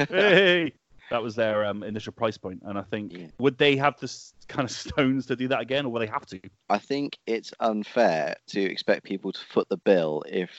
hey, 0.09 0.73
that 1.09 1.23
was 1.23 1.35
their 1.35 1.65
um, 1.65 1.83
initial 1.83 2.13
price 2.13 2.37
point, 2.37 2.61
and 2.65 2.77
I 2.77 2.81
think 2.81 3.13
Yeah. 3.13 3.27
would 3.39 3.57
they 3.57 3.75
have 3.77 3.99
this 3.99 4.33
kind 4.47 4.65
of 4.65 4.71
stones 4.71 5.25
to 5.27 5.35
do 5.35 5.47
that 5.47 5.61
again, 5.61 5.85
or 5.85 5.91
will 5.91 5.99
they 5.99 6.07
have 6.07 6.25
to? 6.27 6.39
I 6.69 6.77
think 6.77 7.17
it's 7.25 7.53
unfair 7.59 8.35
to 8.47 8.61
expect 8.61 9.05
people 9.05 9.31
to 9.31 9.39
foot 9.39 9.69
the 9.69 9.77
bill 9.77 10.23
if 10.27 10.51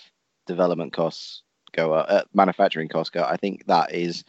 development 0.47 0.93
costs 0.93 1.43
go 1.73 1.93
up, 1.95 2.07
uh, 2.09 2.23
manufacturing 2.35 2.89
costs 2.89 3.11
go. 3.11 3.21
up. 3.21 3.31
I 3.31 3.37
think 3.37 3.67
that 3.67 3.95
is 3.95 4.25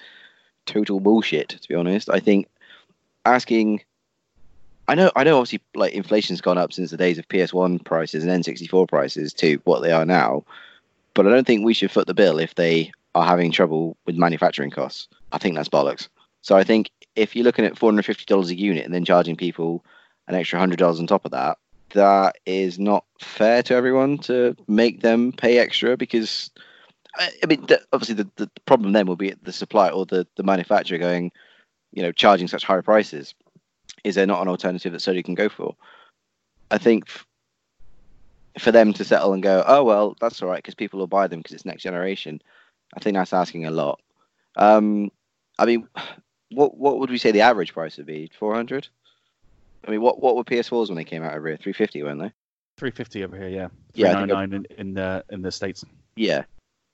total 0.65 0.99
bullshit. 0.99 1.49
To 1.49 1.67
be 1.67 1.75
honest, 1.75 2.09
I 2.09 2.19
think 2.19 2.47
asking. 3.25 3.83
I 4.87 4.95
know, 4.95 5.11
I 5.15 5.23
know. 5.23 5.37
Obviously, 5.37 5.61
like 5.75 5.93
inflation's 5.93 6.41
gone 6.41 6.57
up 6.57 6.73
since 6.73 6.91
the 6.91 6.97
days 6.97 7.17
of 7.17 7.27
PS1 7.27 7.85
prices 7.85 8.25
and 8.25 8.43
N64 8.43 8.89
prices 8.89 9.31
to 9.35 9.61
what 9.63 9.81
they 9.81 9.91
are 9.91 10.05
now, 10.05 10.43
but 11.13 11.27
I 11.27 11.29
don't 11.29 11.47
think 11.47 11.63
we 11.63 11.73
should 11.73 11.91
foot 11.91 12.07
the 12.07 12.13
bill 12.13 12.39
if 12.39 12.55
they 12.55 12.91
are 13.15 13.25
having 13.25 13.51
trouble 13.51 13.95
with 14.05 14.15
manufacturing 14.15 14.71
costs. 14.71 15.07
I 15.31 15.37
think 15.37 15.55
that's 15.55 15.69
bollocks. 15.69 16.09
So 16.41 16.57
I 16.57 16.63
think 16.63 16.89
if 17.15 17.35
you're 17.35 17.45
looking 17.45 17.65
at 17.65 17.77
four 17.77 17.89
hundred 17.89 18.05
fifty 18.05 18.25
dollars 18.25 18.49
a 18.49 18.57
unit 18.57 18.85
and 18.85 18.93
then 18.93 19.05
charging 19.05 19.35
people 19.35 19.85
an 20.27 20.35
extra 20.35 20.59
hundred 20.59 20.79
dollars 20.79 20.99
on 20.99 21.07
top 21.07 21.25
of 21.25 21.31
that, 21.31 21.57
that 21.93 22.37
is 22.45 22.79
not 22.79 23.05
fair 23.19 23.63
to 23.63 23.75
everyone 23.75 24.17
to 24.19 24.55
make 24.67 25.01
them 25.01 25.31
pay 25.31 25.57
extra 25.57 25.97
because 25.97 26.49
I 27.17 27.45
mean, 27.47 27.65
the, 27.65 27.81
obviously 27.91 28.15
the, 28.15 28.29
the 28.37 28.49
problem 28.65 28.93
then 28.93 29.05
will 29.05 29.15
be 29.15 29.33
the 29.43 29.51
supply 29.51 29.89
or 29.89 30.05
the, 30.05 30.25
the 30.37 30.43
manufacturer 30.43 30.97
going, 30.97 31.31
you 31.91 32.01
know, 32.01 32.11
charging 32.11 32.47
such 32.47 32.63
high 32.63 32.81
prices. 32.81 33.35
Is 34.03 34.15
there 34.15 34.25
not 34.25 34.41
an 34.41 34.47
alternative 34.47 34.93
that 34.93 34.99
Sony 34.99 35.23
can 35.23 35.35
go 35.35 35.49
for? 35.49 35.75
I 36.71 36.77
think 36.77 37.05
f- 37.07 37.27
for 38.59 38.71
them 38.71 38.93
to 38.93 39.03
settle 39.03 39.33
and 39.33 39.43
go, 39.43 39.63
oh 39.67 39.83
well, 39.83 40.15
that's 40.19 40.41
all 40.41 40.49
right 40.49 40.57
because 40.57 40.75
people 40.75 40.99
will 40.99 41.07
buy 41.07 41.27
them 41.27 41.39
because 41.39 41.53
it's 41.53 41.65
next 41.65 41.83
generation. 41.83 42.41
I 42.95 42.99
think 42.99 43.15
that's 43.15 43.33
asking 43.33 43.65
a 43.65 43.71
lot. 43.71 43.99
Um, 44.55 45.11
I 45.59 45.65
mean, 45.65 45.87
what 46.51 46.77
what 46.77 46.99
would 46.99 47.09
we 47.09 47.17
say 47.17 47.31
the 47.31 47.41
average 47.41 47.73
price 47.73 47.97
would 47.97 48.05
be? 48.05 48.31
Four 48.37 48.55
hundred. 48.55 48.87
I 49.85 49.91
mean, 49.91 50.01
what 50.01 50.21
what 50.21 50.35
were 50.35 50.43
PS4s 50.43 50.87
when 50.87 50.95
they 50.95 51.03
came 51.03 51.23
out 51.23 51.35
over 51.35 51.47
here? 51.47 51.57
Three 51.57 51.73
fifty, 51.73 52.03
weren't 52.03 52.21
they? 52.21 52.31
Three 52.77 52.91
fifty 52.91 53.23
over 53.23 53.37
here, 53.37 53.49
yeah. 53.49 53.67
Yeah, 53.93 54.23
in, 54.23 54.65
in 54.77 54.93
the 54.93 55.23
in 55.29 55.41
the 55.41 55.51
states. 55.51 55.83
Yeah. 56.15 56.43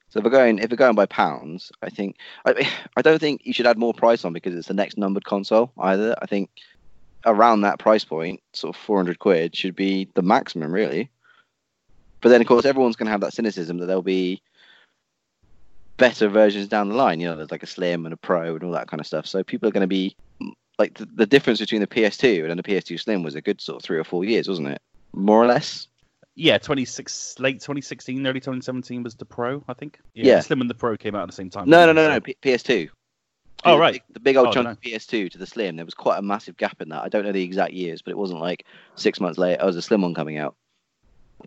So 0.10 0.20
if 0.20 0.24
we're 0.24 0.32
going 0.32 0.60
if 0.60 0.72
we're 0.72 0.78
going 0.78 0.96
by 0.96 1.06
pounds, 1.06 1.72
I 1.82 1.90
think 1.90 2.18
I 2.46 2.70
I 2.96 3.02
don't 3.02 3.20
think 3.20 3.42
you 3.44 3.54
should 3.54 3.68
add 3.68 3.78
more 3.78 3.94
price 3.94 4.24
on 4.24 4.34
because 4.34 4.56
it's 4.56 4.68
the 4.68 4.74
next 4.74 4.98
numbered 4.98 5.26
console 5.26 5.72
either. 5.80 6.16
I 6.22 6.26
think 6.26 6.50
around 7.26 7.62
that 7.62 7.80
price 7.80 8.06
point, 8.06 8.42
sort 8.54 8.76
of 8.76 8.82
four 8.82 8.98
hundred 8.98 9.20
quid 9.20 9.56
should 9.56 9.76
be 9.76 10.10
the 10.14 10.22
maximum 10.22 10.72
really. 10.72 11.10
But 12.22 12.30
then 12.30 12.42
of 12.42 12.48
course 12.48 12.66
everyone's 12.66 12.96
gonna 12.96 13.12
have 13.12 13.22
that 13.22 13.34
cynicism 13.34 13.78
that 13.78 13.88
there'll 13.88 14.02
be 14.02 14.42
better 15.98 16.30
versions 16.30 16.68
down 16.68 16.90
the 16.90 16.96
line. 16.96 17.20
You 17.20 17.28
know, 17.28 17.36
there's 17.36 17.52
like 17.52 17.64
a 17.64 17.68
slim 17.68 18.06
and 18.06 18.14
a 18.14 18.18
pro 18.18 18.56
and 18.56 18.64
all 18.64 18.72
that 18.72 18.88
kind 18.88 19.02
of 19.02 19.08
stuff. 19.08 19.28
So 19.28 19.44
people 19.44 19.68
are 19.68 19.74
gonna 19.74 19.88
be 19.88 20.16
like 20.80 20.94
the, 20.96 21.06
the 21.06 21.26
difference 21.26 21.60
between 21.60 21.82
the 21.82 21.88
PS2 21.88 22.50
and 22.50 22.58
the 22.58 22.64
PS2 22.64 23.00
Slim 23.00 23.24
was 23.24 23.36
a 23.36 23.42
good 23.42 23.62
sort 23.62 23.78
of 23.78 23.84
three 23.84 23.98
or 23.98 24.04
four 24.04 24.24
years, 24.24 24.48
wasn't 24.48 24.68
it? 24.68 24.82
More 25.14 25.42
or 25.42 25.48
less. 25.48 25.88
Yeah, 26.40 26.60
twenty 26.60 26.86
six 26.86 27.36
late 27.40 27.62
twenty 27.62 27.82
sixteen, 27.82 28.26
early 28.28 28.40
twenty 28.40 28.62
seventeen 28.62 29.02
was 29.02 29.16
the 29.16 29.26
Pro, 29.26 29.64
I 29.68 29.74
think. 29.74 30.00
Yeah. 30.14 30.36
the 30.36 30.44
Slim 30.44 30.62
and 30.62 30.70
the 30.70 30.76
Pro 30.76 30.96
came 30.96 31.16
out 31.16 31.24
at 31.24 31.28
the 31.28 31.34
same 31.34 31.50
time. 31.50 31.68
No, 31.68 31.86
no, 31.88 31.94
no, 31.94 32.08
no. 32.10 32.20
P- 32.22 32.38
PS2. 32.44 32.90
Oh, 33.66 33.72
The 33.74 33.80
right. 33.80 34.04
The 34.12 34.20
big 34.20 34.38
old 34.38 34.50
Oh, 34.50 34.52
chunk 34.52 34.68
of 34.68 34.80
PS2 34.80 35.32
to 35.32 35.38
the 35.40 35.48
Slim. 35.48 35.78
There 35.78 35.86
was 35.86 35.96
quite 35.96 36.20
a 36.20 36.22
massive 36.22 36.56
gap 36.56 36.80
in 36.80 36.90
that. 36.90 37.02
I 37.04 37.10
don't 37.10 37.24
know 37.26 37.32
the 37.32 37.44
exact 37.44 37.74
years, 37.74 38.04
but 38.04 38.12
it 38.12 38.18
wasn't 38.18 38.40
like 38.40 38.66
six 38.94 39.20
months 39.20 39.40
later. 39.40 39.58
Oh, 39.64 39.66
was 39.66 39.76
a 39.78 39.82
Slim 39.82 40.04
one 40.04 40.14
coming 40.14 40.38
out. 40.38 40.56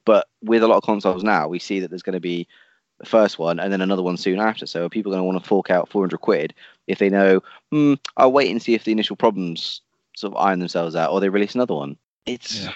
But 0.05 0.26
with 0.43 0.64
a 0.64 0.66
lot 0.66 0.78
of 0.78 0.82
consoles 0.82 1.22
now, 1.22 1.47
we 1.47 1.61
see 1.61 1.78
that 1.78 1.88
there's 1.91 2.03
going 2.03 2.14
to 2.14 2.20
be 2.20 2.49
the 2.99 3.07
first 3.07 3.38
one 3.38 3.61
and 3.61 3.72
then 3.72 3.80
another 3.80 4.03
one 4.03 4.16
soon 4.16 4.41
after. 4.41 4.66
So 4.66 4.84
are 4.86 4.88
people 4.88 5.12
going 5.12 5.20
to 5.20 5.24
want 5.24 5.41
to 5.41 5.49
fork 5.49 5.70
out 5.70 5.88
400 5.88 6.18
quid 6.20 6.53
if 6.88 6.99
they 6.99 7.11
know, 7.11 7.43
hmm, 7.70 7.95
I'll 8.16 8.32
wait 8.32 8.51
and 8.51 8.61
see 8.61 8.74
if 8.74 8.82
the 8.84 8.93
initial 8.93 9.14
problems 9.14 9.82
sort 10.16 10.34
of 10.34 10.41
iron 10.41 10.59
themselves 10.59 10.97
out 10.97 11.12
or 11.12 11.20
they 11.20 11.28
release 11.28 11.55
another 11.55 11.74
one? 11.74 11.97
It's, 12.26 12.64
Yeah. 12.64 12.72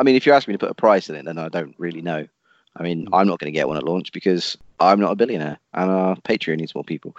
I 0.00 0.02
mean, 0.02 0.16
if 0.16 0.24
you 0.24 0.32
ask 0.32 0.48
me 0.48 0.54
to 0.54 0.58
put 0.58 0.70
a 0.70 0.74
price 0.74 1.10
in 1.10 1.14
it, 1.14 1.26
then 1.26 1.36
I 1.36 1.50
don't 1.50 1.74
really 1.76 2.00
know. 2.00 2.26
I 2.74 2.82
mean, 2.82 3.06
I'm 3.12 3.26
not 3.26 3.38
going 3.38 3.52
to 3.52 3.56
get 3.56 3.68
one 3.68 3.76
at 3.76 3.84
launch 3.84 4.12
because 4.12 4.56
I'm 4.80 4.98
not 4.98 5.12
a 5.12 5.16
billionaire 5.16 5.58
and 5.74 5.90
our 5.90 6.16
Patreon 6.16 6.56
needs 6.56 6.74
more 6.74 6.84
people. 6.84 7.14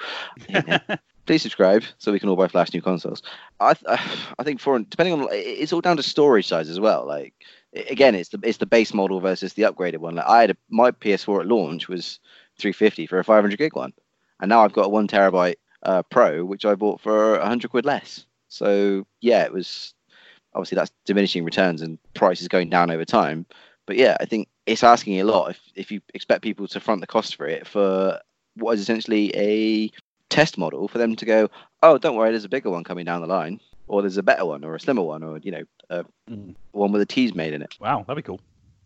Please 1.28 1.44
subscribe 1.44 1.84
so 2.00 2.12
we 2.12 2.20
can 2.20 2.28
all 2.30 2.36
buy 2.36 2.48
Flash 2.48 2.74
new 2.74 2.82
consoles. 2.82 3.22
I 3.60 3.76
th- 3.76 4.00
I 4.40 4.44
think 4.44 4.60
for 4.60 4.80
depending 4.80 5.14
on 5.14 5.28
it's 5.32 5.72
all 5.72 5.82
down 5.82 5.98
to 5.98 6.04
storage 6.04 6.48
size 6.48 6.68
as 6.68 6.80
well. 6.80 7.06
Like 7.06 7.36
again, 7.90 8.16
it's 8.16 8.30
the 8.30 8.40
it's 8.42 8.58
the 8.58 8.66
base 8.66 8.94
model 8.96 9.20
versus 9.20 9.54
the 9.54 9.62
upgraded 9.64 9.98
one. 9.98 10.16
Like 10.16 10.28
I 10.28 10.42
had 10.42 10.52
a, 10.52 10.58
my 10.70 10.90
PS4 10.90 11.42
at 11.42 11.48
launch 11.48 11.88
was 11.88 12.20
350 12.58 13.06
for 13.06 13.20
a 13.20 13.24
500 13.24 13.56
gig 13.58 13.76
one, 13.76 13.94
and 14.40 14.50
now 14.50 14.64
I've 14.64 14.74
got 14.74 14.88
a 14.88 14.90
one 14.90 15.08
terabyte 15.08 15.58
uh, 15.84 16.02
Pro 16.02 16.44
which 16.44 16.66
I 16.66 16.74
bought 16.74 17.00
for 17.00 17.38
100 17.38 17.70
quid 17.70 17.86
less. 17.86 18.26
So 18.48 19.06
yeah, 19.20 19.44
it 19.44 19.54
was 19.54 19.94
obviously 20.54 20.76
that's 20.76 20.91
diminishing 21.06 21.43
returns 21.43 21.82
and 21.82 21.97
prices 22.14 22.47
going 22.47 22.70
down 22.70 22.91
over 22.91 23.06
time. 23.06 23.45
But 23.88 23.95
yeah, 23.97 24.18
I 24.20 24.26
think 24.26 24.47
it's 24.66 24.84
asking 24.84 25.20
a 25.20 25.24
lot 25.26 25.52
if 25.52 25.60
if 25.76 25.91
you 25.91 26.02
expect 26.14 26.43
people 26.43 26.68
to 26.68 26.80
front 26.80 27.02
the 27.02 27.08
cost 27.08 27.36
for 27.36 27.47
it 27.47 27.68
for 27.68 28.20
what 28.56 28.74
is 28.74 28.82
essentially 28.82 29.32
a 29.36 29.91
test 30.30 30.58
model 30.58 30.88
for 30.88 30.97
them 30.97 31.16
to 31.16 31.26
go, 31.26 31.49
oh, 31.84 31.97
don't 31.97 32.16
worry, 32.16 32.30
there's 32.32 32.45
a 32.45 32.49
bigger 32.49 32.70
one 32.70 32.84
coming 32.84 33.06
down 33.06 33.22
the 33.22 33.28
line, 33.28 33.60
or 33.88 34.02
there's 34.02 34.18
a 34.18 34.24
better 34.24 34.45
one, 34.45 34.64
or 34.64 34.76
a 34.76 34.80
slimmer 34.80 35.02
one, 35.02 35.24
or 35.24 35.38
you 35.39 35.52
know, 35.52 35.64
uh, 35.89 36.04
Mm. 36.30 36.56
one 36.72 36.91
with 36.91 37.02
a 37.02 37.06
tease 37.06 37.34
made 37.36 37.54
in 37.54 37.62
it. 37.62 37.76
Wow, 37.80 38.04
that'd 38.08 38.16
be 38.24 38.26
cool. 38.26 38.39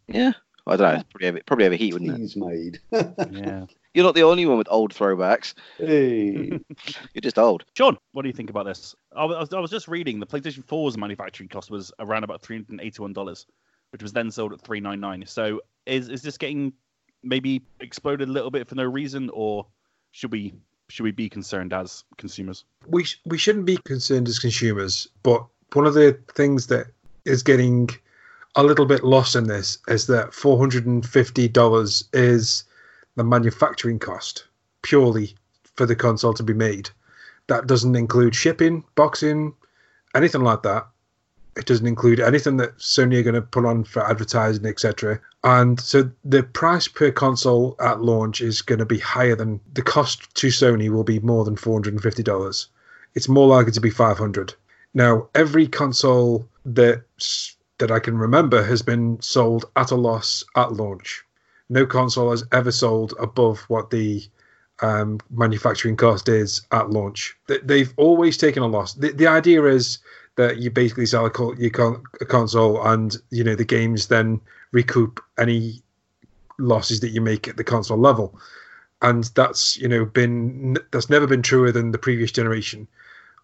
Yeah, 0.07 0.32
I 0.66 0.76
don't 0.76 0.93
know. 0.93 0.99
It's 0.99 1.09
probably 1.11 1.28
over, 1.28 1.39
probably 1.45 1.66
overheat, 1.66 1.93
wouldn't 1.93 2.11
it? 2.11 2.18
He's 2.20 2.36
made. 2.36 2.80
Yeah. 3.32 3.66
You're 3.96 4.04
not 4.04 4.14
the 4.14 4.24
only 4.24 4.46
one 4.46 4.58
with 4.58 4.68
old 4.70 4.93
throwbacks. 4.93 5.54
hey. 5.78 6.36
You're 7.14 7.22
just 7.22 7.39
old. 7.39 7.64
John, 7.76 7.98
what 8.12 8.24
do 8.24 8.28
you 8.28 8.34
think 8.34 8.50
about 8.50 8.66
this? 8.66 8.93
I 9.16 9.24
was, 9.24 9.54
I 9.54 9.60
was 9.62 9.72
just 9.72 9.88
reading 9.88 10.20
the 10.20 10.28
PlayStation 10.28 10.66
4's 10.66 10.98
manufacturing 10.98 11.48
cost 11.48 11.72
was 11.72 11.93
around 12.00 12.26
about 12.26 12.41
$381, 12.41 13.46
which 13.91 14.04
was 14.04 14.12
then 14.12 14.30
sold 14.30 14.52
at 14.52 14.60
399 14.60 15.26
So 15.28 15.62
is 15.86 16.10
is 16.10 16.22
this 16.22 16.38
getting 16.38 16.74
maybe 17.24 17.62
exploded 17.80 18.28
a 18.28 18.32
little 18.34 18.52
bit 18.52 18.68
for 18.68 18.76
no 18.76 18.84
reason, 18.84 19.30
or 19.34 19.66
should 20.12 20.32
we 20.34 20.54
should 20.89 21.04
we 21.04 21.12
be 21.12 21.30
concerned 21.30 21.72
as 21.72 22.04
consumers? 22.18 22.66
we 22.88 23.06
sh- 23.06 23.22
we 23.26 23.38
shouldn't 23.38 23.66
be 23.66 23.78
concerned 23.86 24.28
as 24.28 24.39
consumers, 24.39 25.08
but 25.24 25.46
one 25.72 25.88
of 25.88 25.93
the 25.93 26.20
things 26.34 26.68
that 26.68 26.88
is 27.24 27.41
getting 27.43 27.89
a 28.58 28.64
little 28.64 28.86
bit 28.86 29.06
lost 29.06 29.36
in 29.38 29.46
this 29.48 29.78
is 29.88 30.08
that 30.08 30.34
four 30.34 30.58
hundred 30.60 30.86
and 30.86 31.06
fifty 31.06 31.48
dollars 31.48 32.04
is 32.12 32.66
the 33.16 33.24
manufacturing 33.24 33.99
cost 33.99 34.45
purely 34.82 35.36
for 35.76 35.86
the 35.86 35.95
console 35.95 36.34
to 36.34 36.43
be 36.43 36.53
made. 36.53 36.89
That 37.47 37.68
doesn't 37.68 37.95
include 37.95 38.36
shipping, 38.36 38.84
boxing, 38.95 39.53
anything 40.13 40.41
like 40.41 40.63
that. 40.63 40.88
It 41.57 41.66
doesn't 41.66 41.88
include 41.88 42.20
anything 42.20 42.57
that 42.57 42.78
Sony 42.78 43.18
are 43.20 43.24
going 43.24 43.36
to 43.36 43.41
put 43.41 43.66
on 43.66 43.86
for 43.86 44.05
advertising, 44.05 44.66
etc. 44.66 45.20
And 45.43 45.80
so 45.80 46.11
the 46.26 46.43
price 46.43 46.88
per 46.88 47.11
console 47.11 47.76
at 47.80 48.01
launch 48.01 48.41
is 48.41 48.61
going 48.61 48.80
to 48.80 48.86
be 48.86 48.99
higher 48.99 49.36
than 49.36 49.61
the 49.74 49.82
cost 49.82 50.34
to 50.36 50.47
Sony 50.47 50.89
will 50.89 51.05
be 51.05 51.20
more 51.20 51.45
than 51.45 51.55
four 51.55 51.74
hundred 51.74 51.93
and 51.93 52.03
fifty 52.03 52.24
dollars. 52.24 52.68
It's 53.13 53.30
more 53.30 53.47
likely 53.47 53.72
to 53.72 53.82
be 53.82 53.89
five 53.89 54.18
hundred. 54.18 54.53
Now, 54.93 55.30
every 55.34 55.68
console 55.68 56.47
that 56.66 57.03
that 57.78 57.91
I 57.91 57.99
can 57.99 58.18
remember 58.18 58.63
has 58.63 58.82
been 58.82 59.22
sold 59.22 59.66
at 59.76 59.91
a 59.91 59.95
loss 59.95 60.43
at 60.55 60.74
launch. 60.74 61.24
No 61.70 61.86
console 61.86 62.32
has 62.32 62.43
ever 62.51 62.72
sold 62.72 63.13
above 63.20 63.59
what 63.70 63.89
the 63.89 64.24
um, 64.82 65.20
manufacturing 65.32 65.95
cost 65.95 66.28
is 66.30 66.61
at 66.72 66.89
launch. 66.89 67.36
They- 67.47 67.59
They've 67.59 67.93
always 67.97 68.38
taken 68.38 68.61
a 68.63 68.68
loss. 68.68 68.93
The, 68.93 69.11
the 69.11 69.28
idea 69.28 69.63
is 69.66 69.99
that 70.36 70.57
you 70.57 70.70
basically 70.70 71.05
sell 71.05 71.26
a, 71.26 71.30
co- 71.30 71.55
con- 71.72 72.03
a 72.22 72.26
console 72.26 72.86
and 72.86 73.16
you 73.32 73.43
know 73.43 73.55
the 73.55 73.63
games 73.66 74.07
then 74.07 74.41
recoup 74.72 75.22
any 75.38 75.82
losses 76.59 76.99
that 76.99 77.09
you 77.09 77.22
make 77.22 77.47
at 77.47 77.57
the 77.57 77.63
console 77.63 77.97
level 77.97 78.38
and 79.01 79.26
that's 79.36 79.76
you 79.78 79.88
know 79.88 80.05
been 80.05 80.78
that's 80.91 81.09
never 81.09 81.28
been 81.28 81.41
truer 81.41 81.72
than 81.72 81.91
the 81.91 81.97
previous 81.97 82.32
generation 82.32 82.88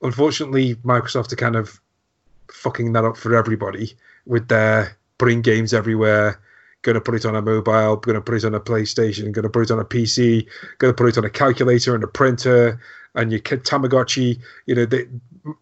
unfortunately 0.01 0.75
microsoft 0.75 1.31
are 1.33 1.35
kind 1.37 1.55
of 1.57 1.79
fucking 2.49 2.93
that 2.93 3.03
up 3.05 3.17
for 3.17 3.35
everybody 3.35 3.93
with 4.25 4.47
their 4.47 4.97
putting 5.17 5.41
games 5.41 5.73
everywhere 5.73 6.39
going 6.83 6.95
to 6.95 7.01
put 7.01 7.15
it 7.15 7.25
on 7.25 7.35
a 7.35 7.41
mobile 7.41 7.95
going 7.95 8.15
to 8.15 8.21
put 8.21 8.35
it 8.35 8.45
on 8.45 8.55
a 8.55 8.59
playstation 8.59 9.31
going 9.31 9.43
to 9.43 9.49
put 9.49 9.63
it 9.63 9.71
on 9.71 9.79
a 9.79 9.85
pc 9.85 10.45
going 10.79 10.91
to 10.91 10.95
put 10.95 11.09
it 11.09 11.17
on 11.17 11.25
a 11.25 11.29
calculator 11.29 11.93
and 11.93 12.03
a 12.03 12.07
printer 12.07 12.79
and 13.15 13.31
your 13.31 13.41
tamagotchi 13.41 14.39
you 14.65 14.75
know 14.75 14.85
they, 14.85 15.05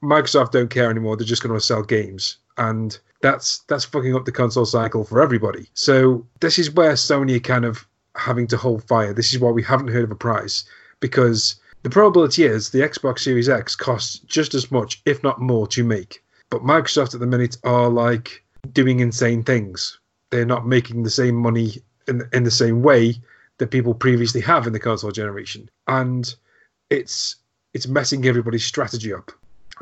microsoft 0.04 0.52
don't 0.52 0.70
care 0.70 0.90
anymore 0.90 1.16
they're 1.16 1.26
just 1.26 1.44
going 1.44 1.56
to 1.56 1.66
sell 1.66 1.84
games. 1.84 2.38
And 2.58 2.98
that's 3.22 3.60
that's 3.70 3.86
fucking 3.86 4.16
up 4.16 4.26
the 4.26 4.32
console 4.32 4.66
cycle 4.66 5.04
for 5.04 5.22
everybody. 5.22 5.70
So 5.74 6.26
this 6.40 6.60
is 6.60 6.72
where 6.72 6.94
sony 6.94 7.42
kind 7.44 7.66
of 7.66 7.88
having 8.16 8.48
to 8.48 8.58
hold 8.58 8.84
fire. 8.88 9.14
This 9.14 9.34
is 9.34 9.40
why 9.40 9.52
we 9.52 9.64
haven't 9.64 9.90
heard 9.90 10.04
of 10.04 10.12
a 10.12 10.16
price. 10.16 10.66
Because 11.00 11.56
the 11.84 11.90
probability 11.90 12.44
is 12.44 12.72
the 12.72 12.80
xbox 12.80 13.20
series 13.20 13.48
x 13.48 13.76
costs 13.76 14.20
just 14.20 14.54
as 14.54 14.72
much 14.72 15.02
if 15.06 15.24
not 15.24 15.42
more 15.42 15.68
to 15.68 15.84
make. 15.84 16.24
But 16.50 16.64
microsoft 16.64 17.14
at 17.14 17.20
the 17.20 17.28
minute 17.28 17.58
are 17.64 17.90
like 17.90 18.44
doing 18.74 19.00
insane 19.00 19.44
things 19.44 19.98
they're 20.32 20.46
not 20.46 20.68
making 20.68 21.04
the 21.04 21.10
same 21.10 21.36
money 21.36 21.82
in, 22.08 22.28
in 22.34 22.44
the 22.44 22.52
same 22.52 22.82
way 22.82 23.16
that 23.58 23.72
people 23.72 23.94
previously 23.94 24.42
have 24.42 24.68
in 24.68 24.74
the 24.74 24.80
console 24.80 25.12
generation 25.12 25.70
and 25.88 26.36
it's 26.90 27.36
it's 27.74 27.88
messing 27.88 28.26
everybody's 28.26 28.66
strategy 28.66 29.14
up 29.14 29.32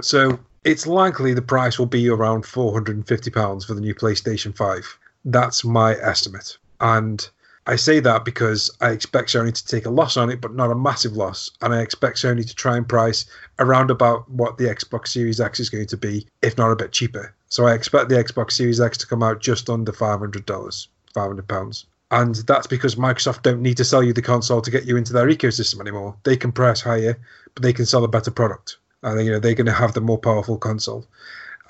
so 0.01 0.39
it's 0.63 0.85
likely 0.85 1.33
the 1.33 1.41
price 1.41 1.79
will 1.79 1.85
be 1.85 2.09
around 2.09 2.43
£450 2.43 3.65
for 3.65 3.73
the 3.73 3.81
new 3.81 3.95
PlayStation 3.95 4.55
5. 4.55 4.99
That's 5.25 5.63
my 5.63 5.95
estimate. 5.95 6.57
And 6.81 7.27
I 7.69 7.75
say 7.75 7.99
that 7.99 8.23
because 8.23 8.71
I 8.79 8.91
expect 8.91 9.27
Sony 9.27 9.53
to 9.53 9.65
take 9.65 9.85
a 9.85 9.89
loss 9.89 10.15
on 10.15 10.29
it, 10.29 10.39
but 10.39 10.55
not 10.55 10.71
a 10.71 10.75
massive 10.75 11.17
loss. 11.17 11.51
And 11.61 11.73
I 11.73 11.81
expect 11.81 12.15
Sony 12.15 12.47
to 12.47 12.55
try 12.55 12.77
and 12.77 12.87
price 12.87 13.25
around 13.59 13.91
about 13.91 14.29
what 14.31 14.57
the 14.57 14.63
Xbox 14.63 15.09
Series 15.09 15.41
X 15.41 15.59
is 15.59 15.69
going 15.69 15.87
to 15.87 15.97
be, 15.97 16.25
if 16.41 16.57
not 16.57 16.71
a 16.71 16.77
bit 16.77 16.93
cheaper. 16.93 17.35
So 17.49 17.67
I 17.67 17.73
expect 17.73 18.07
the 18.07 18.15
Xbox 18.15 18.53
Series 18.53 18.79
X 18.79 18.97
to 18.99 19.07
come 19.07 19.21
out 19.21 19.41
just 19.41 19.69
under 19.69 19.91
$500, 19.91 20.87
£500. 21.13 21.85
And 22.09 22.35
that's 22.35 22.67
because 22.67 22.95
Microsoft 22.95 23.41
don't 23.41 23.61
need 23.61 23.75
to 23.77 23.83
sell 23.83 24.01
you 24.01 24.13
the 24.13 24.21
console 24.21 24.61
to 24.61 24.71
get 24.71 24.85
you 24.85 24.95
into 24.95 25.11
their 25.11 25.27
ecosystem 25.27 25.81
anymore. 25.81 26.15
They 26.23 26.37
can 26.37 26.53
price 26.53 26.79
higher, 26.79 27.19
but 27.53 27.63
they 27.63 27.73
can 27.73 27.85
sell 27.85 28.05
a 28.05 28.07
better 28.07 28.31
product. 28.31 28.77
And 29.03 29.25
you 29.25 29.31
know 29.31 29.39
they're 29.39 29.55
going 29.55 29.65
to 29.65 29.73
have 29.73 29.93
the 29.93 29.99
more 29.99 30.17
powerful 30.17 30.57
console. 30.57 31.05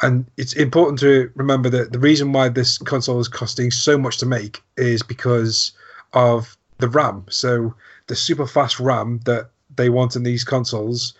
And 0.03 0.27
it's 0.37 0.53
important 0.53 0.99
to 0.99 1.31
remember 1.33 1.69
that 1.71 1.91
the 1.91 1.99
reason 1.99 2.33
why 2.33 2.49
this 2.49 2.77
console 2.77 3.19
is 3.19 3.27
costing 3.27 3.71
so 3.71 3.97
much 3.97 4.19
to 4.19 4.27
make 4.27 4.61
is 4.77 5.01
because 5.01 5.71
of 6.13 6.57
the 6.77 6.87
RAM. 6.87 7.25
So 7.29 7.73
the 8.07 8.15
super 8.15 8.47
fast 8.47 8.79
RAM 8.79 9.19
that 9.25 9.49
they 9.75 9.89
want 9.89 10.15
in 10.15 10.23
these 10.23 10.43
consoles 10.43 11.13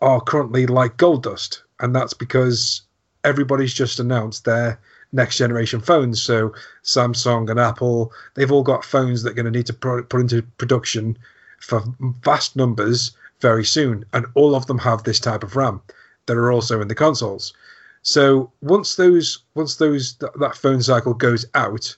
are 0.00 0.20
currently 0.20 0.66
like 0.66 0.96
gold 0.96 1.22
dust, 1.22 1.62
and 1.80 1.94
that's 1.94 2.14
because 2.14 2.82
everybody's 3.24 3.74
just 3.74 4.00
announced 4.00 4.44
their 4.44 4.78
next 5.12 5.36
generation 5.36 5.80
phones. 5.80 6.20
So 6.20 6.54
Samsung 6.82 7.50
and 7.50 7.60
Apple, 7.60 8.12
they've 8.34 8.50
all 8.50 8.62
got 8.62 8.84
phones 8.84 9.22
that 9.22 9.30
are 9.30 9.34
going 9.34 9.52
to 9.52 9.58
need 9.58 9.66
to 9.66 9.72
put 9.74 10.20
into 10.20 10.42
production 10.58 11.16
for 11.60 11.84
vast 12.22 12.56
numbers 12.56 13.12
very 13.40 13.64
soon, 13.64 14.04
and 14.12 14.26
all 14.34 14.54
of 14.54 14.66
them 14.66 14.78
have 14.78 15.02
this 15.02 15.20
type 15.20 15.42
of 15.44 15.56
RAM 15.56 15.82
that 16.26 16.36
are 16.36 16.52
also 16.52 16.80
in 16.80 16.88
the 16.88 16.94
consoles. 16.94 17.52
So 18.02 18.50
once 18.60 18.96
those 18.96 19.38
once 19.54 19.76
those 19.76 20.14
th- 20.14 20.32
that 20.40 20.56
phone 20.56 20.82
cycle 20.82 21.14
goes 21.14 21.46
out, 21.54 21.96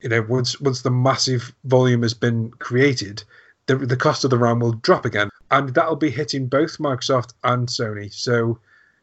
you 0.00 0.08
know, 0.08 0.22
once 0.22 0.60
once 0.60 0.82
the 0.82 0.90
massive 0.90 1.52
volume 1.64 2.02
has 2.02 2.14
been 2.14 2.50
created, 2.52 3.24
the 3.66 3.76
the 3.76 3.96
cost 3.96 4.24
of 4.24 4.30
the 4.30 4.38
RAM 4.38 4.60
will 4.60 4.72
drop 4.72 5.04
again, 5.04 5.30
and 5.50 5.74
that'll 5.74 5.96
be 5.96 6.10
hitting 6.10 6.46
both 6.46 6.78
Microsoft 6.78 7.34
and 7.44 7.68
Sony. 7.68 8.12
So, 8.12 8.58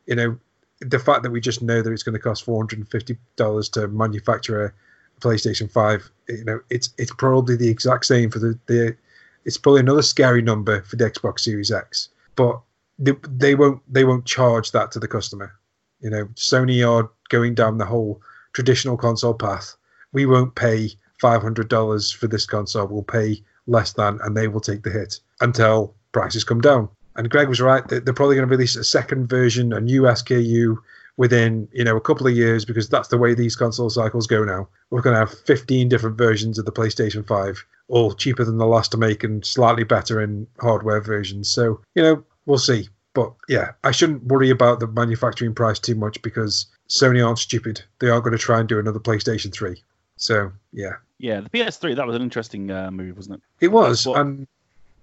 you 0.05 0.15
know, 0.15 0.37
the 0.79 0.99
fact 0.99 1.23
that 1.23 1.31
we 1.31 1.41
just 1.41 1.61
know 1.61 1.81
that 1.81 1.91
it's 1.91 2.03
going 2.03 2.13
to 2.13 2.19
cost 2.19 2.43
four 2.43 2.59
hundred 2.59 2.79
and 2.79 2.89
fifty 2.89 3.17
dollars 3.35 3.69
to 3.69 3.87
manufacture 3.87 4.65
a 4.65 5.21
PlayStation 5.21 5.69
Five, 5.71 6.09
you 6.27 6.45
know, 6.45 6.59
it's 6.69 6.93
it's 6.97 7.13
probably 7.13 7.55
the 7.55 7.69
exact 7.69 8.05
same 8.05 8.29
for 8.29 8.39
the 8.39 8.57
the. 8.67 8.95
It's 9.43 9.57
probably 9.57 9.81
another 9.81 10.01
scary 10.01 10.41
number 10.41 10.81
for 10.81 10.95
the 10.95 11.07
Xbox 11.07 11.41
Series 11.41 11.71
X, 11.71 12.09
but 12.35 12.59
they, 12.97 13.11
they 13.29 13.53
won't 13.53 13.81
they 13.91 14.03
won't 14.03 14.25
charge 14.25 14.71
that 14.71 14.91
to 14.93 14.99
the 14.99 15.07
customer. 15.07 15.53
You 16.01 16.09
know, 16.09 16.25
Sony 16.35 16.87
are 16.87 17.09
going 17.29 17.53
down 17.53 17.77
the 17.77 17.85
whole 17.85 18.21
traditional 18.53 18.97
console 18.97 19.35
path. 19.35 19.75
We 20.15 20.25
won't 20.25 20.55
pay 20.55 20.91
five 21.19 21.41
hundred 21.41 21.67
dollars 21.67 22.09
for 22.09 22.27
this 22.27 22.45
console. 22.45 22.87
We'll 22.87 23.03
pay 23.03 23.43
less 23.67 23.91
than, 23.91 24.17
and 24.23 24.35
they 24.35 24.47
will 24.47 24.61
take 24.61 24.83
the 24.83 24.89
hit 24.89 25.19
until 25.41 25.93
prices 26.13 26.45
come 26.45 26.61
down. 26.61 26.87
And 27.17 27.29
Greg 27.29 27.49
was 27.49 27.59
right; 27.59 27.85
they're 27.85 28.01
probably 28.13 28.37
going 28.37 28.47
to 28.47 28.55
release 28.55 28.77
a 28.77 28.85
second 28.85 29.27
version, 29.27 29.73
a 29.73 29.81
new 29.81 30.03
SKU 30.03 30.77
within 31.17 31.67
you 31.73 31.83
know 31.83 31.97
a 31.97 32.01
couple 32.01 32.27
of 32.27 32.33
years 32.33 32.63
because 32.63 32.87
that's 32.87 33.09
the 33.09 33.17
way 33.17 33.33
these 33.33 33.57
console 33.57 33.89
cycles 33.89 34.25
go 34.25 34.45
now. 34.45 34.69
We're 34.89 35.01
going 35.01 35.15
to 35.15 35.19
have 35.19 35.37
15 35.37 35.89
different 35.89 36.17
versions 36.17 36.57
of 36.57 36.63
the 36.63 36.71
PlayStation 36.71 37.27
5, 37.27 37.65
all 37.89 38.13
cheaper 38.13 38.45
than 38.45 38.57
the 38.57 38.67
last 38.67 38.91
to 38.91 38.97
make 38.97 39.21
and 39.21 39.45
slightly 39.45 39.83
better 39.83 40.21
in 40.21 40.47
hardware 40.61 41.01
versions. 41.01 41.51
So 41.51 41.81
you 41.93 42.03
know 42.03 42.23
we'll 42.45 42.57
see. 42.57 42.87
But 43.13 43.33
yeah, 43.49 43.71
I 43.83 43.91
shouldn't 43.91 44.23
worry 44.23 44.49
about 44.49 44.79
the 44.79 44.87
manufacturing 44.87 45.55
price 45.55 45.79
too 45.79 45.95
much 45.95 46.21
because 46.21 46.67
Sony 46.87 47.25
aren't 47.25 47.39
stupid. 47.39 47.81
They 47.99 48.09
aren't 48.09 48.23
going 48.23 48.37
to 48.37 48.41
try 48.41 48.61
and 48.61 48.69
do 48.69 48.79
another 48.79 48.99
PlayStation 48.99 49.51
3. 49.51 49.81
So 50.17 50.51
yeah, 50.73 50.93
Yeah, 51.19 51.41
the 51.41 51.49
PS3 51.49 51.95
that 51.95 52.05
was 52.07 52.15
an 52.15 52.21
interesting 52.21 52.71
uh, 52.71 52.91
move, 52.91 53.17
wasn't 53.17 53.35
it? 53.35 53.65
it 53.65 53.67
was, 53.69 54.05
What- 54.05 54.19
and 54.21 54.47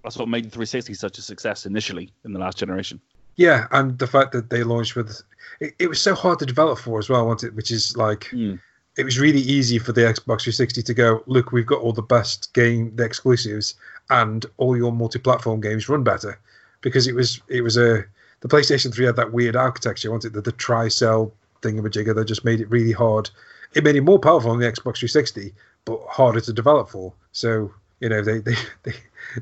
That's 0.03 0.17
what 0.17 0.27
made 0.27 0.45
the 0.45 0.49
360 0.49 0.93
such 0.93 1.17
a 1.17 1.21
success 1.21 1.65
initially 1.65 2.11
in 2.25 2.33
the 2.33 2.39
last 2.39 2.57
generation. 2.57 2.99
yeah, 3.35 3.67
and 3.71 3.97
the 3.99 4.07
fact 4.07 4.31
that 4.33 4.49
they 4.49 4.63
launched 4.63 4.95
with 4.95 5.21
it, 5.59 5.73
it 5.79 5.87
was 5.87 5.99
so 6.01 6.13
hard 6.15 6.39
to 6.39 6.45
develop 6.45 6.79
for 6.79 6.99
as 6.99 7.09
well, 7.09 7.25
wasn't 7.27 7.51
it? 7.51 7.55
Which 7.55 7.71
is 7.71 7.95
like 7.97 8.25
Mm. 8.31 8.59
it 8.97 9.03
was 9.05 9.19
really 9.19 9.39
easy 9.41 9.79
for 9.79 9.91
the 9.91 10.01
Xbox 10.01 10.43
360 10.43 10.83
to 10.83 10.93
go, 10.93 11.23
look, 11.25 11.51
we've 11.51 11.65
got 11.65 11.81
all 11.81 11.93
the 11.93 12.01
best 12.01 12.53
game, 12.53 12.95
the 12.95 13.03
exclusives, 13.03 13.75
and 14.09 14.45
all 14.57 14.75
your 14.77 14.91
multi-platform 14.91 15.61
games 15.61 15.89
run 15.89 16.03
better, 16.03 16.37
because 16.81 17.07
it 17.07 17.15
was 17.15 17.41
it 17.47 17.61
was 17.61 17.77
a 17.77 18.03
the 18.41 18.47
PlayStation 18.49 18.93
3 18.93 19.05
had 19.05 19.15
that 19.15 19.31
weird 19.31 19.55
architecture, 19.55 20.11
wasn't 20.11 20.31
it? 20.31 20.35
That 20.35 20.43
the 20.43 20.51
tri-cell 20.51 21.31
thingamajigger 21.61 22.13
that 22.13 22.25
just 22.25 22.43
made 22.43 22.59
it 22.59 22.69
really 22.69 22.91
hard. 22.91 23.29
It 23.75 23.83
made 23.83 23.95
it 23.95 24.01
more 24.01 24.19
powerful 24.19 24.51
on 24.51 24.59
the 24.59 24.65
Xbox 24.65 24.97
360, 24.99 25.53
but 25.85 25.99
harder 26.09 26.39
to 26.41 26.53
develop 26.53 26.89
for. 26.89 27.13
So 27.31 27.71
you 27.99 28.09
know 28.09 28.21
they 28.21 28.39
they 28.39 28.55
they, 28.83 28.93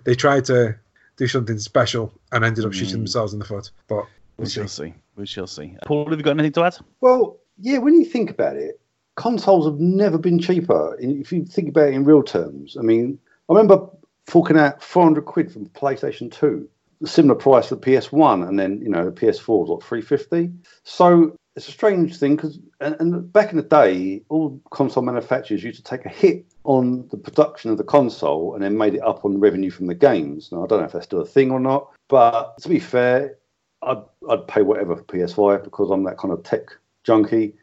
they 0.03 0.15
tried 0.15 0.45
to 0.45 0.75
do 1.17 1.27
something 1.27 1.57
special 1.59 2.13
and 2.31 2.43
ended 2.45 2.65
up 2.65 2.73
shooting 2.73 2.95
Mm. 2.95 2.99
themselves 2.99 3.33
in 3.33 3.39
the 3.39 3.45
foot. 3.45 3.71
But 3.87 4.05
We 4.37 4.43
we'll 4.43 4.49
shall 4.49 4.67
see. 4.67 4.85
see. 4.89 4.93
We 5.15 5.25
shall 5.25 5.47
see. 5.47 5.75
Paul, 5.85 6.09
have 6.09 6.17
you 6.17 6.23
got 6.23 6.31
anything 6.31 6.53
to 6.53 6.63
add? 6.63 6.77
Well, 7.01 7.37
yeah, 7.59 7.77
when 7.79 7.93
you 7.95 8.05
think 8.05 8.31
about 8.31 8.55
it, 8.55 8.79
consoles 9.17 9.65
have 9.65 9.79
never 9.79 10.17
been 10.17 10.39
cheaper. 10.39 10.95
If 10.99 11.31
you 11.31 11.45
think 11.45 11.69
about 11.69 11.89
it 11.89 11.93
in 11.93 12.05
real 12.05 12.23
terms, 12.23 12.77
I 12.77 12.81
mean, 12.81 13.19
I 13.49 13.53
remember 13.53 13.87
forking 14.25 14.57
out 14.57 14.81
400 14.81 15.25
quid 15.25 15.51
from 15.51 15.65
PlayStation 15.67 16.31
2, 16.31 16.67
a 17.03 17.07
similar 17.07 17.35
price 17.35 17.67
for 17.67 17.75
PS1, 17.75 18.47
and 18.47 18.57
then, 18.57 18.79
you 18.81 18.89
know, 18.89 19.05
the 19.05 19.11
PS4 19.11 19.47
was 19.59 19.69
like 19.69 19.83
350. 19.87 20.51
So 20.83 21.35
it's 21.55 21.67
a 21.67 21.71
strange 21.71 22.17
thing 22.17 22.35
because, 22.35 22.59
and, 22.79 22.95
and 22.99 23.33
back 23.33 23.51
in 23.51 23.57
the 23.57 23.63
day, 23.63 24.21
all 24.29 24.61
console 24.69 25.03
manufacturers 25.03 25.63
used 25.63 25.77
to 25.77 25.83
take 25.83 26.05
a 26.05 26.09
hit 26.09 26.45
on 26.63 27.07
the 27.09 27.17
production 27.17 27.71
of 27.71 27.77
the 27.77 27.83
console 27.83 28.53
and 28.53 28.63
then 28.63 28.77
made 28.77 28.93
it 28.95 29.03
up 29.03 29.25
on 29.25 29.39
revenue 29.39 29.69
from 29.69 29.87
the 29.87 29.95
games. 29.95 30.51
Now, 30.51 30.63
I 30.63 30.67
don't 30.67 30.79
know 30.79 30.85
if 30.85 30.93
that's 30.93 31.05
still 31.05 31.21
a 31.21 31.25
thing 31.25 31.51
or 31.51 31.59
not, 31.59 31.89
but 32.07 32.57
to 32.59 32.69
be 32.69 32.79
fair, 32.79 33.37
I'd, 33.81 34.01
I'd 34.29 34.47
pay 34.47 34.61
whatever 34.61 34.95
for 34.95 35.03
PS5 35.03 35.63
because 35.63 35.89
I'm 35.89 36.03
that 36.03 36.17
kind 36.17 36.33
of 36.33 36.43
tech 36.43 36.67
junkie. 37.03 37.53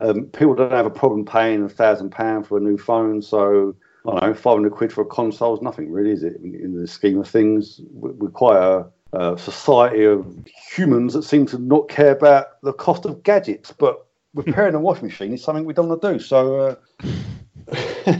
Um, 0.00 0.26
people 0.26 0.54
don't 0.54 0.70
have 0.70 0.86
a 0.86 0.90
problem 0.90 1.24
paying 1.24 1.64
a 1.64 1.68
thousand 1.68 2.10
pound 2.10 2.46
for 2.46 2.58
a 2.58 2.60
new 2.60 2.76
phone, 2.76 3.22
so 3.22 3.74
I 4.06 4.10
don't 4.10 4.22
know, 4.22 4.34
five 4.34 4.54
hundred 4.54 4.72
quid 4.72 4.92
for 4.92 5.02
a 5.02 5.06
console 5.06 5.54
is 5.56 5.62
nothing, 5.62 5.90
really, 5.90 6.10
is 6.10 6.22
it? 6.22 6.36
In, 6.36 6.54
in 6.54 6.80
the 6.80 6.86
scheme 6.86 7.18
of 7.18 7.28
things, 7.28 7.80
We- 7.92 8.10
we're 8.10 8.30
quite 8.30 8.84
a 9.12 9.36
society 9.38 10.04
of 10.04 10.26
humans 10.74 11.12
that 11.14 11.22
seem 11.24 11.46
to 11.46 11.58
not 11.58 11.88
care 11.88 12.12
about 12.12 12.60
the 12.62 12.72
cost 12.72 13.04
of 13.04 13.22
gadgets, 13.22 13.72
but 13.72 14.06
repairing 14.34 14.74
a 14.74 14.80
washing 14.86 15.06
machine 15.06 15.32
is 15.32 15.42
something 15.44 15.64
we 15.64 15.74
don't 15.74 15.88
want 15.88 16.02
to 16.02 16.12
do. 16.14 16.18
So. 16.18 16.56
Uh, 16.58 16.74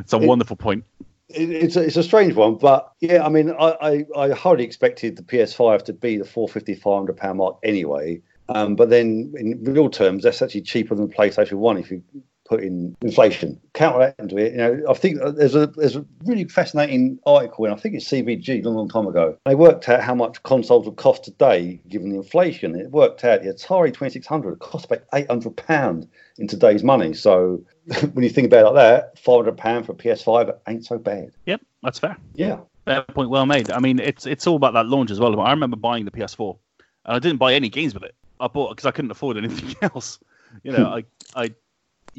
It's 0.00 0.12
a 0.12 0.16
It- 0.18 0.26
wonderful 0.26 0.56
point. 0.56 0.84
it, 1.28 1.50
it's 1.50 1.76
a, 1.76 1.82
it's 1.82 1.96
a 1.96 2.02
strange 2.02 2.34
one, 2.34 2.54
but 2.56 2.92
yeah, 3.00 3.24
I 3.24 3.28
mean, 3.28 3.50
I, 3.50 3.76
I, 3.80 4.04
I 4.16 4.30
hardly 4.30 4.64
expected 4.64 5.16
the 5.16 5.22
PS5 5.22 5.82
to 5.86 5.92
be 5.92 6.16
the 6.16 6.24
450, 6.24 6.74
500 6.76 7.16
pound 7.16 7.38
mark 7.38 7.58
anyway. 7.64 8.22
Um, 8.48 8.76
but 8.76 8.90
then 8.90 9.34
in 9.36 9.62
real 9.64 9.90
terms, 9.90 10.22
that's 10.22 10.40
actually 10.40 10.62
cheaper 10.62 10.94
than 10.94 11.08
the 11.08 11.14
PlayStation 11.14 11.54
One 11.54 11.76
if 11.78 11.90
you 11.90 12.02
put 12.46 12.62
in 12.62 12.96
inflation. 13.02 13.60
Counter 13.74 13.98
that 13.98 14.14
into 14.18 14.38
it, 14.38 14.52
you 14.52 14.58
know, 14.58 14.82
I 14.88 14.94
think 14.94 15.18
there's 15.36 15.54
a 15.54 15.66
there's 15.66 15.96
a 15.96 16.04
really 16.24 16.44
fascinating 16.44 17.18
article, 17.26 17.64
and 17.64 17.74
I 17.74 17.76
think 17.76 17.94
it's 17.94 18.08
CVG 18.08 18.60
a 18.64 18.68
long, 18.68 18.76
long 18.76 18.88
time 18.88 19.06
ago. 19.06 19.36
They 19.44 19.54
worked 19.54 19.88
out 19.88 20.02
how 20.02 20.14
much 20.14 20.42
consoles 20.42 20.86
would 20.86 20.96
cost 20.96 21.24
today 21.24 21.80
given 21.88 22.10
the 22.10 22.16
inflation. 22.16 22.78
It 22.78 22.90
worked 22.90 23.24
out 23.24 23.42
the 23.42 23.50
Atari 23.50 23.92
2600 23.92 24.58
cost 24.58 24.86
about 24.86 25.02
800 25.12 25.56
pound 25.56 26.08
in 26.38 26.48
today's 26.48 26.82
money. 26.82 27.14
So 27.14 27.64
when 28.12 28.22
you 28.22 28.30
think 28.30 28.46
about 28.46 28.60
it 28.60 28.74
like 28.74 28.74
that, 28.74 29.18
500 29.18 29.56
pound 29.56 29.86
for 29.86 29.92
a 29.92 29.96
PS5 29.96 30.56
ain't 30.68 30.84
so 30.84 30.98
bad. 30.98 31.30
Yep, 31.46 31.60
that's 31.82 31.98
fair. 31.98 32.16
Yeah. 32.34 32.60
Fair 32.84 33.02
point, 33.02 33.30
well 33.30 33.46
made. 33.46 33.70
I 33.70 33.80
mean, 33.80 33.98
it's 33.98 34.26
it's 34.26 34.46
all 34.46 34.56
about 34.56 34.74
that 34.74 34.86
launch 34.86 35.10
as 35.10 35.18
well. 35.18 35.38
I 35.40 35.50
remember 35.50 35.76
buying 35.76 36.04
the 36.04 36.12
PS4, 36.12 36.56
and 37.04 37.16
I 37.16 37.18
didn't 37.18 37.38
buy 37.38 37.54
any 37.54 37.68
games 37.68 37.94
with 37.94 38.04
it. 38.04 38.14
I 38.38 38.46
bought 38.46 38.70
because 38.70 38.86
I 38.86 38.92
couldn't 38.92 39.10
afford 39.10 39.36
anything 39.36 39.74
else. 39.82 40.20
You 40.62 40.72
know, 40.72 40.86
I 40.86 41.04
I 41.34 41.54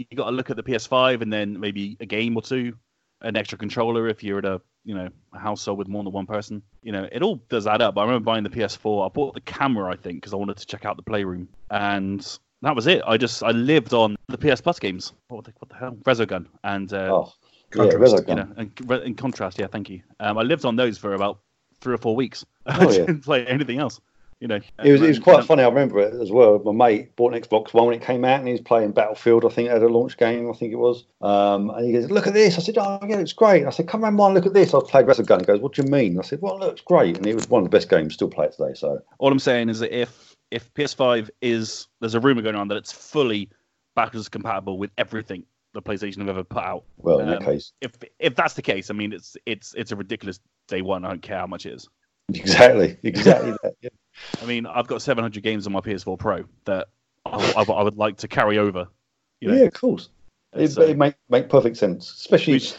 you 0.10 0.18
got 0.18 0.26
to 0.30 0.36
look 0.36 0.49
at 0.49 0.56
the 0.56 0.64
PS5 0.64 1.22
and 1.22 1.32
then 1.34 1.60
maybe 1.60 1.98
a 1.99 2.06
game 2.06 2.36
or 2.36 2.41
two, 2.41 2.74
an 3.22 3.36
extra 3.36 3.57
controller 3.57 4.07
if 4.07 4.24
you're 4.24 4.38
at 4.40 4.45
a 4.45 4.61
you 4.86 4.95
know 4.95 5.10
a 5.34 5.40
household 5.40 5.78
with 5.78 5.88
more 5.88 6.03
than 6.03 6.14
one 6.14 6.26
person. 6.26 6.61
You 6.84 6.91
know, 6.94 7.07
it 7.11 7.22
all 7.22 7.38
does 7.49 7.68
add 7.68 7.82
up. 7.82 7.98
I 7.98 8.03
remember 8.03 8.24
buying 8.24 8.44
the 8.44 8.49
PS4. 8.49 9.06
I 9.06 9.10
bought 9.10 9.34
the 9.34 9.41
camera, 9.41 9.91
I 9.91 9.95
think, 9.95 10.18
because 10.18 10.34
I 10.34 10.38
wanted 10.38 10.57
to 10.57 10.65
check 10.65 10.86
out 10.86 10.95
the 10.98 11.03
playroom, 11.03 11.49
and 11.72 12.26
that 12.61 12.76
was 12.76 12.88
it. 12.88 13.02
I 13.06 13.18
just 13.18 13.44
I 13.44 13.52
lived 13.52 13.94
on 13.94 14.15
the 14.28 14.38
PS 14.38 14.61
Plus 14.61 14.80
games. 14.80 15.14
What 15.30 15.45
the, 15.45 15.53
what 15.60 15.69
the 15.69 15.76
hell? 15.76 15.98
Resogun 16.06 16.45
and 16.64 16.91
uh, 16.94 17.10
Oh, 17.11 17.34
yeah, 17.76 17.90
Contrast, 17.91 18.14
Resogun. 18.15 18.28
you 18.30 18.36
know, 18.36 18.48
and 18.57 19.03
in 19.03 19.15
contrast, 19.15 19.60
yeah, 19.60 19.68
thank 19.68 19.90
you. 19.90 20.02
Um, 20.22 20.38
I 20.38 20.44
lived 20.44 20.64
on 20.64 20.76
those 20.78 20.98
for 20.98 21.14
about 21.15 21.40
three 21.82 21.94
or 21.94 21.98
four 21.98 22.15
weeks. 22.15 22.45
I 22.65 22.78
Oh, 22.86 22.91
yeah. 22.91 22.98
didn't 23.06 23.24
play 23.26 23.45
anything 23.45 23.80
else. 23.80 23.99
You 24.39 24.47
know, 24.47 24.59
It 24.84 24.91
was, 24.91 25.01
it 25.01 25.07
was 25.07 25.19
quite 25.19 25.43
funny. 25.45 25.64
I 25.64 25.68
remember 25.68 25.99
it 25.99 26.14
as 26.22 26.31
well. 26.31 26.59
My 26.64 26.72
mate 26.72 27.15
bought 27.15 27.34
an 27.34 27.41
Xbox 27.41 27.73
One 27.73 27.88
when 27.88 27.95
it 27.95 28.03
came 28.03 28.23
out, 28.23 28.38
and 28.38 28.47
he 28.47 28.51
was 28.51 28.61
playing 28.61 28.91
Battlefield. 28.91 29.43
I 29.45 29.49
think 29.49 29.69
at 29.69 29.81
a 29.81 29.88
launch 29.88 30.15
game. 30.18 30.47
I 30.49 30.53
think 30.53 30.72
it 30.72 30.77
was. 30.77 31.05
Um, 31.22 31.72
and 31.72 31.85
he 31.88 31.91
goes, 31.93 32.11
"Look 32.11 32.27
at 32.27 32.35
this." 32.35 32.55
I 32.55 32.61
said, 32.61 32.77
"Oh 32.77 32.99
yeah, 33.07 33.18
it's 33.18 33.34
great." 33.34 33.65
I 33.65 33.72
said, 33.72 33.88
"Come 33.88 34.03
around, 34.03 34.14
mine. 34.14 34.35
Look 34.35 34.45
at 34.45 34.53
this." 34.53 34.76
I 34.76 34.80
played 34.88 35.07
Resogun. 35.07 35.39
He 35.39 35.45
goes, 35.47 35.59
"What 35.59 35.73
do 35.73 35.81
you 35.81 35.89
mean?" 35.89 36.19
I 36.19 36.22
said, 36.22 36.39
"Well, 36.41 36.55
it 36.55 36.59
looks 36.59 36.81
great," 36.81 37.18
and 37.18 37.26
it 37.26 37.34
was 37.34 37.49
one 37.49 37.64
of 37.64 37.72
the 37.72 37.76
best 37.76 37.89
games. 37.89 38.14
Still 38.14 38.30
play 38.30 38.45
it 38.45 38.51
today. 38.55 38.73
So 38.76 38.99
All 39.18 39.31
I'm 39.31 39.39
saying 39.39 39.69
is 39.69 39.80
that 39.80 39.91
if 39.97 40.35
if 40.51 40.72
PS5 40.76 41.31
is 41.41 41.88
there's 41.99 42.14
a 42.15 42.19
rumor 42.19 42.43
going 42.43 42.55
on 42.55 42.68
that 42.68 42.77
it's 42.77 42.91
fully 42.91 43.49
backwards 43.95 44.30
compatible 44.30 44.77
with 44.77 44.91
everything 44.99 45.43
the 45.73 45.81
PlayStation 45.81 46.19
have 46.19 46.30
ever 46.30 46.43
put 46.43 46.64
out. 46.64 46.84
well, 46.97 47.19
in 47.19 47.27
that 47.27 47.39
Um, 47.39 47.43
case, 47.43 47.73
If 47.81 47.93
if 48.19 48.35
that's 48.35 48.53
the 48.53 48.61
case, 48.61 48.91
I 48.91 48.93
mean 48.93 49.14
it's 49.14 49.35
it's 49.47 49.73
it's 49.73 49.91
a 49.91 49.95
ridiculous 49.95 50.39
day 50.68 50.84
one. 50.84 51.05
I 51.05 51.09
don't 51.09 51.23
care 51.23 51.39
how 51.39 51.47
much 51.47 51.65
it 51.65 51.73
is. 51.73 51.89
Exactly, 52.34 52.98
exactly 53.04 53.52
that. 53.64 53.74
Yeah. 53.82 53.90
I 54.41 54.45
mean, 54.45 54.66
I've 54.66 54.88
got 54.88 55.02
700 55.02 55.41
games 55.44 55.68
on 55.68 55.74
my 55.74 55.80
PS4 55.80 56.18
Pro 56.18 56.44
that 56.66 56.88
I, 57.26 57.54
I, 57.58 57.72
I 57.72 57.84
would 57.84 57.98
like 57.98 58.18
to 58.18 58.28
carry 58.28 58.58
over. 58.58 58.88
You 59.40 59.49
know, 59.49 59.56
yeah, 59.56 59.64
of 59.66 59.74
course. 59.74 60.10
It, 60.54 60.70
So- 60.70 60.82
it 60.82 60.98
make 60.98 61.16
make 61.30 61.49
perfect 61.49 61.78
sense, 61.78 62.10
especially 62.12 62.54
Which- 62.54 62.74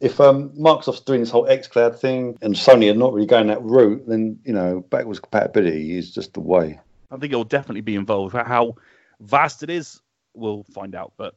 if 0.00 0.18
um, 0.20 0.50
Microsoft's 0.50 1.00
doing 1.00 1.20
this 1.20 1.30
whole 1.30 1.46
xCloud 1.46 1.98
thing 1.98 2.36
and 2.40 2.54
Sony 2.54 2.90
are 2.90 2.96
not 2.96 3.12
really 3.12 3.26
going 3.26 3.46
that 3.48 3.62
route. 3.62 4.02
Then 4.08 4.38
you 4.44 4.52
know, 4.52 4.80
backwards 4.90 5.20
compatibility 5.20 5.96
is 5.98 6.12
just 6.12 6.32
the 6.34 6.40
way. 6.40 6.80
I 7.10 7.16
think 7.18 7.32
it'll 7.32 7.44
definitely 7.44 7.82
be 7.82 7.96
involved. 7.96 8.34
How 8.34 8.76
vast 9.20 9.62
it 9.62 9.68
is, 9.70 10.00
we'll 10.34 10.64
find 10.72 10.94
out. 10.94 11.12
But 11.16 11.34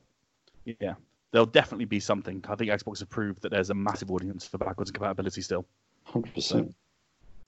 yeah, 0.66 0.94
there'll 1.32 1.46
definitely 1.46 1.86
be 1.86 2.00
something. 2.00 2.44
I 2.48 2.56
think 2.56 2.72
Xbox 2.72 3.00
have 3.00 3.10
proved 3.10 3.42
that 3.42 3.50
there's 3.50 3.70
a 3.70 3.74
massive 3.76 4.10
audience 4.12 4.48
for 4.48 4.58
backwards 4.58 4.92
compatibility 4.92 5.42
still. 5.42 5.66
Hundred 6.06 6.34
percent. 6.34 6.74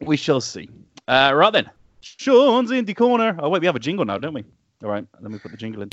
We 0.01 0.17
shall 0.17 0.41
see. 0.41 0.69
Uh, 1.07 1.31
right 1.35 1.53
then, 1.53 1.69
Sean's 2.01 2.71
in 2.71 2.85
the 2.85 2.93
Corner. 2.93 3.35
Oh 3.39 3.49
wait, 3.49 3.61
we 3.61 3.65
have 3.67 3.75
a 3.75 3.79
jingle 3.79 4.05
now, 4.05 4.17
don't 4.17 4.33
we? 4.33 4.43
All 4.83 4.89
right, 4.89 5.05
let 5.21 5.31
me 5.31 5.39
put 5.39 5.51
the 5.51 5.57
jingle 5.57 5.81
in. 5.83 5.89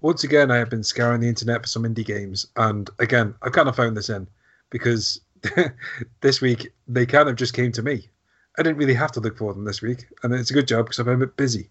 Once 0.00 0.24
again, 0.24 0.50
I 0.50 0.56
have 0.56 0.70
been 0.70 0.84
scouring 0.84 1.20
the 1.20 1.28
internet 1.28 1.62
for 1.62 1.68
some 1.68 1.82
indie 1.82 2.04
games, 2.04 2.46
and 2.56 2.88
again, 2.98 3.34
I 3.42 3.50
kind 3.50 3.68
of 3.68 3.76
found 3.76 3.96
this 3.96 4.08
in 4.08 4.28
because 4.70 5.20
this 6.20 6.40
week 6.40 6.72
they 6.86 7.04
kind 7.04 7.28
of 7.28 7.36
just 7.36 7.52
came 7.52 7.72
to 7.72 7.82
me. 7.82 8.08
I 8.58 8.62
didn't 8.62 8.78
really 8.78 8.94
have 8.94 9.12
to 9.12 9.20
look 9.20 9.36
for 9.36 9.52
them 9.52 9.64
this 9.64 9.82
week, 9.82 10.06
and 10.22 10.32
it's 10.32 10.50
a 10.50 10.54
good 10.54 10.68
job 10.68 10.86
because 10.86 10.98
I've 10.98 11.06
been 11.06 11.16
a 11.16 11.26
bit 11.26 11.36
busy. 11.36 11.68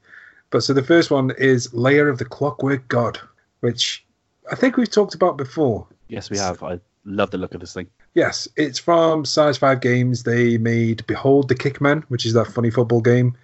But 0.50 0.62
so 0.64 0.74
the 0.74 0.84
first 0.84 1.12
one 1.12 1.32
is 1.38 1.74
Lair 1.74 2.08
of 2.10 2.18
the 2.18 2.26
Clockwork 2.26 2.88
God, 2.88 3.20
which 3.60 4.06
I 4.52 4.56
think 4.56 4.78
we've 4.78 4.90
talked 4.90 5.14
about 5.16 5.38
before. 5.38 5.88
Yes, 6.08 6.30
we 6.30 6.38
have. 6.38 6.64
I 6.64 6.80
love 7.06 7.32
the 7.32 7.38
look 7.38 7.54
of 7.54 7.60
this 7.62 7.74
thing. 7.74 7.88
Yes, 8.14 8.48
it's 8.56 8.80
from 8.80 9.26
Size 9.26 9.58
5 9.58 9.82
Games. 9.82 10.24
They 10.24 10.58
made 10.58 11.06
Behold 11.06 11.50
the 11.50 11.56
Kickman, 11.56 12.04
which 12.08 12.26
is 12.26 12.34
that 12.34 12.48
funny 12.48 12.72
football 12.72 13.02
game 13.02 13.36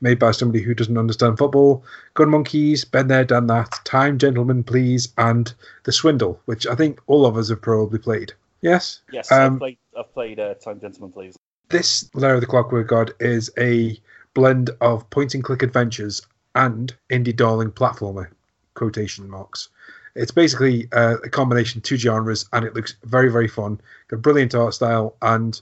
made 0.00 0.18
by 0.18 0.30
somebody 0.32 0.62
who 0.62 0.74
doesn't 0.74 0.98
understand 0.98 1.38
football. 1.38 1.84
Gun 2.14 2.30
Monkeys, 2.30 2.84
Been 2.84 3.08
There, 3.08 3.24
Done 3.24 3.46
That, 3.48 3.70
Time 3.84 4.18
Gentlemen 4.18 4.64
Please, 4.64 5.12
and 5.18 5.52
The 5.84 5.92
Swindle, 5.92 6.40
which 6.46 6.66
I 6.66 6.74
think 6.74 7.00
all 7.06 7.24
of 7.26 7.36
us 7.36 7.50
have 7.50 7.62
probably 7.62 7.98
played. 7.98 8.32
Yes? 8.62 9.00
Yes, 9.12 9.30
Um, 9.30 9.54
I've 9.54 9.58
played. 9.58 9.78
I've 9.98 10.12
played 10.12 10.40
uh, 10.40 10.54
Time 10.54 10.80
Gentlemen 10.80 11.12
please. 11.12 11.36
This 11.68 12.08
Lair 12.14 12.34
of 12.34 12.40
the 12.40 12.46
Clockwork 12.46 12.88
God 12.88 13.12
is 13.20 13.50
a 13.58 13.98
blend 14.34 14.70
of 14.80 15.08
point 15.10 15.34
and 15.34 15.44
click 15.44 15.62
adventures 15.62 16.22
and 16.54 16.94
indie 17.10 17.34
darling 17.34 17.70
platformer, 17.70 18.28
quotation 18.74 19.28
marks. 19.28 19.68
It's 20.14 20.30
basically 20.30 20.88
uh, 20.92 21.16
a 21.24 21.30
combination 21.30 21.80
two 21.80 21.96
genres, 21.96 22.46
and 22.52 22.64
it 22.64 22.74
looks 22.74 22.96
very, 23.04 23.30
very 23.30 23.48
fun. 23.48 23.80
Got 24.08 24.16
a 24.16 24.20
brilliant 24.20 24.54
art 24.54 24.74
style, 24.74 25.16
and 25.22 25.60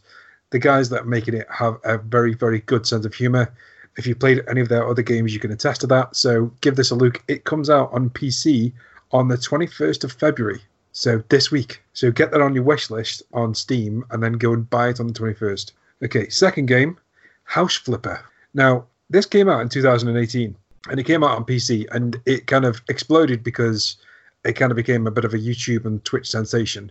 the 0.50 0.58
guys 0.58 0.88
that 0.90 1.02
are 1.02 1.06
making 1.06 1.34
it 1.34 1.46
have 1.50 1.78
a 1.84 1.98
very, 1.98 2.34
very 2.34 2.60
good 2.60 2.86
sense 2.86 3.04
of 3.06 3.14
humor. 3.14 3.52
If 3.96 4.06
you 4.06 4.14
played 4.14 4.42
any 4.48 4.60
of 4.60 4.68
their 4.68 4.86
other 4.88 5.02
games, 5.02 5.32
you 5.32 5.40
can 5.40 5.52
attest 5.52 5.80
to 5.82 5.86
that. 5.88 6.16
So 6.16 6.52
give 6.60 6.76
this 6.76 6.90
a 6.90 6.96
look. 6.96 7.22
It 7.28 7.44
comes 7.44 7.70
out 7.70 7.92
on 7.92 8.10
PC 8.10 8.72
on 9.12 9.28
the 9.28 9.36
21st 9.36 10.04
of 10.04 10.12
February. 10.12 10.60
So 10.92 11.22
this 11.28 11.50
week. 11.50 11.82
So 11.92 12.10
get 12.10 12.30
that 12.32 12.40
on 12.40 12.54
your 12.54 12.64
wish 12.64 12.90
list 12.90 13.22
on 13.32 13.54
Steam 13.54 14.04
and 14.10 14.22
then 14.22 14.34
go 14.34 14.52
and 14.52 14.68
buy 14.68 14.88
it 14.88 15.00
on 15.00 15.06
the 15.06 15.12
21st. 15.12 15.72
Okay, 16.04 16.28
second 16.28 16.66
game, 16.66 16.98
House 17.44 17.76
Flipper. 17.76 18.24
Now, 18.54 18.86
this 19.08 19.26
came 19.26 19.48
out 19.48 19.60
in 19.60 19.68
2018 19.68 20.56
and 20.89 20.98
it 20.98 21.05
came 21.05 21.23
out 21.23 21.36
on 21.36 21.44
PC 21.44 21.86
and 21.93 22.20
it 22.27 22.47
kind 22.47 22.65
of 22.65 22.81
exploded 22.89 23.43
because 23.43 23.97
it 24.44 24.55
kind 24.55 24.73
of 24.73 24.77
became 24.77 25.07
a 25.07 25.11
bit 25.11 25.24
of 25.24 25.35
a 25.35 25.39
YouTube 25.39 25.85
and 25.85 26.02
Twitch 26.05 26.31
sensation. 26.31 26.90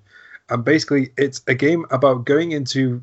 And 0.50 0.64
basically, 0.64 1.12
it's 1.18 1.42
a 1.48 1.56
game 1.56 1.86
about 1.92 2.26
going 2.26 2.52
into 2.52 3.02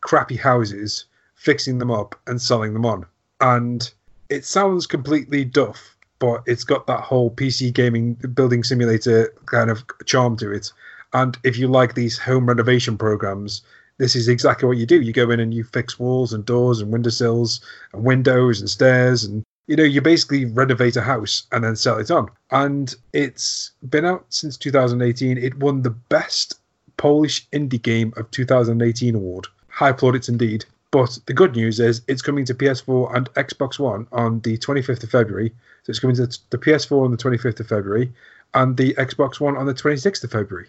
crappy 0.00 0.36
houses, 0.36 1.06
fixing 1.34 1.78
them 1.78 1.90
up, 1.90 2.18
and 2.26 2.40
selling 2.40 2.72
them 2.74 2.86
on. 2.86 3.06
And 3.40 3.90
it 4.28 4.44
sounds 4.44 4.86
completely 4.86 5.44
duff, 5.44 5.96
but 6.18 6.42
it's 6.46 6.64
got 6.64 6.86
that 6.86 7.00
whole 7.00 7.30
PC 7.30 7.72
gaming 7.72 8.14
building 8.14 8.62
simulator 8.62 9.32
kind 9.46 9.70
of 9.70 9.84
charm 10.06 10.36
to 10.38 10.52
it. 10.52 10.72
And 11.12 11.36
if 11.44 11.56
you 11.56 11.68
like 11.68 11.94
these 11.94 12.18
home 12.18 12.46
renovation 12.46 12.98
programs, 12.98 13.62
this 13.98 14.16
is 14.16 14.28
exactly 14.28 14.66
what 14.66 14.76
you 14.76 14.86
do. 14.86 15.00
You 15.00 15.12
go 15.12 15.30
in 15.30 15.40
and 15.40 15.54
you 15.54 15.62
fix 15.62 15.98
walls 15.98 16.32
and 16.32 16.44
doors 16.44 16.80
and 16.80 16.92
windowsills 16.92 17.60
and 17.92 18.02
windows 18.04 18.60
and 18.60 18.68
stairs 18.68 19.22
and 19.24 19.44
you 19.66 19.76
know, 19.76 19.84
you 19.84 20.00
basically 20.00 20.44
renovate 20.44 20.96
a 20.96 21.02
house 21.02 21.46
and 21.52 21.64
then 21.64 21.76
sell 21.76 21.98
it 21.98 22.10
on. 22.10 22.30
And 22.50 22.94
it's 23.12 23.70
been 23.88 24.04
out 24.04 24.26
since 24.28 24.56
2018. 24.56 25.38
It 25.38 25.58
won 25.58 25.82
the 25.82 25.90
best 25.90 26.60
Polish 26.96 27.48
indie 27.50 27.80
game 27.80 28.12
of 28.16 28.30
2018 28.30 29.14
award. 29.14 29.46
High 29.68 29.92
plaudits 29.92 30.28
indeed. 30.28 30.64
But 30.90 31.18
the 31.26 31.34
good 31.34 31.56
news 31.56 31.80
is 31.80 32.02
it's 32.06 32.22
coming 32.22 32.44
to 32.44 32.54
PS4 32.54 33.16
and 33.16 33.32
Xbox 33.34 33.78
One 33.78 34.06
on 34.12 34.40
the 34.40 34.56
25th 34.58 35.02
of 35.02 35.10
February. 35.10 35.52
So 35.82 35.90
it's 35.90 35.98
coming 35.98 36.14
to 36.16 36.26
the 36.50 36.58
PS4 36.58 37.04
on 37.04 37.10
the 37.10 37.16
25th 37.16 37.58
of 37.60 37.66
February 37.66 38.12
and 38.52 38.76
the 38.76 38.94
Xbox 38.94 39.40
One 39.40 39.56
on 39.56 39.66
the 39.66 39.74
26th 39.74 40.22
of 40.22 40.30
February. 40.30 40.68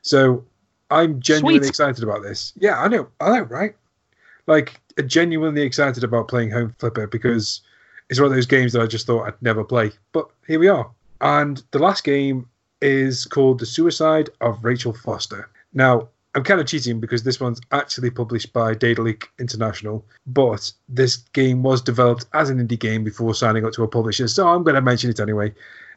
So 0.00 0.44
I'm 0.90 1.20
genuinely 1.20 1.58
Sweet. 1.58 1.68
excited 1.68 2.02
about 2.02 2.22
this. 2.22 2.54
Yeah, 2.56 2.80
I 2.80 2.88
know, 2.88 3.08
I 3.20 3.38
know, 3.38 3.42
right? 3.42 3.76
Like, 4.46 4.80
genuinely 5.06 5.60
excited 5.62 6.02
about 6.02 6.28
playing 6.28 6.50
Home 6.52 6.74
Flipper 6.78 7.06
because 7.06 7.60
it's 8.10 8.20
one 8.20 8.30
of 8.30 8.34
those 8.34 8.46
games 8.46 8.72
that 8.72 8.82
I 8.82 8.86
just 8.86 9.06
thought 9.06 9.26
I'd 9.26 9.42
never 9.42 9.64
play. 9.64 9.92
But 10.12 10.28
here 10.46 10.58
we 10.58 10.68
are. 10.68 10.90
And 11.20 11.62
the 11.72 11.78
last 11.78 12.04
game 12.04 12.48
is 12.80 13.24
called 13.24 13.58
The 13.58 13.66
Suicide 13.66 14.30
of 14.40 14.64
Rachel 14.64 14.92
Foster. 14.92 15.48
Now, 15.74 16.08
I'm 16.34 16.44
kind 16.44 16.60
of 16.60 16.66
cheating 16.66 17.00
because 17.00 17.22
this 17.22 17.40
one's 17.40 17.60
actually 17.72 18.10
published 18.10 18.52
by 18.52 18.74
Daedalic 18.74 19.28
International, 19.38 20.04
but 20.26 20.72
this 20.88 21.16
game 21.32 21.62
was 21.62 21.82
developed 21.82 22.26
as 22.34 22.50
an 22.50 22.64
indie 22.64 22.78
game 22.78 23.02
before 23.02 23.34
signing 23.34 23.64
up 23.64 23.72
to 23.72 23.82
a 23.82 23.88
publisher, 23.88 24.28
so 24.28 24.48
I'm 24.48 24.62
going 24.62 24.76
to 24.76 24.80
mention 24.80 25.10
it 25.10 25.20
anyway. 25.20 25.52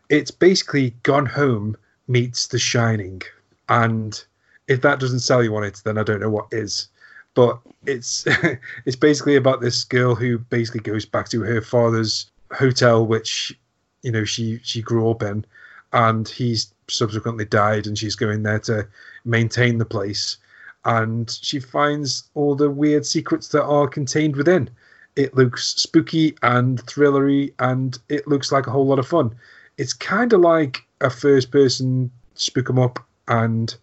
It's 0.10 0.32
basically 0.32 0.96
Gone 1.04 1.28
Home 1.28 1.78
meets 2.08 2.48
The 2.48 2.60
Shining. 2.60 3.22
And 3.70 4.24
if 4.68 4.82
that 4.82 5.00
doesn't 5.00 5.20
sell 5.20 5.44
you 5.44 5.56
on 5.56 5.64
it, 5.64 5.82
then 5.86 5.98
I 5.98 6.04
don't 6.04 6.22
know 6.22 6.30
what 6.30 6.48
is. 6.52 6.88
But 7.34 7.60
it's 7.86 8.26
it's 8.86 8.96
basically 8.96 9.36
about 9.36 9.62
this 9.62 9.84
girl 9.84 10.16
who 10.16 10.38
basically 10.38 10.82
goes 10.82 11.06
back 11.06 11.30
to 11.30 11.42
her 11.42 11.62
father's 11.62 12.30
hotel, 12.52 13.06
which 13.06 13.58
you 14.04 14.12
know 14.12 14.26
she 14.26 14.60
she 14.64 14.82
grew 14.82 15.10
up 15.10 15.24
in, 15.24 15.46
and 15.94 16.28
he's 16.28 16.74
subsequently 16.90 17.46
died, 17.46 17.88
and 17.88 17.98
she's 17.98 18.16
going 18.16 18.44
there 18.44 18.60
to 18.60 18.88
maintain 19.24 19.78
the 19.78 19.86
place, 19.86 20.38
and 20.86 21.40
she 21.42 21.60
finds 21.60 22.30
all 22.34 22.56
the 22.56 22.70
weird 22.70 23.06
secrets 23.06 23.50
that 23.50 23.64
are 23.64 23.88
contained 23.88 24.36
within. 24.36 24.70
It 25.16 25.36
looks 25.36 25.68
spooky 25.76 26.36
and 26.42 26.86
thrillery, 26.86 27.54
and 27.60 27.98
it 28.10 28.28
looks 28.28 28.52
like 28.52 28.68
a 28.68 28.72
whole 28.72 28.88
lot 28.88 29.00
of 29.00 29.08
fun. 29.08 29.36
It's 29.78 29.94
kind 29.94 30.32
of 30.34 30.42
like 30.42 30.86
a 31.02 31.10
first-person 31.10 32.12
spook 32.36 32.70
'em 32.70 32.80
up, 32.80 33.06
and 33.28 33.76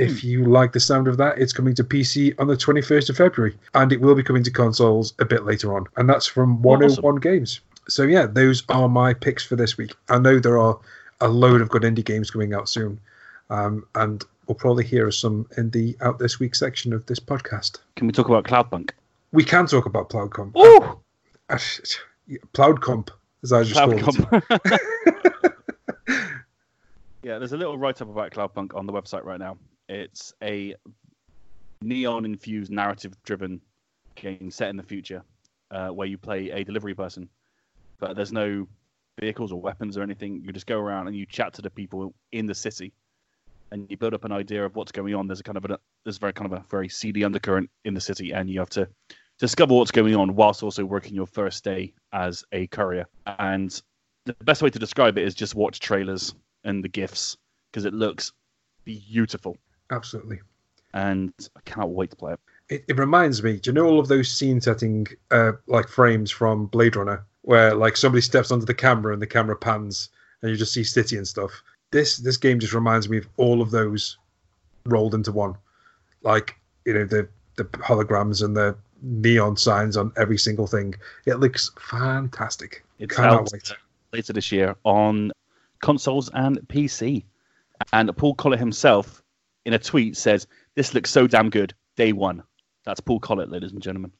if 0.00 0.24
you 0.24 0.44
like 0.44 0.72
the 0.72 0.80
sound 0.80 1.08
of 1.08 1.18
that, 1.18 1.38
it's 1.38 1.52
coming 1.52 1.74
to 1.74 1.84
PC 1.84 2.34
on 2.38 2.46
the 2.46 2.56
21st 2.56 3.10
of 3.10 3.16
February, 3.16 3.56
and 3.74 3.92
it 3.92 4.00
will 4.00 4.14
be 4.14 4.22
coming 4.22 4.42
to 4.44 4.50
consoles 4.50 5.12
a 5.18 5.24
bit 5.24 5.44
later 5.44 5.76
on. 5.76 5.86
And 5.96 6.08
that's 6.08 6.26
from 6.26 6.62
101 6.62 7.16
Games. 7.16 7.60
So, 7.88 8.04
yeah, 8.04 8.26
those 8.26 8.62
are 8.68 8.88
my 8.88 9.12
picks 9.12 9.44
for 9.44 9.56
this 9.56 9.76
week. 9.76 9.92
I 10.08 10.18
know 10.18 10.38
there 10.38 10.58
are 10.58 10.78
a 11.20 11.28
load 11.28 11.60
of 11.60 11.68
good 11.68 11.82
indie 11.82 12.04
games 12.04 12.30
coming 12.30 12.54
out 12.54 12.68
soon, 12.68 12.98
um, 13.50 13.84
and 13.94 14.24
we'll 14.46 14.54
probably 14.54 14.84
hear 14.84 15.10
some 15.10 15.46
in 15.56 15.70
the 15.70 15.96
Out 16.00 16.18
This 16.18 16.40
Week 16.40 16.54
section 16.54 16.92
of 16.92 17.04
this 17.06 17.20
podcast. 17.20 17.78
Can 17.96 18.06
we 18.06 18.12
talk 18.12 18.28
about 18.28 18.44
Cloudpunk? 18.44 18.90
We 19.32 19.44
can 19.44 19.66
talk 19.66 19.86
about 19.86 20.08
Cloudcomp. 20.08 20.52
Oh! 20.54 20.98
Cloudcomp, 22.54 23.10
as 23.42 23.52
I 23.52 23.64
just 23.64 23.74
called 23.74 23.94
it. 23.94 24.02
Cloudcomp. 24.02 24.78
yeah, 27.22 27.38
there's 27.38 27.52
a 27.52 27.56
little 27.56 27.76
write 27.76 28.00
up 28.00 28.08
about 28.08 28.30
Cloudpunk 28.32 28.74
on 28.74 28.86
the 28.86 28.92
website 28.92 29.24
right 29.24 29.38
now. 29.38 29.58
It's 29.90 30.32
a 30.40 30.76
neon 31.82 32.24
infused, 32.24 32.70
narrative 32.70 33.20
driven 33.24 33.60
game 34.14 34.52
set 34.52 34.68
in 34.68 34.76
the 34.76 34.84
future 34.84 35.24
uh, 35.72 35.88
where 35.88 36.06
you 36.06 36.16
play 36.16 36.50
a 36.50 36.62
delivery 36.62 36.94
person, 36.94 37.28
but 37.98 38.14
there's 38.14 38.32
no 38.32 38.68
vehicles 39.20 39.50
or 39.50 39.60
weapons 39.60 39.98
or 39.98 40.02
anything. 40.02 40.42
You 40.44 40.52
just 40.52 40.68
go 40.68 40.78
around 40.78 41.08
and 41.08 41.16
you 41.16 41.26
chat 41.26 41.54
to 41.54 41.62
the 41.62 41.70
people 41.70 42.14
in 42.30 42.46
the 42.46 42.54
city. 42.54 42.92
And 43.72 43.90
you 43.90 43.96
build 43.96 44.14
up 44.14 44.24
an 44.24 44.30
idea 44.30 44.64
of 44.64 44.76
what's 44.76 44.92
going 44.92 45.12
on. 45.16 45.26
There's 45.26 45.40
a 45.40 45.44
kind 45.44 45.56
of 45.56 45.64
a 45.64 45.78
there's 46.04 46.18
very 46.18 46.32
kind 46.32 46.52
of 46.52 46.58
a 46.58 46.64
very 46.70 46.88
seedy 46.88 47.24
undercurrent 47.24 47.68
in 47.84 47.94
the 47.94 48.00
city, 48.00 48.30
and 48.30 48.48
you 48.48 48.60
have 48.60 48.70
to 48.70 48.88
discover 49.40 49.74
what's 49.74 49.90
going 49.90 50.14
on 50.14 50.36
whilst 50.36 50.62
also 50.62 50.84
working 50.84 51.14
your 51.14 51.26
first 51.26 51.64
day 51.64 51.94
as 52.12 52.44
a 52.52 52.68
courier. 52.68 53.06
And 53.26 53.70
the 54.26 54.34
best 54.44 54.62
way 54.62 54.70
to 54.70 54.78
describe 54.78 55.18
it 55.18 55.24
is 55.24 55.34
just 55.34 55.56
watch 55.56 55.80
trailers 55.80 56.34
and 56.62 56.84
the 56.84 56.88
gifs 56.88 57.36
because 57.70 57.84
it 57.84 57.94
looks 57.94 58.32
beautiful, 58.84 59.56
Absolutely. 59.90 60.40
and 60.94 61.32
I 61.56 61.60
cannot 61.64 61.90
wait 61.90 62.10
to 62.10 62.16
play 62.16 62.32
it. 62.34 62.40
it, 62.68 62.84
it 62.88 62.98
reminds 62.98 63.42
me. 63.42 63.58
Do 63.58 63.70
you 63.70 63.74
know 63.74 63.86
all 63.86 64.00
of 64.00 64.08
those 64.08 64.30
scene 64.30 64.60
setting 64.60 65.06
uh, 65.30 65.52
like 65.66 65.88
frames 65.88 66.30
from 66.30 66.66
Blade 66.66 66.96
Runner, 66.96 67.24
where 67.42 67.74
like 67.74 67.96
somebody 67.96 68.22
steps 68.22 68.50
onto 68.50 68.66
the 68.66 68.74
camera 68.74 69.12
and 69.12 69.22
the 69.22 69.26
camera 69.26 69.56
pans 69.56 70.10
and 70.42 70.50
you 70.50 70.56
just 70.56 70.72
see 70.72 70.84
city 70.84 71.16
and 71.16 71.26
stuff? 71.26 71.50
This 71.90 72.18
this 72.18 72.36
game 72.36 72.60
just 72.60 72.72
reminds 72.72 73.08
me 73.08 73.18
of 73.18 73.28
all 73.36 73.60
of 73.60 73.70
those 73.70 74.16
rolled 74.86 75.14
into 75.14 75.32
one, 75.32 75.54
like 76.22 76.56
you 76.84 76.94
know 76.94 77.04
the 77.04 77.28
the 77.56 77.64
holograms 77.64 78.42
and 78.42 78.56
the 78.56 78.76
neon 79.02 79.56
signs 79.56 79.96
on 79.96 80.12
every 80.16 80.38
single 80.38 80.66
thing. 80.66 80.94
It 81.26 81.40
looks 81.40 81.70
fantastic. 81.78 82.84
It's 82.98 83.16
Cannot 83.16 83.32
out 83.32 83.48
wait. 83.52 83.72
later 84.12 84.32
this 84.32 84.52
year 84.52 84.76
on 84.84 85.32
consoles 85.80 86.30
and 86.34 86.58
PC. 86.68 87.24
And 87.94 88.14
Paul 88.16 88.34
Collett 88.34 88.58
himself, 88.58 89.19
in 89.64 89.72
a 89.72 89.78
tweet, 89.78 90.16
says, 90.16 90.46
This 90.74 90.94
looks 90.94 91.10
so 91.10 91.26
damn 91.26 91.50
good. 91.50 91.74
Day 91.96 92.12
one. 92.12 92.42
That's 92.84 93.00
Paul 93.00 93.20
Collett, 93.20 93.50
ladies 93.50 93.72
and 93.72 93.82
gentlemen. 93.82 94.12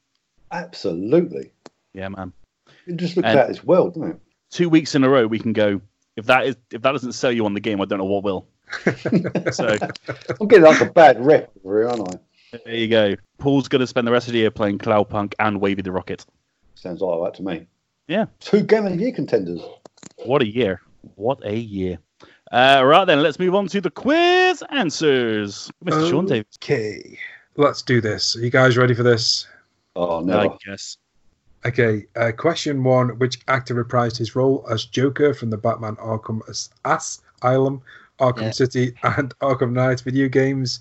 Absolutely. 0.53 1.53
Yeah, 1.95 2.09
man. 2.09 2.33
It 2.87 2.97
just 2.97 3.17
looks 3.17 3.29
out 3.29 3.49
this 3.49 3.65
world, 3.65 3.95
doesn't 3.95 4.11
it? 4.11 4.21
Two 4.51 4.69
weeks 4.69 4.95
in 4.95 5.05
a 5.05 5.09
row, 5.09 5.27
we 5.27 5.39
can 5.39 5.53
go. 5.53 5.81
If 6.17 6.27
that 6.27 6.47
is 6.47 6.57
if 6.71 6.83
that 6.83 6.93
doesn't 6.93 7.13
sell 7.13 7.33
you 7.33 7.47
on 7.47 7.55
the 7.55 7.61
game, 7.61 7.81
I 7.81 7.85
don't 7.85 7.99
know 7.99 8.05
what 8.05 8.25
will. 8.25 8.47
so 9.53 9.77
I'm 10.41 10.49
getting 10.49 10.65
like 10.65 10.81
a 10.81 10.91
bad 10.91 11.25
rep 11.25 11.51
aren't 11.65 12.15
I? 12.15 12.59
there 12.65 12.75
you 12.75 12.89
go. 12.89 13.17
Paul's 13.39 13.69
going 13.69 13.81
to 13.81 13.87
spend 13.87 14.07
the 14.07 14.13
rest 14.13 14.27
of 14.27 14.33
the 14.33 14.41
year 14.41 14.51
playing 14.51 14.79
Cloudpunk 14.79 15.35
and 15.39 15.61
Wavey 15.61 15.83
the 15.83 15.93
Rocket. 15.93 16.25
Sounds 16.75 17.01
like 17.01 17.33
that 17.33 17.37
to 17.37 17.43
me. 17.43 17.67
Yeah. 18.09 18.27
Two 18.41 18.63
Game 18.63 18.87
of 18.87 18.93
the 18.93 18.99
Year 18.99 19.13
contenders. 19.13 19.61
What 20.25 20.43
a 20.43 20.47
year. 20.47 20.81
What 21.15 21.45
a 21.45 21.55
year. 21.55 21.99
Uh, 22.51 22.83
right 22.85 23.05
then, 23.05 23.23
let's 23.23 23.39
move 23.39 23.55
on 23.55 23.69
to 23.69 23.81
the 23.81 23.91
quiz 23.91 24.63
answers. 24.71 25.71
Mr. 25.85 26.11
Sean 26.11 26.27
Davis. 26.27 26.59
Okay, 26.63 27.17
let's 27.57 27.81
do 27.83 28.01
this. 28.01 28.37
Are 28.37 28.41
you 28.41 28.51
guys 28.51 28.77
ready 28.77 28.95
for 28.95 29.05
this? 29.05 29.47
Oh, 29.95 30.21
no! 30.21 30.39
I 30.39 30.45
no. 30.47 30.59
guess. 30.67 30.97
Okay, 31.65 32.07
uh, 32.17 32.33
question 32.37 32.83
one: 32.83 33.19
Which 33.19 33.39
actor 33.47 33.75
reprised 33.85 34.17
his 34.17 34.35
role 34.35 34.67
as 34.71 34.85
Joker 34.85 35.33
from 35.33 35.51
the 35.51 35.59
Batman 35.59 35.97
Arkham 35.97 36.41
As- 36.49 36.71
Asylum, 36.85 37.83
Arkham 38.19 38.43
Yeah. 38.43 38.51
City, 38.51 38.95
and 39.03 39.33
Arkham 39.39 39.73
Knight 39.73 40.01
video 40.01 40.29
games? 40.29 40.81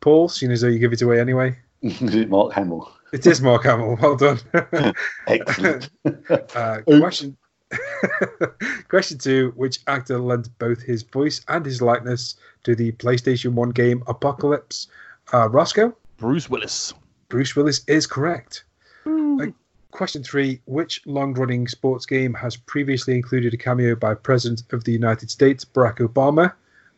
Paul, 0.00 0.28
seeing 0.30 0.52
as 0.52 0.62
though 0.62 0.68
you 0.68 0.78
give 0.78 0.94
it 0.94 1.02
away 1.02 1.20
anyway. 1.20 1.58
Is 1.82 2.00
it 2.14 2.30
Mark 2.30 2.52
Hamill? 2.54 2.90
It 3.12 3.26
is 3.26 3.40
Mark 3.42 3.64
Hamill. 3.64 3.98
Well 4.00 4.16
done. 4.16 4.38
Excellent. 5.26 5.90
uh, 6.54 6.80
question. 6.86 7.36
question 8.88 9.18
two: 9.18 9.52
Which 9.56 9.80
actor 9.86 10.18
lent 10.18 10.48
both 10.58 10.82
his 10.82 11.02
voice 11.02 11.40
and 11.48 11.64
his 11.64 11.80
likeness 11.80 12.36
to 12.64 12.74
the 12.74 12.92
PlayStation 12.92 13.52
One 13.52 13.70
game 13.70 14.02
Apocalypse? 14.06 14.88
Uh, 15.32 15.48
Rossko. 15.48 15.94
Bruce 16.16 16.50
Willis. 16.50 16.92
Bruce 17.28 17.54
Willis 17.54 17.82
is 17.86 18.06
correct. 18.06 18.64
Uh, 19.06 19.46
question 19.90 20.22
three 20.22 20.60
Which 20.66 21.02
long 21.06 21.34
running 21.34 21.68
sports 21.68 22.06
game 22.06 22.34
has 22.34 22.56
previously 22.56 23.14
included 23.14 23.54
a 23.54 23.56
cameo 23.56 23.94
by 23.94 24.14
President 24.14 24.62
of 24.72 24.84
the 24.84 24.92
United 24.92 25.30
States, 25.30 25.64
Barack 25.64 25.98
Obama? 25.98 26.52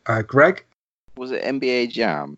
Uh, 0.07 0.21
Greg? 0.21 0.65
Was 1.15 1.31
it 1.31 1.43
NBA 1.43 1.91
Jam? 1.91 2.37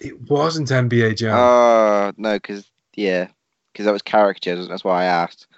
It 0.00 0.30
wasn't 0.30 0.68
NBA 0.68 1.16
Jam. 1.16 1.34
Uh, 1.36 2.12
no, 2.16 2.34
because, 2.34 2.70
yeah, 2.94 3.28
because 3.72 3.86
that 3.86 3.92
was 3.92 4.02
characters. 4.02 4.68
That's 4.68 4.84
why 4.84 5.02
I 5.02 5.06
asked. 5.06 5.48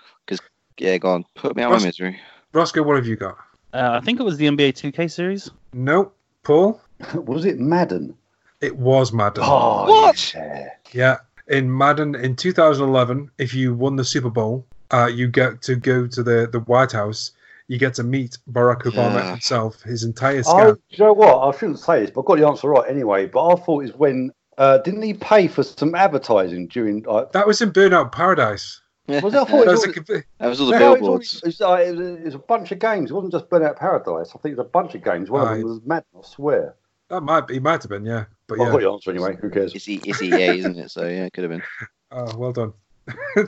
Because, 0.81 0.91
yeah, 0.93 0.99
go 0.99 1.11
on. 1.15 1.25
Put 1.35 1.57
me 1.57 1.63
out 1.63 1.67
of 1.67 1.73
Ross- 1.75 1.83
my 1.83 1.89
misery. 1.89 2.21
Rossko, 2.53 2.85
what 2.85 2.97
have 2.97 3.07
you 3.07 3.17
got? 3.17 3.37
Uh, 3.73 3.99
I 4.01 4.05
think 4.05 4.19
it 4.19 4.25
was 4.25 4.37
the 4.37 4.47
NBA 4.47 4.73
2K 4.73 5.11
series. 5.11 5.51
Nope. 5.73 6.17
Paul? 6.43 6.81
Was 7.15 7.45
it 7.45 7.59
Madden? 7.61 8.15
It 8.63 8.77
was 8.77 9.13
Madden. 9.13 9.45
Oh, 9.47 9.85
What? 9.87 10.35
Yeah. 10.35 10.69
Yeah. 10.93 11.17
In 11.49 11.75
Madden 11.77 12.15
in 12.15 12.35
2011, 12.35 13.31
if 13.39 13.55
you 13.55 13.75
won 13.75 13.97
the 13.97 14.05
Super 14.05 14.31
Bowl, 14.31 14.67
uh, 14.91 15.07
you 15.07 15.29
get 15.29 15.63
to 15.63 15.77
go 15.77 16.07
to 16.07 16.23
the, 16.23 16.49
the 16.51 16.61
White 16.61 16.93
House. 16.93 17.33
You 17.69 17.79
get 17.79 17.95
to 17.95 18.03
meet 18.03 18.39
Barack 18.51 18.83
Obama 18.83 19.15
Yeah. 19.17 19.31
himself, 19.33 19.83
his 19.83 20.03
entire 20.03 20.39
Oh, 20.41 20.43
scan. 20.43 20.75
do 20.75 20.81
you 20.91 21.05
know 21.05 21.13
what? 21.13 21.37
I 21.55 21.57
shouldn't 21.59 21.79
say 21.79 22.01
this, 22.01 22.11
but 22.11 22.23
I 22.23 22.25
got 22.27 22.39
the 22.39 22.47
answer 22.49 22.69
right 22.69 22.91
anyway. 22.91 23.27
But 23.27 23.47
I 23.47 23.55
thought 23.57 23.85
it's 23.85 23.97
when 23.97 24.31
uh, 24.59 24.79
didn't 24.79 25.03
he 25.03 25.15
pay 25.15 25.47
for 25.47 25.63
some 25.63 25.95
advertising 25.95 26.67
during? 26.69 27.03
Like, 27.05 27.33
That 27.33 27.47
was 27.47 27.61
in 27.63 27.71
Burnout 27.71 28.13
Paradise. 28.13 28.81
Was 29.23 29.33
that? 29.33 29.43
I 29.43 29.45
thought 29.45 29.65
That 29.65 29.69
it 29.69 29.71
was 29.71 29.87
was, 29.87 29.97
a, 30.11 30.25
That 30.39 30.49
was 30.49 30.61
all 30.61 30.67
the 30.69 30.79
no, 30.79 30.95
billboards. 30.95 31.37
it, 31.43 31.47
was, 31.47 31.61
uh, 31.61 31.73
it, 31.75 31.91
was, 31.97 32.01
it 32.01 32.25
was 32.25 32.35
a 32.35 32.39
bunch 32.39 32.73
of 32.73 32.79
games. 32.79 33.11
It 33.11 33.15
wasn't 33.15 33.33
just 33.33 33.49
Burnout 33.51 33.77
Paradise. 33.77 34.31
I 34.35 34.39
think 34.39 34.53
it 34.53 34.59
was 34.59 34.67
a 34.67 34.71
bunch 34.71 34.95
of 34.95 35.03
games. 35.05 35.31
One 35.31 35.43
Right. 35.45 35.53
of 35.55 35.59
them 35.61 35.69
was 35.69 35.81
Madden. 35.85 36.05
I 36.17 36.23
swear. 36.27 36.75
that 37.09 37.21
might 37.23 37.47
be, 37.47 37.59
might 37.59 37.83
have 37.83 37.91
been, 37.91 38.05
yeah. 38.05 38.25
But 38.47 38.59
Well, 38.59 38.69
I 38.69 38.71
yeah. 38.71 38.75
got 38.77 38.81
the 38.83 38.91
answer 38.93 39.11
anyway. 39.11 39.37
Who 39.41 39.51
cares? 39.51 39.75
It's, 39.75 39.87
it's 39.89 40.23
EA, 40.23 40.59
isn't 40.59 40.79
it? 40.79 40.91
So, 40.91 41.03
yeah, 41.07 41.25
it 41.27 41.33
could 41.33 41.45
have 41.45 41.51
been. 41.51 41.63
Oh, 42.13 42.37
well 42.37 42.53
done. 42.53 42.73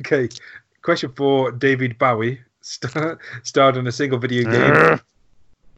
okay. 0.00 0.28
Question 0.82 1.12
for 1.16 1.50
David 1.52 1.96
Bowie 1.98 2.40
star- 2.60 3.18
starred 3.42 3.76
in 3.76 3.86
a 3.86 3.92
single 3.92 4.18
video 4.18 4.50
game 4.50 5.00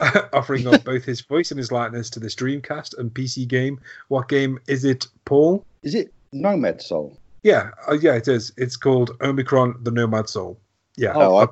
offering 0.32 0.66
up 0.66 0.82
both 0.84 1.04
his 1.04 1.20
voice 1.20 1.50
and 1.50 1.58
his 1.58 1.70
likeness 1.70 2.10
to 2.10 2.20
this 2.20 2.34
Dreamcast 2.34 2.98
and 2.98 3.12
PC 3.14 3.46
game. 3.46 3.80
What 4.08 4.28
game 4.28 4.58
is 4.66 4.84
it, 4.84 5.06
Paul? 5.24 5.64
Is 5.82 5.94
it 5.94 6.12
Nomad 6.32 6.82
Soul? 6.82 7.16
Yeah, 7.44 7.70
uh, 7.88 7.92
yeah, 7.92 8.14
it 8.14 8.26
is. 8.26 8.52
It's 8.56 8.76
called 8.76 9.12
Omicron 9.20 9.76
the 9.82 9.90
Nomad 9.92 10.28
Soul. 10.28 10.58
Yeah. 10.96 11.12
Oh, 11.14 11.36
uh, 11.36 11.46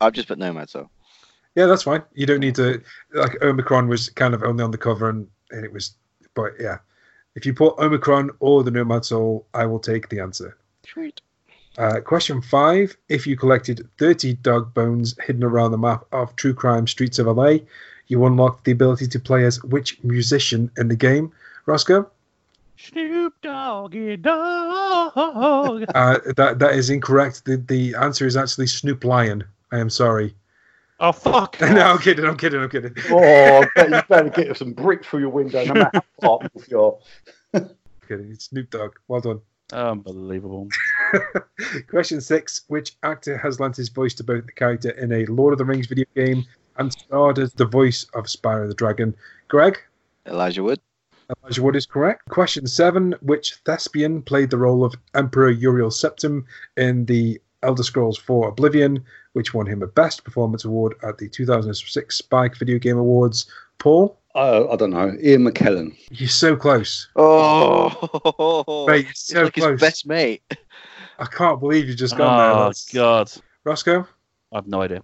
I- 0.00 0.06
I've 0.06 0.12
just 0.12 0.28
put 0.28 0.38
Nomad, 0.38 0.70
Soul. 0.70 0.88
yeah, 1.56 1.66
that's 1.66 1.82
fine. 1.82 2.02
You 2.14 2.26
don't 2.26 2.40
need 2.40 2.54
to. 2.54 2.80
Like, 3.12 3.42
Omicron 3.42 3.88
was 3.88 4.08
kind 4.10 4.32
of 4.34 4.42
only 4.44 4.62
on 4.62 4.70
the 4.70 4.78
cover 4.78 5.08
and, 5.10 5.26
and 5.50 5.64
it 5.64 5.72
was. 5.72 5.94
But 6.34 6.52
yeah. 6.60 6.78
If 7.36 7.46
you 7.46 7.54
put 7.54 7.78
Omicron 7.78 8.30
or 8.40 8.62
the 8.64 8.70
Nomad 8.70 9.04
Soul, 9.04 9.46
I 9.54 9.64
will 9.66 9.78
take 9.78 10.08
the 10.08 10.20
answer. 10.20 10.56
Sweet. 10.86 11.20
Uh, 11.78 12.00
question 12.00 12.42
five: 12.42 12.96
If 13.08 13.26
you 13.26 13.36
collected 13.36 13.88
30 13.98 14.34
dog 14.34 14.74
bones 14.74 15.14
hidden 15.24 15.44
around 15.44 15.70
the 15.70 15.78
map 15.78 16.04
of 16.12 16.34
True 16.36 16.52
Crime 16.54 16.86
Streets 16.86 17.18
of 17.18 17.26
LA, 17.28 17.58
you 18.08 18.24
unlocked 18.26 18.64
the 18.64 18.72
ability 18.72 19.06
to 19.06 19.20
play 19.20 19.44
as 19.44 19.62
which 19.62 20.02
musician 20.02 20.70
in 20.76 20.88
the 20.88 20.96
game? 20.96 21.32
Rossko? 21.66 22.08
Snoop 22.88 23.34
Doggy 23.42 24.16
Dogg. 24.16 25.84
Uh, 25.94 26.18
that 26.36 26.58
that 26.58 26.74
is 26.74 26.88
incorrect. 26.90 27.44
The 27.44 27.56
the 27.56 27.94
answer 27.94 28.26
is 28.26 28.36
actually 28.36 28.66
Snoop 28.66 29.04
Lion. 29.04 29.44
I 29.72 29.78
am 29.78 29.90
sorry. 29.90 30.34
oh, 31.00 31.12
fuck. 31.12 31.58
no, 31.60 31.80
I'm 31.80 31.98
kidding. 31.98 32.24
I'm 32.24 32.36
kidding. 32.36 32.60
I'm 32.60 32.68
kidding. 32.68 32.94
Oh, 33.10 33.64
bet 33.74 33.90
you 33.90 34.02
better 34.08 34.28
get 34.30 34.56
some 34.56 34.72
bricks 34.72 35.06
through 35.06 35.20
your 35.20 35.30
window, 35.30 35.64
no 35.64 35.74
matter 35.74 35.90
how 35.94 36.02
far 36.20 36.50
off 36.54 36.68
you 36.68 36.80
are. 36.80 37.68
kidding. 38.08 38.30
It's 38.30 38.46
Snoop 38.46 38.70
Dogg. 38.70 38.96
Well 39.08 39.20
done. 39.20 39.40
Unbelievable. 39.72 40.68
Question 41.90 42.20
six: 42.20 42.62
Which 42.68 42.96
actor 43.02 43.36
has 43.38 43.60
lent 43.60 43.76
his 43.76 43.88
voice 43.88 44.14
to 44.14 44.24
both 44.24 44.46
the 44.46 44.52
character 44.52 44.90
in 44.90 45.12
a 45.12 45.24
Lord 45.26 45.52
of 45.52 45.58
the 45.58 45.64
Rings 45.64 45.86
video 45.86 46.06
game 46.14 46.44
and 46.76 46.92
starred 46.92 47.38
as 47.38 47.52
the 47.52 47.66
voice 47.66 48.06
of 48.14 48.24
Spyro 48.24 48.68
the 48.68 48.74
Dragon? 48.74 49.14
Greg. 49.48 49.78
Elijah 50.26 50.62
Wood. 50.62 50.80
Elijah 51.42 51.62
Wood 51.62 51.76
is 51.76 51.86
correct. 51.86 52.28
Question 52.28 52.66
seven: 52.66 53.14
Which 53.22 53.56
thespian 53.64 54.22
played 54.22 54.50
the 54.50 54.58
role 54.58 54.84
of 54.84 54.94
Emperor 55.14 55.50
Uriel 55.50 55.90
Septim 55.90 56.44
in 56.76 57.04
the 57.06 57.40
Elder 57.62 57.82
Scrolls 57.82 58.18
IV 58.18 58.30
Oblivion, 58.48 59.04
which 59.34 59.52
won 59.54 59.66
him 59.66 59.82
a 59.82 59.86
Best 59.86 60.24
Performance 60.24 60.64
Award 60.64 60.94
at 61.02 61.18
the 61.18 61.28
2006 61.28 62.16
Spike 62.16 62.56
Video 62.56 62.78
Game 62.78 62.96
Awards? 62.98 63.46
Paul, 63.78 64.18
Uh, 64.34 64.68
I 64.70 64.76
don't 64.76 64.90
know. 64.90 65.12
Ian 65.22 65.44
McKellen. 65.44 65.96
you're 66.10 66.28
so 66.28 66.54
close. 66.56 67.08
Oh, 67.16 68.84
Mate, 68.88 69.04
you're 69.06 69.12
so 69.14 69.42
like 69.44 69.54
close. 69.54 69.70
his 69.72 69.80
best 69.80 70.06
mate. 70.06 70.42
I 71.18 71.26
can't 71.26 71.60
believe 71.60 71.88
you 71.88 71.94
just 71.94 72.16
got 72.16 72.36
there. 72.38 72.50
Oh, 72.66 72.72
God. 72.94 73.32
Rossko, 73.66 74.06
I 74.52 74.56
have 74.56 74.66
no 74.66 74.80
idea. 74.82 75.02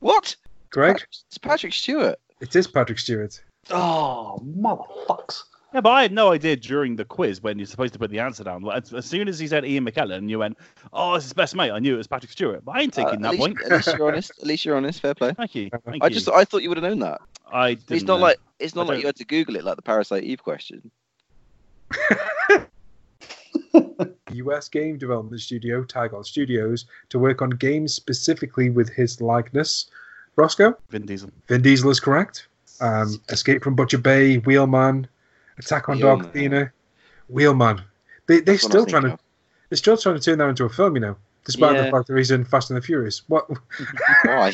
What? 0.00 0.36
Greg, 0.70 1.02
It's 1.28 1.38
Patrick 1.38 1.72
Stewart. 1.72 2.18
it 2.40 2.54
is 2.54 2.66
Patrick 2.66 2.98
Stewart. 2.98 3.40
Oh, 3.70 4.40
motherfucks. 4.44 5.42
Yeah, 5.76 5.82
but 5.82 5.90
I 5.90 6.00
had 6.00 6.12
no 6.12 6.32
idea 6.32 6.56
during 6.56 6.96
the 6.96 7.04
quiz 7.04 7.42
when 7.42 7.58
you're 7.58 7.66
supposed 7.66 7.92
to 7.92 7.98
put 7.98 8.10
the 8.10 8.18
answer 8.18 8.42
down. 8.42 8.66
As, 8.72 8.94
as 8.94 9.04
soon 9.04 9.28
as 9.28 9.38
he 9.38 9.46
said 9.46 9.62
Ian 9.66 9.84
McKellen, 9.84 10.26
you 10.30 10.38
went, 10.38 10.56
"Oh, 10.90 11.12
it's 11.16 11.26
his 11.26 11.34
best 11.34 11.54
mate." 11.54 11.70
I 11.70 11.78
knew 11.80 11.92
it 11.92 11.98
was 11.98 12.06
Patrick 12.06 12.32
Stewart, 12.32 12.64
but 12.64 12.76
I 12.76 12.80
ain't 12.80 12.94
taking 12.94 13.22
Uh, 13.22 13.32
that 13.32 13.34
at, 13.34 13.38
point. 13.38 13.58
at 13.62 13.70
least 13.70 13.88
you're 13.98 14.08
honest. 14.08 14.30
At 14.40 14.46
least 14.46 14.64
you're 14.64 14.74
honest. 14.74 15.00
Fair 15.02 15.14
play. 15.14 15.34
Thank 15.34 15.54
you. 15.54 15.68
Thank 15.84 16.02
I 16.02 16.06
you. 16.06 16.14
just 16.14 16.30
I 16.30 16.46
thought 16.46 16.62
you 16.62 16.70
would 16.70 16.78
have 16.78 16.84
known 16.90 17.00
that. 17.00 17.20
I 17.52 17.74
didn't 17.74 17.90
It's 17.94 18.04
not 18.06 18.16
know. 18.16 18.22
like 18.22 18.38
it's 18.58 18.74
not 18.74 18.86
I 18.86 18.88
like 18.88 18.94
don't- 18.94 19.00
you 19.02 19.06
had 19.08 19.16
to 19.16 19.26
Google 19.26 19.56
it 19.56 19.64
like 19.64 19.76
the 19.76 19.82
Parasite 19.82 20.24
Eve 20.24 20.42
question. 20.42 20.90
US 24.32 24.68
game 24.70 24.96
development 24.96 25.42
studio 25.42 25.84
Tigon 25.84 26.24
Studios 26.24 26.86
to 27.10 27.18
work 27.18 27.42
on 27.42 27.50
games 27.50 27.92
specifically 27.92 28.70
with 28.70 28.88
his 28.88 29.20
likeness. 29.20 29.90
Rossko, 30.38 30.74
Vin 30.88 31.04
Diesel. 31.04 31.28
Vin 31.48 31.60
Diesel 31.60 31.90
is 31.90 32.00
correct. 32.00 32.48
Um, 32.80 33.20
Escape 33.28 33.62
from 33.62 33.74
Butcher 33.74 33.98
Bay, 33.98 34.36
Wheelman, 34.38 35.06
Attack 35.58 35.88
on 35.88 35.98
Dog. 35.98 36.24
Athena, 36.26 36.72
Wheelman. 37.28 37.82
They 38.26 38.40
they're 38.40 38.54
That's 38.54 38.62
still 38.64 38.86
trying 38.86 39.02
to 39.02 39.08
thinking 39.10 39.24
they're 39.68 39.76
still 39.76 39.96
trying 39.96 40.16
to 40.16 40.20
turn 40.20 40.38
that 40.38 40.48
into 40.48 40.64
a 40.64 40.68
film, 40.68 40.94
you 40.94 41.00
know, 41.00 41.16
despite 41.44 41.76
the 41.76 41.90
fact 41.90 42.08
that 42.08 42.16
he's 42.16 42.30
in 42.30 42.44
Fast 42.44 42.70
and 42.70 42.76
the 42.76 42.80
Furious. 42.82 43.22
What? 43.28 43.48
of. 43.50 43.58
Why? 44.24 44.52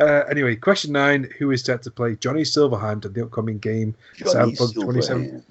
uh, 0.00 0.04
anyway, 0.30 0.56
question 0.56 0.92
nine: 0.92 1.28
Who 1.38 1.50
is 1.50 1.62
set 1.62 1.82
to 1.82 1.90
play 1.90 2.16
Johnny 2.16 2.42
Silverhand 2.42 3.04
in 3.04 3.12
the 3.12 3.24
upcoming 3.24 3.58
game? 3.58 3.94
Johnny 4.16 4.52
Cyberpunk 4.52 4.82
27. 4.82 5.44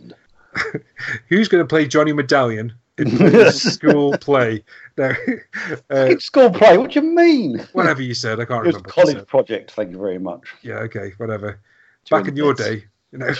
Silverhand. 0.55 0.83
Who's 1.29 1.47
going 1.47 1.63
to 1.63 1.67
play 1.67 1.87
Johnny 1.87 2.13
Medallion 2.13 2.73
in 2.97 3.51
school 3.51 4.15
play? 4.19 4.63
Now, 4.97 5.11
uh, 5.89 6.17
school 6.19 6.51
play. 6.51 6.77
What 6.77 6.91
do 6.91 7.01
you 7.01 7.07
mean? 7.15 7.67
whatever 7.73 8.01
you 8.03 8.13
said, 8.13 8.39
I 8.39 8.45
can't 8.45 8.63
It 8.63 8.67
was 8.67 8.75
remember. 8.75 8.89
college 8.89 9.27
project. 9.27 9.71
Thank 9.71 9.91
you 9.91 9.97
very 9.97 10.19
much. 10.19 10.43
Yeah, 10.61 10.75
okay, 10.79 11.13
whatever. 11.17 11.59
Back 12.09 12.27
in 12.27 12.35
your 12.35 12.53
day, 12.53 12.85
You 13.13 13.19
know. 13.19 13.33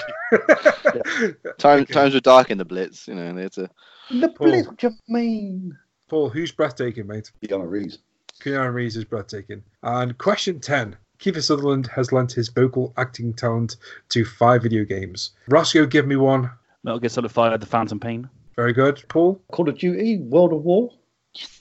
Time, 1.58 1.86
times 1.88 2.14
were 2.14 2.20
dark 2.20 2.52
in 2.52 2.60
the 2.60 2.66
Blitz, 2.66 3.08
you 3.08 3.16
know, 3.16 3.24
and 3.24 3.38
they 3.38 3.44
had 3.44 3.54
to. 3.54 3.70
The 4.12 4.30
Paul. 4.30 4.48
blitz, 4.48 4.68
what 4.68 4.78
do 4.78 4.88
you 4.88 4.94
mean? 5.08 5.78
Paul, 6.10 6.30
who's 6.30 6.52
breathtaking, 6.52 7.08
mate? 7.08 7.32
Keanu 7.44 7.70
Reeves. 7.70 7.98
Keanu 8.40 8.72
Reeves 8.72 8.96
is 8.96 9.04
breathtaking. 9.04 9.64
And 9.82 10.16
question 10.20 10.60
10. 10.60 10.96
Kiefer 11.20 11.42
Sutherland 11.42 11.88
has 11.88 12.12
lent 12.12 12.32
his 12.32 12.50
vocal 12.50 12.94
acting 12.98 13.34
talent 13.34 13.78
to 14.10 14.24
five 14.26 14.62
video 14.62 14.84
games. 14.84 15.32
Rossko, 15.50 15.90
give 15.90 16.06
me 16.06 16.18
one. 16.18 16.52
Metal 16.84 17.00
Gear 17.00 17.10
Solid 17.10 17.32
5, 17.32 17.60
The 17.60 17.66
Phantom 17.66 18.00
Pain. 18.00 18.30
Very 18.56 18.74
good. 18.74 19.04
Paul, 19.08 19.42
Call 19.52 19.70
of 19.70 19.78
Duty, 19.80 20.18
World 20.18 20.54
at 20.54 20.60
War. 20.60 20.92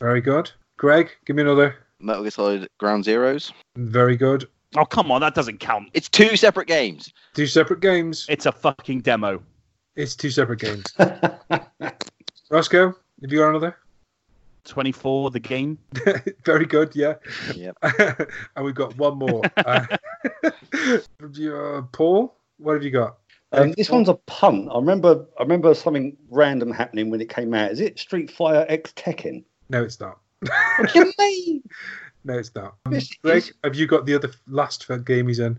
very 0.01 0.21
good. 0.21 0.51
Greg, 0.77 1.11
give 1.25 1.37
me 1.37 1.43
another. 1.43 1.77
Metal 2.01 2.23
Gear 2.23 2.31
Solid 2.31 2.69
Ground 2.79 3.05
Zeroes. 3.05 3.53
Very 3.77 4.17
good. 4.17 4.49
Oh, 4.77 4.85
come 4.85 5.11
on, 5.11 5.21
that 5.21 5.35
doesn't 5.35 5.61
count. 5.61 5.91
It's 5.93 6.09
two 6.09 6.37
separate 6.37 6.67
games. 6.67 7.13
Two 7.35 7.47
separate 7.47 7.81
games. 7.81 8.27
It's 8.29 8.47
a 8.47 8.53
fucking 8.53 9.01
demo. 9.01 9.43
It's 9.97 10.17
two 10.17 10.31
separate 10.31 10.61
games. 10.61 10.85
Rossko, 12.51 12.95
have 13.23 13.33
you 13.33 13.39
got 13.39 13.51
another? 13.51 13.77
24, 14.65 15.31
the 15.31 15.41
game. 15.41 15.79
Very 16.45 16.65
good, 16.65 16.95
yeah. 16.95 17.15
Yep. 17.55 17.77
and 18.57 18.65
we've 18.65 18.75
got 18.75 18.97
one 18.97 19.19
more. 19.19 19.43
Uh, 19.57 19.87
uh, 20.45 21.83
Paul, 21.93 22.35
what 22.59 22.75
have 22.75 22.83
you 22.83 22.91
got? 22.91 23.19
Um, 23.53 23.73
this 23.73 23.91
one's 23.91 24.09
a 24.09 24.15
punt. 24.15 24.69
I 24.73 24.77
remember. 24.77 25.27
I 25.39 25.43
remember 25.43 25.75
something 25.75 26.17
random 26.31 26.71
happening 26.71 27.11
when 27.11 27.21
it 27.21 27.29
came 27.29 27.53
out. 27.53 27.71
Is 27.71 27.81
it 27.81 27.99
Street 27.99 28.31
Fighter 28.31 28.65
X 28.69 28.93
Tekken? 28.93 29.45
No, 29.69 29.83
it's 29.83 30.01
not. 30.01 30.19
What 30.79 30.93
do 30.93 30.99
you 31.01 31.13
mean? 31.19 31.63
No, 32.25 32.39
it's 32.39 32.55
not. 32.55 32.75
Um, 32.87 32.93
Greg, 33.23 33.37
is. 33.39 33.53
have 33.65 33.75
you 33.75 33.87
got 33.87 34.07
the 34.07 34.15
other 34.15 34.31
last 34.49 34.89
game 35.05 35.29
he's 35.29 35.39
in? 35.39 35.59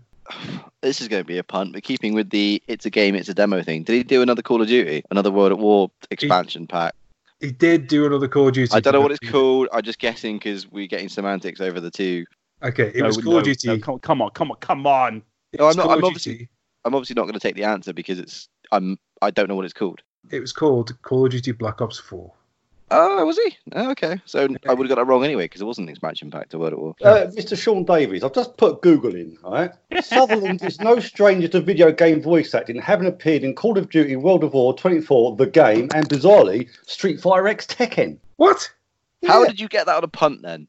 This 0.80 1.00
is 1.00 1.08
going 1.08 1.22
to 1.22 1.26
be 1.26 1.36
a 1.38 1.44
punt, 1.44 1.72
but 1.74 1.82
keeping 1.82 2.14
with 2.14 2.30
the 2.30 2.62
it's 2.66 2.86
a 2.86 2.90
game, 2.90 3.14
it's 3.14 3.28
a 3.28 3.34
demo 3.34 3.62
thing. 3.62 3.82
Did 3.84 3.94
he 3.94 4.02
do 4.02 4.22
another 4.22 4.40
Call 4.42 4.62
of 4.62 4.68
Duty, 4.68 5.02
another 5.10 5.30
World 5.30 5.52
at 5.52 5.58
War 5.58 5.90
expansion 6.10 6.66
pack? 6.66 6.94
He 7.40 7.50
did 7.52 7.88
do 7.88 8.06
another 8.06 8.28
Call 8.28 8.48
of 8.48 8.54
Duty. 8.54 8.72
I 8.74 8.80
don't 8.80 8.94
know 8.94 9.00
what 9.02 9.12
it's 9.12 9.30
called. 9.30 9.68
I'm 9.72 9.82
just 9.82 9.98
guessing 9.98 10.36
because 10.38 10.70
we're 10.70 10.86
getting 10.86 11.08
semantics 11.10 11.60
over 11.60 11.78
the 11.80 11.90
two. 11.90 12.24
Okay, 12.62 12.88
it 12.88 12.96
No, 12.96 13.06
was 13.06 13.18
Call 13.18 13.32
no, 13.34 13.38
of 13.38 13.44
Duty. 13.44 13.68
no, 13.68 13.78
come, 13.78 13.98
come 13.98 14.22
on, 14.22 14.30
come 14.30 14.50
on, 14.50 14.56
come 14.60 14.86
on. 14.86 15.22
it 15.52 15.60
No, 15.60 15.68
I'm 15.68 15.76
not- 15.76 15.82
Call 15.84 15.92
I'm 15.92 15.98
of 15.98 16.04
obviously- 16.04 16.32
Duty. 16.32 16.48
I'm 16.86 16.94
obviously 16.94 17.14
not 17.14 17.22
going 17.22 17.34
to 17.34 17.40
take 17.40 17.54
the 17.56 17.64
answer 17.64 17.92
because 17.94 18.18
it's 18.18 18.48
I'm 18.72 18.98
I 19.22 19.30
don't 19.30 19.48
know 19.48 19.56
what 19.56 19.64
it's 19.64 19.72
called. 19.74 20.00
It 20.30 20.40
was 20.40 20.52
called 20.52 21.00
Call 21.02 21.24
of 21.26 21.32
Duty 21.32 21.52
Black 21.52 21.80
Ops 21.82 21.98
4. 21.98 22.30
Oh, 22.90 23.24
was 23.24 23.38
he? 23.38 23.56
Oh, 23.72 23.90
okay, 23.92 24.20
so 24.26 24.40
I 24.68 24.74
would 24.74 24.86
have 24.86 24.88
got 24.88 25.02
that 25.02 25.06
wrong 25.06 25.24
anyway 25.24 25.44
because 25.44 25.60
it 25.60 25.64
wasn't 25.64 25.88
expansion 25.88 26.30
pack 26.30 26.50
to 26.50 26.58
World 26.58 26.72
at 26.74 26.78
War. 26.78 26.94
Uh, 27.02 27.26
Mr. 27.28 27.56
Sean 27.60 27.84
Davies, 27.84 28.22
I've 28.22 28.34
just 28.34 28.56
put 28.56 28.82
Google 28.82 29.14
in, 29.14 29.36
all 29.42 29.52
right? 29.52 29.70
Sutherland 30.02 30.62
is 30.62 30.80
no 30.80 31.00
stranger 31.00 31.48
to 31.48 31.60
video 31.60 31.90
game 31.90 32.20
voice 32.22 32.54
acting, 32.54 32.80
having 32.80 33.06
appeared 33.08 33.42
in 33.42 33.54
Call 33.54 33.78
of 33.78 33.88
Duty 33.88 34.16
World 34.16 34.44
at 34.44 34.52
War 34.52 34.74
24, 34.74 35.36
The 35.36 35.46
Game, 35.46 35.88
and 35.94 36.08
bizarrely, 36.08 36.68
Street 36.86 37.20
Fighter 37.20 37.48
X 37.48 37.66
Tekken. 37.66 38.18
What? 38.36 38.70
How 39.26 39.40
Yeah. 39.42 39.48
did 39.48 39.60
you 39.60 39.68
get 39.68 39.86
that 39.86 39.96
on 39.96 40.04
a 40.04 40.08
punt 40.08 40.42
then? 40.42 40.68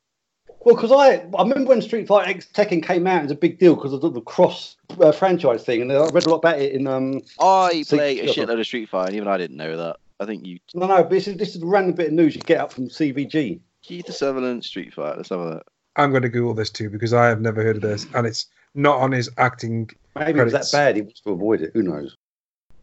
Well, 0.62 0.74
because 0.76 0.92
I, 0.92 1.28
I 1.38 1.44
remember 1.44 1.66
when 1.70 1.82
Street 1.82 2.08
Fighter 2.08 2.30
X 2.30 2.48
Tekken 2.52 2.82
came 2.82 3.06
out, 3.06 3.20
it 3.20 3.24
was 3.24 3.32
a 3.34 3.36
big 3.36 3.60
deal 3.60 3.76
because 3.76 3.94
of 3.94 4.02
the, 4.02 4.10
the 4.10 4.22
cross 4.22 4.78
uh, 5.00 5.12
franchise 5.12 5.64
thing, 5.64 5.82
and 5.82 5.92
I 5.92 6.08
read 6.08 6.26
a 6.26 6.30
lot 6.30 6.38
about 6.38 6.60
it 6.60 6.72
in. 6.72 6.88
um. 6.88 7.22
I 7.40 7.84
See, 7.84 7.98
play 7.98 8.20
a 8.22 8.26
shitload 8.26 8.60
of 8.60 8.66
Street 8.66 8.90
Fighter, 8.90 9.08
and 9.10 9.16
even 9.18 9.28
I 9.28 9.38
didn't 9.38 9.58
know 9.58 9.78
that. 9.78 9.98
I 10.20 10.26
think 10.26 10.46
you 10.46 10.60
No, 10.74 10.88
no, 10.88 11.04
but 11.04 11.10
this 11.10 11.28
is, 11.28 11.38
this 11.38 11.56
is 11.56 11.62
a 11.62 11.66
random 11.66 11.96
bit 11.96 12.08
of 12.08 12.14
news 12.14 12.36
you 12.36 12.42
get 12.42 12.60
up 12.60 12.72
from 12.72 12.88
CVG. 12.88 13.60
Keith 13.82 14.12
Sutherland 14.12 14.64
Street 14.64 14.94
Fighter. 14.94 15.18
Let's 15.18 15.30
have 15.30 15.40
a 15.40 15.50
look. 15.56 15.68
I'm 15.96 16.12
going 16.12 16.24
to 16.24 16.30
Google 16.30 16.54
this 16.54 16.70
too 16.70 16.90
because 16.90 17.14
I 17.14 17.28
have 17.28 17.42
never 17.42 17.64
heard 17.64 17.78
of 17.78 17.82
this, 17.82 18.08
and 18.14 18.26
it's 18.26 18.48
not 18.74 18.98
on 19.00 19.12
his 19.12 19.30
acting. 19.38 19.90
Maybe 20.16 20.40
it 20.40 20.44
was 20.44 20.54
that 20.54 20.70
bad 20.72 20.96
he 20.96 21.02
wants 21.04 21.22
to 21.22 21.32
avoid 21.32 21.62
it. 21.62 21.72
Who 21.74 21.84
knows? 21.84 22.18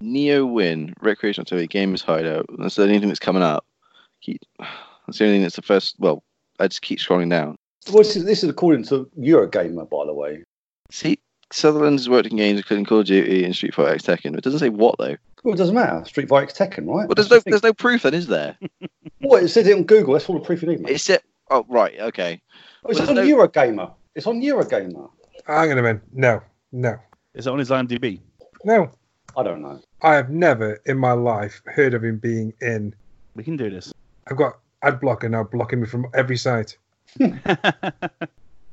Neo 0.00 0.46
Win 0.46 0.94
Recreational 1.00 1.44
Activity 1.44 1.68
Gamers 1.68 2.02
Hideout. 2.02 2.46
That's 2.58 2.76
the 2.76 2.82
only 2.82 2.98
thing 2.98 3.08
that's 3.08 3.20
coming 3.20 3.42
up. 3.42 3.64
Keep, 4.20 4.40
that's 4.58 5.18
the 5.18 5.24
only 5.24 5.36
thing 5.36 5.42
that's 5.42 5.56
the 5.56 5.62
first. 5.62 5.96
Well, 5.98 6.22
I 6.58 6.68
just 6.68 6.82
keep 6.82 6.98
scrolling 6.98 7.30
down. 7.30 7.56
Well, 7.88 7.98
this 7.98 8.16
is, 8.16 8.24
this 8.24 8.44
is 8.44 8.50
according 8.50 8.84
to 8.84 9.10
Eurogamer, 9.18 9.88
by 9.88 10.06
the 10.06 10.14
way. 10.14 10.44
See, 10.90 11.18
Sutherland 11.52 11.98
has 11.98 12.08
worked 12.08 12.28
in 12.28 12.36
games 12.36 12.58
including 12.58 12.84
Call 12.84 13.00
of 13.00 13.06
Duty 13.06 13.44
and 13.44 13.54
Street 13.54 13.74
Fighter 13.74 13.94
X 13.94 14.04
Tekken. 14.04 14.36
It 14.36 14.44
doesn't 14.44 14.60
say 14.60 14.68
what 14.68 14.96
though. 14.98 15.16
Well, 15.42 15.54
it 15.54 15.58
doesn't 15.58 15.74
matter. 15.74 16.04
Street 16.04 16.28
Fighter 16.28 16.44
X 16.44 16.58
Tekken, 16.58 16.86
right? 16.86 17.06
Well, 17.08 17.14
there's 17.16 17.28
That's 17.28 17.30
no 17.30 17.38
the 17.40 17.50
there's 17.50 17.62
no 17.62 17.72
proof 17.72 18.02
then, 18.02 18.14
is 18.14 18.26
there? 18.26 18.56
What, 19.20 19.44
it 19.44 19.48
says 19.50 19.68
it 19.68 19.76
on 19.76 19.84
Google. 19.84 20.14
That's 20.14 20.28
all 20.28 20.36
the 20.36 20.44
proof 20.44 20.62
you 20.62 20.68
need, 20.68 20.80
mate. 20.80 20.92
It's 20.94 21.08
it. 21.08 21.22
Oh 21.48 21.64
right, 21.68 21.94
okay. 22.00 22.40
Oh, 22.84 22.90
it's 22.90 22.98
well, 22.98 23.10
on 23.10 23.14
no- 23.14 23.22
Eurogamer. 23.22 23.92
It's 24.16 24.26
on 24.26 24.40
Eurogamer. 24.42 25.08
Hang 25.46 25.70
on 25.70 25.78
a 25.78 25.82
minute. 25.82 26.02
No, 26.12 26.40
no, 26.72 26.96
Is 27.34 27.46
it 27.46 27.50
on 27.50 27.58
his 27.60 27.70
IMDb? 27.70 28.20
no. 28.64 28.90
I 29.36 29.42
don't 29.44 29.62
know. 29.62 29.80
I 30.02 30.14
have 30.16 30.28
never 30.28 30.78
in 30.86 30.98
my 30.98 31.12
life 31.12 31.62
heard 31.66 31.94
of 31.94 32.04
him 32.04 32.18
being 32.18 32.52
in. 32.60 32.94
We 33.34 33.42
can 33.44 33.56
do 33.56 33.70
this. 33.70 33.94
I've 34.28 34.36
got 34.36 34.58
ad 34.82 35.00
blocker 35.00 35.28
now 35.28 35.44
blocking 35.44 35.80
me 35.80 35.86
from 35.86 36.06
every 36.14 36.36
site. 36.36 36.76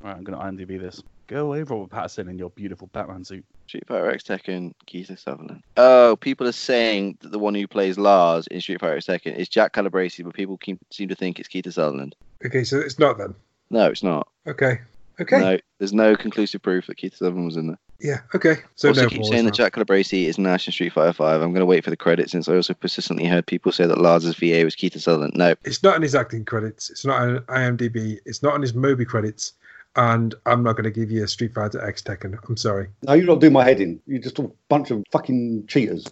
Right, 0.01 0.15
I'm 0.15 0.23
going 0.23 0.37
to 0.57 0.65
IMDb 0.65 0.79
this. 0.79 1.03
Go 1.29 1.45
away, 1.45 1.61
Robert 1.61 1.91
Pattinson, 1.95 2.27
in 2.27 2.39
your 2.39 2.49
beautiful 2.49 2.87
Batman 2.87 3.23
suit. 3.23 3.45
Street 3.67 3.85
Fighter 3.87 4.09
X 4.09 4.23
Tekken, 4.23 4.73
Keith 4.87 5.11
Sutherland. 5.19 5.61
Oh, 5.77 6.17
people 6.19 6.47
are 6.47 6.51
saying 6.51 7.19
that 7.21 7.31
the 7.31 7.37
one 7.37 7.53
who 7.53 7.67
plays 7.67 7.99
Lars 7.99 8.47
in 8.47 8.59
Street 8.61 8.81
Fighter 8.81 8.95
X 8.97 9.05
Tekken 9.05 9.35
is 9.35 9.47
Jack 9.47 9.73
Calabresi, 9.73 10.23
but 10.25 10.33
people 10.33 10.57
keep, 10.57 10.79
seem 10.89 11.07
to 11.07 11.13
think 11.13 11.37
it's 11.37 11.47
Keith 11.47 11.71
Sutherland. 11.71 12.15
Okay, 12.43 12.63
so 12.63 12.79
it's 12.79 12.97
not 12.97 13.19
then. 13.19 13.35
No, 13.69 13.85
it's 13.85 14.01
not. 14.01 14.27
Okay, 14.47 14.79
okay, 15.21 15.39
No, 15.39 15.57
there's 15.77 15.93
no 15.93 16.15
conclusive 16.15 16.63
proof 16.63 16.87
that 16.87 16.97
Keith 16.97 17.15
Sutherland 17.15 17.45
was 17.45 17.57
in 17.57 17.67
there. 17.67 17.77
yeah, 17.99 18.21
okay. 18.33 18.55
So 18.75 18.87
also 18.87 19.03
no, 19.03 19.09
keep 19.09 19.25
saying 19.25 19.45
that. 19.45 19.53
Jack 19.53 19.73
Calabresi 19.75 20.25
is 20.25 20.39
Nash 20.39 20.67
in 20.67 20.71
Street 20.73 20.93
Fighter 20.93 21.13
5. 21.13 21.41
I'm 21.43 21.51
going 21.51 21.59
to 21.59 21.65
wait 21.67 21.83
for 21.83 21.91
the 21.91 21.95
credits 21.95 22.31
since 22.31 22.49
I 22.49 22.55
also 22.55 22.73
persistently 22.73 23.25
heard 23.27 23.45
people 23.45 23.71
say 23.71 23.85
that 23.85 23.99
Lars's 23.99 24.35
VA 24.35 24.63
was 24.63 24.73
Keith 24.73 24.99
Sutherland. 24.99 25.33
No, 25.35 25.53
It's 25.63 25.83
not 25.83 25.95
in 25.95 26.01
his 26.01 26.15
acting 26.15 26.43
credits. 26.43 26.89
It's 26.89 27.05
not 27.05 27.21
on 27.21 27.37
IMDb. 27.41 28.17
It's 28.25 28.41
not 28.41 28.55
on 28.55 28.63
his 28.63 28.73
Moby 28.73 29.05
credits. 29.05 29.53
And 29.99 30.33
I'm 30.45 30.63
not 30.63 30.77
going 30.77 30.85
to 30.85 30.91
give 30.91 31.11
you 31.11 31.25
a 31.25 31.27
Street 31.27 31.53
Fighter 31.53 31.85
X 31.85 32.01
Tekken. 32.01 32.39
I'm 32.47 32.55
sorry. 32.55 32.87
No, 33.03 33.11
you 33.11 33.25
don't 33.25 33.41
do 33.41 33.49
my 33.49 33.65
head 33.65 33.81
in. 33.81 33.99
You're 34.07 34.21
just 34.21 34.39
a 34.39 34.49
bunch 34.69 34.91
of 34.91 35.03
fucking 35.11 35.65
cheaters. 35.67 36.07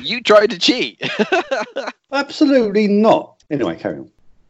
you 0.00 0.20
tried 0.22 0.50
to 0.50 0.58
cheat. 0.60 1.02
Absolutely 2.12 2.86
not. 2.86 3.42
Anyway, 3.50 3.74
carry 3.74 3.98
on. 3.98 4.08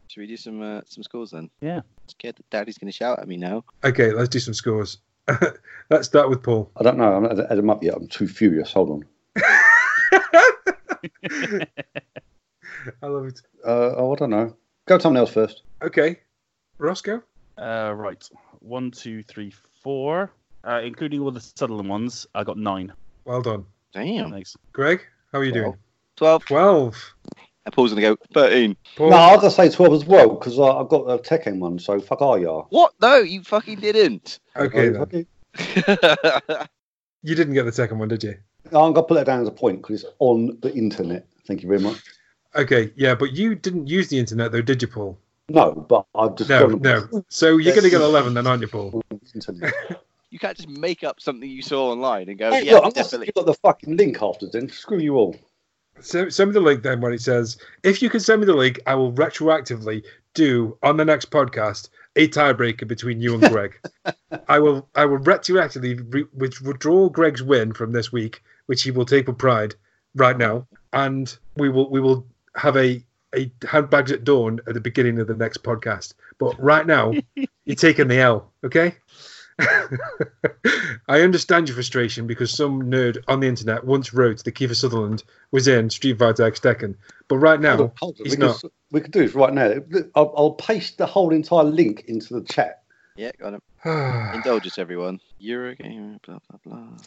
Should 0.09 0.19
we 0.21 0.27
do 0.27 0.37
some 0.37 0.61
uh, 0.61 0.81
some 0.85 1.01
scores 1.01 1.31
then? 1.31 1.49
Yeah. 1.59 1.81
Scared 2.05 2.35
that 2.35 2.47
Daddy's 2.51 2.77
going 2.77 2.91
to 2.91 2.95
shout 2.95 3.17
at 3.17 3.27
me 3.27 3.35
now. 3.35 3.63
Okay, 3.83 4.11
let's 4.11 4.29
do 4.29 4.37
some 4.37 4.53
scores. 4.53 4.99
let's 5.89 6.05
start 6.05 6.29
with 6.29 6.43
Paul. 6.43 6.69
I 6.77 6.83
don't 6.83 6.99
know. 6.99 7.09
I 7.09 7.13
haven't 7.15 7.39
added 7.39 7.57
them 7.57 7.71
up 7.71 7.83
yet. 7.83 7.95
I'm 7.95 8.07
too 8.07 8.27
furious. 8.27 8.71
Hold 8.73 8.91
on. 8.91 9.05
I 13.01 13.07
love 13.07 13.25
it. 13.25 13.41
Uh, 13.65 13.95
oh, 13.97 14.13
I 14.13 14.15
don't 14.17 14.29
know. 14.29 14.55
Go 14.85 14.99
someone 14.99 15.17
else 15.17 15.31
first. 15.31 15.63
Okay, 15.81 16.19
Rossko. 16.79 17.23
Uh, 17.57 17.93
right. 17.95 18.27
One, 18.59 18.91
two, 18.91 19.23
three, 19.23 19.53
four. 19.81 20.31
Uh, 20.65 20.79
including 20.83 21.19
all 21.19 21.31
the 21.31 21.41
Sutherland 21.41 21.89
ones, 21.89 22.25
I 22.33 22.43
got 22.45 22.57
nine. 22.57 22.93
Well 23.25 23.41
done. 23.41 23.65
Damn. 23.93 24.31
Thanks. 24.31 24.55
Greg, 24.71 25.01
how 25.31 25.39
are 25.39 25.43
you 25.43 25.51
doing? 25.51 25.75
12. 26.15 26.45
12. 26.45 27.13
And 27.65 27.73
Paul's 27.73 27.93
going 27.93 28.01
to 28.01 28.15
go 28.15 28.17
13. 28.33 28.75
Paul, 28.95 29.09
No, 29.09 29.15
I'll 29.17 29.41
just 29.41 29.55
say 29.57 29.69
12 29.69 29.93
as 29.93 30.05
well 30.05 30.29
because 30.29 30.57
I've 30.59 30.87
got 30.89 31.01
a 31.09 31.17
Tekken 31.17 31.59
one. 31.59 31.79
So 31.79 31.99
fuck 31.99 32.21
are 32.21 32.39
you? 32.39 32.65
What? 32.69 32.93
No, 33.01 33.17
you 33.17 33.43
fucking 33.43 33.79
didn't. 33.81 34.39
okay 34.55 34.89
Oh, 34.95 35.05
then. 35.05 35.27
You 37.25 37.35
didn't 37.35 37.53
get 37.53 37.63
the 37.63 37.71
second 37.71 37.99
one, 37.99 38.09
did 38.09 38.21
you? 38.23 38.35
No, 38.71 38.81
I'm 38.83 38.91
going 38.93 39.03
to 39.05 39.07
put 39.07 39.13
that 39.15 39.25
down 39.25 39.41
as 39.41 39.47
a 39.47 39.51
point 39.51 39.81
because 39.81 40.03
it's 40.03 40.13
on 40.19 40.57
the 40.61 40.73
internet. 40.73 41.25
Thank 41.47 41.61
you 41.61 41.69
very 41.69 41.79
much. 41.79 42.01
Okay, 42.55 42.91
yeah, 42.97 43.15
but 43.15 43.31
you 43.33 43.55
didn't 43.55 43.87
use 43.87 44.09
the 44.09 44.19
internet 44.19 44.51
though, 44.51 44.61
did 44.61 44.81
you, 44.81 44.87
Paul? 44.87 45.17
No, 45.49 45.71
but 45.73 46.05
I've 46.15 46.35
just 46.35 46.49
No, 46.49 46.69
gone 46.69 46.81
no. 46.81 47.23
So 47.29 47.57
you're 47.57 47.73
going 47.73 47.83
to 47.83 47.89
get 47.89 48.01
11 48.01 48.33
then, 48.33 48.47
aren't 48.47 48.61
you, 48.61 48.67
Paul? 48.67 49.03
on 49.11 49.19
the 49.21 49.31
internet. 49.35 49.73
you 50.29 50.39
can't 50.39 50.55
just 50.55 50.69
make 50.69 51.03
up 51.03 51.19
something 51.19 51.49
you 51.49 51.61
saw 51.61 51.91
online 51.91 52.29
and 52.29 52.37
go, 52.39 52.51
Hey, 52.51 52.63
yeah, 52.65 52.73
look, 52.73 52.83
I'm 52.83 52.87
not 52.89 52.95
definitely. 52.95 53.27
you 53.27 53.33
got 53.33 53.45
the 53.45 53.53
fucking 53.55 53.97
link 53.97 54.21
after 54.21 54.47
then. 54.47 54.69
Screw 54.69 54.99
you 54.99 55.15
all. 55.15 55.35
So 55.99 56.27
send 56.29 56.49
me 56.49 56.53
the 56.53 56.59
link 56.59 56.81
then 56.81 57.01
when 57.01 57.13
it 57.13 57.21
says, 57.21 57.57
if 57.83 58.01
you 58.01 58.09
can 58.09 58.19
send 58.19 58.41
me 58.41 58.47
the 58.47 58.55
link, 58.55 58.79
I 58.87 58.95
will 58.95 59.13
retroactively 59.13 60.03
do 60.33 60.77
on 60.81 60.97
the 60.97 61.05
next 61.05 61.29
podcast 61.29 61.89
a 62.15 62.27
tiebreaker 62.27 62.87
between 62.87 63.21
you 63.21 63.35
and 63.35 63.43
Greg. 63.43 63.79
I 64.47 64.59
will 64.59 64.89
I 64.95 65.05
will 65.05 65.19
retroactively 65.19 66.03
re- 66.11 66.25
withdraw 66.33 67.09
Greg's 67.09 67.43
win 67.43 67.73
from 67.73 67.91
this 67.91 68.11
week, 68.11 68.41
which 68.65 68.81
he 68.83 68.91
will 68.91 69.05
take 69.05 69.27
with 69.27 69.37
pride 69.37 69.75
right 70.15 70.37
now, 70.37 70.67
and 70.93 71.35
we 71.57 71.69
will 71.69 71.89
we 71.91 71.99
will 71.99 72.25
have 72.55 72.75
a 72.75 72.95
a 72.95 73.03
handbags 73.67 74.11
at 74.11 74.23
dawn 74.23 74.59
at 74.67 74.73
the 74.73 74.81
beginning 74.81 75.19
of 75.19 75.27
the 75.27 75.35
next 75.35 75.63
podcast. 75.63 76.13
But 76.37 76.61
right 76.61 76.85
now, 76.85 77.13
you're 77.65 77.75
taking 77.75 78.07
the 78.07 78.19
L, 78.19 78.51
okay? 78.63 78.95
I 81.07 81.21
understand 81.21 81.67
your 81.67 81.75
frustration 81.75 82.25
because 82.25 82.51
some 82.51 82.83
nerd 82.83 83.23
on 83.27 83.39
the 83.39 83.47
internet 83.47 83.83
once 83.83 84.13
wrote 84.13 84.43
that 84.43 84.55
Kiefer 84.55 84.75
Sutherland 84.75 85.23
was 85.51 85.67
in 85.67 85.89
Street 85.89 86.17
Fighter 86.17 86.43
X 86.43 86.59
Tekken, 86.59 86.95
but 87.27 87.37
right 87.37 87.61
now 87.61 87.77
Hold 87.77 87.89
on, 87.89 87.95
hold 87.99 88.19
on. 88.19 88.25
he's 88.25 88.37
We, 88.37 88.45
not. 88.45 88.61
can, 88.61 88.69
we 88.91 89.01
can 89.01 89.11
do 89.11 89.19
this 89.21 89.35
right 89.35 89.53
now. 89.53 89.75
I'll, 90.15 90.33
I'll 90.35 90.51
paste 90.53 90.97
the 90.97 91.05
whole 91.05 91.31
entire 91.31 91.63
link 91.65 92.05
into 92.07 92.33
the 92.33 92.41
chat. 92.41 92.81
Yeah, 93.15 93.31
got 93.39 93.53
him. 93.53 93.61
Indulge 94.33 94.65
us, 94.65 94.79
everyone. 94.79 95.19
Eurogamer, 95.41 96.19
blah, 96.23 96.39
blah, 96.49 96.59
blah. 96.63 96.97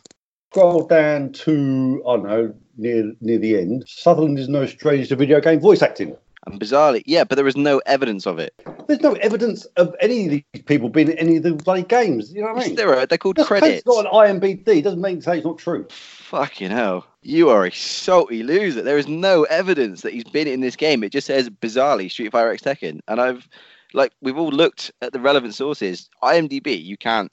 Scroll 0.56 0.86
down 0.86 1.30
to 1.32 2.02
I 2.08 2.16
don't 2.16 2.26
know 2.26 2.54
near 2.78 3.12
near 3.20 3.38
the 3.38 3.58
end, 3.58 3.84
Sutherland 3.86 4.38
is 4.38 4.48
no 4.48 4.64
stranger 4.64 5.06
to 5.08 5.16
video 5.16 5.38
game 5.38 5.60
voice 5.60 5.82
acting. 5.82 6.16
And 6.46 6.58
bizarrely, 6.58 7.02
yeah, 7.04 7.24
but 7.24 7.34
there 7.34 7.46
is 7.46 7.56
no 7.56 7.82
evidence 7.86 8.24
of 8.24 8.38
it. 8.38 8.54
There's 8.86 9.00
no 9.00 9.14
evidence 9.14 9.64
of 9.76 9.94
any 10.00 10.24
of 10.24 10.30
these 10.30 10.62
people 10.64 10.88
being 10.88 11.10
in 11.10 11.18
any 11.18 11.36
of 11.36 11.42
the 11.42 11.52
bloody 11.52 11.82
games. 11.82 12.32
You 12.32 12.40
know 12.40 12.54
what 12.54 12.64
I 12.64 12.68
mean? 12.68 12.76
there 12.76 12.96
are. 12.96 13.04
They're 13.04 13.18
called 13.18 13.36
Just 13.36 13.48
credits. 13.48 13.78
It's 13.78 13.86
not 13.86 14.06
an 14.06 14.40
IMBD 14.40 14.82
doesn't 14.82 15.00
mean 15.02 15.16
to 15.16 15.22
say 15.22 15.38
it's 15.38 15.44
not 15.44 15.58
true. 15.58 15.86
Fucking 15.90 16.70
hell. 16.70 17.06
You 17.20 17.50
are 17.50 17.66
a 17.66 17.72
salty 17.72 18.42
loser. 18.42 18.80
There 18.80 18.96
is 18.96 19.08
no 19.08 19.42
evidence 19.44 20.02
that 20.02 20.14
he's 20.14 20.24
been 20.24 20.46
in 20.46 20.60
this 20.60 20.76
game. 20.76 21.02
It 21.02 21.10
just 21.10 21.26
says 21.26 21.50
bizarrely 21.50 22.10
Street 22.10 22.32
Fighter 22.32 22.52
X 22.52 22.62
Tekken. 22.62 23.00
And 23.08 23.20
I've 23.20 23.46
like 23.92 24.12
we've 24.22 24.38
all 24.38 24.50
looked 24.50 24.92
at 25.02 25.12
the 25.12 25.20
relevant 25.20 25.54
sources. 25.54 26.08
IMDb, 26.22 26.82
you 26.82 26.96
can't 26.96 27.32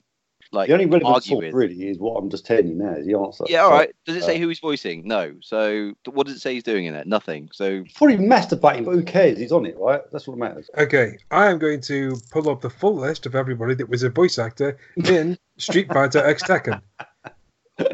like 0.54 0.68
the 0.68 0.72
only 0.74 0.86
relevant 0.86 1.14
argue 1.14 1.34
source 1.34 1.44
with. 1.44 1.54
really 1.54 1.88
is 1.88 1.98
what 1.98 2.14
I'm 2.16 2.30
just 2.30 2.46
telling 2.46 2.68
you 2.68 2.74
now. 2.74 2.94
Is 2.94 3.06
the 3.06 3.14
answer? 3.18 3.44
Yeah, 3.48 3.62
all 3.64 3.70
right. 3.70 3.88
So. 4.06 4.12
Does 4.12 4.22
it 4.22 4.26
say 4.26 4.36
uh, 4.36 4.38
who 4.38 4.48
he's 4.48 4.60
voicing? 4.60 5.06
No. 5.06 5.34
So 5.40 5.92
what 6.10 6.26
does 6.26 6.36
it 6.36 6.40
say 6.40 6.54
he's 6.54 6.62
doing 6.62 6.86
in 6.86 6.94
it? 6.94 7.06
Nothing. 7.06 7.50
So 7.52 7.82
He's 7.82 7.92
probably 7.92 8.16
masturbating, 8.18 8.84
but 8.84 8.92
who 8.92 9.02
cares? 9.02 9.36
He's 9.38 9.52
on 9.52 9.66
it, 9.66 9.76
right? 9.78 10.00
That's 10.12 10.26
what 10.26 10.38
matters. 10.38 10.70
Okay, 10.78 11.18
I 11.30 11.50
am 11.50 11.58
going 11.58 11.80
to 11.82 12.16
pull 12.30 12.48
up 12.48 12.60
the 12.60 12.70
full 12.70 12.94
list 12.96 13.26
of 13.26 13.34
everybody 13.34 13.74
that 13.74 13.88
was 13.88 14.02
a 14.02 14.10
voice 14.10 14.38
actor 14.38 14.78
in 14.96 15.36
Street 15.58 15.92
Fighter 15.92 16.24
X 16.24 16.42
Tekken. 16.44 16.80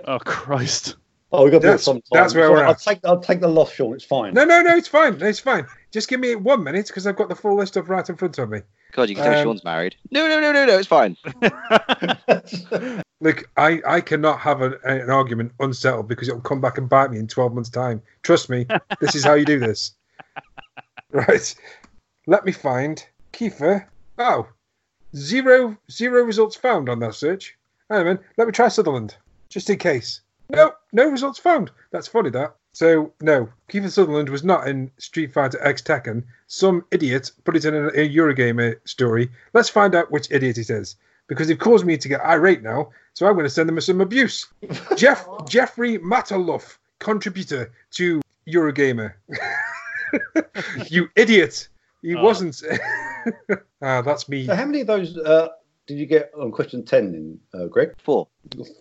Oh 0.06 0.18
Christ! 0.18 0.96
Oh, 1.32 1.44
we 1.44 1.50
got 1.50 1.58
to 1.58 1.60
do 1.62 1.68
it 1.68 1.70
That's- 1.70 1.84
sometime. 1.84 2.02
that's 2.12 2.34
where 2.34 2.46
So 2.48 2.52
we're 2.52 2.64
I'll 2.64 2.72
at. 2.72 2.80
take 2.80 2.98
I'll 3.04 3.20
take 3.20 3.40
the 3.40 3.48
loss, 3.48 3.72
Sean. 3.72 3.94
It's 3.94 4.04
fine. 4.04 4.34
No, 4.34 4.44
no, 4.44 4.60
no, 4.62 4.76
it's 4.76 4.88
fine. 4.88 5.16
It's 5.22 5.40
fine. 5.40 5.66
Just 5.92 6.08
give 6.08 6.20
me 6.20 6.34
one 6.34 6.62
minute 6.64 6.88
because 6.88 7.06
I've 7.06 7.16
got 7.16 7.28
the 7.28 7.34
full 7.36 7.56
list 7.56 7.76
of 7.76 7.88
right 7.88 8.06
in 8.08 8.16
front 8.16 8.38
of 8.38 8.50
me. 8.50 8.60
God, 8.92 9.08
you 9.08 9.14
can 9.14 9.24
tell 9.24 9.34
Um, 9.34 9.42
Sean's 9.44 9.64
married. 9.64 9.96
No, 10.10 10.28
no, 10.28 10.40
no, 10.40 10.52
no, 10.52 10.66
no. 10.66 10.78
It's 10.78 10.86
fine. 10.86 11.16
Look, 13.20 13.48
I, 13.56 13.80
I 13.86 14.00
cannot 14.00 14.40
have 14.40 14.62
an, 14.62 14.74
an 14.84 15.10
argument 15.10 15.52
unsettled 15.60 16.08
because 16.08 16.28
it'll 16.28 16.40
come 16.40 16.60
back 16.60 16.78
and 16.78 16.88
bite 16.88 17.10
me 17.10 17.18
in 17.18 17.26
12 17.26 17.54
months' 17.54 17.70
time. 17.70 18.02
Trust 18.22 18.48
me, 18.48 18.66
this 19.00 19.14
is 19.14 19.24
how 19.24 19.34
you 19.34 19.44
do 19.44 19.58
this. 19.58 19.92
Right. 21.12 21.54
Let 22.28 22.44
me 22.44 22.52
find 22.52 23.04
Kiefer. 23.32 23.84
Oh, 24.18 24.46
zero, 25.16 25.76
zero 25.90 26.22
results 26.22 26.54
found 26.54 26.88
on 26.88 27.00
that 27.00 27.16
search. 27.16 27.56
Hang 27.90 28.06
on. 28.06 28.18
Let 28.36 28.46
me 28.46 28.52
try 28.52 28.68
Sutherland, 28.68 29.16
just 29.48 29.68
in 29.70 29.78
case. 29.78 30.20
No, 30.50 30.72
no 30.92 31.10
results 31.10 31.40
found. 31.40 31.72
That's 31.90 32.06
funny, 32.06 32.30
that. 32.30 32.54
So, 32.72 33.12
no, 33.20 33.48
Kiefer 33.68 33.90
Sutherland 33.90 34.28
was 34.28 34.44
not 34.44 34.68
in 34.68 34.90
Street 34.98 35.32
Fighter 35.32 35.60
X 35.62 35.82
Tekken. 35.82 36.22
Some 36.46 36.84
idiot 36.92 37.32
put 37.44 37.56
it 37.56 37.64
in 37.64 37.74
a, 37.74 37.88
a 37.88 38.08
Eurogamer 38.08 38.76
story. 38.88 39.28
Let's 39.54 39.68
find 39.68 39.94
out 39.94 40.10
which 40.10 40.30
idiot 40.30 40.56
it 40.58 40.70
is. 40.70 40.96
Because 41.26 41.46
they've 41.48 41.58
caused 41.58 41.84
me 41.86 41.96
to 41.96 42.08
get 42.08 42.20
irate 42.22 42.62
now, 42.62 42.90
so 43.14 43.26
I'm 43.26 43.34
going 43.34 43.44
to 43.44 43.50
send 43.50 43.68
them 43.68 43.80
some 43.80 44.00
abuse. 44.00 44.48
Jeff 44.96 45.26
Jeffrey 45.48 45.98
Matulef, 45.98 46.78
contributor 46.98 47.72
to 47.92 48.20
Eurogamer. 48.48 49.14
you 50.88 51.08
idiot! 51.16 51.68
He 52.02 52.16
Oh. 52.16 52.22
wasn't. 52.24 52.62
ah, 53.82 54.02
that's 54.02 54.28
me. 54.28 54.46
So 54.46 54.54
how 54.56 54.64
many 54.64 54.80
of 54.80 54.86
those 54.88 55.16
uh, 55.18 55.48
did 55.86 55.98
you 55.98 56.06
get 56.06 56.32
on 56.36 56.50
question 56.50 56.84
ten, 56.84 57.14
in 57.14 57.38
uh, 57.60 57.66
Greg? 57.66 57.92
Four. 58.02 58.26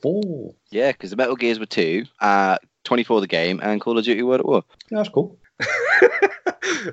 Four. 0.02 0.54
Yeah, 0.72 0.92
because 0.92 1.12
the 1.12 1.18
Metal 1.18 1.36
Gears 1.36 1.60
were 1.60 1.66
two, 1.68 2.06
uh, 2.22 2.58
24 2.90 3.22
the 3.22 3.28
game, 3.28 3.60
and 3.62 3.80
Call 3.80 3.98
of 4.00 4.04
Duty 4.04 4.24
World 4.24 4.40
at 4.40 4.46
War. 4.48 4.64
Yeah, 4.90 4.98
that's 4.98 5.10
cool. 5.10 5.38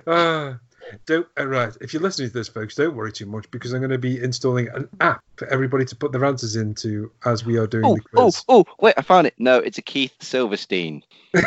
Ah, 0.07 0.59
don't 1.07 1.27
uh, 1.39 1.47
right. 1.47 1.73
If 1.81 1.93
you're 1.93 2.03
listening 2.03 2.29
to 2.29 2.35
this, 2.35 2.49
folks, 2.49 2.75
don't 2.75 2.95
worry 2.97 3.13
too 3.13 3.27
much 3.27 3.49
because 3.51 3.73
I'm 3.73 3.81
going 3.81 3.91
to 3.91 3.99
be 3.99 4.21
installing 4.23 4.69
an 4.75 4.89
app 5.01 5.23
for 5.37 5.47
everybody 5.49 5.85
to 5.85 5.95
put 5.97 6.13
their 6.13 6.25
answers 6.25 6.57
into 6.57 7.11
as 7.25 7.45
we 7.45 7.57
are 7.57 7.67
doing 7.67 7.85
Oh, 7.85 7.95
the 7.97 8.03
oh, 8.17 8.23
quiz. 8.25 8.45
oh, 8.49 8.65
wait, 8.81 8.95
I 8.97 9.03
found 9.03 9.27
it. 9.27 9.35
No, 9.39 9.59
it's 9.59 9.79
a 9.79 9.83
Keith 9.83 10.13
Silverstein. 10.21 11.03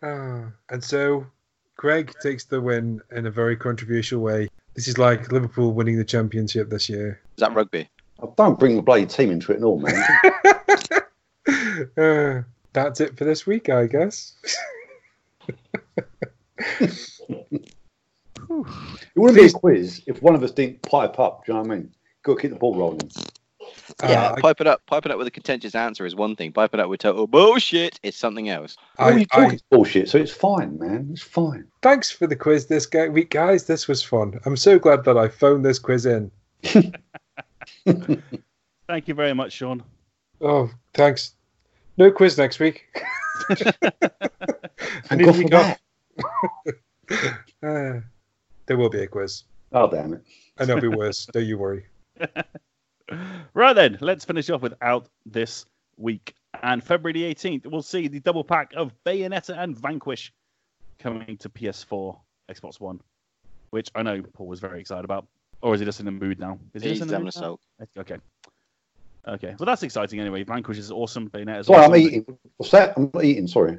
Ah, 0.00 0.52
and 0.70 0.82
so 0.84 1.26
Greg 1.76 2.14
takes 2.22 2.44
the 2.44 2.60
win 2.60 3.00
in 3.10 3.26
a 3.26 3.30
very 3.32 3.56
controversial 3.56 4.20
way. 4.20 4.48
This 4.74 4.86
is 4.86 4.96
like 4.96 5.32
Liverpool 5.32 5.72
winning 5.72 5.96
the 5.98 6.04
championship 6.04 6.70
this 6.70 6.88
year. 6.88 7.20
Is 7.36 7.40
that 7.40 7.52
rugby? 7.54 7.88
Oh, 8.20 8.32
don't 8.36 8.58
bring 8.60 8.76
the 8.76 8.82
bloody 8.82 9.06
team 9.06 9.30
into 9.32 9.50
it 9.52 9.56
at 9.56 9.62
all, 9.64 9.80
man. 9.80 9.94
Uh, 11.96 12.42
that's 12.72 13.00
it 13.00 13.16
for 13.16 13.24
this 13.24 13.46
week, 13.46 13.68
I 13.68 13.86
guess. 13.86 14.34
It 18.50 19.16
wouldn't 19.16 19.38
be 19.38 19.46
a 19.46 19.50
quiz 19.50 20.02
if 20.06 20.22
one 20.22 20.34
of 20.34 20.42
us 20.42 20.50
didn't 20.52 20.80
pipe 20.82 21.18
up. 21.18 21.44
Do 21.44 21.52
you 21.52 21.56
know 21.58 21.62
what 21.62 21.70
I 21.72 21.76
mean? 21.76 21.90
Got 22.22 22.36
to 22.36 22.40
keep 22.42 22.50
the 22.52 22.56
ball 22.56 22.74
rolling. 22.76 23.10
Yeah, 24.02 24.28
Uh, 24.30 24.34
I- 24.36 24.40
pipe 24.40 24.60
it 24.60 24.66
up. 24.66 24.84
Pipe 24.86 25.04
it 25.06 25.12
up 25.12 25.18
with 25.18 25.26
a 25.26 25.30
contentious 25.30 25.74
answer 25.74 26.06
is 26.06 26.14
one 26.14 26.34
thing. 26.34 26.52
Pipe 26.52 26.72
it 26.72 26.80
up 26.80 26.88
with 26.88 27.00
total 27.00 27.26
bullshit 27.26 28.00
is 28.02 28.16
something 28.16 28.48
else. 28.48 28.76
All 28.98 29.10
you 29.12 29.20
I, 29.20 29.24
talk 29.24 29.52
I, 29.52 29.54
is 29.54 29.62
bullshit, 29.70 30.08
so 30.08 30.16
it's 30.18 30.32
fine, 30.32 30.78
man. 30.78 31.08
It's 31.12 31.22
fine. 31.22 31.66
thanks 31.82 32.10
for 32.10 32.26
the 32.26 32.36
quiz 32.36 32.66
this 32.66 32.86
guy, 32.86 33.08
week, 33.08 33.30
guys. 33.30 33.66
This 33.66 33.86
was 33.86 34.02
fun. 34.02 34.40
I'm 34.46 34.56
so 34.56 34.78
glad 34.78 35.04
that 35.04 35.18
I 35.18 35.28
phoned 35.28 35.64
this 35.64 35.78
quiz 35.78 36.06
in. 36.06 36.30
Thank 37.84 39.08
you 39.08 39.14
very 39.14 39.34
much, 39.34 39.52
Sean. 39.52 39.82
Oh, 40.40 40.70
thanks. 40.94 41.34
No 41.98 42.10
quiz 42.10 42.38
next 42.38 42.58
week. 42.60 42.86
I 43.50 43.56
And 45.10 45.20
need 45.20 45.26
God 45.26 45.34
a 45.34 45.38
week 45.38 45.50
for 45.50 45.56
off. 45.56 45.78
that. 47.08 47.38
Uh, 47.62 48.00
there 48.66 48.76
will 48.76 48.90
be 48.90 49.00
a 49.02 49.06
quiz, 49.06 49.44
Oh, 49.72 49.90
damn 49.90 50.12
it. 50.14 50.22
and 50.58 50.68
it'll 50.70 50.80
be 50.80 50.88
worse. 50.88 51.26
Don't 51.26 51.44
you 51.46 51.58
worry. 51.58 51.86
Right 53.54 53.72
then, 53.72 53.96
let's 54.02 54.26
finish 54.26 54.50
off 54.50 54.60
with 54.60 54.74
out 54.82 55.08
this 55.24 55.64
week. 55.96 56.34
And 56.62 56.84
February 56.84 57.14
the 57.14 57.34
18th, 57.34 57.66
we'll 57.66 57.80
see 57.80 58.06
the 58.06 58.20
double 58.20 58.44
pack 58.44 58.72
of 58.76 58.92
Bayonetta 59.06 59.56
and 59.58 59.74
Vanquish 59.74 60.30
coming 60.98 61.38
to 61.38 61.48
PS4, 61.48 62.18
Xbox 62.50 62.78
One, 62.80 63.00
which 63.70 63.90
I 63.94 64.02
know 64.02 64.20
Paul 64.34 64.46
was 64.48 64.60
very 64.60 64.78
excited 64.78 65.06
about. 65.06 65.26
Or 65.62 65.72
is 65.74 65.80
he 65.80 65.86
just 65.86 66.00
in 66.00 66.04
the 66.06 66.12
mood 66.12 66.38
now? 66.38 66.58
Is 66.74 66.82
he 66.82 66.90
He's 66.90 66.98
just 66.98 67.02
in 67.04 67.08
the 67.08 67.14
having 67.14 67.22
a 67.22 67.24
mood 67.28 67.34
now? 67.36 67.40
soak. 67.40 67.60
Okay. 67.98 68.16
Okay. 69.26 69.54
Well, 69.58 69.66
that's 69.66 69.82
exciting 69.82 70.20
anyway. 70.20 70.42
Vanquish 70.44 70.78
is 70.78 70.90
awesome. 70.90 71.28
Bayonetta 71.30 71.60
is 71.60 71.66
Sorry, 71.66 71.78
awesome. 71.80 71.92
I'm 71.92 72.00
eating. 72.00 72.38
What's 72.56 72.72
that? 72.72 72.94
I'm 72.96 73.10
not 73.12 73.24
eating. 73.24 73.46
Sorry. 73.46 73.78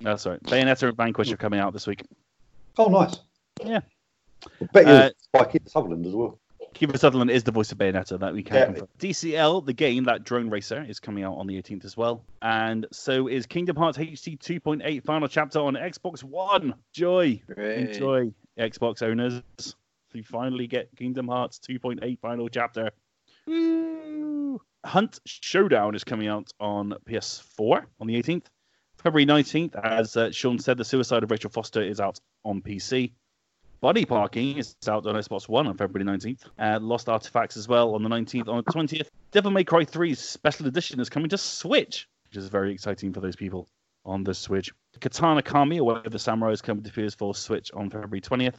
No, 0.00 0.16
sorry. 0.16 0.38
Bayonetta 0.40 0.88
and 0.88 0.96
Vanquish 0.96 1.32
are 1.32 1.36
coming 1.36 1.60
out 1.60 1.72
this 1.72 1.86
week. 1.86 2.04
Oh, 2.78 2.86
nice. 2.86 3.16
Yeah. 3.64 3.80
I 4.60 4.64
bet 4.72 4.86
you 4.86 4.92
Uh, 4.92 5.10
Spike 5.18 5.62
Sutherland 5.66 6.06
as 6.06 6.12
well. 6.14 6.38
Kiefer 6.74 6.98
Sutherland 6.98 7.30
is 7.30 7.44
the 7.44 7.52
voice 7.52 7.70
of 7.70 7.78
Bayonetta 7.78 8.18
that 8.18 8.34
we 8.34 8.42
can 8.42 8.56
Yeah. 8.56 8.64
confirm. 8.66 8.88
DCL, 8.98 9.60
the 9.64 9.72
game, 9.72 10.04
that 10.04 10.24
drone 10.24 10.50
racer, 10.50 10.84
is 10.88 10.98
coming 10.98 11.22
out 11.22 11.34
on 11.34 11.46
the 11.46 11.56
18th 11.56 11.84
as 11.84 11.96
well. 11.96 12.24
And 12.42 12.86
so 12.92 13.28
is 13.28 13.46
Kingdom 13.46 13.76
Hearts 13.76 13.96
HD 13.96 14.36
2.8 14.36 15.04
final 15.04 15.28
chapter 15.28 15.60
on 15.60 15.74
Xbox 15.74 16.22
One. 16.24 16.74
Joy. 16.92 17.40
Hooray. 17.46 17.82
Enjoy, 17.82 18.32
Xbox 18.58 19.02
owners. 19.02 19.40
You 20.12 20.22
finally 20.24 20.66
get 20.66 20.94
Kingdom 20.96 21.28
Hearts 21.28 21.58
2.8 21.60 22.18
final 22.20 22.48
chapter. 22.48 22.90
Woo! 23.46 24.60
Hunt 24.84 25.18
Showdown 25.26 25.94
is 25.94 26.04
coming 26.04 26.28
out 26.28 26.50
on 26.60 26.94
PS4 27.08 27.84
on 28.00 28.06
the 28.06 28.22
18th. 28.22 28.46
February 28.98 29.26
19th, 29.26 29.74
as 29.84 30.16
uh, 30.16 30.30
Sean 30.30 30.58
said, 30.58 30.78
The 30.78 30.84
Suicide 30.84 31.22
of 31.22 31.30
Rachel 31.30 31.50
Foster 31.50 31.82
is 31.82 32.00
out 32.00 32.18
on 32.44 32.60
PC. 32.60 33.12
Body 33.80 34.04
Parking 34.04 34.56
is 34.56 34.76
out 34.88 35.06
on 35.06 35.14
Xbox 35.14 35.48
One 35.48 35.66
on 35.66 35.76
February 35.76 36.10
19th. 36.10 36.44
Uh, 36.58 36.78
Lost 36.80 37.08
Artifacts 37.08 37.56
as 37.56 37.68
well 37.68 37.94
on 37.94 38.02
the 38.02 38.08
19th. 38.08 38.48
On 38.48 38.56
the 38.56 38.72
20th, 38.72 39.08
Devil 39.30 39.50
May 39.50 39.64
Cry 39.64 39.84
3's 39.84 40.18
Special 40.18 40.66
Edition 40.66 41.00
is 41.00 41.10
coming 41.10 41.28
to 41.28 41.38
Switch, 41.38 42.08
which 42.24 42.36
is 42.36 42.48
very 42.48 42.72
exciting 42.72 43.12
for 43.12 43.20
those 43.20 43.36
people 43.36 43.68
on 44.06 44.24
the 44.24 44.34
Switch. 44.34 44.72
Katana 45.00 45.42
Kami, 45.42 45.78
A 45.78 45.84
Way 45.84 46.00
of 46.04 46.12
the 46.12 46.18
Samurai, 46.18 46.52
is 46.52 46.62
coming 46.62 46.82
to 46.84 46.90
PS4 46.90 47.36
Switch 47.36 47.70
on 47.72 47.90
February 47.90 48.20
20th. 48.20 48.56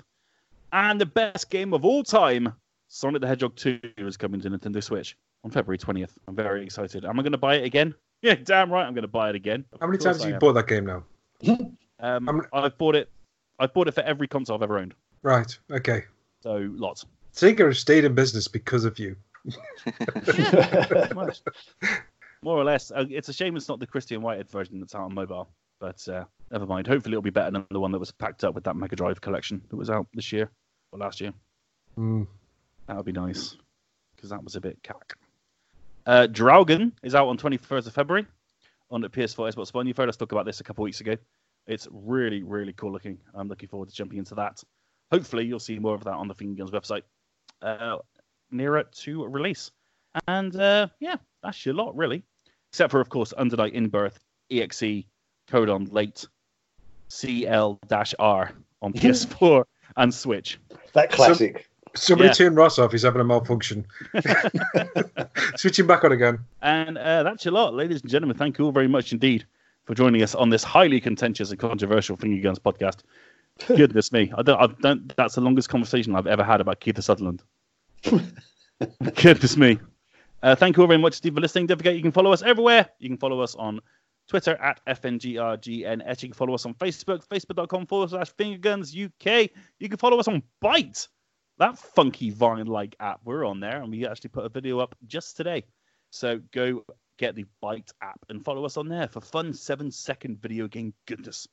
And 0.74 1.00
the 1.00 1.06
best 1.06 1.50
game 1.50 1.74
of 1.74 1.86
all 1.86 2.04
time, 2.04 2.54
Sonic 2.88 3.22
the 3.22 3.28
Hedgehog 3.28 3.56
2, 3.56 3.80
is 3.98 4.18
coming 4.18 4.42
to 4.42 4.50
Nintendo 4.50 4.84
Switch 4.84 5.16
on 5.46 5.52
February 5.52 5.78
20th. 5.78 6.10
I'm 6.28 6.36
very 6.36 6.64
excited. 6.64 7.06
Am 7.06 7.18
I 7.18 7.24
going 7.24 7.32
to 7.32 7.38
buy 7.38 7.56
it 7.56 7.64
again? 7.64 7.96
Yeah, 8.22 8.36
damn 8.36 8.72
right, 8.72 8.86
I'm 8.88 8.94
going 8.96 9.04
to 9.04 9.08
buy 9.10 9.30
it 9.30 9.36
again. 9.36 9.66
How 9.80 9.86
many 9.86 10.00
times 10.00 10.22
I 10.22 10.28
have 10.28 10.34
you 10.34 10.40
bought 10.40 10.54
that 10.54 10.68
game 10.68 10.86
now? 10.86 11.04
Um, 12.00 12.42
I've 12.52 12.78
bought 12.78 12.96
it. 12.96 13.10
I've 13.58 13.74
bought 13.74 13.88
it 13.88 13.94
for 13.94 14.02
every 14.02 14.28
console 14.28 14.56
I've 14.58 14.64
ever 14.64 14.80
owned. 14.80 14.96
Right. 15.22 15.58
Okay. 15.72 16.04
So 16.42 16.70
lots. 16.74 17.06
Sega 17.34 17.68
has 17.68 17.80
stayed 17.80 18.04
in 18.04 18.14
business 18.16 18.50
because 18.50 18.84
of 18.84 19.00
you. 19.00 19.16
More 22.42 22.58
or 22.58 22.66
less. 22.66 22.92
Uh, 22.92 23.06
it's 23.10 23.30
a 23.30 23.34
shame 23.34 23.56
it's 23.56 23.70
not 23.70 23.80
the 23.80 23.88
Christian 23.88 24.22
Whitehead 24.22 24.50
version 24.50 24.80
that's 24.82 24.94
out 24.94 25.04
on 25.04 25.14
mobile. 25.14 25.48
But 25.80 26.06
uh, 26.10 26.26
never 26.52 26.66
mind. 26.66 26.88
Hopefully 26.88 27.14
it'll 27.14 27.22
be 27.22 27.30
better 27.30 27.52
than 27.52 27.66
the 27.72 27.80
one 27.80 27.94
that 27.94 28.00
was 28.00 28.12
packed 28.12 28.44
up 28.44 28.56
with 28.56 28.66
that 28.66 28.76
Mega 28.76 28.98
Drive 28.98 29.22
collection 29.22 29.62
that 29.70 29.78
was 29.78 29.90
out 29.90 30.08
this 30.14 30.34
year 30.34 30.50
or 30.92 31.00
last 31.00 31.22
year. 31.22 31.32
Hmm. 31.96 32.24
That 32.88 32.98
would 32.98 33.06
be 33.06 33.14
nice 33.14 33.56
because 34.16 34.32
that 34.32 34.44
was 34.44 34.56
a 34.56 34.62
bit 34.62 34.84
cack. 34.84 35.16
Uh, 36.06 36.27
Draugen 36.27 36.91
is 37.03 37.15
out 37.15 37.27
on 37.27 37.38
21st 37.38 37.88
of 37.88 37.94
February 37.94 38.26
on 38.91 39.02
the 39.02 39.10
PS4 39.10 39.53
Xbox 39.53 39.73
One. 39.73 39.88
You've 39.88 39.98
heard 39.98 40.10
us 40.10 40.18
talk 40.18 40.32
about 40.32 40.45
this 40.45 40.60
a 40.60 40.64
couple 40.64 40.84
weeks 40.84 41.02
ago. 41.02 41.15
It's 41.68 41.88
really, 41.91 42.44
really 42.44 42.73
cool 42.73 42.91
looking. 42.91 43.18
I'm 43.34 43.48
looking 43.48 43.69
forward 43.69 43.90
to 43.90 43.95
jumping 43.95 44.19
into 44.19 44.36
that. 44.36 44.61
Hopefully, 45.11 45.45
you'll 45.45 45.60
see 45.60 45.80
more 45.80 45.95
of 45.95 46.03
that 46.03 46.14
on 46.14 46.27
the 46.27 46.36
Fingerguns 46.36 46.72
website 46.72 47.02
uh, 47.61 47.98
nearer 48.52 48.84
to 48.84 49.26
release. 49.26 49.72
And 50.27 50.56
uh, 50.56 50.88
yeah, 50.99 51.15
that's 51.41 51.65
your 51.65 51.73
lot, 51.73 51.95
really. 51.95 52.23
Except 52.72 52.91
for, 52.91 53.02
of 53.02 53.10
course, 53.10 53.34
Undernight 53.38 53.72
in 53.72 53.88
Birth, 53.88 54.19
EXE, 54.52 55.06
Codon 55.49 55.91
Late, 55.91 56.27
CL 57.07 57.80
R 58.19 58.52
on 58.82 58.94
PS4 58.94 59.64
and 59.98 60.14
Switch. 60.14 60.60
That 60.94 61.11
classic. 61.11 61.68
Somebody 61.96 62.28
Yeah. 62.30 62.34
turn 62.34 62.56
Ross 62.56 62.78
off. 62.80 62.92
He's 62.92 63.04
having 63.04 63.22
a 63.22 63.24
malfunction. 63.24 63.86
Switching 65.56 65.88
back 65.88 66.04
on 66.04 66.12
again. 66.12 66.40
And 66.62 66.98
uh, 66.98 67.24
that's 67.24 67.46
your 67.46 67.54
lot, 67.54 67.74
ladies 67.74 68.02
and 68.02 68.10
gentlemen. 68.10 68.38
Thank 68.38 68.58
you 68.58 68.66
all 68.66 68.72
very 68.72 68.88
much 68.88 69.12
indeed 69.14 69.46
for 69.86 69.94
joining 69.96 70.22
us 70.22 70.36
on 70.36 70.50
this 70.50 70.64
highly 70.64 71.00
contentious 71.00 71.52
and 71.52 71.60
controversial 71.60 72.16
Finger 72.18 72.42
Guns 72.42 72.60
podcast. 72.60 73.00
Goodness 73.68 74.12
me, 74.12 74.34
I 74.38 74.42
don't, 74.42 74.60
I 74.60 74.68
don't. 74.82 75.16
That's 75.16 75.36
the 75.36 75.42
longest 75.42 75.70
conversation 75.70 76.16
I've 76.16 76.28
ever 76.28 76.44
had 76.44 76.60
about 76.60 76.82
Keith 76.82 77.02
Sutherland. 77.02 77.42
Goodness 79.16 79.56
me. 79.58 79.80
Uh, 80.44 80.56
thank 80.56 80.76
you 80.78 80.84
all 80.84 80.88
very 80.88 81.00
much, 81.00 81.14
Steve, 81.14 81.34
for 81.36 81.42
listening. 81.42 81.68
Don't 81.68 81.78
forget, 81.78 81.96
you 81.96 82.02
can 82.02 82.12
follow 82.12 82.34
us 82.34 82.42
everywhere. 82.42 82.90
You 83.00 83.10
can 83.10 83.18
follow 83.18 83.40
us 83.40 83.56
on 83.56 83.80
Twitter 84.28 84.56
at 84.58 84.82
FNGRGNS. 84.86 86.22
You 86.24 86.30
can 86.30 86.34
follow 86.36 86.54
us 86.54 86.66
on 86.66 86.74
Facebook, 86.76 87.26
facebook.com 87.28 87.88
forward 87.88 88.10
slash 88.10 88.34
fingerguns 88.34 88.92
UK. 88.94 89.50
You 89.80 89.88
can 89.90 89.98
follow 89.98 90.20
us 90.20 90.28
on 90.28 90.44
Byte, 90.64 91.08
that 91.57 91.77
funky 91.77 92.30
Vine 92.30 92.68
like 92.68 92.95
app. 92.99 93.22
We're 93.23 93.45
on 93.45 93.60
there, 93.60 93.82
and 93.82 93.91
we 93.91 94.06
actually 94.07 94.30
put 94.30 94.45
a 94.45 94.49
video 94.49 94.80
up 94.80 94.95
just 95.07 95.38
today. 95.38 95.64
So 96.10 96.40
go 96.53 96.84
get 97.18 97.36
the 97.36 97.45
Byte 97.64 97.91
app 98.02 98.19
and 98.30 98.44
follow 98.44 98.65
us 98.65 98.77
on 98.77 98.88
there 98.88 99.07
for 99.07 99.22
fun 99.22 99.53
seven 99.53 99.91
second 99.91 100.41
video 100.41 100.68
game 100.68 100.94
goodness. 101.07 101.48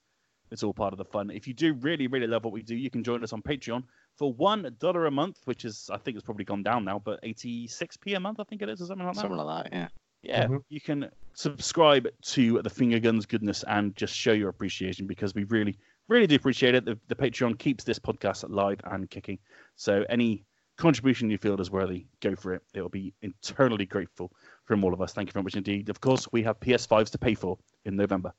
It's 0.51 0.63
all 0.63 0.75
part 0.75 0.93
of 0.93 0.99
the 0.99 1.05
fun. 1.05 1.31
If 1.31 1.49
you 1.49 1.55
do 1.55 1.73
really, 1.75 2.09
really 2.09 2.27
love 2.27 2.45
what 2.45 2.53
we 2.53 2.63
do, 2.63 2.77
you 2.77 2.91
can 2.91 3.03
join 3.03 3.23
us 3.25 3.33
on 3.33 3.43
Patreon 3.43 3.85
for 4.19 4.33
one 4.35 4.75
dollar 4.79 5.07
a 5.07 5.11
month, 5.11 5.39
which 5.45 5.65
is 5.65 5.89
I 5.91 5.97
think 5.97 6.17
it's 6.17 6.25
probably 6.25 6.45
gone 6.45 6.63
down 6.63 6.85
now, 6.85 6.99
but 6.99 7.21
eighty 7.23 7.67
six 7.67 7.97
p 7.97 8.15
a 8.15 8.21
month, 8.21 8.39
I 8.41 8.45
think 8.45 8.61
it 8.61 8.69
is, 8.69 8.83
or 8.83 8.87
something 8.87 9.07
like 9.07 9.15
that. 9.15 9.21
Something 9.23 9.39
like 9.39 9.65
that, 9.65 9.73
yeah. 9.73 9.89
Yeah, 10.23 10.47
Mhm. 10.47 10.63
you 10.69 10.81
can 10.81 11.11
subscribe 11.35 12.07
to 12.23 12.63
the 12.63 12.71
Finger 12.71 13.01
Guns 13.01 13.27
goodness 13.27 13.65
and 13.65 13.97
just 13.97 14.15
show 14.15 14.33
your 14.33 14.51
appreciation 14.51 15.07
because 15.07 15.35
we 15.35 15.45
really, 15.45 15.77
really 16.09 16.27
do 16.27 16.35
appreciate 16.35 16.75
it. 16.75 16.85
The, 16.85 16.99
the 17.09 17.15
Patreon 17.15 17.59
keeps 17.59 17.85
this 17.85 17.99
podcast 17.99 18.45
live 18.49 18.81
and 18.85 19.09
kicking. 19.09 19.39
So 19.77 20.05
any 20.09 20.45
contribution 20.77 21.31
you 21.31 21.39
feel 21.39 21.61
is 21.61 21.71
worthy, 21.71 22.07
go 22.21 22.35
for 22.35 22.55
it. 22.55 22.63
It'll 22.75 22.89
be 22.89 23.15
eternally 23.23 23.87
grateful 23.87 24.33
from 24.65 24.85
all 24.85 24.93
of 24.93 25.01
us. 25.01 25.13
Thank 25.13 25.29
you 25.29 25.33
very 25.33 25.45
much 25.45 25.55
indeed. 25.55 25.89
Of 25.89 26.01
course, 26.01 26.27
we 26.33 26.43
have 26.43 26.59
PS5s 26.61 27.11
to 27.11 27.19
pay 27.19 27.35
for 27.35 27.59
in 27.85 27.97
November. 27.97 28.33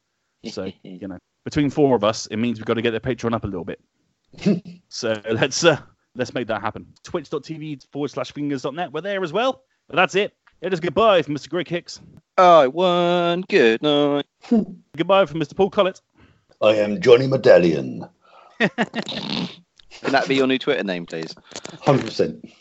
So, 0.49 0.71
you 0.83 1.07
know, 1.07 1.17
between 1.45 1.69
four 1.69 1.95
of 1.95 2.03
us, 2.03 2.27
it 2.27 2.37
means 2.37 2.59
we've 2.59 2.65
got 2.65 2.75
to 2.75 2.81
get 2.81 2.91
the 2.91 2.99
Patreon 2.99 3.33
up 3.33 3.43
a 3.43 3.47
little 3.47 3.65
bit. 3.65 3.79
so 4.89 5.13
let's 5.29 5.63
uh, 5.63 5.77
let's 6.15 6.33
make 6.33 6.47
that 6.47 6.61
happen. 6.61 6.87
Twitch.tv 7.03 7.85
forward 7.91 8.09
slash 8.09 8.33
fingerguns.net. 8.33 8.91
We're 8.91 9.01
there 9.01 9.23
as 9.23 9.31
well. 9.31 9.63
But 9.87 9.97
that's 9.97 10.15
it. 10.15 10.33
It 10.61 10.71
is 10.71 10.79
goodbye 10.79 11.21
from 11.21 11.35
Mr. 11.35 11.49
Greg 11.49 11.67
Hicks. 11.67 11.99
I 12.37 12.67
won. 12.67 13.41
Good 13.41 13.81
night. 13.81 14.25
Goodbye 14.97 15.25
from 15.25 15.41
Mr. 15.41 15.55
Paul 15.55 15.69
Collett. 15.69 16.01
I 16.63 16.75
am 16.75 17.01
Johnny 17.01 17.27
Medallion. 17.27 18.07
Can 18.59 20.11
that 20.11 20.25
be 20.29 20.35
your 20.35 20.47
new 20.47 20.57
Twitter 20.57 20.83
name, 20.83 21.05
please? 21.05 21.35
100%. 21.85 22.53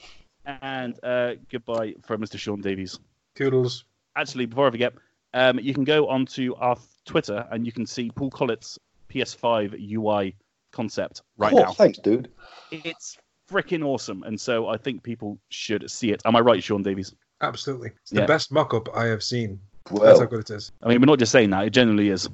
And 0.44 0.98
uh, 1.04 1.34
goodbye 1.50 1.94
from 2.02 2.20
Mr. 2.20 2.36
Sean 2.36 2.60
Davies. 2.60 2.98
Toodles. 3.36 3.84
Actually, 4.16 4.46
before 4.46 4.66
I 4.66 4.70
forget, 4.72 4.92
um, 5.34 5.60
you 5.60 5.72
can 5.72 5.84
go 5.84 6.08
onto 6.08 6.52
our 6.56 6.76
Twitter 7.06 7.46
and 7.52 7.64
you 7.64 7.70
can 7.70 7.86
see 7.86 8.10
Paul 8.10 8.30
Collett's 8.30 8.76
PS5 9.08 9.78
UI 9.96 10.34
concept 10.72 11.22
right 11.36 11.52
oh, 11.52 11.58
now. 11.62 11.72
thanks, 11.72 11.98
dude. 11.98 12.28
It's 12.72 13.16
freaking 13.48 13.84
awesome. 13.84 14.24
And 14.24 14.38
so 14.40 14.66
I 14.66 14.78
think 14.78 15.04
people 15.04 15.38
should 15.50 15.88
see 15.88 16.10
it. 16.10 16.22
Am 16.24 16.34
I 16.34 16.40
right, 16.40 16.62
Sean 16.62 16.82
Davies? 16.82 17.14
Absolutely. 17.40 17.92
It's 18.02 18.10
the 18.10 18.20
Yeah. 18.20 18.26
best 18.26 18.50
mock 18.50 18.74
up 18.74 18.88
I 18.96 19.06
have 19.06 19.22
seen. 19.22 19.60
Well, 19.90 20.02
That's 20.02 20.18
Well, 20.18 20.20
how 20.20 20.26
good 20.26 20.40
it 20.40 20.50
is. 20.50 20.72
I 20.82 20.88
mean, 20.88 21.00
we're 21.00 21.06
not 21.06 21.20
just 21.20 21.30
saying 21.32 21.50
that, 21.50 21.66
it 21.66 21.70
generally 21.70 22.08
is. 22.08 22.28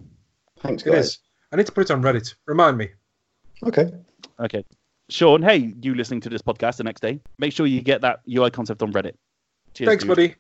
thanks, 0.61 0.83
It 0.87 0.93
guys. 0.93 1.19
Is. 1.49 1.55
I 1.55 1.57
need 1.57 1.67
to 1.67 1.73
put 1.73 1.83
it 1.83 1.91
on 1.91 2.03
Reddit. 2.03 2.35
Remind 2.47 2.79
me. 2.79 2.89
Okay. 3.65 3.91
Okay. 4.41 4.65
Sean, 5.11 5.43
hey, 5.43 5.73
you 5.81 5.95
listening 5.95 6.21
to 6.21 6.29
this 6.29 6.43
podcast 6.43 6.77
the 6.77 6.85
next 6.85 7.01
day, 7.01 7.19
make 7.39 7.53
sure 7.53 7.67
you 7.67 7.81
get 7.81 8.03
that 8.03 8.21
UI 8.31 8.51
concept 8.51 8.83
on 8.83 8.93
Reddit. 8.93 9.15
Cheers, 9.75 9.89
Thanks, 9.89 10.05
dude. 10.05 10.09
buddy. 10.09 10.35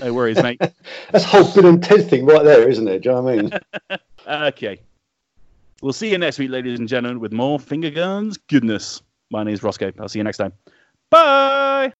No 0.00 0.12
worries, 0.12 0.42
mate. 0.42 0.60
That's 1.12 1.24
whole 1.24 1.52
Bill 1.54 1.66
and 1.66 1.82
Ted 1.82 2.10
thing 2.10 2.26
right 2.26 2.42
there, 2.44 2.68
isn't 2.68 2.88
it? 2.88 3.02
Do 3.04 3.10
you 3.10 3.14
know 3.14 3.22
what 3.22 3.32
I 3.32 3.36
mean? 3.42 3.50
Okay. 4.28 4.78
We'll 5.80 5.94
see 5.94 6.10
you 6.10 6.18
next 6.18 6.38
week, 6.38 6.50
ladies 6.50 6.78
and 6.78 6.86
gentlemen, 6.86 7.18
with 7.18 7.32
more 7.32 7.58
finger 7.58 7.88
guns 7.88 8.36
goodness. 8.36 9.00
My 9.30 9.42
name 9.42 9.54
is 9.54 9.60
Rossko. 9.60 9.94
I'll 9.98 10.08
see 10.08 10.18
you 10.18 10.24
next 10.24 10.36
time. 10.38 10.52
Bye. 11.08 11.92